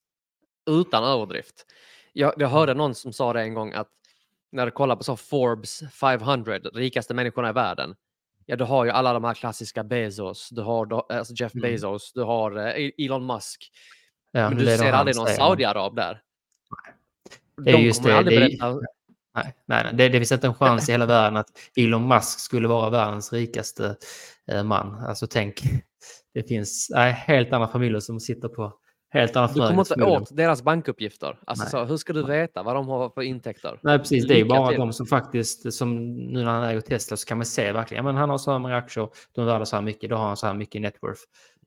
Utan 0.69 1.03
överdrift. 1.03 1.65
Jag, 2.13 2.33
jag 2.37 2.47
hörde 2.47 2.73
någon 2.73 2.95
som 2.95 3.13
sa 3.13 3.33
det 3.33 3.41
en 3.41 3.53
gång 3.53 3.73
att 3.73 3.87
när 4.51 4.65
du 4.65 4.71
kollar 4.71 4.95
på 4.95 5.03
så 5.03 5.17
Forbes 5.17 5.83
500, 5.93 6.57
rikaste 6.57 7.13
människorna 7.13 7.49
i 7.49 7.53
världen, 7.53 7.95
ja 8.45 8.55
du 8.55 8.63
har 8.63 8.85
ju 8.85 8.91
alla 8.91 9.13
de 9.13 9.23
här 9.23 9.33
klassiska 9.33 9.83
Bezos, 9.83 10.49
du 10.49 10.61
har 10.61 10.85
då- 10.85 11.07
alltså 11.09 11.33
Jeff 11.33 11.53
Mm. 11.55 11.61
Bezos, 11.71 12.13
du 12.13 12.23
har 12.23 12.57
eh, 12.57 12.89
Elon 12.97 13.25
Musk, 13.25 13.71
Ja, 14.31 14.49
men 14.49 14.57
du 14.57 14.65
ser 14.65 14.93
aldrig 14.93 15.15
någon. 15.17 15.27
Saudiarab 15.27 15.95
där. 15.95 16.21
Det 17.57 17.71
är 17.71 17.77
De 17.77 17.91
kommer 17.93 18.09
det, 18.09 18.17
aldrig 18.17 18.39
det 18.41 18.57
berätta 18.57 18.71
Nej, 19.33 19.53
nej, 19.65 19.83
nej. 19.83 19.93
Det, 19.93 20.09
det 20.09 20.19
finns 20.19 20.31
inte 20.31 20.47
en 20.47 20.53
chans 20.53 20.89
i 20.89 20.91
hela 20.91 21.05
världen 21.05 21.37
att 21.37 21.47
Elon 21.75 22.07
Musk 22.07 22.39
skulle 22.39 22.67
vara 22.67 22.89
världens 22.89 23.33
rikaste 23.33 23.95
eh, 24.47 24.63
man. 24.63 25.05
Alltså 25.07 25.27
tänk, 25.27 25.61
det 26.33 26.43
finns 26.43 26.87
nej, 26.89 27.11
helt 27.13 27.53
andra 27.53 27.67
familjer 27.67 27.99
som 27.99 28.19
sitter 28.19 28.47
på 28.47 28.73
helt 29.09 29.35
andra 29.35 29.53
Du 29.53 29.59
kommer 29.59 29.79
inte 29.81 30.03
åt 30.03 30.37
deras 30.37 30.63
bankuppgifter. 30.63 31.39
Alltså, 31.45 31.69
så, 31.69 31.83
hur 31.83 31.97
ska 31.97 32.13
du 32.13 32.23
veta 32.25 32.63
vad 32.63 32.75
de 32.75 32.87
har 32.87 33.09
för 33.09 33.21
intäkter? 33.21 33.79
Nej, 33.83 33.99
precis. 33.99 34.27
Det 34.27 34.39
är 34.39 34.45
bara 34.45 34.69
till. 34.69 34.77
de 34.79 34.93
som 34.93 35.05
faktiskt, 35.05 35.73
som 35.73 36.15
nu 36.15 36.43
när 36.43 36.51
han 36.51 36.63
äger 36.63 36.81
Tesla 36.81 37.17
så 37.17 37.25
kan 37.27 37.37
man 37.37 37.45
se 37.45 37.71
verkligen, 37.71 38.05
men 38.05 38.15
han 38.15 38.29
har 38.29 38.37
så 38.37 38.51
här 38.51 38.59
många 38.59 38.75
aktier, 38.77 39.09
de 39.31 39.41
är 39.41 39.45
värda 39.45 39.65
så 39.65 39.75
här 39.75 39.83
mycket, 39.83 40.09
då 40.09 40.15
har 40.15 40.27
han 40.27 40.37
så 40.37 40.47
här 40.47 40.53
mycket 40.53 40.81
net 40.81 40.95
worth. 41.01 41.21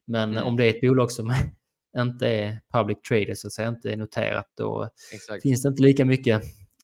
Men 0.07 0.31
Mm. 0.33 0.45
om 0.45 0.57
det 0.57 0.65
är 0.65 0.71
ett 0.71 0.81
bolag 0.81 1.11
som 1.12 1.33
inte 1.99 2.29
är 2.29 2.61
public 2.73 2.99
traded, 3.09 3.39
så 3.39 3.47
att 3.47 3.53
säga, 3.53 3.69
inte 3.69 3.93
är 3.93 3.97
noterat, 3.97 4.47
då 4.57 4.89
Exakt. 5.12 5.43
finns 5.43 5.62
det 5.62 5.69
inte 5.69 5.83
lika 5.83 6.05
mycket 6.05 6.43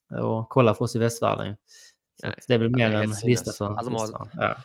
att 0.09 0.45
kolla 0.49 0.73
för 0.73 0.85
oss 0.85 0.95
i 0.95 0.99
västvärlden. 0.99 1.55
Nej. 2.23 2.33
det 2.47 2.53
är 2.53 2.57
väl 2.59 2.69
mer 2.75 2.91
en 2.95 3.13
lista 3.23 3.51
för 3.51 3.65
Alltså, 3.65 3.91
man- 3.91 4.01
listan. 4.01 4.29
ja. 4.33 4.55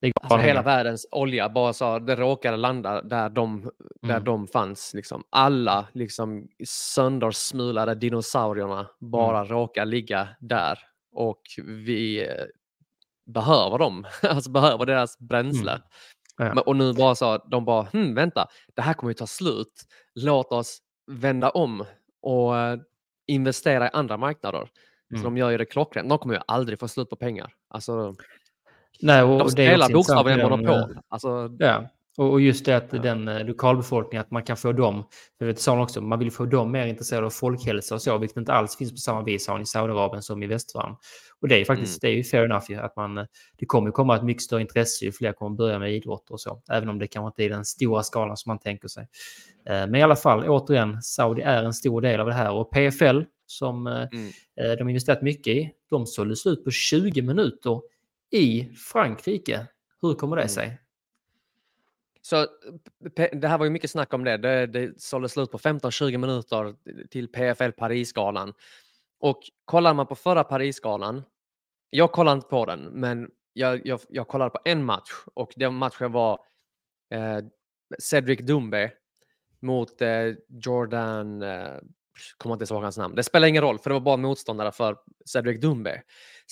Det 0.00 0.12
Alltså, 0.22 0.38
hela 0.38 0.62
världens 0.62 1.06
olja 1.10 1.48
bara 1.48 1.72
så, 1.72 1.98
det 1.98 2.16
råkade 2.16 2.56
landa 2.56 3.02
där 3.02 3.28
de, 3.28 3.70
där 4.02 4.10
Mm. 4.10 4.24
de 4.24 4.46
fanns. 4.46 4.94
Liksom. 4.94 5.24
Alla 5.30 5.88
liksom, 5.92 6.48
söndersmulade 6.66 7.94
dinosaurierna 7.94 8.88
bara 9.00 9.38
Mm. 9.38 9.48
råkar 9.48 9.84
ligga 9.84 10.28
där. 10.40 10.78
Och 11.12 11.40
vi 11.58 12.26
eh, 12.28 12.44
behöver 13.26 13.78
dem, 13.78 14.06
alltså 14.22 14.50
behöver 14.50 14.86
deras 14.86 15.18
bränsle. 15.18 15.72
Mm. 15.72 15.82
Ja. 16.38 16.54
Men, 16.54 16.58
och 16.58 16.76
nu 16.76 16.92
bara 16.92 17.14
så, 17.14 17.38
de 17.38 17.64
bara, 17.64 17.82
hm, 17.92 18.14
vänta, 18.14 18.46
det 18.74 18.82
här 18.82 18.94
kommer 18.94 19.10
ju 19.10 19.14
ta 19.14 19.26
slut. 19.26 19.82
Låt 20.14 20.52
oss 20.52 20.78
vända 21.06 21.50
om 21.50 21.84
och 22.22 22.56
eh, 22.58 22.78
investera 23.26 23.86
i 23.86 23.90
andra 23.92 24.16
marknader. 24.16 24.68
Mm. 25.10 25.22
Så 25.22 25.24
de 25.24 25.36
gör 25.36 25.50
ju 25.50 25.58
det 25.58 25.64
klockrent. 25.64 26.08
De 26.08 26.18
kommer 26.18 26.34
ju 26.34 26.40
aldrig 26.46 26.80
få 26.80 26.88
slut 26.88 27.10
på 27.10 27.16
pengar. 27.16 27.52
Alltså, 27.68 28.14
Nej, 29.00 29.22
och 29.22 29.38
de 29.38 29.50
det 29.56 29.62
är 29.66 29.68
spelar 29.70 29.92
bokstavligen 29.92 30.50
monopol. 30.50 30.96
Alltså, 31.08 31.50
Ja, 31.58 31.88
och 32.18 32.40
just 32.40 32.64
det 32.64 32.76
att 32.76 32.92
Ja. 32.92 32.98
den 32.98 33.28
eh, 33.28 33.44
lokalbefolkningen, 33.44 34.20
att 34.20 34.30
man 34.30 34.42
kan 34.42 34.56
få 34.56 34.72
dem, 34.72 35.04
för 35.38 35.46
det 35.46 35.58
sa 35.58 35.82
också, 35.82 36.00
man 36.00 36.18
vill 36.18 36.30
få 36.32 36.44
dem 36.44 36.72
mer 36.72 36.86
intresserade 36.86 37.26
av 37.26 37.30
folkhälsa 37.30 37.94
och 37.94 38.02
så, 38.02 38.18
vilket 38.18 38.36
inte 38.36 38.52
alls 38.52 38.76
finns 38.76 38.90
på 38.92 38.96
samma 38.96 39.22
vis 39.22 39.48
i 39.62 39.64
Saudiarabien 39.64 40.22
som 40.22 40.42
i 40.42 40.46
västvärlden. 40.46 40.96
Och 41.40 41.48
det 41.48 41.54
är 41.54 41.58
ju 41.58 41.64
faktiskt, 41.64 42.00
det 42.00 42.08
är 42.08 42.12
ju 42.12 42.24
fair 42.24 42.44
enough 42.44 42.64
ju, 42.70 42.76
att 42.76 42.96
man, 42.96 43.18
eh, 43.18 43.24
det 43.58 43.66
kommer 43.66 43.90
komma 43.90 44.16
ett 44.16 44.24
mycket 44.24 44.42
större 44.42 44.60
intresse 44.60 45.04
ju 45.04 45.12
fler 45.12 45.32
kommer 45.32 45.56
börja 45.56 45.78
med 45.78 45.92
idrott 45.94 46.30
och 46.30 46.40
så, 46.40 46.62
även 46.70 46.88
om 46.88 46.98
det 46.98 47.06
kanske 47.06 47.26
inte 47.26 47.44
är 47.44 47.56
den 47.56 47.64
stora 47.64 48.02
skalan 48.02 48.36
som 48.36 48.50
man 48.50 48.58
tänker 48.58 48.88
sig. 48.88 49.02
Eh, 49.68 49.72
Men 49.86 49.94
i 49.94 50.02
alla 50.02 50.16
fall, 50.16 50.48
återigen, 50.48 51.02
Saudi 51.02 51.42
är 51.42 51.64
en 51.64 51.74
stor 51.74 52.00
del 52.00 52.20
av 52.20 52.26
det 52.26 52.34
här 52.34 52.52
och 52.52 52.70
PFL 52.72 53.20
som 53.46 53.86
Mm. 53.86 54.08
de 54.78 54.88
investerat 54.88 55.22
mycket 55.22 55.46
i, 55.46 55.70
de 55.90 56.06
sålde 56.06 56.36
slut 56.36 56.64
på 56.64 56.70
20 56.70 57.22
minuter 57.22 57.80
i 58.30 58.72
Frankrike. 58.92 59.66
Hur 60.02 60.14
kommer 60.14 60.36
det 60.36 60.42
Mm. 60.42 60.48
sig? 60.48 60.80
Så 62.22 62.46
det 63.32 63.48
här 63.48 63.58
var 63.58 63.64
ju 63.64 63.70
mycket 63.70 63.90
snack 63.90 64.14
om 64.14 64.24
det. 64.24 64.36
Det, 64.36 64.66
det 64.66 65.00
sålde 65.00 65.28
slut 65.28 65.50
på 65.50 65.58
15-20 65.58 66.18
minuter 66.18 66.74
till 67.10 67.28
PFL 67.28 67.70
Parisgalan. 67.70 68.52
Och 69.20 69.40
kollar 69.64 69.94
man 69.94 70.06
på 70.06 70.14
förra 70.14 70.44
Parisgalan, 70.44 71.22
jag 71.90 72.12
kollade 72.12 72.34
inte 72.36 72.48
på 72.48 72.66
den, 72.66 72.80
men 72.80 73.30
jag, 73.52 73.86
jag, 73.86 74.00
jag 74.08 74.28
kollade 74.28 74.50
på 74.50 74.58
en 74.64 74.84
match 74.84 75.10
och 75.34 75.52
den 75.56 75.74
matchen 75.74 76.12
var 76.12 76.40
eh, 77.10 77.38
Cedric 77.98 78.40
Dumbe 78.40 78.92
mot 79.60 80.02
eh, 80.02 80.34
Jordan, 80.48 81.42
eh, 81.42 81.78
kommer 82.38 82.54
inte 82.54 82.74
ihåg 82.74 82.82
hans 82.82 82.98
namn. 82.98 83.14
Det 83.14 83.22
spelar 83.22 83.48
ingen 83.48 83.62
roll, 83.62 83.78
för 83.78 83.90
det 83.90 83.94
var 83.94 84.00
bara 84.00 84.16
motståndare 84.16 84.72
för 84.72 84.96
Cedric 85.26 85.60
Dumbe. 85.60 86.02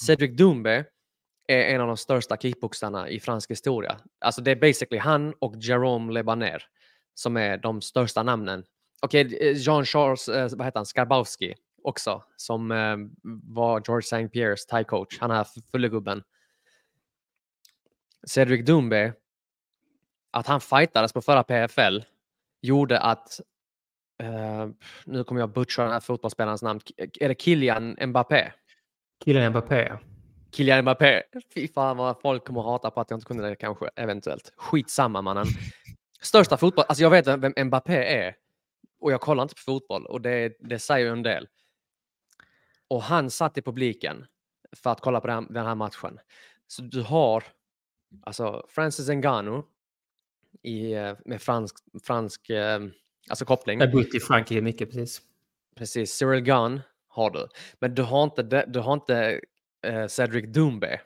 Cedric 0.06 0.36
Dumbe 0.36 0.84
är 1.46 1.74
en 1.74 1.80
av 1.80 1.86
de 1.86 1.96
största 1.96 2.36
kickboxarna 2.36 3.08
i 3.08 3.20
fransk 3.20 3.50
historia. 3.50 3.96
Alltså 4.18 4.42
det 4.42 4.50
är 4.50 4.56
basically 4.56 4.98
han 4.98 5.34
och 5.38 5.56
Jerome 5.56 6.12
Lebaner 6.12 6.62
som 7.14 7.36
är 7.36 7.58
de 7.58 7.82
största 7.82 8.22
namnen. 8.22 8.64
Okej, 9.02 9.26
okay, 9.26 9.52
Jean-Charles, 9.52 10.28
eh, 10.28 10.56
vad 10.56 10.66
heter 10.66 10.78
han, 10.78 10.86
Skarbowski 10.86 11.54
också, 11.82 12.22
som 12.36 12.70
eh, 12.70 12.96
var 13.42 13.82
George 13.86 14.04
St. 14.04 14.28
Pierres 14.28 14.66
thai-coach. 14.66 15.18
Han 15.20 15.30
är 15.30 15.46
fullegubben. 15.70 16.22
Cedric 18.26 18.66
Dumbe, 18.66 19.12
att 20.30 20.46
han 20.46 20.60
fightades 20.60 21.12
på 21.12 21.22
förra 21.22 21.42
PFL 21.42 22.00
gjorde 22.62 23.00
att, 23.00 23.40
uh, 24.22 24.72
nu 25.04 25.24
kommer 25.24 25.40
jag 25.40 25.52
butcha 25.52 25.82
den 25.82 25.92
här 25.92 26.00
fotbollsspelarens 26.00 26.62
namn, 26.62 26.80
är 26.96 27.28
det 27.28 27.40
Kylian 27.42 27.96
Mbappé? 28.06 28.52
Kylian 29.24 29.50
Mbappé, 29.50 29.98
Kylian 30.54 30.82
Mbappé. 30.82 31.22
Fy 31.54 31.68
fan 31.68 31.96
vad 31.96 32.20
folk 32.20 32.44
kommer 32.44 32.62
hata 32.62 32.90
på 32.90 33.00
att 33.00 33.10
jag 33.10 33.16
inte 33.16 33.26
kunde 33.26 33.48
det 33.48 33.56
kanske, 33.56 33.90
eventuellt. 33.96 34.52
Skitsamma 34.56 35.22
mannen. 35.22 35.46
Största 36.20 36.56
fotboll, 36.56 36.84
alltså 36.88 37.02
jag 37.02 37.10
vet 37.10 37.26
vem 37.26 37.66
Mbappé 37.66 37.96
är 37.96 38.36
och 39.00 39.12
jag 39.12 39.20
kollar 39.20 39.42
inte 39.42 39.54
på 39.54 39.60
fotboll 39.60 40.06
och 40.06 40.20
det, 40.20 40.56
det 40.60 40.78
säger 40.78 41.06
ju 41.06 41.12
en 41.12 41.22
del. 41.22 41.48
Och 42.88 43.02
han 43.02 43.30
satt 43.30 43.58
i 43.58 43.62
publiken 43.62 44.26
för 44.76 44.90
att 44.90 45.00
kolla 45.00 45.20
på 45.20 45.26
den, 45.26 45.46
den 45.50 45.66
här 45.66 45.74
matchen. 45.74 46.18
Så 46.66 46.82
du 46.82 47.02
har 47.02 47.44
alltså 48.22 48.66
Francis 48.68 49.08
Ngannou 49.08 49.64
i, 50.62 50.92
eh, 50.92 51.16
med 51.24 51.42
fransk, 51.42 51.76
fransk 52.02 52.50
eh, 52.50 52.80
alltså 53.28 53.44
koppling. 53.44 53.80
Jag 53.80 53.92
bott 53.92 54.14
i 54.14 54.20
Frankrike 54.20 54.62
mycket 54.62 54.90
precis. 54.90 55.22
Precis, 55.76 56.12
Cyril 56.12 56.40
Gunn 56.40 56.80
har 57.08 57.30
du. 57.30 57.48
Men 57.78 57.94
du 57.94 58.02
har 58.02 58.24
inte, 58.24 58.64
du 58.66 58.80
har 58.80 58.94
inte 58.94 59.40
eh, 59.84 60.06
Cedric 60.06 60.52
Dumbe. 60.52 61.00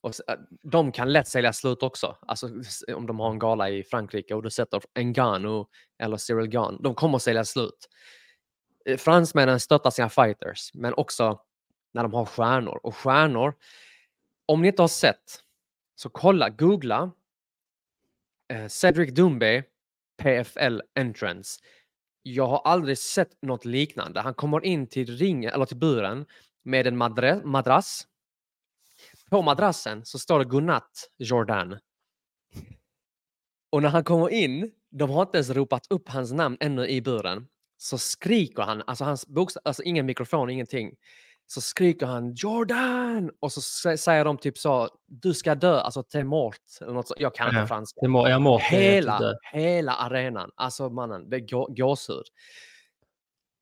Och 0.00 0.12
eh, 0.28 0.38
de 0.62 0.92
kan 0.92 1.12
lätt 1.12 1.28
sälja 1.28 1.52
slut 1.52 1.82
också. 1.82 2.16
Alltså 2.26 2.50
om 2.94 3.06
de 3.06 3.20
har 3.20 3.30
en 3.30 3.38
gala 3.38 3.70
i 3.70 3.82
Frankrike 3.82 4.34
och 4.34 4.42
du 4.42 4.50
sätter 4.50 4.82
Ngannou 5.02 5.66
eller 5.98 6.16
Cyril 6.16 6.46
Gan. 6.46 6.82
De 6.82 6.94
kommer 6.94 7.16
att 7.16 7.22
sälja 7.22 7.44
slut. 7.44 7.88
Eh, 8.84 8.96
fransmännen 8.96 9.60
stöttar 9.60 9.90
sina 9.90 10.08
fighters, 10.08 10.70
men 10.74 10.94
också 10.94 11.40
när 11.94 12.02
de 12.02 12.14
har 12.14 12.24
stjärnor. 12.24 12.80
Och 12.82 12.96
stjärnor, 12.96 13.54
om 14.46 14.62
ni 14.62 14.68
inte 14.68 14.82
har 14.82 14.88
sett, 14.88 15.42
så 15.94 16.08
kolla, 16.08 16.48
googla 16.48 17.10
eh, 18.52 18.66
Cedric 18.66 19.14
Dumbe 19.14 19.64
PFL 20.22 20.80
entrance. 20.94 21.60
Jag 22.22 22.46
har 22.46 22.62
aldrig 22.64 22.98
sett 22.98 23.42
något 23.42 23.64
liknande. 23.64 24.20
Han 24.20 24.34
kommer 24.34 24.64
in 24.64 24.86
till 24.86 25.16
ringen, 25.16 25.52
eller 25.52 25.64
till 25.64 25.76
buren 25.76 26.26
med 26.62 26.86
en 26.86 26.96
madrass. 27.44 28.06
På 29.30 29.42
madrassen 29.42 30.04
så 30.04 30.18
står 30.18 30.38
det 30.38 30.44
godnatt 30.44 31.10
Jordan. 31.18 31.78
Och 33.70 33.82
när 33.82 33.88
han 33.88 34.04
kommer 34.04 34.30
in, 34.30 34.72
de 34.90 35.10
har 35.10 35.22
inte 35.22 35.38
ens 35.38 35.50
ropat 35.50 35.86
upp 35.90 36.08
hans 36.08 36.32
namn 36.32 36.56
ännu 36.60 36.88
i 36.88 37.02
buren, 37.02 37.48
så 37.76 37.98
skriker 37.98 38.62
han, 38.62 38.82
alltså 38.86 39.04
hans 39.04 39.26
bokstav, 39.26 39.62
alltså 39.64 39.82
ingen 39.82 40.06
mikrofon, 40.06 40.50
ingenting. 40.50 40.94
Så 41.46 41.60
skriker 41.60 42.06
han 42.06 42.34
Jordan! 42.34 43.30
Och 43.40 43.52
så 43.52 43.60
säger 43.96 44.24
de 44.24 44.38
typ 44.38 44.58
så, 44.58 44.88
du 45.06 45.34
ska 45.34 45.54
dö, 45.54 45.80
alltså 45.80 46.02
te 46.02 46.24
mort. 46.24 46.60
Eller 46.80 46.92
något 46.92 47.08
så. 47.08 47.14
Jag 47.18 47.34
kan 47.34 47.48
inte 47.48 47.66
franska. 47.66 48.00
Ja, 48.02 48.38
mort, 48.38 48.62
hela, 48.62 49.34
hela 49.52 49.92
arenan, 49.92 50.50
alltså 50.54 50.90
mannen, 50.90 51.30
det 51.30 51.36
är 51.36 51.74
gåshud. 51.74 52.24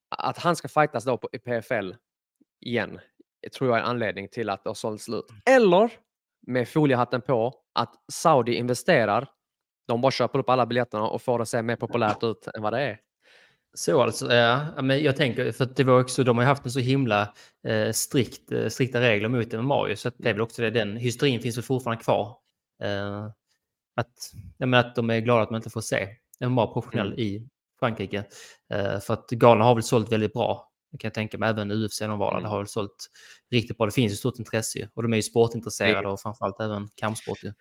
Att 0.09 0.39
han 0.39 0.57
ska 0.57 0.69
fightas 0.69 1.05
då 1.05 1.19
på, 1.19 1.29
PFL 1.29 1.93
igen, 2.61 3.01
tror 3.53 3.71
jag 3.71 3.79
är 3.79 3.83
anledning 3.83 4.29
till 4.29 4.51
att 4.51 4.65
det 4.65 4.71
har 4.71 4.75
sålt 4.75 5.03
slut. 5.03 5.25
Eller, 5.45 5.91
med 6.47 6.69
foliehatten 6.69 7.21
på, 7.21 7.55
att 7.75 7.95
Saudi 8.13 8.55
investerar. 8.55 9.29
De 9.89 10.01
bara 10.01 10.13
köper 10.13 10.39
upp 10.39 10.49
alla 10.49 10.67
biljetterna 10.67 11.09
och 11.09 11.23
får 11.23 11.39
det 11.39 11.43
att 11.43 11.49
se 11.49 11.63
mer 11.63 11.77
populärt 11.77 12.23
ut 12.23 12.49
än 12.55 12.63
vad 12.63 12.73
det 12.73 12.81
är. 12.81 12.99
Så 13.77 14.03
alltså, 14.03 14.33
ja, 14.33 14.83
men 14.83 15.03
jag 15.03 15.17
tänker, 15.17 15.53
för 15.53 15.69
det 15.77 15.85
var 15.85 16.01
också, 16.01 16.25
de 16.25 16.39
har 16.39 16.45
haft 16.45 16.65
en 16.65 16.71
så 16.71 16.81
himla 16.81 17.35
eh, 17.67 17.93
strikt, 17.93 18.53
eh, 18.53 18.69
strikta 18.69 19.01
regler 19.01 19.29
mot 19.29 19.53
MMA, 19.53 19.97
så 19.97 20.11
det 20.17 20.29
är 20.29 20.33
väl 20.33 20.43
också 20.43 20.63
det, 20.63 20.71
den 20.71 20.97
hysterin 20.97 21.41
finns 21.41 21.57
väl 21.57 21.65
fortfarande 21.65 22.05
kvar. 22.05 22.37
Eh, 22.83 23.27
att, 23.97 24.33
jag 24.59 24.69
menar, 24.69 24.89
att 24.89 24.95
de 24.95 25.11
är 25.11 25.21
glada 25.21 25.43
att 25.43 25.51
man 25.51 25.59
inte 25.59 25.71
får 25.71 25.81
se 25.81 26.09
MMA 26.41 26.67
professionell 26.67 27.07
mm. 27.07 27.19
i 27.19 27.49
Frankrike. 27.79 28.25
Eh, 28.73 29.01
för 29.01 29.15
att 29.15 29.31
galna 29.31 29.65
har 29.65 29.75
väl 29.75 29.83
sålt 29.83 30.13
väldigt 30.13 30.33
bra, 30.33 30.71
jag 30.95 31.01
kan 31.01 31.11
tänka 31.11 31.39
mig, 31.39 31.49
även 31.49 31.73
UFC 31.73 31.99
de 31.99 32.19
var 32.19 32.39
mm. 32.39 32.51
har 32.51 32.59
väl 32.59 32.67
sålt 32.67 33.11
riktigt 33.51 33.77
bra. 33.77 33.87
Det 33.87 33.93
finns 33.93 34.13
ju 34.13 34.17
stort 34.17 34.39
intresse 34.39 34.89
och 34.95 35.03
de 35.03 35.13
är 35.13 35.17
ju 35.17 35.23
sportintresserade 35.23 36.09
och 36.09 36.21
framförallt 36.21 36.61
även 36.61 36.89
kampsport. 36.97 37.43
Ju. 37.43 37.53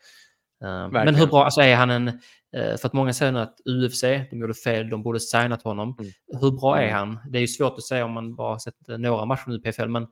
Verkligen. 0.63 1.05
Men 1.05 1.15
hur 1.15 1.27
bra, 1.27 1.43
alltså 1.43 1.61
är 1.61 1.75
han 1.75 1.89
en, 1.89 2.07
eh, 2.07 2.77
för 2.77 2.85
att 2.85 2.93
många 2.93 3.13
säger 3.13 3.31
nu 3.31 3.39
att 3.39 3.59
UFC, 3.65 4.01
de 4.01 4.37
gjorde 4.39 4.53
fel, 4.53 4.89
de 4.89 5.03
borde 5.03 5.19
signat 5.19 5.63
honom. 5.63 5.95
Mm. 5.99 6.11
Hur 6.41 6.51
bra 6.51 6.77
är 6.77 6.83
mm. 6.83 6.95
han? 6.95 7.19
Det 7.29 7.37
är 7.37 7.41
ju 7.41 7.47
svårt 7.47 7.73
att 7.77 7.83
säga 7.83 8.05
om 8.05 8.11
man 8.11 8.35
bara 8.35 8.59
sett 8.59 8.89
eh, 8.89 8.97
några 8.97 9.25
matcher 9.25 9.43
nu 9.47 9.55
i 9.55 9.59
PFL, 9.59 9.87
men 9.87 10.03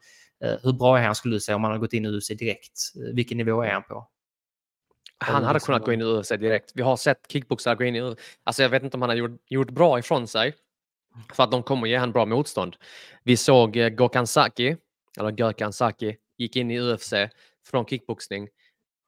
eh, 0.44 0.56
hur 0.64 0.74
bra 0.74 1.00
är 1.00 1.06
han 1.06 1.16
skulle 1.16 1.36
du 1.36 1.40
säga 1.40 1.56
om 1.56 1.64
han 1.64 1.72
har 1.72 1.80
gått 1.80 1.94
in 1.94 2.06
i 2.06 2.10
UFC 2.10 2.28
direkt? 2.28 2.80
Vilken 3.14 3.38
nivå 3.38 3.64
är 3.64 3.74
han 3.74 3.84
på? 3.84 4.08
Han 5.24 5.44
hade 5.44 5.60
kunnat 5.60 5.86
gå 5.86 5.94
in 5.94 6.02
i 6.02 6.04
UFC 6.04 6.30
direkt. 6.30 6.72
Vi 6.76 6.82
har 6.82 6.98
sett 6.98 7.32
kickboxare 7.32 7.76
gå 7.76 7.84
in 7.84 7.96
i 7.96 8.16
Alltså 8.44 8.62
jag 8.62 8.70
vet 8.70 8.84
inte 8.84 8.98
om 8.98 9.02
han 9.02 9.10
har 9.10 9.16
gjort, 9.16 9.42
gjort 9.50 9.70
bra 9.70 10.00
ifrån 10.00 10.28
sig. 10.28 10.54
För 11.34 11.44
att 11.44 11.52
de 11.52 11.64
kommer 11.64 11.88
ge 11.88 11.98
honom 11.98 12.14
bra 12.14 12.26
motstånd. 12.26 12.76
Vi 13.24 13.38
såg 13.38 13.96
Gokan 13.98 14.28
Saki, 14.28 14.78
eller 15.20 15.32
Gökan 15.32 15.74
Saki, 15.74 16.16
gick 16.38 16.56
in 16.56 16.72
i 16.72 16.80
UFC 16.80 17.14
från 17.66 17.86
kickboxning 17.86 18.48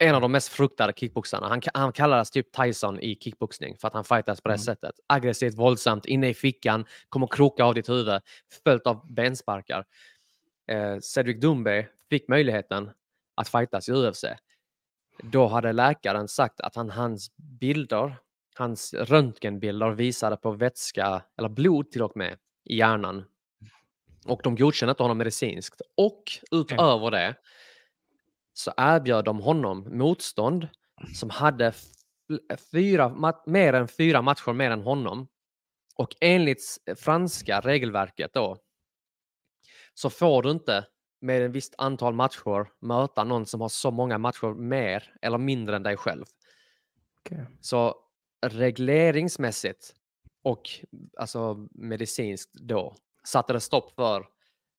en 0.04 0.16
av 0.16 0.22
de 0.22 0.32
mest 0.32 0.48
fruktade 0.48 0.94
kickboxarna. 0.96 1.48
Han, 1.48 1.62
han 1.74 1.92
kallades 1.92 2.32
typ 2.32 2.52
Tyson 2.52 3.00
i 3.00 3.16
kickboxning 3.16 3.78
för 3.78 3.88
att 3.88 3.94
han 3.94 4.04
fightas 4.04 4.42
på 4.42 4.50
det 4.50 4.54
mm. 4.54 4.64
sättet. 4.64 4.96
Aggressivt, 5.08 5.56
våldsamt, 5.56 6.06
inne 6.06 6.30
i 6.30 6.34
fickan, 6.34 6.86
kommer 7.10 7.28
kroka 7.28 7.64
av 7.64 7.74
ditt 7.74 7.90
huvud, 7.90 8.22
följt 8.64 8.88
av 8.88 9.14
bensparkar. 9.14 9.86
Eh, 10.68 11.00
Cedric 11.00 11.40
Doumbé 11.40 11.86
fick 12.10 12.28
möjligheten 12.28 12.92
att 13.36 13.50
fightas 13.50 13.90
i 13.90 13.92
UFC. 13.92 14.26
Då 15.24 15.48
hade 15.48 15.72
läkaren 15.72 16.28
sagt 16.28 16.62
att 16.62 16.76
han, 16.76 16.90
hans 16.90 17.32
bilder, 17.38 18.16
hans 18.56 18.94
röntgenbilder 18.94 19.90
visade 19.90 20.38
på 20.38 20.52
vätska, 20.52 21.24
eller 21.38 21.50
blod 21.50 21.92
till 21.92 22.02
och 22.02 22.18
med, 22.18 22.38
i 22.64 22.78
hjärnan. 22.78 23.26
Och 24.26 24.42
de 24.44 24.56
godkände 24.56 24.92
inte 24.92 25.04
honom 25.04 25.18
medicinskt. 25.18 25.82
Och 25.98 26.24
utöver 26.52 27.12
det 27.12 27.36
så 28.54 28.72
erbjöd 28.78 29.26
de 29.26 29.40
honom 29.40 29.98
motstånd 29.98 30.68
som 31.16 31.30
hade 31.30 31.74
fyra, 32.72 33.34
mer 33.46 33.74
än 33.74 33.88
fyra 33.88 34.22
matcher 34.22 34.54
mer 34.54 34.72
än 34.72 34.82
honom. 34.82 35.28
Och 35.96 36.16
enligt 36.22 36.78
franska 36.96 37.60
regelverket 37.60 38.34
då 38.34 38.58
så 39.94 40.10
får 40.10 40.44
du 40.44 40.52
inte 40.52 40.86
med 41.22 41.42
ett 41.42 41.52
visst 41.52 41.76
antal 41.78 42.14
matcher 42.14 42.68
möta 42.80 43.24
någon 43.24 43.46
som 43.46 43.62
har 43.62 43.70
så 43.70 43.92
många 43.92 44.18
matcher 44.18 44.54
mer 44.54 45.14
eller 45.22 45.38
mindre 45.38 45.76
än 45.76 45.84
dig 45.84 45.98
själv. 45.98 46.26
Okay. 47.26 47.46
Så 47.62 47.96
regleringsmässigt 48.44 49.94
och 50.44 50.70
alltså 51.18 51.68
medicinskt 51.72 52.54
då 52.54 52.96
satte 53.28 53.54
det 53.54 53.60
stopp 53.60 53.96
för 53.96 54.26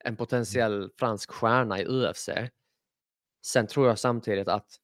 en 0.05 0.17
potentiell 0.17 0.91
fransk 0.99 1.31
stjärna 1.31 1.81
i 1.81 1.87
UFC 1.87 2.29
Sen 3.47 3.67
tror 3.67 3.89
jag 3.89 3.99
samtidigt 3.99 4.49
att 4.49 4.77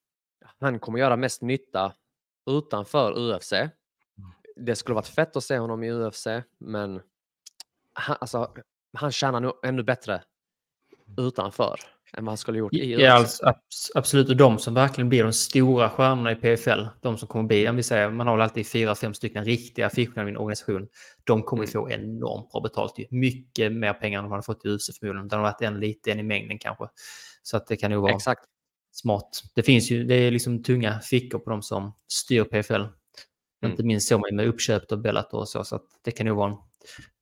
han 0.58 0.80
kommer 0.80 0.98
göra 0.98 1.16
mest 1.16 1.42
nytta 1.42 1.94
utanför 2.50 3.12
UFC. 3.12 3.52
Mm. 3.52 3.70
Det 4.56 4.76
skulle 4.76 4.94
varit 4.94 5.06
fett 5.06 5.36
att 5.36 5.44
se 5.44 5.58
honom 5.58 5.82
i 5.82 5.92
UFC, 5.92 6.26
men 6.58 7.02
han, 7.92 8.16
alltså, 8.20 8.54
han 8.92 9.12
tjänar 9.12 9.40
nog 9.40 9.52
ännu 9.62 9.82
bättre 9.82 10.22
utanför 11.20 11.76
än 12.12 12.24
vad 12.24 12.30
han 12.30 12.38
skulle 12.38 12.58
gjort 12.58 12.74
i 12.74 12.94
UFC. 12.94 13.02
Ja, 13.02 13.12
alltså, 13.12 13.54
absolut. 13.94 14.28
Och 14.28 14.36
de 14.36 14.58
som 14.58 14.74
verkligen 14.74 15.08
blir 15.08 15.22
de 15.22 15.32
stora 15.32 15.90
stjärnorna 15.90 16.32
i 16.32 16.34
PFL, 16.34 16.84
de 17.00 17.18
som 17.18 17.28
kommer 17.28 17.44
bli, 17.44 17.68
om 17.68 17.76
vi 17.76 17.82
säger, 17.82 18.10
man 18.10 18.26
har 18.26 18.36
väl 18.36 18.42
alltid 18.42 18.66
fyra, 18.66 18.94
fem 18.94 19.14
stycken 19.14 19.44
riktiga 19.44 19.90
fickor 19.90 20.26
i 20.26 20.30
en 20.30 20.36
organisation, 20.36 20.88
de 21.24 21.42
kommer 21.42 21.62
mm. 21.62 21.72
få 21.72 21.90
enormt 21.90 22.50
bra 22.50 22.60
betalt. 22.60 22.94
Mycket 23.10 23.72
mer 23.72 23.92
pengar 23.92 24.18
än 24.18 24.24
de 24.24 24.30
hade 24.30 24.42
fått 24.42 24.64
i 24.64 24.68
UFC 24.68 24.98
förmodligen. 24.98 25.28
Det 25.28 25.36
har 25.36 25.42
varit 25.42 25.62
en 25.62 25.80
lite 25.80 26.12
en 26.12 26.20
i 26.20 26.22
mängden 26.22 26.58
kanske. 26.58 26.84
Så 27.42 27.56
att 27.56 27.66
det 27.66 27.76
kan 27.76 27.90
nog 27.90 28.02
vara 28.02 28.14
Exakt. 28.14 28.44
smart. 28.92 29.42
Det 29.54 29.62
finns 29.62 29.90
ju, 29.90 30.04
det 30.04 30.14
är 30.14 30.30
liksom 30.30 30.62
tunga 30.62 31.00
fickor 31.00 31.38
på 31.38 31.50
de 31.50 31.62
som 31.62 31.94
styr 32.08 32.44
PFL. 32.44 32.74
Mm. 32.74 33.70
Inte 33.70 33.82
minst 33.82 34.08
så 34.08 34.18
med 34.32 34.48
uppköp 34.48 34.92
av 34.92 35.02
Bellator 35.02 35.38
och 35.38 35.48
så, 35.48 35.64
så 35.64 35.76
att 35.76 35.86
det 36.02 36.10
kan 36.10 36.26
nog 36.26 36.36
vara 36.36 36.50
en 36.50 36.56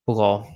bra 0.07 0.47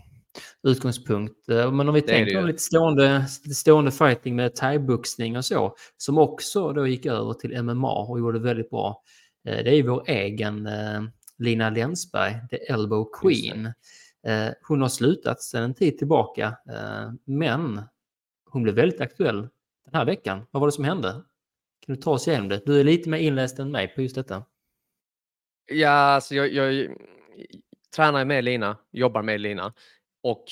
utgångspunkt. 0.62 1.48
Eh, 1.48 1.72
men 1.72 1.88
om 1.88 1.94
vi 1.94 2.00
det 2.00 2.06
tänker 2.06 2.40
på 2.40 2.46
lite 2.46 2.62
stående, 2.62 3.26
stående 3.54 3.90
fighting 3.90 4.36
med 4.36 4.54
thaiboxning 4.54 5.36
och 5.36 5.44
så, 5.44 5.76
som 5.96 6.18
också 6.18 6.72
då 6.72 6.86
gick 6.86 7.06
över 7.06 7.32
till 7.32 7.62
MMA 7.62 8.04
och 8.04 8.18
gjorde 8.18 8.38
väldigt 8.38 8.70
bra. 8.70 9.02
Eh, 9.48 9.64
det 9.64 9.74
är 9.74 9.82
vår 9.82 10.04
egen 10.06 10.66
eh, 10.66 11.02
Lina 11.38 11.70
Länsberg, 11.70 12.34
The 12.50 12.56
Elbow 12.56 13.08
Queen. 13.20 13.72
Hon 14.68 14.82
har 14.82 14.88
slutat 14.88 15.42
sedan 15.42 15.62
en 15.62 15.74
tid 15.74 15.98
tillbaka, 15.98 16.56
men 17.24 17.82
hon 18.50 18.62
blev 18.62 18.74
väldigt 18.74 19.00
aktuell 19.00 19.40
den 19.84 19.94
här 19.94 20.04
veckan. 20.04 20.46
Vad 20.50 20.60
var 20.60 20.68
det 20.68 20.72
som 20.72 20.84
hände? 20.84 21.12
Kan 21.86 21.94
du 21.94 22.02
ta 22.02 22.10
oss 22.10 22.28
igenom 22.28 22.48
det? 22.48 22.62
Du 22.66 22.80
är 22.80 22.84
lite 22.84 23.08
mer 23.08 23.18
inläst 23.18 23.58
än 23.58 23.70
mig 23.70 23.88
på 23.88 24.02
just 24.02 24.14
detta. 24.14 24.44
Ja, 25.66 25.90
alltså 25.90 26.34
jag, 26.34 26.52
jag 26.52 26.96
tränar 27.96 28.24
med 28.24 28.44
Lina, 28.44 28.76
jobbar 28.92 29.22
med 29.22 29.40
Lina 29.40 29.72
och 30.22 30.44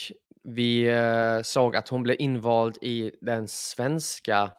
vi 0.43 0.89
eh, 0.89 1.43
såg 1.43 1.77
att 1.77 1.89
hon 1.89 2.03
blev 2.03 2.17
invald 2.21 2.79
i 2.83 3.13
den 3.21 3.49
svenska 3.49 4.53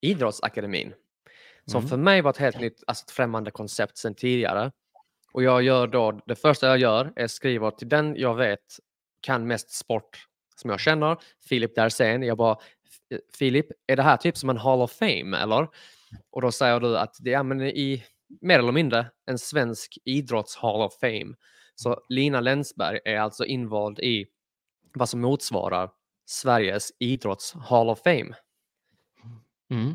idrottsakademin. 0.00 0.94
Som 1.66 1.78
Mm. 1.78 1.88
för 1.88 1.96
mig 1.96 2.20
var 2.22 2.30
ett 2.30 2.36
helt 2.36 2.60
nytt, 2.60 2.82
alltså 2.86 3.04
ett 3.04 3.10
främmande 3.10 3.50
koncept 3.50 3.98
sedan 3.98 4.14
tidigare. 4.14 4.72
Och 5.32 5.42
jag 5.42 5.62
gör 5.62 5.86
då, 5.86 6.20
det 6.26 6.36
första 6.36 6.66
jag 6.66 6.78
gör 6.78 7.12
är 7.16 7.26
skriva 7.26 7.70
till 7.70 7.88
den 7.88 8.14
jag 8.16 8.34
vet 8.34 8.60
kan 9.20 9.46
mest 9.46 9.70
sport 9.70 10.18
som 10.56 10.70
jag 10.70 10.80
känner, 10.80 11.16
Filip 11.48 11.74
Dersén. 11.74 12.22
Jag 12.22 12.36
bara, 12.36 12.56
"F- 13.12 13.20
Filip, 13.38 13.66
är 13.86 13.96
det 13.96 14.02
här 14.02 14.16
typ 14.16 14.36
som 14.36 14.50
en 14.50 14.56
Hall 14.56 14.80
of 14.82 14.92
Fame 14.92 15.38
eller? 15.38 15.68
Och 16.30 16.42
då 16.42 16.52
säger 16.52 16.80
du 16.80 16.98
att 16.98 17.16
det 17.20 17.32
är 17.34 17.42
men 17.42 17.60
i 17.62 18.04
mer 18.40 18.58
eller 18.58 18.72
mindre 18.72 19.06
en 19.26 19.38
svensk 19.38 19.98
idrotts 20.04 20.56
Hall 20.56 20.80
of 20.82 20.98
Fame. 21.00 21.34
Så 21.80 22.00
Lina 22.08 22.40
Länsberg 22.40 22.98
är 23.04 23.18
alltså 23.18 23.44
invald 23.44 23.98
i 23.98 24.26
vad 24.94 25.08
som 25.08 25.20
motsvarar 25.20 25.90
Sveriges 26.26 26.92
idrotts 26.98 27.54
Hall 27.54 27.88
of 27.88 28.02
Fame. 28.04 28.34
Mm. 29.70 29.92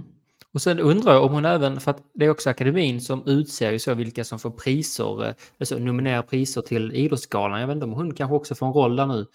Och 0.54 0.62
sen 0.62 0.80
undrar 0.80 1.14
jag 1.14 1.24
om 1.24 1.32
hon 1.34 1.46
även, 1.46 1.80
för 1.80 1.92
att 1.92 2.04
det 2.14 2.26
är 2.26 2.30
också 2.30 2.50
akademin 2.50 3.02
som 3.02 3.28
utser 3.28 3.72
ju 3.72 3.80
så 3.80 3.94
vilka 3.94 4.24
som 4.24 4.40
får 4.40 4.52
priser, 4.52 5.28
eh, 5.28 5.34
alltså 5.60 5.80
nominerar 5.80 6.22
priser 6.22 6.62
till 6.62 6.92
Idrottsgalan. 6.94 7.60
Jag 7.60 7.68
vet 7.68 7.74
inte 7.76 7.86
om 7.86 7.94
hon 7.94 8.14
kanske 8.14 8.36
också 8.36 8.56
får 8.56 8.68
en 8.68 8.74
roll 8.74 8.96
där 8.96 9.06
nu. 9.06 9.26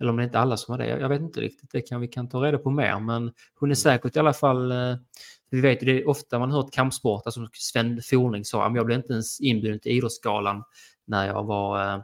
Eller 0.00 0.10
om 0.10 0.16
det 0.16 0.24
inte 0.24 0.38
är 0.38 0.42
alla 0.42 0.56
som 0.56 0.72
har 0.72 0.78
det. 0.78 0.86
Jag 0.88 1.08
vet 1.08 1.20
inte 1.20 1.40
riktigt. 1.40 1.70
Det 1.72 1.80
kan 1.80 2.00
vi 2.00 2.08
kan 2.08 2.28
ta 2.28 2.44
reda 2.44 2.58
på 2.58 2.70
mer. 2.70 3.00
Men 3.00 3.32
hon 3.54 3.70
är 3.70 3.74
säkert 3.74 4.16
i 4.16 4.18
alla 4.18 4.32
fall... 4.32 4.72
eh, 4.72 4.96
Vi 5.50 5.60
vet 5.60 5.82
ju 5.82 5.86
det 5.86 6.02
är 6.02 6.08
ofta 6.08 6.38
man 6.38 6.50
hört 6.50 6.72
kampsport, 6.72 7.22
alltså 7.26 7.48
Sven 7.52 8.02
Forning 8.02 8.44
sa, 8.44 8.62
"Ja, 8.62 8.68
men 8.68 8.76
jag 8.76 8.86
blev 8.86 8.98
inte 8.98 9.12
ens 9.12 9.40
inbjuden 9.40 9.80
till 9.80 9.92
Idrottsgalan 9.92 10.64
när 11.06 11.26
jag 11.26 11.44
var 11.44 11.94
eh, 11.94 12.00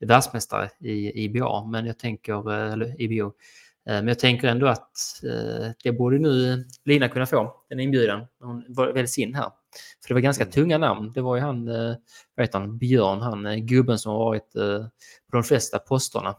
världsmästare 0.00 0.70
i 0.80 1.24
IBA. 1.24 1.64
Men 1.66 1.86
jag 1.86 1.98
tänker, 1.98 2.52
eh, 2.52 2.72
eller 2.72 3.02
IBO. 3.02 3.26
Eh, 3.26 3.32
Men 3.94 4.08
jag 4.08 4.18
tänker 4.18 4.48
ändå 4.48 4.66
att 4.66 4.90
eh, 5.24 5.70
det 5.84 5.92
borde 5.92 6.18
nu 6.18 6.64
Lina 6.84 7.08
kunna 7.08 7.26
få, 7.26 7.54
den 7.68 7.80
inbjudan. 7.80 8.18
när 8.40 8.46
Hon 8.46 8.64
väljs 8.94 9.18
in 9.18 9.34
här. 9.34 9.50
För 10.02 10.08
det 10.08 10.14
var 10.14 10.20
ganska 10.20 10.46
tunga 10.46 10.78
namn. 10.78 11.12
Det 11.12 11.20
var 11.20 11.36
ju 11.36 11.42
han, 11.42 11.66
vad 12.34 12.46
heter 12.46 12.58
han, 12.58 12.78
Björn, 12.78 13.20
han 13.20 13.66
gubben 13.66 13.98
som 13.98 14.12
har 14.12 14.18
varit 14.18 14.52
på 15.30 15.36
de 15.36 15.42
flesta 15.42 15.78
posterna. 15.78 16.36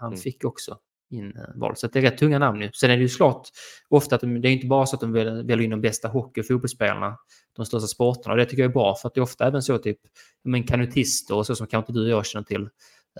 Han 0.00 0.08
Mm. 0.08 0.18
fick 0.18 0.44
också 0.44 0.78
in 1.10 1.36
eh. 1.36 1.72
Så 1.74 1.86
det 1.86 1.98
är 1.98 2.02
rätt 2.02 2.18
tunga 2.18 2.38
namn 2.38 2.58
nu. 2.58 2.70
Sen 2.72 2.90
är 2.90 2.96
det 2.96 3.02
ju 3.02 3.08
klart 3.08 3.48
ofta 3.88 4.14
att 4.14 4.20
de, 4.20 4.40
det 4.40 4.48
är 4.48 4.52
inte 4.52 4.66
bara 4.66 4.86
så 4.86 4.96
att 4.96 5.00
de 5.00 5.12
väl- 5.12 5.46
väljer 5.46 5.64
in 5.64 5.70
de 5.70 5.80
bästa 5.80 6.08
hockey 6.08 6.40
och 6.40 6.46
fotbollsspelarna, 6.46 7.16
de 7.56 7.66
största 7.66 7.86
sporterna. 7.86 8.32
Och 8.32 8.38
det 8.38 8.44
tycker 8.44 8.62
jag 8.62 8.70
är 8.70 8.72
bra 8.72 8.94
för 8.94 9.08
att 9.08 9.14
det 9.14 9.20
är 9.20 9.22
ofta 9.22 9.46
även 9.46 9.62
så 9.62 9.78
typ 9.78 9.98
men 10.44 10.62
kanutister 10.62 11.34
och 11.34 11.46
så 11.46 11.56
som 11.56 11.66
kanske 11.66 11.92
inte 11.92 12.00
du 12.00 12.04
och 12.04 12.18
jag 12.18 12.26
känner 12.26 12.44
till 12.44 12.68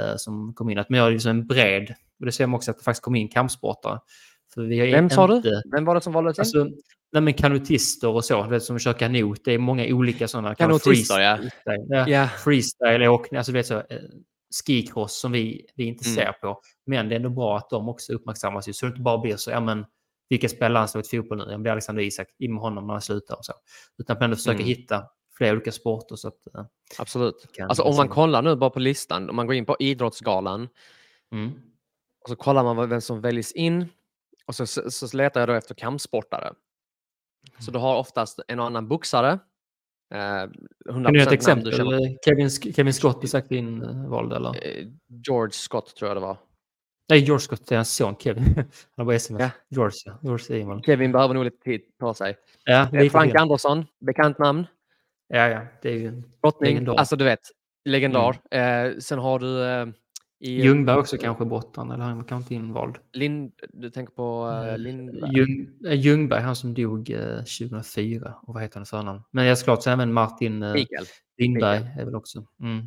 eh, 0.01 0.16
som 0.16 0.55
kom 0.55 0.70
in. 0.70 0.78
Att 0.78 0.91
man 0.91 0.99
gör 0.99 1.11
liksom 1.11 1.30
en 1.30 1.47
bred, 1.47 1.95
och 2.20 2.26
det 2.26 2.32
ser 2.32 2.47
man 2.47 2.57
också 2.57 2.70
att 2.70 2.78
det 2.78 2.84
faktiskt 2.84 3.03
kom 3.03 3.14
in 3.14 3.28
kampsportare. 3.28 4.01
För 4.55 4.62
vi 4.62 4.80
har 4.80 4.87
Vem 4.87 5.11
sa 5.11 5.37
inte, 5.37 5.49
du? 5.49 5.62
Vem 5.76 5.84
var 5.84 5.95
det 5.95 6.01
som 6.01 6.12
valdes 6.12 6.39
in? 6.39 6.41
Alltså, 6.41 6.64
nej 7.12 7.22
men 7.22 7.34
kanutister 7.34 8.09
och 8.09 8.24
så, 8.24 8.43
vet, 8.43 8.62
som 8.62 8.78
kör 8.78 8.93
kanot. 8.93 9.45
Det 9.45 9.53
är 9.53 9.59
många 9.59 9.87
olika 9.95 10.28
sådana. 10.28 10.55
kan 10.55 10.70
vara 10.70 10.78
Kanutister, 10.78 11.20
ja. 11.20 11.37
freestyle, 11.37 11.87
ja. 11.89 12.09
Ja. 12.09 12.28
Freestyle 12.28 13.09
åkning, 13.09 13.39
alltså 13.39 13.53
vet 13.53 13.66
så, 13.66 13.82
skikross 14.67 15.21
som 15.21 15.33
vi, 15.33 15.67
vi 15.75 15.85
inte 15.85 16.09
Mm. 16.09 16.15
ser 16.17 16.33
på. 16.33 16.61
Men 16.87 17.09
det 17.09 17.15
är 17.15 17.17
ändå 17.17 17.31
bra 17.31 17.57
att 17.57 17.71
de 17.71 17.89
också 17.89 18.13
uppmärksammas 18.13 18.69
ju, 18.69 18.73
så 18.73 18.87
det 18.87 18.91
inte 18.91 19.01
bara 19.03 19.19
blir 19.19 19.37
så, 19.37 19.51
ja 19.51 19.61
men 19.61 19.87
vilka 20.29 20.49
spelar 20.49 20.69
landslaget 20.69 21.11
fotboll 21.11 21.39
nu? 21.39 21.45
Ja, 21.45 21.51
men 21.51 21.63
det 21.63 21.71
är 21.71 21.73
Alexander 21.73 22.03
Isak, 22.03 22.29
in 22.39 22.53
med 22.55 22.63
honom 22.63 22.87
när 22.87 22.95
han 22.95 23.03
slutar 23.03 23.37
och 23.37 23.45
så. 23.45 23.53
Utan 23.99 24.15
att 24.17 24.21
man 24.21 24.25
ändå 24.25 24.37
försöker 24.37 24.61
Mm. 24.61 24.67
hitta 24.69 25.05
flera 25.37 25.53
olika 25.53 25.73
sporter 25.73 26.17
så 26.17 26.29
att... 26.29 26.47
eh, 26.55 26.65
Absolut. 26.99 27.47
Alltså 27.61 27.83
om 27.83 27.97
man 27.97 28.09
kollar 28.09 28.43
nu 28.43 28.57
bara 28.57 28.71
på 28.71 28.81
listan, 28.81 29.31
om 29.31 29.37
man 29.37 29.47
går 29.47 29.55
in 29.57 29.67
på 29.67 29.77
Idrottsgalan 29.79 30.69
Mm. 31.33 31.53
och 32.23 32.29
så 32.29 32.37
kollar 32.37 32.65
man 32.65 32.77
vad- 32.77 32.89
vem 32.89 33.01
som 33.01 33.21
väljs 33.21 33.53
in 33.53 33.89
och 34.47 34.55
så, 34.55 34.67
så, 34.67 34.91
så 34.91 35.17
letar 35.17 35.41
jag 35.41 35.49
då 35.49 35.53
efter 35.53 35.75
kampsportare. 35.75 36.53
Så 37.59 37.71
du 37.71 37.79
har 37.79 37.97
oftast 37.97 38.41
en 38.49 38.61
och 38.61 38.67
annan 38.67 38.89
boxare. 38.89 39.39
Eh, 40.15 40.19
100% 40.19 41.05
Kan 41.05 41.13
du 41.13 41.19
ge 41.19 41.25
ett 41.27 41.33
exempel? 41.33 41.73
känner. 41.73 42.17
Kevin, 42.25 42.51
Kevin 42.51 42.93
Scott 42.93 43.21
blir 43.21 43.29
sagt 43.29 43.51
invald 43.51 44.33
eller? 44.33 44.49
Eh, 44.67 44.87
George 45.27 45.53
Scott 45.53 45.97
tror 45.97 46.09
jag 46.11 46.17
det 46.17 46.21
var. 46.21 46.39
Nej, 47.09 47.19
George 47.21 47.41
Scott 47.41 47.73
är 47.73 47.77
hans 47.77 47.95
son 47.97 48.15
Kevin. 48.19 48.45
Han 48.57 48.65
har 48.97 49.05
bara 49.05 49.17
sms. 49.17 49.41
Ja. 49.41 49.51
George, 49.71 49.97
ja. 50.05 50.19
George. 50.23 50.83
Kevin 50.87 51.13
behöver 51.13 51.35
nog 51.35 51.45
lite 51.45 51.59
tid 51.65 51.81
på 52.01 52.15
sig. 52.15 52.37
Ja, 52.65 52.89
Eh, 52.93 53.11
Frank 53.11 53.33
grann. 53.33 53.43
Andersson, 53.43 53.85
bekant 54.07 54.39
namn. 54.39 54.67
Ja, 55.29 55.49
ja, 55.49 55.61
det 55.83 55.89
är 55.91 55.95
ju 55.99 56.07
en 56.07 56.25
Brottning, 56.43 56.71
Legendar. 56.71 56.95
alltså 56.95 57.17
du 57.17 57.25
vet, 57.25 57.41
legendar. 57.85 58.37
Eh, 58.51 58.93
sen 58.99 59.19
har 59.19 59.39
du 59.39 59.65
eh, 59.65 59.87
i 60.39 60.62
Ljungberg 60.62 60.97
också 60.99 61.16
kanske 61.18 61.45
brottaren, 61.45 61.91
eller 61.91 62.05
han 62.05 62.16
var 62.16 62.24
kanske 62.24 62.55
inte 62.55 62.66
invald. 62.66 62.97
Lind, 63.12 63.53
du 63.72 63.91
tänker 63.91 64.12
på 64.14 64.47
uh, 64.70 64.78
Lindberg. 64.78 65.37
Ljung, 65.37 65.68
eh, 65.87 65.95
Ljungberg, 66.01 66.41
han 66.43 66.57
som 66.57 66.74
dog 66.74 67.11
eh, 67.11 67.37
2004. 67.39 68.34
Och 68.43 68.55
vad 68.55 68.62
heter 68.62 68.74
han 68.76 68.82
i 68.82 68.87
förnamn? 68.87 69.20
Men 69.30 69.45
jag 69.45 69.59
såklart 69.59 69.82
så 69.82 69.91
även 69.91 70.12
Martin 70.12 70.62
eh, 70.62 70.72
Mikael. 70.72 71.05
Lindberg 71.39 71.87
är 71.99 72.05
väl 72.05 72.14
också. 72.14 72.47
Mm. 72.61 72.87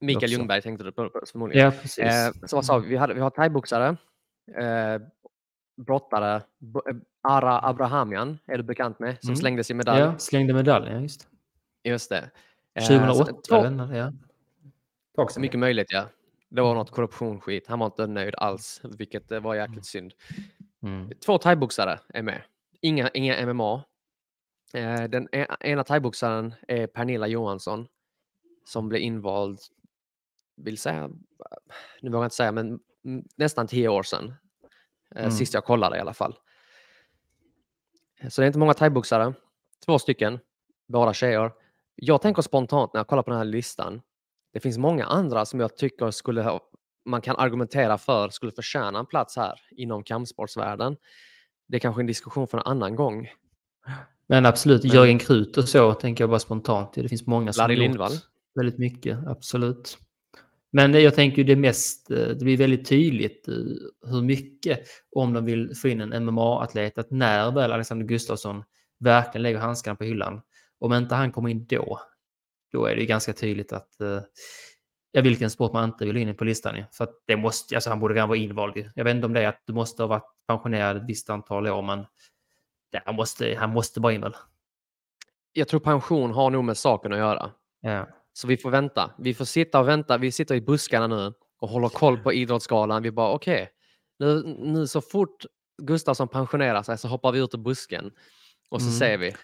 Mikael 0.00 0.24
också. 0.24 0.26
Ljungberg 0.36 0.62
tänkte 0.62 0.84
du 0.84 0.92
på 0.92 1.10
förmodligen. 1.32 1.64
Ja, 1.64 1.70
precis. 1.70 1.98
Eh, 1.98 2.32
så 2.46 2.56
vad 2.56 2.64
sa 2.64 2.78
vi? 2.78 2.88
Vi, 2.88 2.96
hade, 2.96 3.14
vi 3.14 3.20
har 3.20 3.30
thaiboxare, 3.30 3.96
eh, 4.56 5.02
brottare, 5.86 6.34
eh, 6.36 6.96
Ara 7.28 7.60
Abrahamian 7.60 8.38
är 8.46 8.56
du 8.56 8.62
bekant 8.62 8.98
med, 8.98 9.16
som 9.20 9.28
Mm. 9.28 9.36
slängde 9.36 9.64
sin 9.64 9.76
medalj. 9.76 10.00
Ja, 10.00 10.18
slängde 10.18 10.54
medaljen, 10.54 10.94
ja, 10.94 11.00
just. 11.00 11.28
Just 11.84 12.10
det. 12.10 12.30
Eh, 12.74 12.86
2008, 12.86 13.24
så- 13.24 13.40
två- 13.48 13.64
jag 13.64 13.96
ja. 13.96 14.12
Tag 15.16 15.30
sedan. 15.32 15.40
Mycket 15.40 15.60
möjligt, 15.60 15.92
ja. 15.92 16.08
Det 16.48 16.62
var 16.62 16.74
något 16.74 16.90
korruptionsskit. 16.90 17.66
Han 17.66 17.78
var 17.78 17.86
inte 17.86 18.06
nöjd 18.06 18.34
alls, 18.34 18.80
vilket 18.84 19.32
eh, 19.32 19.40
var 19.40 19.54
jäkligt 19.54 19.86
synd. 19.86 20.14
Mm. 20.82 21.10
Två 21.26 21.38
thaiboxare 21.38 22.00
är 22.08 22.22
med. 22.22 22.42
Inga, 22.80 23.08
inga 23.08 23.46
MMA. 23.46 23.84
Eh, 24.74 25.02
den 25.04 25.28
e- 25.32 25.46
ena 25.60 25.84
thaiboxaren 25.84 26.54
är 26.68 26.86
Pernilla 26.86 27.26
Johansson 27.26 27.86
som 28.64 28.88
blev 28.88 29.02
invald, 29.02 29.58
vill 30.56 30.78
säga, 30.78 31.08
nu 32.00 32.10
vågar 32.10 32.18
jag 32.18 32.26
inte 32.26 32.36
säga, 32.36 32.52
men 32.52 32.80
mm, 33.04 33.24
nästan 33.36 33.66
tio 33.66 33.88
år 33.88 34.02
sedan. 34.02 34.34
Eh, 35.14 35.20
Mm. 35.20 35.30
Sist 35.30 35.54
jag 35.54 35.64
kollade 35.64 35.96
i 35.96 36.00
alla 36.00 36.14
fall. 36.14 36.38
Så 38.28 38.40
det 38.40 38.44
är 38.44 38.46
inte 38.46 38.58
många 38.58 38.74
thaiboxare. 38.74 39.34
Två 39.86 39.98
stycken, 39.98 40.38
båda 40.88 41.14
tjejer. 41.14 41.52
Jag 41.94 42.22
tänker 42.22 42.42
spontant 42.42 42.92
när 42.92 42.98
jag 43.00 43.06
kollar 43.06 43.22
på 43.22 43.30
den 43.30 43.38
här 43.38 43.44
listan. 43.44 44.02
Det 44.52 44.60
finns 44.60 44.78
många 44.78 45.04
andra 45.04 45.44
som 45.44 45.60
jag 45.60 45.76
tycker 45.76 46.10
skulle 46.10 46.42
ha, 46.42 46.60
man 47.04 47.20
kan 47.20 47.36
argumentera 47.36 47.98
för 47.98 48.28
skulle 48.28 48.52
förtjäna 48.52 48.98
en 48.98 49.06
plats 49.06 49.36
här 49.36 49.60
inom 49.70 50.04
kampsportsvärlden. 50.04 50.96
Det 51.68 51.76
är 51.76 51.80
kanske 51.80 52.02
en 52.02 52.06
diskussion 52.06 52.46
för 52.48 52.58
en 52.58 52.64
annan 52.64 52.96
gång. 52.96 53.28
Men 54.26 54.46
absolut, 54.46 54.82
Men- 54.84 54.92
Jörgen 54.92 55.18
Krut 55.18 55.58
och 55.58 55.68
så 55.68 55.94
tänker 55.94 56.24
jag 56.24 56.30
bara 56.30 56.38
spontant. 56.38 56.92
Det 56.94 57.08
finns 57.08 57.26
många 57.26 57.52
som 57.52 57.62
Larry 57.62 57.76
Lindvall. 57.76 58.12
väldigt 58.54 58.78
mycket, 58.78 59.18
absolut. 59.26 59.98
Men 60.72 60.94
jag 61.02 61.14
tänker 61.14 61.44
det 61.44 61.56
mest, 61.56 62.10
eh, 62.10 62.16
det 62.16 62.44
blir 62.44 62.56
väldigt 62.56 62.88
tydligt 62.88 63.48
eh, 63.48 63.54
hur 64.10 64.22
mycket, 64.22 64.80
om 65.16 65.32
de 65.32 65.44
vill 65.44 65.76
få 65.76 65.88
in 65.88 66.00
en 66.00 66.24
MMA-atlet, 66.24 66.98
att 66.98 67.10
när 67.10 67.50
väl 67.50 67.72
Alexander 67.72 68.06
Gustafsson 68.06 68.64
verkligen 69.00 69.42
lägger 69.42 69.58
handskarna 69.58 69.96
på 69.96 70.04
hyllan, 70.04 70.40
om 70.78 70.92
inte 70.92 71.14
han 71.14 71.32
kommer 71.32 71.48
in 71.48 71.66
då, 71.66 72.00
då 72.72 72.86
är 72.86 72.94
det 72.94 73.00
ju 73.00 73.06
ganska 73.06 73.32
tydligt 73.32 73.72
att 73.72 74.00
eh, 74.00 74.20
ja, 75.12 75.22
vilken 75.22 75.50
sport 75.50 75.72
man 75.72 75.84
inte 75.84 76.04
vill 76.04 76.16
in 76.16 76.36
på 76.36 76.44
listan. 76.44 76.76
Ju. 76.76 76.84
För 76.92 77.08
det 77.26 77.36
måste, 77.36 77.74
alltså 77.74 77.90
han 77.90 78.00
borde 78.00 78.14
redan 78.14 78.28
vara 78.28 78.38
invald. 78.38 78.90
Jag 78.94 79.04
vet 79.04 79.14
inte 79.14 79.26
om 79.26 79.32
det 79.32 79.40
är 79.42 79.48
att 79.48 79.62
du 79.66 79.72
måste 79.72 80.02
ha 80.02 80.06
varit 80.06 80.26
pensionerad 80.48 80.96
ett 80.96 81.02
visst 81.08 81.30
antal 81.30 81.66
år, 81.68 81.82
men 81.82 81.98
det, 82.92 83.02
han, 83.04 83.14
måste, 83.14 83.54
han 83.58 83.70
måste 83.70 84.00
vara 84.00 84.12
invald. 84.12 84.34
Jag 85.52 85.68
tror 85.68 85.80
pension 85.80 86.30
har 86.30 86.50
nog 86.50 86.64
med 86.64 86.76
saken 86.76 87.12
att 87.12 87.18
göra. 87.18 87.50
Ja. 87.80 88.08
Så 88.32 88.46
vi 88.46 88.56
får 88.56 88.70
vänta. 88.70 89.10
Vi 89.18 89.34
får 89.34 89.44
sitta 89.44 89.80
och 89.80 89.88
vänta. 89.88 90.18
Vi 90.18 90.32
sitter 90.32 90.54
i 90.54 90.60
buskarna 90.60 91.06
nu 91.06 91.32
och 91.60 91.68
håller 91.68 91.88
koll 91.88 92.18
på 92.18 92.32
Idrottsgalan. 92.32 93.02
Vi 93.02 93.10
bara 93.10 93.32
okej, 93.32 93.70
nu, 94.18 94.42
nu 94.58 94.86
så 94.86 95.00
fort 95.00 95.44
Gustafsson 95.82 96.28
pensionerar 96.28 96.82
sig 96.82 96.98
så 96.98 97.08
hoppar 97.08 97.32
vi 97.32 97.38
ut 97.38 97.54
ur 97.54 97.58
busken 97.58 98.10
och 98.70 98.80
så 98.82 98.86
Mm. 98.88 98.98
ser 98.98 99.18
vi. 99.18 99.34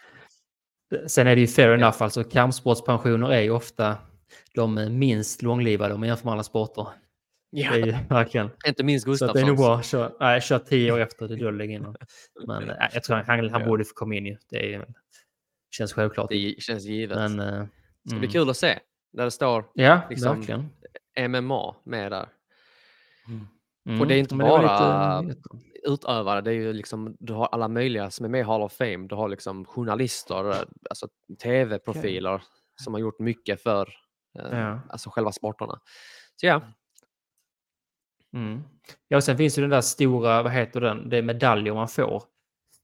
Sen 1.07 1.26
är 1.26 1.34
det 1.34 1.41
ju 1.41 1.47
fair 1.47 1.68
enough, 1.68 2.03
alltså 2.03 2.24
kampsportspensioner 2.24 3.32
är 3.32 3.41
ju 3.41 3.51
ofta 3.51 3.97
de 4.55 4.99
minst 4.99 5.43
långlivade 5.43 5.95
om 5.95 6.01
man 6.01 6.09
jämför 6.09 6.24
med 6.24 6.32
andra 6.32 6.45
sporter. 6.45 6.86
Ja, 7.51 7.72
Det 7.72 7.80
är 7.80 7.86
ju 7.86 7.95
verkligen. 8.09 8.51
inte 8.66 8.84
minst 8.84 9.18
Så 9.18 9.24
att 9.24 9.34
det 9.34 9.41
är 9.41 9.47
nog 9.47 9.57
bra. 9.57 9.82
Kör, 9.82 10.16
nej, 10.20 10.41
kör 10.41 10.59
tio 10.59 10.93
år 10.93 11.01
efter 11.01 11.28
det 11.28 11.36
du 11.36 11.53
lägger 11.53 11.74
in. 11.74 11.82
Men 12.47 12.66
nej, 12.66 12.91
jag 12.93 13.05
tror 13.05 13.16
han, 13.16 13.24
han, 13.51 13.61
Ja. 13.61 13.66
borde 13.66 13.84
få 13.84 13.95
komma 13.95 14.14
in 14.14 14.26
ju. 14.26 14.36
Det 14.51 14.74
är, 14.74 14.86
känns 15.70 15.93
självklart. 15.93 16.28
Det 16.28 16.55
känns 16.59 16.84
givet. 16.84 17.16
Men, 17.16 17.41
eh, 17.41 17.47
det 18.03 18.11
ska 18.11 18.18
bli 18.18 18.26
mm. 18.26 18.30
kul 18.32 18.51
att 18.51 18.57
se. 18.57 18.78
Där 19.12 19.24
det 19.24 19.30
står 19.30 19.64
Ja, 19.74 20.01
liksom- 20.11 20.36
verkligen. 20.36 20.70
MMA 21.30 21.76
med 21.84 22.12
där. 22.12 22.28
Mm, 23.28 23.47
Och 24.01 24.07
det 24.07 24.14
är 24.14 24.18
inte 24.18 24.34
det 24.34 24.45
var 24.45 24.62
bara- 24.62 25.20
lite 25.20 25.41
utövare. 25.84 26.41
Det 26.41 26.51
är 26.51 26.55
ju 26.55 26.72
liksom, 26.72 27.16
du 27.20 27.32
har 27.32 27.47
alla 27.47 27.68
möjliga 27.68 28.11
som 28.11 28.24
är 28.24 28.28
med 28.28 28.41
i 28.41 28.43
Hall 28.45 28.62
of 28.62 28.72
Fame. 28.72 29.07
Du 29.09 29.14
har 29.14 29.28
liksom 29.28 29.64
journalister, 29.64 30.51
eh, 30.51 30.57
alltså 30.91 31.09
tv-profiler 31.43 32.43
som 32.82 32.95
har 32.95 33.01
gjort 33.01 33.18
mycket 33.18 33.62
för 33.62 33.89
eh, 34.39 34.59
Ja. 34.59 34.80
alltså 34.89 35.11
själva 35.11 35.32
sporterna. 35.32 35.80
Så 36.36 36.47
ja, 36.47 36.62
Mm. 38.32 38.62
Ja, 39.09 39.16
och 39.16 39.24
sen 39.24 39.36
finns 39.36 39.59
ju 39.59 39.62
den 39.62 39.70
där 39.70 39.80
stora, 39.80 40.43
vad 40.43 40.53
heter 40.53 40.80
den, 40.80 41.09
det 41.09 41.16
är 41.18 41.22
medaljer 41.22 41.74
man 41.74 41.89
får. 41.89 42.22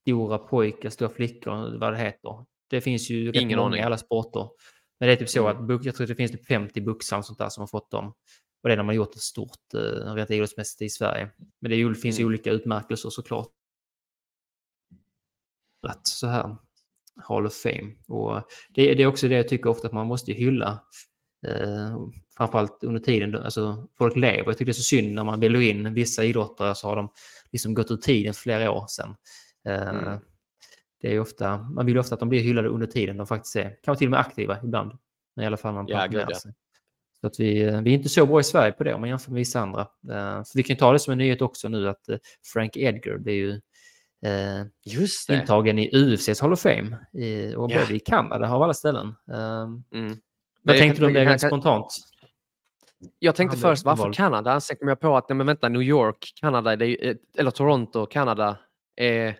Stora 0.02 0.38
pojkar, 0.38 0.90
stora 0.90 1.08
flickor, 1.10 1.78
vad 1.78 1.92
det 1.92 1.98
heter. 1.98 2.44
Det 2.70 2.80
finns 2.80 3.10
ju 3.10 3.30
Ingen 3.32 3.58
många 3.58 3.76
i 3.76 3.80
alla 3.82 3.98
sporter. 3.98 4.48
Men 5.00 5.06
det 5.06 5.12
är 5.12 5.16
typ 5.16 5.28
så 5.28 5.48
Mm. 5.48 5.76
att 5.76 5.84
jag 5.84 5.94
tror 5.94 6.04
att 6.04 6.08
det 6.08 6.14
finns 6.14 6.32
typ 6.32 6.46
50 6.46 6.80
boxare 6.80 7.18
och 7.18 7.24
sånt 7.26 7.38
där 7.38 7.48
som 7.48 7.62
har 7.62 7.66
fått 7.66 7.90
dem. 7.90 8.14
Och 8.64 8.68
det 8.68 8.74
är 8.74 8.76
när 8.76 8.84
man 8.84 8.94
gjort 8.94 9.14
ett 9.14 9.20
stort 9.20 9.74
uh, 9.74 10.14
rent 10.14 10.30
idrottsmässigt 10.30 10.82
i 10.82 10.88
Sverige. 10.90 11.30
Men 11.60 11.70
det 11.70 11.76
är, 11.76 11.94
finns 11.94 12.18
ju 12.18 12.22
Mm. 12.22 12.28
olika 12.28 12.50
utmärkelser 12.50 13.10
såklart. 13.10 13.48
Att 15.86 16.06
så 16.06 16.26
här, 16.26 16.56
Hall 17.16 17.46
of 17.46 17.54
Fame. 17.54 17.94
Och 18.08 18.42
det, 18.68 18.94
det 18.94 19.02
är 19.02 19.06
också 19.06 19.28
det 19.28 19.34
jag 19.34 19.48
tycker 19.48 19.70
ofta 19.70 19.86
att 19.86 19.92
man 19.92 20.06
måste 20.06 20.32
hylla. 20.32 20.82
Eh, 21.46 21.98
framförallt 22.36 22.84
under 22.84 23.00
tiden, 23.00 23.34
alltså 23.36 23.88
folk 23.98 24.16
lever. 24.16 24.44
Jag 24.46 24.52
tycker 24.58 24.64
det 24.64 24.70
är 24.70 24.72
så 24.72 24.82
synd 24.82 25.14
när 25.14 25.24
man 25.24 25.40
väljer 25.40 25.60
in 25.60 25.94
vissa 25.94 26.24
idrottare 26.24 26.74
så 26.74 26.88
har 26.88 26.96
de 26.96 27.08
liksom 27.52 27.74
gått 27.74 27.90
ur 27.90 27.96
tiden 27.96 28.34
flera 28.34 28.70
år 28.70 28.86
sedan. 28.88 29.16
Eh, 29.68 29.88
Mm. 29.88 30.20
Det 31.00 31.14
är 31.14 31.20
ofta, 31.20 31.58
man 31.58 31.86
vill 31.86 31.98
ofta 31.98 32.14
att 32.14 32.20
de 32.20 32.28
blir 32.28 32.40
hyllade 32.40 32.68
under 32.68 32.86
tiden 32.86 33.16
de 33.16 33.26
faktiskt 33.26 33.56
är, 33.56 33.76
kanske 33.82 33.98
till 33.98 34.06
och 34.06 34.10
med 34.10 34.20
aktiva 34.20 34.58
ibland. 34.62 34.92
Men 35.36 35.42
i 35.42 35.46
alla 35.46 35.56
fall 35.56 35.74
när 35.74 35.84
Ja, 35.88 35.98
pensionerar 35.98 36.28
ja. 36.30 36.36
sig. 36.38 36.54
Så 37.24 37.28
att 37.28 37.40
vi, 37.40 37.62
eh, 37.62 37.80
vi 37.80 37.90
är 37.90 37.94
inte 37.94 38.08
så 38.08 38.26
bra 38.26 38.40
i 38.40 38.44
Sverige 38.44 38.72
på 38.72 38.84
det 38.84 38.94
om 38.94 39.00
man 39.00 39.08
jämför 39.10 39.30
med 39.30 39.38
vissa 39.38 39.60
andra. 39.60 39.80
Eh, 40.10 40.42
så 40.42 40.52
vi 40.58 40.62
kan 40.62 40.76
ta 40.76 40.92
det 40.92 40.98
som 40.98 41.12
en 41.12 41.18
nyhet 41.18 41.42
också 41.42 41.68
nu 41.68 41.88
att 41.88 42.08
eh, 42.08 42.16
Frank 42.52 42.76
Edgar 42.76 43.18
blir 43.18 43.34
ju 43.34 43.50
eh, 44.30 44.66
just 44.84 45.28
det. 45.28 45.34
intagen 45.36 45.78
i 45.78 45.90
UFCs 45.96 46.40
Hall 46.40 46.52
of 46.52 46.60
Fame. 46.60 46.96
I, 47.12 47.54
och 47.54 47.68
både 47.68 47.94
i 47.94 47.98
Kanada 48.00 48.50
av 48.52 48.62
alla 48.62 48.74
ställen. 48.74 49.14
Eh, 49.32 49.62
Mm. 49.98 50.16
vad 50.62 50.76
tänkte 50.76 51.02
du 51.02 51.06
om 51.06 51.12
det 51.12 51.24
rent 51.24 51.40
kan- 51.40 51.50
spontant? 51.50 51.86
Jag 53.18 53.34
tänkte 53.34 53.56
först, 53.58 53.84
varför 53.84 54.02
invald. 54.02 54.14
Kanada? 54.16 54.60
Sen 54.60 54.76
kom 54.76 54.88
jag 54.88 55.00
på 55.00 55.16
att, 55.16 55.28
nej, 55.28 55.36
men 55.36 55.46
vänta, 55.46 55.68
New 55.68 55.82
York, 55.82 56.32
Kanada, 56.40 56.84
ju- 56.84 57.16
eller 57.38 57.50
Toronto, 57.50 58.06
Kanada. 58.06 58.56
Är... 58.96 59.36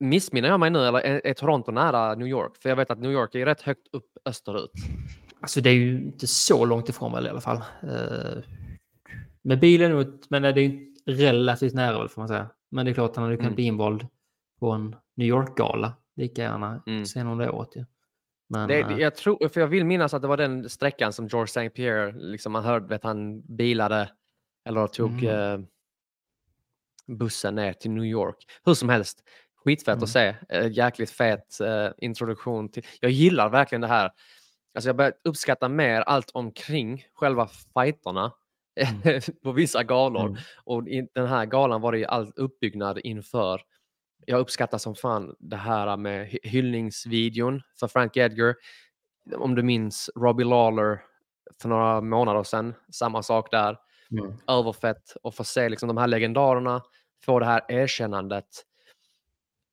Missminner 0.00 0.48
jag 0.48 0.60
mig 0.60 0.70
nu 0.70 0.78
eller 0.86 0.98
är, 0.98 1.20
är 1.26 1.34
Toronto 1.34 1.70
nära 1.72 2.14
New 2.14 2.26
York? 2.28 2.56
För 2.62 2.68
jag 2.68 2.76
vet 2.76 2.90
att 2.90 2.98
New 2.98 3.12
York 3.12 3.34
är 3.34 3.46
rätt 3.46 3.62
högt 3.62 3.88
upp 3.92 4.06
österut. 4.24 4.70
Alltså 5.42 5.60
det 5.60 5.70
är 5.70 5.74
ju 5.74 5.96
inte 5.96 6.26
så 6.26 6.64
långt 6.64 6.88
ifrån 6.88 7.12
väl 7.12 7.26
i 7.26 7.28
alla 7.28 7.40
fall. 7.40 7.56
Eh, 7.82 8.42
med 9.42 9.60
bilen 9.60 9.92
ut, 9.92 10.26
men 10.30 10.42
det 10.42 10.48
är 10.48 10.56
ju 10.58 10.94
relativt 11.06 11.74
nära 11.74 11.98
väl 11.98 12.08
får 12.08 12.20
man 12.20 12.28
säga. 12.28 12.50
Men 12.70 12.84
det 12.86 12.90
är 12.90 12.94
klart 12.94 13.10
att 13.10 13.16
han 13.16 13.24
hade 13.24 13.36
kunnat 13.36 13.46
Mm. 13.48 13.54
bli 13.54 13.64
invald 13.64 14.06
på 14.60 14.70
en 14.70 14.96
New 15.16 15.26
York-gala 15.28 15.92
lika 16.16 16.42
gärna 16.42 16.82
Mm. 16.86 17.06
senare 17.06 17.32
under 17.32 17.50
året 17.50 17.76
ju. 17.76 17.84
Men, 18.48 18.68
Det, 18.68 18.80
eh, 18.80 18.98
jag, 18.98 19.14
tror, 19.16 19.48
för 19.48 19.60
jag 19.60 19.68
vill 19.68 19.84
minnas 19.84 20.14
att 20.14 20.22
det 20.22 20.28
var 20.28 20.36
den 20.36 20.68
sträckan 20.68 21.12
som 21.12 21.26
George 21.26 21.44
St. 21.44 21.70
Pierre, 21.70 22.12
liksom 22.12 22.52
man 22.52 22.64
hörde 22.64 22.94
att 22.94 23.04
han 23.04 23.40
bilade 23.56 24.10
eller 24.64 24.86
tog 24.86 25.24
Mm. 25.24 25.60
eh, 25.60 25.66
bussen 27.06 27.54
ner 27.54 27.72
till 27.72 27.90
New 27.90 28.04
York. 28.04 28.36
Hur 28.64 28.74
som 28.74 28.88
helst, 28.88 29.22
skitfett 29.64 29.88
Mm. 29.94 30.02
att 30.02 30.08
se. 30.10 30.34
Eh, 30.48 30.70
jäkligt 30.72 31.10
fet 31.10 31.60
eh, 31.60 31.88
introduktion. 31.98 32.68
Till, 32.68 32.82
jag 33.00 33.10
gillar 33.10 33.48
verkligen 33.50 33.80
det 33.82 33.86
här. 33.88 34.10
Alltså 34.74 34.88
jag 34.88 34.96
börjar 34.96 35.12
uppskatta 35.24 35.68
mer 35.68 36.00
allt 36.00 36.30
omkring 36.30 37.04
själva 37.14 37.48
fighterna 37.74 38.32
på 39.42 39.52
vissa 39.52 39.82
galor. 39.82 40.26
Mm. 40.26 40.38
Och 40.64 40.88
i 40.88 41.08
den 41.14 41.26
här 41.26 41.46
galan 41.46 41.80
var 41.80 41.92
det 41.92 41.98
ju 41.98 42.04
all 42.04 42.32
uppbyggnad 42.36 42.98
inför. 43.04 43.62
Jag 44.26 44.40
uppskattar 44.40 44.78
som 44.78 44.94
fan 44.94 45.36
det 45.38 45.56
här 45.56 45.96
med 45.96 46.28
hy- 46.28 46.38
hyllningsvideon 46.42 47.62
för 47.80 47.88
Frank 47.88 48.16
Edgar. 48.16 48.54
Om 49.36 49.54
du 49.54 49.62
minns 49.62 50.10
Robbie 50.16 50.44
Lawler 50.44 51.00
för 51.62 51.68
några 51.68 52.00
månader 52.00 52.42
sedan, 52.42 52.74
samma 52.92 53.22
sak 53.22 53.50
där. 53.50 53.78
Mm. 54.10 54.36
Överfett 54.46 55.16
och 55.22 55.34
få 55.34 55.44
se 55.44 55.68
liksom 55.68 55.86
de 55.88 55.96
här 55.96 56.06
legendarerna 56.06 56.82
få 57.24 57.38
det 57.38 57.46
här 57.46 57.62
erkännandet. 57.68 58.46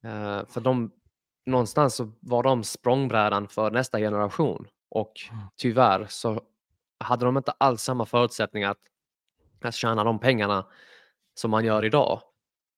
Eh, 0.04 0.46
för 0.48 0.62
de, 0.62 0.92
någonstans 1.46 1.96
så 1.96 2.12
var 2.20 2.44
de 2.44 2.64
språngbrädan 2.64 3.48
för 3.48 3.72
nästa 3.72 4.00
generation 4.00 4.68
och 4.90 5.14
tyvärr 5.58 6.06
så 6.10 6.42
hade 7.00 7.26
de 7.26 7.38
inte 7.38 7.52
alls 7.52 7.82
samma 7.82 8.06
förutsättningar 8.06 8.72
att, 8.72 8.78
att 9.62 9.76
tjäna 9.76 10.04
de 10.04 10.20
pengarna 10.20 10.66
som 11.34 11.52
man 11.52 11.66
gör 11.66 11.86
idag. 11.86 12.22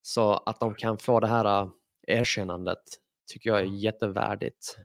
Så 0.01 0.34
att 0.34 0.59
de 0.59 0.76
kan 0.76 0.97
få 0.97 1.20
det 1.20 1.28
här 1.28 1.62
eh, 1.62 1.70
erkännandet 2.07 2.84
tycker 3.34 3.49
jag 3.49 3.59
är 3.59 3.66
jättevärdigt. 3.66 4.78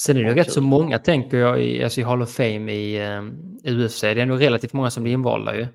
Sen 0.00 0.16
är 0.16 0.20
det 0.20 0.28
ju 0.28 0.36
Ja, 0.36 0.40
rätt 0.40 0.52
så 0.52 0.60
många, 0.60 0.98
tänker 0.98 1.36
jag, 1.36 1.62
i, 1.62 1.84
alltså 1.84 2.00
i 2.00 2.04
Hall 2.04 2.22
of 2.22 2.30
Fame 2.30 2.72
i 2.72 3.16
um, 3.16 3.58
UFC. 3.64 4.00
Det 4.00 4.20
är 4.20 4.26
nog 4.26 4.40
relativt 4.40 4.72
många 4.72 4.90
som 4.90 5.02
blir 5.02 5.12
invalda 5.12 5.56
ju. 5.56 5.66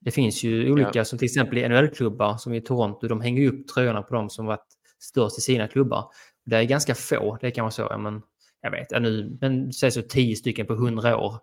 Det 0.00 0.10
finns 0.10 0.44
ju 0.44 0.72
olika, 0.72 1.04
som 1.04 1.18
till 1.18 1.26
exempel 1.26 1.58
i 1.58 1.68
NHL-klubbar 1.68 2.36
som 2.36 2.54
i 2.54 2.60
Toronto, 2.60 3.08
de 3.08 3.20
hänger 3.20 3.42
ju 3.42 3.48
upp 3.48 3.68
tröjorna 3.68 4.02
på 4.02 4.14
dem 4.14 4.30
som 4.30 4.46
varit 4.46 4.66
störst 4.98 5.38
i 5.38 5.40
sina 5.40 5.68
klubbar. 5.68 6.04
Det 6.44 6.56
är 6.56 6.64
ganska 6.64 6.94
få, 6.94 7.38
det 7.40 7.50
kan 7.50 7.62
man 7.64 7.72
säga, 7.72 7.98
men 7.98 8.22
jag 8.60 8.70
vet, 8.70 8.86
ja, 8.90 8.98
nu, 8.98 9.38
men 9.40 9.72
säg 9.72 9.90
så 9.90 10.02
tio 10.02 10.36
stycken 10.36 10.66
på 10.66 10.74
hundra 10.74 11.16
år. 11.16 11.34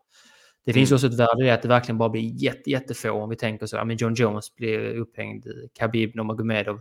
Det 0.66 0.74
finns 0.74 0.92
Mm. 0.92 0.96
också 0.96 1.08
ett 1.08 1.20
värde 1.20 1.46
i 1.46 1.52
att 1.52 1.62
det 1.62 1.68
verkligen 1.68 1.98
bara 1.98 2.10
blir 2.10 2.44
jätte, 2.44 2.70
jättefå 2.70 3.12
om 3.12 3.30
vi 3.30 3.36
tänker 3.36 3.66
så. 3.66 3.76
Ja, 3.76 3.84
men 3.84 3.98
John 3.98 4.14
Jones 4.14 4.56
blir 4.56 4.80
upphängd, 4.96 5.46
Khabib 5.80 6.16
Nurmagomedov. 6.16 6.80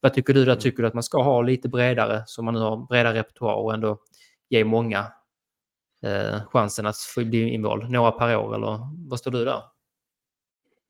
Vad 0.00 0.14
tycker 0.14 0.34
du 0.34 0.44
där? 0.44 0.52
Mm. 0.52 0.60
Tycker 0.60 0.82
du 0.82 0.86
att 0.86 0.94
man 0.94 1.02
ska 1.02 1.22
ha 1.22 1.42
lite 1.42 1.68
bredare, 1.68 2.22
så 2.26 2.42
man 2.42 2.54
nu 2.54 2.60
har 2.60 2.76
bredare 2.86 3.18
repertoar 3.18 3.54
och 3.54 3.74
ändå 3.74 3.98
ge 4.48 4.64
många 4.64 5.06
eh, 6.06 6.44
chansen 6.46 6.86
att 6.86 6.96
få 6.96 7.24
bli 7.24 7.48
invald? 7.48 7.90
Några 7.90 8.10
per 8.12 8.36
år 8.36 8.54
eller 8.54 8.78
vad 9.08 9.18
står 9.18 9.30
du 9.30 9.44
där? 9.44 9.62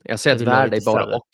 Jag 0.05 0.21
ser 0.21 0.35
ett 0.35 0.41
värde 0.41 0.77
i 0.77 0.81
färre. 0.81 1.17
och. 1.17 1.29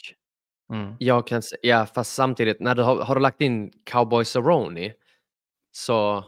Mm. 0.72 0.94
Jag 0.98 1.26
kan 1.26 1.42
ja, 1.62 1.86
fast 1.86 2.14
samtidigt, 2.14 2.60
när 2.60 2.74
du 2.74 2.82
har, 2.82 2.96
har 2.96 3.14
du 3.14 3.20
lagt 3.20 3.40
in 3.40 3.72
Cowboy 3.84 4.24
Cerrone 4.24 4.92
så 5.72 6.24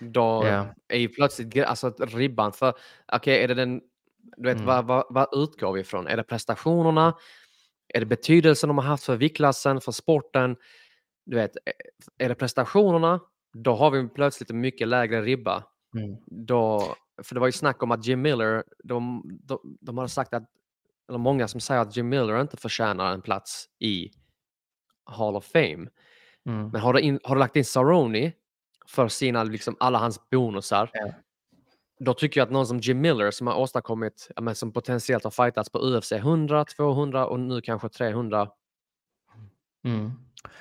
då 0.00 0.42
Ja. 0.46 0.74
är 0.88 0.98
ju 0.98 1.08
plötsligt 1.08 1.64
alltså, 1.64 1.90
ribban 1.98 2.52
för, 2.52 2.74
okej, 3.12 3.42
är 3.44 3.48
det 3.48 3.54
den, 3.54 3.80
du 4.36 4.48
vet, 4.48 4.54
Mm. 4.56 4.66
vad, 4.66 4.86
vad, 4.86 5.04
vad 5.10 5.28
utgår 5.44 5.72
vi 5.72 5.80
ifrån? 5.80 6.06
Är 6.06 6.16
det 6.16 6.22
prestationerna? 6.22 7.14
Är 7.94 8.00
det 8.00 8.06
betydelsen 8.06 8.68
de 8.68 8.78
har 8.78 8.84
haft 8.84 9.04
för 9.04 9.16
viktklassen, 9.16 9.80
för 9.80 9.92
sporten? 9.92 10.56
Du 11.26 11.36
vet, 11.36 11.50
är 12.18 12.28
det 12.28 12.34
prestationerna? 12.34 13.20
Då 13.52 13.74
har 13.74 13.90
vi 13.90 14.08
plötsligt 14.08 14.50
en 14.50 14.60
mycket 14.60 14.88
lägre 14.88 15.22
ribba. 15.22 15.64
Mm. 15.96 16.16
Då, 16.26 16.94
för 17.22 17.34
det 17.34 17.40
var 17.40 17.48
ju 17.48 17.52
snack 17.52 17.82
om 17.82 17.90
att 17.90 18.06
Jim 18.06 18.22
Miller, 18.22 18.64
de, 18.84 19.22
de, 19.42 19.78
de 19.80 19.98
har 19.98 20.06
sagt 20.06 20.34
att, 20.34 20.42
eller 21.08 21.18
många 21.18 21.48
som 21.48 21.60
säger 21.60 21.80
att 21.80 21.96
Jim 21.96 22.08
Miller 22.08 22.40
inte 22.40 22.56
förtjänar 22.56 23.12
en 23.12 23.22
plats 23.22 23.66
i 23.78 24.10
Hall 25.04 25.36
of 25.36 25.44
Fame. 25.44 25.88
Mm. 26.46 26.68
Men 26.72 26.76
har 26.80 26.92
du, 26.92 27.00
in, 27.00 27.20
har 27.24 27.34
du 27.34 27.38
lagt 27.38 27.56
in 27.56 27.64
Saroni 27.64 28.32
för 28.88 29.08
sina, 29.08 29.44
liksom 29.44 29.76
alla 29.80 29.98
hans 29.98 30.30
bonusar, 30.30 30.90
Ja. 30.92 31.12
då 32.00 32.14
tycker 32.14 32.40
jag 32.40 32.46
att 32.46 32.52
någon 32.52 32.66
som 32.66 32.78
Jim 32.78 33.00
Miller 33.00 33.30
som 33.30 33.46
har 33.46 33.54
åstadkommit, 33.54 34.28
men 34.40 34.54
som 34.54 34.72
potentiellt 34.72 35.24
har 35.24 35.30
fightats 35.30 35.70
på 35.70 35.78
UFC 35.78 36.12
100, 36.12 36.64
200 36.64 37.26
och 37.26 37.40
nu 37.40 37.60
kanske 37.60 37.88
300. 37.88 38.48
Mm. 39.84 40.12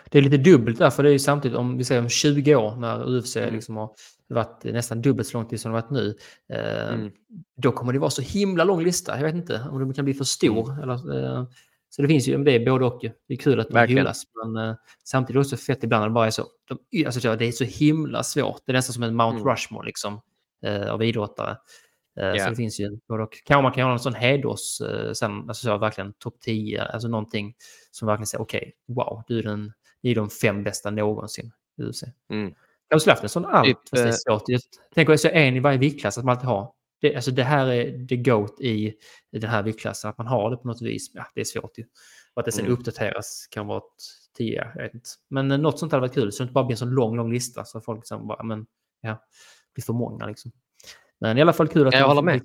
Det 0.09 0.17
är 0.17 0.21
lite 0.21 0.37
dubbelt 0.37 0.79
där, 0.79 0.89
för 0.89 1.03
det 1.03 1.09
är 1.09 1.13
ju 1.13 1.19
samtidigt 1.19 1.57
om 1.57 1.77
vi 1.77 1.83
säger 1.83 2.01
om 2.01 2.09
20 2.09 2.55
år 2.55 2.75
när 2.75 3.17
UFC 3.17 3.35
Mm. 3.37 3.53
liksom 3.53 3.75
har 3.77 3.91
varit 4.27 4.63
nästan 4.63 5.01
dubbelt 5.01 5.27
så 5.27 5.37
lång 5.37 5.47
tid 5.47 5.59
som 5.61 5.71
det 5.71 5.81
varit 5.81 5.89
nu. 5.89 6.17
Eh, 6.53 6.93
Mm. 6.93 7.11
Då 7.57 7.71
kommer 7.71 7.93
det 7.93 7.99
vara 7.99 8.09
så 8.09 8.21
himla 8.21 8.63
lång 8.63 8.83
lista. 8.83 9.15
Jag 9.17 9.23
vet 9.23 9.35
inte 9.35 9.67
om 9.71 9.87
det 9.87 9.93
kan 9.93 10.05
bli 10.05 10.13
för 10.13 10.23
stor. 10.23 10.81
Eller, 10.83 11.23
eh, 11.23 11.45
så 11.89 12.01
det 12.01 12.07
finns 12.07 12.27
ju 12.27 12.43
det 12.43 12.51
är 12.51 12.65
både 12.65 12.85
och. 12.85 13.01
Det 13.27 13.34
är 13.34 13.38
kul 13.38 13.59
att 13.59 13.69
de 13.69 13.88
hyllas. 13.88 14.23
Men 14.43 14.69
eh, 14.69 14.76
samtidigt 15.03 15.35
är 15.35 15.39
också 15.39 15.57
fett 15.57 15.84
ibland 15.84 16.01
när 16.01 16.07
det 16.07 16.14
bara 16.14 16.27
är 16.27 16.31
så. 16.31 16.45
De, 16.68 17.05
alltså, 17.05 17.22
så 17.22 17.35
det 17.35 17.45
är 17.45 17.51
så 17.51 17.64
himla 17.64 18.23
svårt. 18.23 18.61
Det 18.65 18.72
är 18.72 18.73
nästan 18.73 18.93
som 18.93 19.03
en 19.03 19.15
Mount 19.15 19.39
Mm. 19.39 19.51
Rushmore 19.51 19.85
liksom, 19.85 20.22
eh, 20.65 20.89
av 20.93 21.03
idrottare. 21.03 21.57
Ja. 22.19 22.39
Så 22.39 22.49
det 22.49 22.55
finns 22.55 22.80
ju 22.80 22.99
både 23.07 23.23
och. 23.23 23.38
Kanske 23.45 23.61
man 23.61 23.72
kan 23.72 23.84
ha 23.84 23.93
en 23.93 23.99
sån 23.99 24.14
heders, 24.14 24.81
eh, 24.81 25.11
sen, 25.14 25.31
alltså 25.47 25.68
så, 25.68 25.77
verkligen 25.77 26.14
topp 26.14 26.39
10, 26.41 26.84
alltså 26.84 27.07
någonting 27.07 27.55
som 27.91 28.05
verkligen 28.07 28.27
säger 28.27 28.41
okej, 28.41 28.73
wow, 28.88 29.23
du 29.27 29.39
är 29.39 29.43
den, 29.43 29.73
ni 30.03 30.11
är 30.11 30.15
de 30.15 30.30
fem 30.30 30.64
bästa 30.64 30.89
någonsin 30.89 31.51
i 31.77 31.84
UFC. 31.84 32.03
Mm. 32.30 32.53
Jag 32.89 32.99
har 32.99 33.09
haft 33.09 33.23
en 33.23 33.30
sån 33.30 33.45
allt, 33.45 33.68
Typ, 33.68 33.77
fast 33.89 34.03
det 34.03 34.09
är 34.09 34.11
svårt. 34.11 34.43
Jag 34.45 34.61
tänker 34.95 35.14
att 35.14 35.19
så 35.19 35.27
en 35.27 35.55
i 35.55 35.59
varje 35.59 35.77
viktklass 35.77 36.18
att 36.18 36.26
man 36.26 36.35
alltid 36.35 36.49
har. 36.49 36.72
Det, 37.01 37.15
alltså 37.15 37.31
det 37.31 37.43
här 37.43 37.67
är 37.67 38.07
the 38.07 38.15
GOAT 38.17 38.61
i 38.61 38.93
den 39.31 39.49
här 39.49 39.63
viktklassen, 39.63 40.09
att 40.09 40.17
man 40.17 40.27
har 40.27 40.51
det 40.51 40.57
på 40.57 40.67
något 40.67 40.81
vis. 40.81 41.11
Ja, 41.13 41.25
det 41.35 41.41
är 41.41 41.45
svårt 41.45 41.77
ju. 41.77 41.83
Och 42.33 42.39
att 42.39 42.45
det 42.45 42.51
sen 42.51 42.65
Mm. 42.65 42.77
uppdateras 42.77 43.47
kan 43.51 43.67
vara 43.67 43.77
ett 43.77 43.83
tio, 44.37 44.71
jag 44.75 44.83
vet 44.83 44.93
inte. 44.93 45.09
Men 45.29 45.51
eh, 45.51 45.57
något 45.57 45.79
sånt 45.79 45.91
hade 45.91 46.01
varit 46.01 46.13
kul, 46.13 46.31
så 46.31 46.43
det 46.43 46.45
inte 46.45 46.53
bara 46.53 46.63
blir 46.65 46.73
en 46.73 46.77
sån 46.77 46.89
lång, 46.89 47.15
lång 47.15 47.33
lista 47.33 47.65
så 47.65 47.81
folk 47.81 47.97
liksom 47.97 48.27
bara, 48.27 48.43
men 48.43 48.65
ja, 49.01 49.25
blir 49.75 49.83
för 49.83 49.93
många 49.93 50.25
liksom. 50.25 50.51
Men 51.19 51.37
i 51.37 51.41
alla 51.41 51.53
fall 51.53 51.67
kul 51.67 51.87
att 51.87 51.93
Jag 51.93 52.07
håller 52.07 52.21
med. 52.21 52.41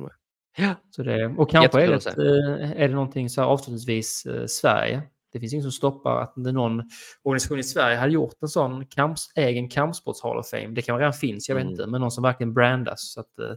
med. 0.00 0.10
Ja, 0.56 0.74
Så 0.90 1.02
det, 1.02 1.26
och 1.26 1.50
kanske 1.50 1.82
är 1.82 1.88
det, 2.16 2.62
eh, 2.72 2.82
är 2.82 2.88
det 2.88 2.94
någonting 2.94 3.30
så 3.30 3.40
här 3.40 3.48
avslutningsvis 3.48 4.26
eh, 4.26 4.46
Sverige. 4.46 5.02
Det 5.32 5.40
finns 5.40 5.52
ingen 5.52 5.62
som 5.62 5.72
stoppar 5.72 6.20
att 6.22 6.32
det 6.36 6.52
någon 6.52 6.82
organisation 7.22 7.58
i 7.58 7.62
Sverige 7.62 7.96
hade 7.96 8.12
gjort 8.12 8.34
en 8.42 8.48
sån 8.48 8.86
kamps, 8.86 9.26
egen 9.36 9.68
kampsports 9.68 10.22
Hall 10.22 10.38
of 10.38 10.48
Fame. 10.50 10.68
Det 10.68 10.82
kan 10.82 10.98
redan 10.98 11.12
finns, 11.12 11.48
jag 11.48 11.56
vet 11.56 11.62
Mm. 11.62 11.72
inte, 11.72 11.86
men 11.86 12.00
någon 12.00 12.10
som 12.10 12.22
verkligen 12.22 12.54
brandas. 12.54 13.12
Så 13.12 13.20
att 13.20 13.38
eh, 13.38 13.50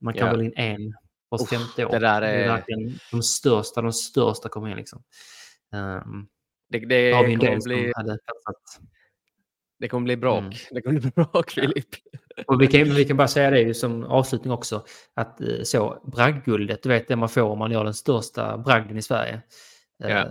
man 0.00 0.14
kan 0.14 0.26
Ja. 0.26 0.32
väl 0.32 0.42
in 0.42 0.52
en 0.56 0.94
på 1.30 1.36
Uff, 1.36 1.48
50 1.48 1.84
år. 1.84 1.90
det 1.90 1.98
där 1.98 2.22
är- 2.22 2.48
verkligen 2.48 2.98
de 3.10 3.22
största, 3.22 3.82
de 3.82 3.92
största 3.92 4.48
kommer 4.48 4.68
in 4.70 4.76
liksom. 4.76 5.02
Um, 5.74 6.28
Det, 6.68 6.78
det, 6.78 7.12
har 7.12 7.24
vi 7.24 7.32
en 7.32 7.38
kommer 7.38 7.50
del 7.52 7.60
bli, 7.64 7.92
som 7.92 8.06
hade 8.06 8.18
det 9.78 9.88
kommer 9.88 10.04
bli 10.04 10.16
bråk. 10.16 10.38
Mm. 10.42 10.52
Det 10.70 10.82
kommer 10.82 11.00
bli 11.00 11.10
bråk, 11.10 11.50
Filip. 11.50 11.86
Och 12.46 12.62
vi 12.62 12.66
kan, 12.66 12.84
vi 12.94 13.04
kan 13.04 13.16
bara 13.16 13.28
säga 13.28 13.50
det 13.50 13.74
som 13.74 14.04
avslutning 14.04 14.52
också, 14.52 14.84
att 15.14 15.40
eh, 15.40 15.62
så 15.64 16.10
bragdguldet, 16.14 16.82
du 16.82 16.88
vet 16.88 17.08
det 17.08 17.16
man 17.16 17.28
får 17.28 17.42
om 17.42 17.58
man 17.58 17.70
gör 17.72 17.84
den 17.84 17.94
största 17.94 18.58
bragden 18.58 18.96
i 18.98 19.02
Sverige. 19.02 19.42
Eh, 20.04 20.10
Ja. 20.10 20.26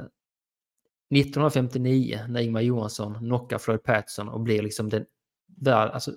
1959 1.10 2.20
när 2.30 2.42
Ingmar 2.42 2.62
Johansson 2.62 3.16
knockar 3.16 3.58
Floyd 3.58 3.84
Patterson 3.84 4.30
och 4.30 4.42
blir 4.42 4.62
liksom 4.62 4.90
den, 4.90 5.06
värld, 5.62 5.92
alltså, 5.92 6.12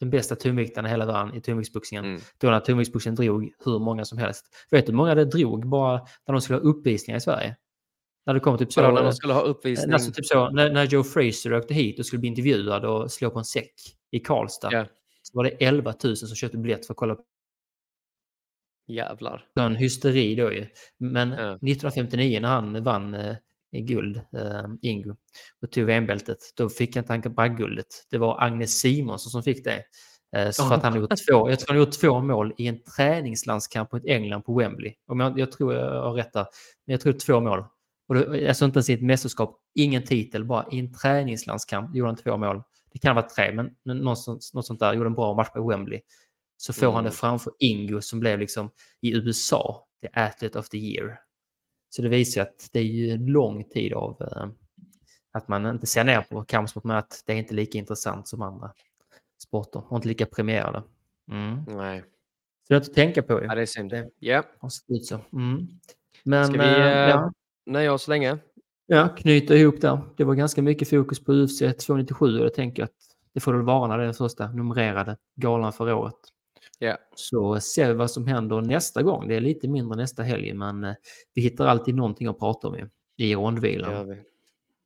den 0.00 0.10
bästa 0.10 0.36
tungviktaren 0.36 0.86
i 0.86 0.90
hela 0.90 1.06
världen 1.06 1.34
i 1.34 1.40
tungviktsboxningen. 1.40 2.04
Mm. 2.04 2.20
Då 2.38 2.50
när 2.50 2.60
tungviktsboxningen 2.60 3.16
drog 3.16 3.52
hur 3.64 3.78
många 3.78 4.04
som 4.04 4.18
helst. 4.18 4.46
Vet 4.70 4.86
du 4.86 4.92
hur 4.92 4.96
många 4.96 5.14
det 5.14 5.24
drog 5.24 5.68
bara 5.68 5.98
när 6.26 6.32
de 6.32 6.40
skulle 6.40 6.58
ha 6.58 6.64
uppvisningar 6.64 7.18
i 7.18 7.20
Sverige? 7.20 7.56
När 8.26 8.34
det 8.34 8.40
kom 8.40 8.58
typ 8.58 8.72
så... 8.72 8.80
Så 8.80 8.90
när 8.90 9.02
de 9.02 9.12
skulle 9.12 9.32
ha 9.32 9.40
uppvisning. 9.40 9.92
Alltså 9.92 10.12
typ 10.12 10.26
så, 10.26 10.50
när, 10.50 10.70
när 10.70 10.84
Joe 10.84 11.04
Fraser 11.04 11.54
åkte 11.54 11.74
hit 11.74 11.98
och 11.98 12.06
skulle 12.06 12.20
bli 12.20 12.28
intervjuad 12.28 12.84
och 12.84 13.10
slå 13.10 13.30
på 13.30 13.38
en 13.38 13.44
säck 13.44 13.74
i 14.10 14.20
Karlstad. 14.20 14.72
Ja. 14.72 14.86
Så 15.22 15.36
var 15.36 15.44
det 15.44 15.50
11 15.50 15.94
000 16.04 16.16
som 16.16 16.36
köpte 16.36 16.58
biljett 16.58 16.86
för 16.86 16.94
att 16.94 16.98
kolla 16.98 17.14
på 17.14 17.24
Jävlar. 18.86 19.44
en 19.54 19.76
hysteri 19.76 20.34
då 20.34 20.52
ju. 20.52 20.66
Men 20.98 21.30
Ja. 21.30 21.54
1959 21.54 22.40
när 22.40 22.48
han 22.48 22.84
vann 22.84 23.14
eh, 23.14 23.36
i 23.72 23.80
guld, 23.80 24.16
eh, 24.16 24.64
Ingo, 24.82 25.16
och 25.62 25.70
tog 25.70 25.84
VM-bältet, 25.84 26.38
då 26.56 26.68
fick 26.68 26.96
han 26.96 27.04
tanka 27.04 27.28
bragdguldet. 27.28 27.86
Det 28.10 28.18
var 28.18 28.42
Agnes 28.42 28.80
Simonsson 28.80 29.30
som 29.30 29.42
fick 29.42 29.64
det. 29.64 29.82
Eh, 30.36 30.50
så 30.50 30.68
för 30.68 30.74
att 30.74 30.82
han 30.82 31.00
gjort 31.00 31.10
två, 31.28 31.50
jag 31.50 31.60
tror 31.60 31.74
han 31.74 31.76
gjort 31.78 32.00
två 32.00 32.20
mål 32.20 32.54
i 32.58 32.66
en 32.66 32.82
träningslandskamp 32.82 33.92
mot 33.92 34.04
England 34.04 34.42
på 34.42 34.54
Wembley. 34.58 34.94
Om 35.06 35.20
jag, 35.20 35.38
jag 35.38 35.52
tror 35.52 35.74
jag 35.74 36.02
har 36.02 36.12
rätt 36.12 36.32
där. 36.32 36.46
Men 36.86 36.92
jag 36.92 37.00
tror 37.00 37.12
två 37.12 37.40
mål. 37.40 37.64
Och 38.08 38.14
det, 38.14 38.48
alltså 38.48 38.64
inte 38.64 38.76
ens 38.76 38.90
i 38.90 38.92
ett 38.92 39.02
mästerskap, 39.02 39.58
ingen 39.74 40.02
titel, 40.02 40.44
bara 40.44 40.66
i 40.72 40.78
en 40.78 40.92
träningslandskamp 40.92 41.96
gjorde 41.96 42.08
han 42.08 42.16
två 42.16 42.36
mål. 42.36 42.62
Det 42.92 42.98
kan 42.98 43.16
vara 43.16 43.28
tre, 43.28 43.52
men 43.52 43.70
något 43.84 44.18
sånt, 44.18 44.50
något 44.54 44.66
sånt 44.66 44.80
där. 44.80 44.94
Gjorde 44.94 45.06
en 45.06 45.14
bra 45.14 45.34
match 45.34 45.50
på 45.54 45.68
Wembley. 45.68 46.00
Så 46.56 46.72
får 46.72 46.86
han 46.86 46.94
Mm. 46.94 47.04
det 47.04 47.10
framför 47.10 47.52
Ingo 47.58 48.00
som 48.00 48.20
blev 48.20 48.38
liksom 48.38 48.70
i 49.00 49.12
USA, 49.16 49.86
the 50.02 50.08
athlete 50.20 50.58
of 50.58 50.68
the 50.68 50.78
year. 50.78 51.18
Så 51.94 52.02
det 52.02 52.08
visar 52.08 52.40
ju 52.40 52.42
att 52.48 52.68
det 52.72 52.78
är 52.78 52.84
ju 52.84 53.10
en 53.10 53.26
lång 53.26 53.64
tid 53.64 53.92
av 53.92 54.22
eh, 54.22 54.46
att 55.32 55.48
man 55.48 55.66
inte 55.66 55.86
ser 55.86 56.04
ner 56.04 56.20
på 56.30 56.44
kampsport, 56.44 56.84
men 56.84 56.96
att 56.96 57.22
det 57.26 57.32
är 57.32 57.36
inte 57.36 57.54
lika 57.54 57.78
intressant 57.78 58.28
som 58.28 58.42
andra 58.42 58.72
sporter 59.42 59.82
och 59.88 59.96
inte 59.96 60.08
lika 60.08 60.26
premierade. 60.26 60.82
Mm. 61.32 61.64
Nej, 61.68 62.00
Så 62.00 62.06
det 62.68 62.74
är 62.74 62.80
att 62.80 62.94
tänka 62.94 63.22
på 63.22 63.40
ju. 63.40 63.46
ja, 63.46 63.54
det 63.54 63.62
är 63.62 63.66
synd. 63.66 63.90
Det- 63.90 64.10
Ja, 64.18 64.42
har 64.58 64.68
sett 64.68 64.90
ut 64.90 65.04
så. 65.06 65.20
Mm. 65.32 65.66
Men 66.24 66.46
Ska 66.46 66.52
vi, 66.62 66.68
eh, 66.68 66.86
ja, 66.86 67.32
nöja 67.66 67.92
oss 67.92 68.08
länge. 68.08 68.38
ja, 68.86 69.08
knyta 69.08 69.54
ihop 69.54 69.80
där. 69.80 70.00
Det 70.16 70.24
var 70.24 70.34
ganska 70.34 70.62
mycket 70.62 70.88
fokus 70.90 71.24
på 71.24 71.32
UFC 71.32 71.58
297 71.86 72.38
och 72.38 72.44
jag 72.44 72.54
tänker 72.54 72.84
att 72.84 72.92
det 73.34 73.40
får 73.40 73.52
väl 73.54 73.62
vara 73.62 73.88
när 73.88 73.96
det 73.98 74.02
är 74.02 74.06
den 74.06 74.14
första 74.14 74.52
numrerade 74.52 75.16
galan 75.36 75.72
för 75.72 75.92
året. 75.92 76.14
Ja. 76.82 76.98
Så 77.14 77.60
ser 77.60 77.88
vi 77.88 77.94
vad 77.94 78.10
som 78.10 78.26
händer 78.26 78.60
nästa 78.60 79.02
gång. 79.02 79.28
Det 79.28 79.34
är 79.34 79.40
lite 79.40 79.68
mindre 79.68 79.96
nästa 79.96 80.22
helg, 80.22 80.52
men 80.52 80.84
eh, 80.84 80.94
vi 81.34 81.42
hittar 81.42 81.66
alltid 81.66 81.94
någonting 81.94 82.26
att 82.26 82.38
prata 82.38 82.68
om 82.68 82.76
i 82.76 82.84
det 83.18 83.34
rondvilan. 83.34 84.16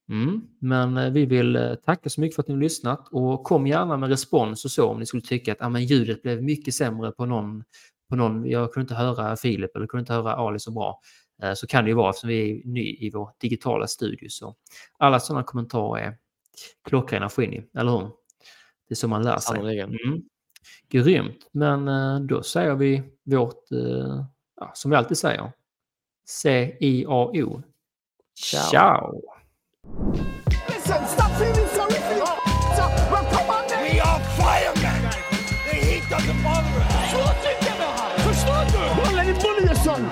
Mm. 0.08 0.42
Men 0.58 0.96
eh, 0.96 1.10
vi 1.10 1.26
vill 1.26 1.56
eh, 1.56 1.74
tacka 1.74 2.10
så 2.10 2.20
mycket 2.20 2.34
för 2.34 2.42
att 2.42 2.48
ni 2.48 2.54
har 2.54 2.60
lyssnat 2.60 3.08
och 3.10 3.44
kom 3.44 3.66
gärna 3.66 3.96
med 3.96 4.08
respons 4.08 4.64
och 4.64 4.70
så 4.70 4.88
om 4.88 4.98
ni 4.98 5.06
skulle 5.06 5.22
tycka 5.22 5.52
att 5.52 5.62
ah, 5.62 5.68
men 5.68 5.84
ljudet 5.84 6.22
blev 6.22 6.42
mycket 6.42 6.74
sämre 6.74 7.12
på 7.12 7.26
någon, 7.26 7.64
på 8.08 8.16
någon. 8.16 8.50
Jag 8.50 8.72
kunde 8.72 8.84
inte 8.84 8.94
höra 8.94 9.36
Filip 9.36 9.76
eller 9.76 9.86
kunde 9.86 10.00
inte 10.00 10.12
höra 10.12 10.32
Ali 10.34 10.58
så 10.58 10.70
bra. 10.70 11.00
Så 11.54 11.66
kan 11.66 11.84
det 11.84 11.90
ju 11.90 11.96
vara 11.96 12.10
eftersom 12.10 12.28
vi 12.28 12.50
är 12.50 12.68
ny 12.68 12.96
i 13.00 13.10
vår 13.14 13.30
digitala 13.40 13.86
studio. 13.86 14.28
Så 14.28 14.54
alla 14.98 15.20
sådana 15.20 15.44
kommentarer 15.44 16.02
är 16.02 16.16
klockrena 16.88 17.28
få 17.28 17.42
in 17.42 17.52
i, 17.52 17.68
eller 17.78 17.90
hur? 17.90 18.10
Det 18.88 18.92
är 18.92 18.94
så 18.94 19.08
man 19.08 19.22
lär 19.22 19.38
sig. 19.38 19.80
Mm. 19.80 20.22
Grymt, 20.88 21.48
men 21.52 21.88
eh, 21.88 22.20
då 22.20 22.42
säger 22.42 22.74
vi 22.74 23.02
vårt, 23.24 23.72
eh, 23.72 24.24
ja, 24.60 24.70
som 24.74 24.90
vi 24.90 24.96
alltid 24.96 25.18
säger, 25.18 25.52
C-I-A-O. 26.28 27.62
Ciao. 28.38 28.70
Ciao. 28.70 29.22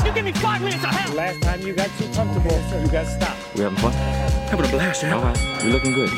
You 0.05 0.13
give 0.13 0.25
me 0.25 0.33
five 0.33 0.63
minutes 0.63 0.85
of 0.85 0.91
hell. 0.91 1.15
Last 1.15 1.43
time 1.43 1.61
you 1.61 1.75
got 1.75 1.91
too 1.99 2.07
comfortable, 2.15 2.53
you 2.81 2.89
got 2.89 3.07
stopped. 3.07 3.55
We 3.55 3.63
having 3.63 3.79
fun? 3.79 3.93
Having 3.93 4.67
a 4.67 4.69
blast, 4.69 5.03
man. 5.03 5.13
All 5.15 5.23
right. 5.23 5.65
You're 5.65 5.73
looking 5.73 5.93
good. 5.93 6.11